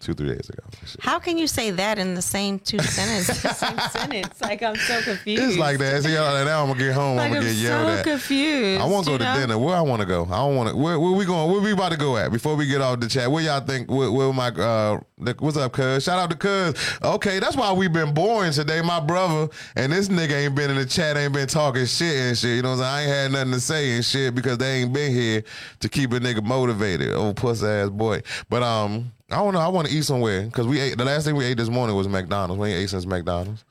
two 0.00 0.14
three 0.14 0.28
days 0.28 0.48
ago. 0.48 0.62
How 1.00 1.18
can 1.18 1.38
you 1.38 1.46
say 1.46 1.70
that 1.70 1.98
in 1.98 2.14
the 2.14 2.22
same 2.22 2.58
two 2.58 2.78
sentences? 2.80 3.56
same 3.56 3.78
sentence. 3.78 4.40
Like 4.40 4.62
I'm 4.62 4.76
so 4.76 5.02
confused. 5.02 5.42
It's 5.42 5.58
like 5.58 5.78
that. 5.78 6.02
See, 6.02 6.14
now 6.14 6.62
I'm 6.62 6.68
gonna 6.68 6.78
get 6.78 6.94
home. 6.94 7.16
Like 7.16 7.30
I'm 7.30 7.36
I'm 7.36 7.42
gonna 7.42 7.52
get 7.52 7.62
yelled 7.62 7.86
at. 7.86 7.88
I'm 7.88 7.94
so 7.94 7.98
at. 8.00 8.04
confused. 8.04 8.80
I 8.80 8.86
want 8.86 9.04
to 9.04 9.10
go 9.12 9.18
to 9.18 9.24
know? 9.24 9.40
dinner. 9.40 9.58
Where 9.58 9.76
I 9.76 9.80
want 9.82 10.00
to 10.00 10.06
go? 10.06 10.24
I 10.24 10.36
don't 10.36 10.56
want 10.56 10.70
to. 10.70 10.76
Where, 10.76 10.98
where 10.98 11.12
we 11.12 11.24
going? 11.24 11.52
Where 11.52 11.60
we 11.60 11.72
about 11.72 11.92
to 11.92 11.98
go 11.98 12.16
at? 12.16 12.32
Before 12.32 12.56
we 12.56 12.66
get 12.66 12.80
off 12.80 13.00
the 13.00 13.08
chat, 13.08 13.30
where 13.30 13.42
y'all 13.44 13.60
think? 13.60 13.90
Where, 13.90 14.10
where 14.10 14.32
my 14.32 14.48
uh, 14.48 15.00
what's 15.38 15.56
up, 15.56 15.72
Cuz? 15.72 16.04
Shout 16.04 16.18
out 16.18 16.30
to 16.30 16.36
Cuz. 16.36 16.98
Okay, 17.02 17.38
that's 17.38 17.56
why 17.56 17.72
we've 17.72 17.92
been 17.92 18.14
boring 18.14 18.52
today. 18.52 18.80
My 18.80 19.00
brother 19.00 19.48
and 19.76 19.92
this 19.92 20.08
nigga 20.08 20.32
ain't 20.32 20.54
been 20.54 20.70
in 20.70 20.76
the 20.76 20.86
chat, 20.86 21.16
ain't 21.16 21.32
been 21.32 21.48
talking 21.48 21.86
shit 21.86 22.16
and 22.16 22.38
shit. 22.38 22.56
You 22.56 22.62
know 22.62 22.70
what 22.70 22.84
I'm 22.84 22.84
saying? 22.84 22.94
I 22.94 23.02
ain't 23.02 23.10
had 23.10 23.32
nothing 23.32 23.52
to 23.52 23.60
say 23.60 23.94
and 23.96 24.04
shit 24.04 24.34
because 24.34 24.58
they 24.58 24.80
ain't 24.80 24.92
been 24.92 25.12
here 25.12 25.44
to 25.80 25.88
keep 25.88 26.12
a 26.12 26.20
nigga 26.20 26.42
motivated. 26.42 27.12
Old 27.14 27.36
puss 27.36 27.62
ass 27.62 27.90
boy. 27.90 28.22
But 28.48 28.62
um, 28.62 29.12
I 29.30 29.36
don't 29.36 29.54
know. 29.54 29.60
I 29.60 29.68
want 29.68 29.88
to 29.88 29.94
eat 29.94 30.04
somewhere 30.04 30.42
because 30.42 30.66
we 30.66 30.80
ate. 30.80 30.98
The 30.98 31.04
last 31.04 31.24
thing 31.24 31.36
we 31.36 31.44
ate 31.44 31.56
this 31.56 31.68
morning 31.68 31.94
was 31.96 32.08
McDonald's. 32.08 32.60
We 32.60 32.70
ain't 32.70 32.82
ate 32.82 32.90
since 32.90 33.06
McDonald's 33.06 33.64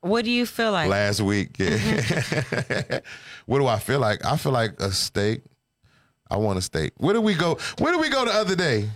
What 0.00 0.24
do 0.24 0.30
you 0.30 0.44
feel 0.46 0.72
like? 0.72 0.88
last 0.90 1.20
week. 1.20 1.58
Yeah. 1.58 1.70
Mm-hmm. 1.70 2.96
what 3.46 3.58
do 3.58 3.66
I 3.66 3.78
feel 3.78 4.00
like? 4.00 4.24
I 4.24 4.36
feel 4.36 4.52
like 4.52 4.78
a 4.80 4.90
steak. 4.90 5.42
I 6.30 6.36
want 6.36 6.58
a 6.58 6.62
steak. 6.62 6.92
Where 6.98 7.14
did 7.14 7.24
we 7.24 7.34
go? 7.34 7.58
Where 7.78 7.92
did 7.92 8.00
we 8.00 8.10
go 8.10 8.24
the 8.24 8.32
other 8.32 8.54
day? 8.54 8.88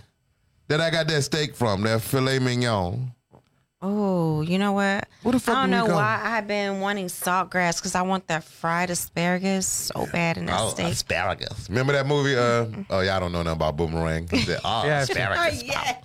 That 0.67 0.79
I 0.79 0.89
got 0.89 1.07
that 1.07 1.23
steak 1.23 1.55
from, 1.55 1.81
that 1.83 2.01
filet 2.01 2.39
mignon. 2.39 3.11
Oh, 3.85 4.39
you 4.41 4.57
know 4.59 4.71
what? 4.71 5.09
Where 5.23 5.33
the 5.33 5.39
fuck 5.41 5.57
I 5.57 5.61
don't 5.67 5.71
did 5.71 5.89
know 5.89 5.95
why 5.95 6.21
I've 6.23 6.47
been 6.47 6.79
wanting 6.79 7.07
saltgrass 7.07 7.77
because 7.79 7.95
I 7.95 8.01
want 8.03 8.27
that 8.27 8.45
fried 8.45 8.89
asparagus 8.89 9.67
so 9.67 10.07
bad 10.13 10.37
in 10.37 10.45
that 10.45 10.57
Oh, 10.57 10.69
steak. 10.69 10.93
asparagus. 10.93 11.67
Remember 11.67 11.91
that 11.91 12.07
movie? 12.07 12.35
Uh, 12.37 12.65
oh, 12.89 13.01
y'all 13.01 13.19
don't 13.19 13.33
know 13.33 13.43
nothing 13.43 13.57
about 13.57 13.75
Boomerang. 13.75 14.29
He 14.31 14.39
said, 14.39 14.59
oh, 14.63 14.83
Yeah, 14.85 15.01
asparagus. 15.01 15.63
Oh, 15.63 15.65
yeah. 15.65 15.97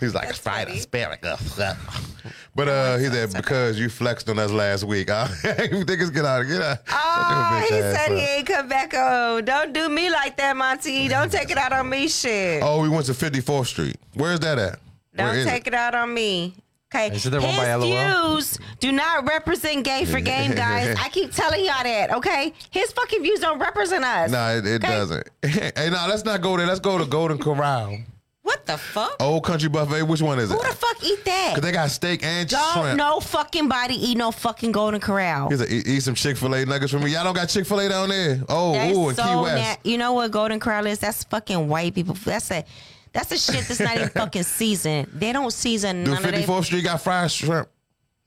He's 0.00 0.14
like 0.14 0.28
That's 0.28 0.38
fried 0.38 0.68
funny. 0.68 0.78
asparagus. 0.80 1.60
but 2.54 2.68
uh, 2.68 2.96
he 2.96 3.06
said 3.08 3.34
because 3.34 3.78
you 3.78 3.90
flexed 3.90 4.30
on 4.30 4.38
us 4.38 4.50
last 4.50 4.84
week. 4.84 5.10
Huh? 5.10 5.26
Niggas 5.44 6.14
get 6.14 6.24
out, 6.24 6.46
get 6.46 6.62
out. 6.62 6.78
Oh, 6.90 7.64
he 7.68 7.76
your 7.76 7.84
ass 7.84 7.96
said 8.06 8.12
he 8.16 8.20
ain't 8.24 8.46
come 8.46 8.68
back. 8.68 8.92
Oh, 8.96 9.42
don't 9.42 9.74
do 9.74 9.90
me 9.90 10.08
like 10.10 10.38
that, 10.38 10.56
Monty. 10.56 11.08
Don't 11.08 11.30
take 11.30 11.50
it 11.50 11.58
out 11.58 11.74
on 11.74 11.90
me, 11.90 12.08
shit. 12.08 12.62
Oh, 12.64 12.80
we 12.80 12.88
went 12.88 13.04
to 13.06 13.12
54th 13.12 13.66
Street. 13.66 13.96
Where's 14.14 14.40
that 14.40 14.58
at? 14.58 14.78
Don't 15.14 15.34
is 15.36 15.44
take 15.44 15.66
it? 15.66 15.74
out 15.74 15.94
on 15.94 16.14
me. 16.14 16.54
Okay. 16.92 17.14
Is 17.14 17.24
it 17.24 17.30
the 17.30 17.40
one 17.40 17.50
His 17.50 17.56
by 17.56 17.74
LOL? 17.74 18.30
views 18.32 18.58
do 18.80 18.90
not 18.90 19.28
represent 19.28 19.84
Game 19.84 20.06
for 20.06 20.20
Game, 20.20 20.52
guys. 20.56 20.96
I 20.98 21.08
keep 21.08 21.32
telling 21.32 21.64
y'all 21.64 21.82
that, 21.84 22.12
okay? 22.16 22.52
His 22.70 22.90
fucking 22.92 23.22
views 23.22 23.38
don't 23.40 23.60
represent 23.60 24.04
us. 24.04 24.30
No, 24.30 24.56
it, 24.56 24.66
it 24.66 24.84
Okay? 24.84 24.92
doesn't. 24.92 25.28
hey, 25.42 25.70
no, 25.90 26.06
let's 26.08 26.24
not 26.24 26.40
go 26.40 26.56
there. 26.56 26.66
Let's 26.66 26.80
go 26.80 26.98
to 26.98 27.04
Golden 27.04 27.38
Corral. 27.38 27.96
What 28.42 28.66
the 28.66 28.76
fuck? 28.76 29.14
Old 29.20 29.44
Country 29.44 29.68
Buffet. 29.68 30.02
Which 30.02 30.20
one 30.22 30.40
is 30.40 30.50
it? 30.50 30.54
Who 30.54 30.60
the 30.68 30.74
fuck 30.74 30.96
eat 31.04 31.24
that? 31.26 31.52
Cause 31.54 31.60
they 31.62 31.70
got 31.70 31.88
steak 31.90 32.24
and 32.24 32.48
Don't 32.48 32.72
shrimp. 32.82 32.98
no 32.98 33.20
fucking 33.20 33.68
body 33.68 33.94
eat 33.94 34.16
no 34.16 34.32
fucking 34.32 34.72
Golden 34.72 34.98
Corral. 35.00 35.48
He's 35.50 35.60
like, 35.60 35.70
eat, 35.70 35.86
eat 35.86 36.00
some 36.00 36.16
Chick 36.16 36.36
Fil 36.36 36.52
A 36.54 36.64
nuggets 36.66 36.90
for 36.90 36.98
me. 36.98 37.12
Y'all 37.12 37.22
don't 37.22 37.34
got 37.36 37.48
Chick 37.48 37.64
Fil 37.66 37.78
A 37.78 37.88
down 37.88 38.08
there. 38.08 38.42
Oh, 38.48 38.72
That's 38.72 38.96
ooh, 38.96 39.08
in 39.10 39.14
Key 39.14 39.42
West. 39.42 39.78
na- 39.84 39.90
You 39.90 39.98
know 39.98 40.14
what 40.14 40.32
Golden 40.32 40.58
Corral 40.58 40.86
is? 40.86 40.98
That's 40.98 41.22
fucking 41.22 41.68
white 41.68 41.94
people. 41.94 42.14
That's 42.24 42.50
a 42.50 42.64
that's 43.12 43.32
a 43.32 43.38
shit 43.38 43.66
that's 43.66 43.80
not 43.80 43.96
even 43.96 44.08
fucking 44.14 44.42
seasoned. 44.44 45.08
They 45.12 45.32
don't 45.32 45.52
season 45.52 46.04
Do 46.04 46.12
none 46.12 46.24
of 46.24 46.34
54th. 46.34 46.64
Street 46.64 46.84
got 46.84 47.00
fried 47.00 47.30
shrimp? 47.30 47.68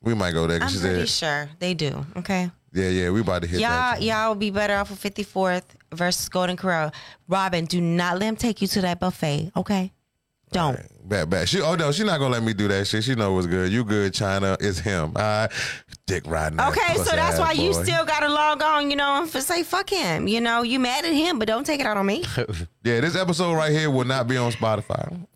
We 0.01 0.13
might 0.13 0.31
go 0.31 0.47
there. 0.47 0.61
I'm 0.61 0.69
pretty 0.69 1.05
said, 1.07 1.09
sure 1.09 1.49
they 1.59 1.73
do. 1.73 2.05
Okay. 2.17 2.51
yeah, 2.73 2.89
yeah, 2.89 3.09
we 3.09 3.21
about 3.21 3.43
to 3.43 3.47
hit 3.47 3.61
Y'all, 3.61 3.69
that. 3.69 4.01
y'all 4.01 4.29
will 4.29 4.35
be 4.35 4.49
better 4.49 4.75
off 4.75 4.89
with 4.89 5.01
54th 5.01 5.63
versus 5.93 6.27
Golden 6.27 6.57
Corral. 6.57 6.91
Robin, 7.29 7.65
do 7.65 7.79
not 7.79 8.19
let 8.19 8.27
him 8.27 8.35
take 8.35 8.61
you 8.61 8.67
to 8.67 8.81
that 8.81 8.99
buffet. 8.99 9.51
Okay. 9.55 9.93
Don't. 10.51 10.79
Bad, 11.05 11.29
bad. 11.29 11.49
She, 11.49 11.61
oh 11.61 11.75
no, 11.75 11.91
she's 11.91 12.05
not 12.05 12.19
gonna 12.19 12.33
let 12.33 12.43
me 12.43 12.53
do 12.53 12.67
that 12.69 12.87
shit. 12.87 13.03
She 13.03 13.15
know 13.15 13.33
what's 13.33 13.47
good. 13.47 13.71
You 13.71 13.83
good, 13.83 14.13
China? 14.13 14.55
It's 14.59 14.79
him. 14.79 15.11
All 15.15 15.21
right, 15.21 15.49
dick 16.07 16.23
riding. 16.25 16.59
Okay, 16.59 16.95
so 16.95 17.03
that's 17.03 17.35
ass 17.35 17.39
why 17.39 17.51
you 17.51 17.73
still 17.73 18.05
got 18.05 18.21
to 18.21 18.29
log 18.29 18.63
on, 18.63 18.89
you 18.89 18.95
know, 18.95 19.21
and 19.21 19.29
say 19.29 19.63
fuck 19.63 19.89
him. 19.89 20.27
You 20.27 20.39
know, 20.39 20.63
you 20.63 20.79
mad 20.79 21.03
at 21.03 21.13
him, 21.13 21.39
but 21.39 21.47
don't 21.47 21.65
take 21.65 21.81
it 21.81 21.85
out 21.85 21.97
on 21.97 22.05
me. 22.05 22.23
Yeah, 22.85 22.99
this 22.99 23.15
episode 23.15 23.53
right 23.53 23.71
here 23.71 23.89
will 23.89 24.03
not 24.03 24.27
be 24.27 24.35
on 24.35 24.51
Spotify. 24.51 25.09
Um, 25.09 25.27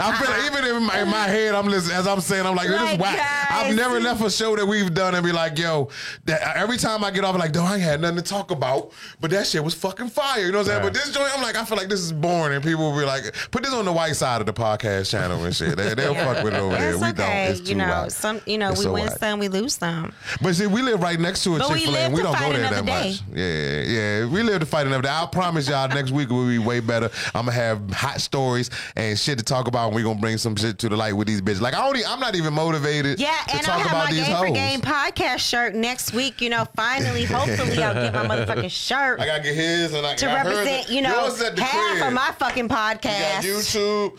I 0.00 0.18
feel 0.20 0.28
like 0.28 0.44
even 0.50 0.76
in 0.76 0.82
my, 0.82 1.02
in 1.02 1.08
my 1.08 1.28
head, 1.28 1.54
I'm 1.54 1.68
listening 1.68 1.96
as 1.96 2.08
I'm 2.08 2.20
saying, 2.20 2.44
I'm 2.44 2.56
like, 2.56 2.66
this 2.66 2.94
is 2.94 2.98
whack. 2.98 3.48
I've 3.48 3.76
never 3.76 4.00
left 4.00 4.20
a 4.24 4.30
show 4.30 4.56
that 4.56 4.66
we've 4.66 4.92
done 4.92 5.14
and 5.14 5.24
be 5.24 5.30
like, 5.30 5.56
yo, 5.56 5.88
that, 6.24 6.56
every 6.56 6.78
time 6.78 7.04
I 7.04 7.12
get 7.12 7.22
off, 7.22 7.34
I'm 7.34 7.40
like, 7.40 7.54
no, 7.54 7.62
I 7.62 7.74
ain't 7.74 7.82
had 7.82 8.00
nothing 8.00 8.16
to 8.16 8.22
talk 8.22 8.50
about, 8.50 8.90
but 9.20 9.30
that 9.30 9.46
shit 9.46 9.62
was 9.62 9.74
fucking 9.74 10.08
fire. 10.08 10.44
You 10.44 10.50
know 10.50 10.58
what 10.58 10.62
I'm 10.62 10.66
saying? 10.66 10.82
Right. 10.82 10.92
But 10.92 10.94
this 10.94 11.14
joint, 11.14 11.30
I'm 11.32 11.42
like, 11.44 11.54
I 11.54 11.64
feel 11.64 11.76
like 11.76 11.88
this 11.88 12.00
is 12.00 12.12
boring, 12.12 12.56
and 12.56 12.64
people 12.64 12.90
will 12.90 12.98
be 12.98 13.06
like, 13.06 13.07
put 13.50 13.62
this 13.62 13.72
on 13.72 13.84
the 13.84 13.92
white 13.92 14.16
side 14.16 14.40
of 14.40 14.46
the 14.46 14.52
podcast 14.52 15.10
channel 15.10 15.44
and 15.44 15.54
shit. 15.54 15.76
They, 15.76 15.94
they'll 15.96 16.14
fuck 16.14 16.42
with 16.44 16.54
it 16.54 16.60
over 16.60 16.76
there. 16.76 16.90
It's 16.92 17.00
We 17.00 17.08
okay. 17.08 17.16
don't. 17.16 17.30
It's 17.52 17.60
too 17.60 17.68
you 17.70 17.74
know, 17.76 18.08
some 18.08 18.40
you 18.46 18.58
know, 18.58 18.70
It's 18.70 18.78
we 18.80 18.84
so 18.84 18.92
win 18.92 19.08
some, 19.10 19.38
we 19.38 19.48
lose 19.48 19.74
some. 19.74 20.12
But 20.42 20.54
see, 20.54 20.66
we 20.66 20.82
live 20.82 21.02
right 21.02 21.18
next 21.18 21.44
to 21.44 21.56
a 21.56 21.58
Chick 21.60 21.84
Fil 21.84 21.96
A, 21.96 21.98
and 22.00 22.14
we 22.14 22.22
don't 22.22 22.38
go 22.38 22.52
there 22.52 22.70
that 22.70 22.84
day. 22.86 23.10
much. 23.10 23.22
Yeah, 23.34 23.82
yeah. 23.82 24.26
We 24.26 24.42
live 24.42 24.60
to 24.60 24.66
fight 24.66 24.86
another 24.86 25.02
day. 25.02 25.08
I 25.10 25.26
promise 25.30 25.68
y'all, 25.68 25.88
next 25.88 26.10
week 26.10 26.28
we 26.30 26.36
will 26.36 26.46
be 26.48 26.58
way 26.58 26.80
better. 26.80 27.10
I'm 27.34 27.46
gonna 27.46 27.52
have 27.52 27.90
hot 27.92 28.20
stories 28.20 28.70
and 28.96 29.18
shit 29.18 29.38
to 29.38 29.44
talk 29.44 29.68
about, 29.68 29.88
and 29.88 29.96
we 29.96 30.02
gonna 30.02 30.20
bring 30.20 30.38
some 30.38 30.56
shit 30.56 30.78
to 30.80 30.88
the 30.88 30.96
light 30.96 31.12
with 31.14 31.26
these 31.28 31.40
bitches. 31.40 31.60
Like 31.60 31.74
I 31.74 31.90
e- 31.94 32.04
I'm 32.06 32.20
not 32.20 32.34
even 32.34 32.52
motivated. 32.54 33.18
Yeah, 33.20 33.34
to 33.48 33.54
and 33.56 33.62
talk 33.64 33.74
I'll 33.76 33.80
have 33.80 33.90
about 33.92 34.04
my 34.06 34.12
these 34.12 34.26
Game 34.26 34.36
for 34.36 34.46
hoes. 34.46 34.54
Game 34.56 34.80
podcast 34.80 35.38
shirt 35.38 35.74
next 35.74 36.12
week. 36.12 36.40
You 36.40 36.50
know, 36.50 36.66
finally, 36.76 37.24
hopefully, 37.24 37.82
I'll 37.82 37.94
get 37.94 38.12
my 38.14 38.26
motherfucking 38.36 38.70
shirt 38.70 39.20
I 39.20 39.26
gotta 39.26 39.42
get 39.42 39.54
his, 39.54 39.94
and 39.94 40.06
I 40.06 40.14
to 40.16 40.28
hers. 40.28 40.44
represent, 40.46 40.88
you 40.90 41.02
know, 41.02 41.20
Yours 41.22 41.34
is 41.34 41.42
at 41.42 41.56
the 41.56 41.62
half 41.62 41.92
crib. 41.98 42.06
of 42.08 42.12
my 42.12 42.32
fucking 42.38 42.68
You 43.04 43.10
got 43.10 43.42
podcast. 43.42 43.42
YouTube. 43.42 44.18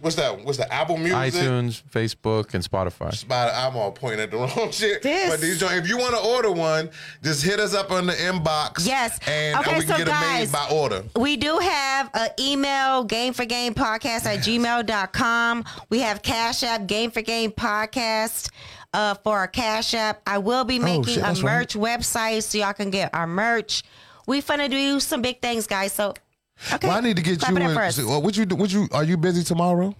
What's 0.00 0.16
that? 0.16 0.44
What's 0.44 0.58
the 0.58 0.72
Apple 0.72 0.96
Music? 0.96 1.16
iTunes, 1.16 1.80
Facebook, 1.84 2.54
and 2.54 2.64
Spotify. 2.68 3.14
Spot- 3.14 3.52
I'm 3.54 3.76
all 3.76 3.92
pointing 3.92 4.18
at 4.20 4.32
the 4.32 4.36
wrong 4.56 4.72
shit. 4.72 5.00
This- 5.00 5.30
But 5.30 5.40
these 5.40 5.60
joint- 5.60 5.74
if 5.74 5.86
you 5.88 5.96
want 5.96 6.14
to 6.16 6.20
order 6.20 6.50
one, 6.50 6.90
just 7.22 7.44
hit 7.44 7.60
us 7.60 7.72
up 7.72 7.92
on 7.92 8.06
the 8.06 8.14
inbox. 8.14 8.84
Yes. 8.84 9.20
And 9.28 9.58
Okay, 9.60 9.78
we 9.78 9.84
can 9.84 9.88
so 9.92 9.98
get 9.98 10.08
it 10.08 10.10
guys, 10.10 10.52
made 10.52 10.52
by 10.52 10.68
order. 10.74 11.04
We 11.14 11.36
do 11.36 11.56
have 11.58 12.10
an 12.14 12.30
email, 12.40 13.04
game 13.04 13.32
for 13.32 13.44
game 13.44 13.74
podcast 13.74 14.26
at 14.26 14.40
gmail.com. 14.40 15.64
We 15.88 16.00
have 16.00 16.22
Cash 16.22 16.64
App, 16.64 16.88
game 16.88 17.12
for 17.12 17.22
game 17.22 17.52
podcast 17.52 18.50
uh, 18.92 19.14
for 19.22 19.36
our 19.38 19.46
Cash 19.46 19.94
App. 19.94 20.20
I 20.26 20.38
will 20.38 20.64
be 20.64 20.80
making 20.80 21.00
Oh, 21.00 21.04
shit, 21.04 21.16
a 21.18 21.20
that's 21.20 21.42
right. 21.42 21.58
merch 21.60 21.74
website 21.74 22.42
so 22.42 22.58
y'all 22.58 22.72
can 22.72 22.90
get 22.90 23.14
our 23.14 23.28
merch. 23.28 23.84
We 24.26 24.42
finna 24.42 24.68
do 24.68 24.98
some 24.98 25.22
big 25.22 25.40
things, 25.40 25.68
guys. 25.68 25.92
So, 25.92 26.14
okay. 26.74 26.88
Well, 26.88 26.96
I 26.96 27.00
need 27.00 27.16
to 27.16 27.22
get 27.22 27.38
Clap 27.40 27.52
you 27.52 27.58
in. 27.68 27.74
first. 27.74 27.96
so, 27.98 28.18
What 28.18 28.36
you? 28.36 28.44
do- 28.46 28.56
What 28.56 28.72
you? 28.72 28.88
Are 28.92 29.04
you 29.04 29.16
busy 29.16 29.42
tomorrow? 29.42 29.94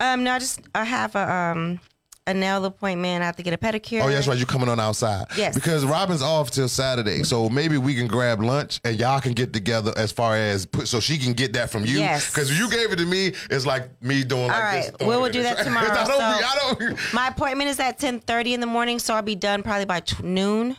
Um, 0.00 0.24
no, 0.24 0.32
I 0.32 0.38
just 0.38 0.60
I 0.74 0.84
have 0.84 1.14
a 1.16 1.30
um 1.32 1.80
a 2.26 2.34
nail 2.34 2.62
appointment. 2.66 3.22
I 3.22 3.26
have 3.26 3.36
to 3.36 3.42
get 3.42 3.54
a 3.54 3.56
pedicure. 3.56 4.02
Oh, 4.02 4.08
yeah, 4.08 4.16
that's 4.16 4.28
right. 4.28 4.36
You're 4.36 4.46
coming 4.46 4.68
on 4.68 4.78
outside? 4.78 5.24
Yes. 5.34 5.54
Because 5.54 5.86
Robin's 5.86 6.20
off 6.20 6.50
till 6.50 6.68
Saturday, 6.68 7.22
so 7.22 7.48
maybe 7.48 7.78
we 7.78 7.94
can 7.94 8.06
grab 8.06 8.42
lunch 8.42 8.80
and 8.84 9.00
y'all 9.00 9.18
can 9.18 9.32
get 9.32 9.54
together 9.54 9.94
as 9.96 10.12
far 10.12 10.36
as 10.36 10.66
put 10.66 10.86
so 10.88 11.00
she 11.00 11.16
can 11.16 11.32
get 11.32 11.54
that 11.54 11.70
from 11.70 11.86
you. 11.86 11.98
Yes. 11.98 12.28
Because 12.30 12.56
you 12.58 12.70
gave 12.70 12.92
it 12.92 12.96
to 12.96 13.06
me, 13.06 13.32
it's 13.50 13.64
like 13.64 13.90
me 14.02 14.24
doing 14.24 14.48
like 14.48 14.62
All 14.62 14.72
this. 14.72 14.86
right, 14.90 14.98
throwing 14.98 15.16
we 15.16 15.22
will 15.22 15.30
do 15.32 15.42
that 15.42 15.58
tomorrow. 15.64 16.04
So-. 16.04 16.96
My 17.16 17.28
appointment 17.28 17.70
is 17.70 17.80
at 17.80 17.98
ten 17.98 18.20
thirty 18.20 18.52
in 18.52 18.60
the 18.60 18.66
morning, 18.66 18.98
so 18.98 19.14
I'll 19.14 19.22
be 19.22 19.34
done 19.34 19.62
probably 19.62 19.86
by 19.86 20.00
t- 20.00 20.22
noon. 20.22 20.76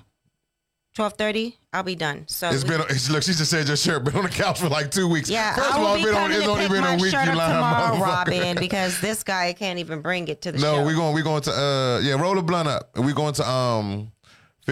Twelve 0.96 1.14
thirty, 1.14 1.56
I'll 1.72 1.84
be 1.84 1.96
done. 1.96 2.26
So 2.28 2.50
It's 2.50 2.64
we- 2.64 2.70
been. 2.72 2.82
It's, 2.90 3.10
look, 3.10 3.24
she 3.24 3.34
just 3.34 3.50
said 3.52 3.68
your 3.68 3.78
shirt 3.78 4.04
been 4.04 4.16
on 4.16 4.24
the 4.24 4.30
couch 4.30 4.60
for 4.60 4.70
like 4.70 4.90
two 4.92 5.08
weeks. 5.08 5.30
Yeah, 5.30 5.56
First 5.56 5.72
I 5.74 5.78
of 5.80 5.84
all, 5.88 5.96
be 5.96 6.04
been 6.04 6.16
on. 6.16 6.32
It's 6.32 6.48
only 6.48 6.68
been 6.68 6.84
a 6.84 6.94
week. 6.96 7.12
You 7.14 7.18
lying 7.18 7.36
tomorrow. 7.36 7.98
Robin, 8.00 8.58
because 8.60 9.00
this 9.00 9.24
guy 9.24 9.54
can't 9.54 9.78
even 9.80 10.02
bring 10.02 10.28
it 10.28 10.42
to 10.42 10.52
the 10.52 10.58
No, 10.58 10.78
show. 10.78 10.86
we 10.86 10.96
going 10.96 11.14
we 11.14 11.22
going 11.22 11.42
to 11.44 11.52
uh 11.52 12.00
yeah, 12.04 12.14
roll 12.20 12.38
a 12.38 12.42
blunt 12.42 12.68
up. 12.68 12.98
We 12.98 13.14
going 13.14 13.34
to 13.36 13.48
um 13.48 14.12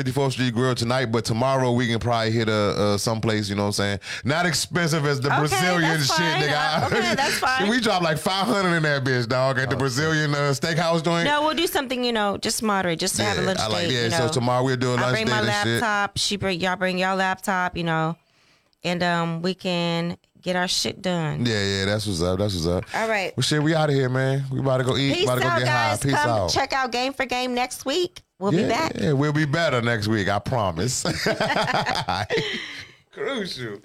54th 0.03 0.33
Street 0.33 0.53
Grill 0.53 0.75
tonight, 0.75 1.05
but 1.07 1.25
tomorrow 1.25 1.71
we 1.71 1.87
can 1.87 1.99
probably 1.99 2.31
hit 2.31 2.49
a 2.49 2.53
uh, 2.53 2.97
someplace, 2.97 3.49
you 3.49 3.55
know 3.55 3.63
what 3.63 3.67
I'm 3.67 3.73
saying? 3.73 3.99
Not 4.23 4.45
expensive 4.45 5.05
as 5.05 5.19
the 5.21 5.29
Okay, 5.29 5.39
Brazilian 5.39 5.81
that's 5.99 6.05
shit, 6.07 6.17
fine. 6.17 6.41
nigga. 6.41 6.83
Uh, 6.83 6.85
okay, 6.87 7.15
that's 7.15 7.39
fine. 7.39 7.69
we 7.69 7.79
drop 7.79 8.01
like 8.01 8.17
500 8.17 8.75
in 8.75 8.83
that 8.83 9.03
bitch, 9.03 9.27
dog, 9.27 9.57
at 9.59 9.69
the 9.69 9.75
Brazilian 9.75 10.33
uh, 10.33 10.51
steakhouse 10.51 11.03
joint. 11.03 11.25
no, 11.25 11.41
we'll 11.43 11.55
do 11.55 11.67
something, 11.67 12.03
you 12.03 12.13
know, 12.13 12.37
just 12.37 12.61
moderate, 12.61 12.99
just 12.99 13.15
to 13.17 13.23
have 13.23 13.37
a 13.37 13.41
lunch 13.41 13.59
I 13.59 13.67
like 13.67 13.87
date. 13.87 13.93
yeah, 13.93 14.03
you 14.05 14.09
know. 14.11 14.27
so 14.27 14.29
tomorrow 14.33 14.63
we'll 14.63 14.77
do 14.77 14.91
a 14.93 14.97
I 14.97 15.01
lunch 15.01 15.13
bring 15.13 15.25
date 15.25 15.31
my 15.31 15.37
and 15.39 15.47
shit. 15.67 15.81
laptop. 15.81 16.17
She 16.17 16.35
bring 16.37 16.59
y'all 16.59 16.75
bring 16.75 16.97
y'all 16.99 17.15
laptop, 17.15 17.75
you 17.77 17.83
know, 17.83 18.15
and 18.83 19.01
um 19.03 19.41
we 19.41 19.53
can 19.55 20.17
get 20.41 20.55
our 20.55 20.67
shit 20.67 21.01
done. 21.01 21.45
Yeah, 21.45 21.63
yeah, 21.63 21.85
that's 21.85 22.05
what's 22.07 22.21
up. 22.21 22.39
That's 22.39 22.53
what's 22.53 22.67
up. 22.67 22.85
All 22.95 23.09
right. 23.09 23.35
Well, 23.35 23.41
shit, 23.43 23.61
we 23.61 23.73
out 23.75 23.89
of 23.89 23.95
here, 23.95 24.07
man. 24.09 24.45
We 24.51 24.59
about 24.59 24.77
to 24.77 24.83
go 24.83 24.95
eat. 24.95 25.13
Peace 25.13 25.23
about 25.25 25.35
to 25.35 25.41
go 25.41 25.47
out, 25.47 25.57
get 25.59 25.65
guys. 25.65 25.99
high. 26.03 26.09
Peace 26.09 26.19
Come 26.21 26.29
out. 26.29 26.49
check 26.51 26.73
out 26.73 26.91
Game 26.91 27.11
for 27.13 27.25
Game 27.25 27.53
next 27.53 27.85
week. 27.85 28.21
We'll 28.39 28.53
yeah, 28.53 28.61
be 28.61 28.69
back. 28.69 28.91
Yeah, 28.95 29.13
we'll 29.13 29.33
be 29.33 29.45
better 29.45 29.81
next 29.81 30.07
week. 30.07 30.29
I 30.29 30.39
promise. 30.39 31.03
Crucial. 33.11 33.79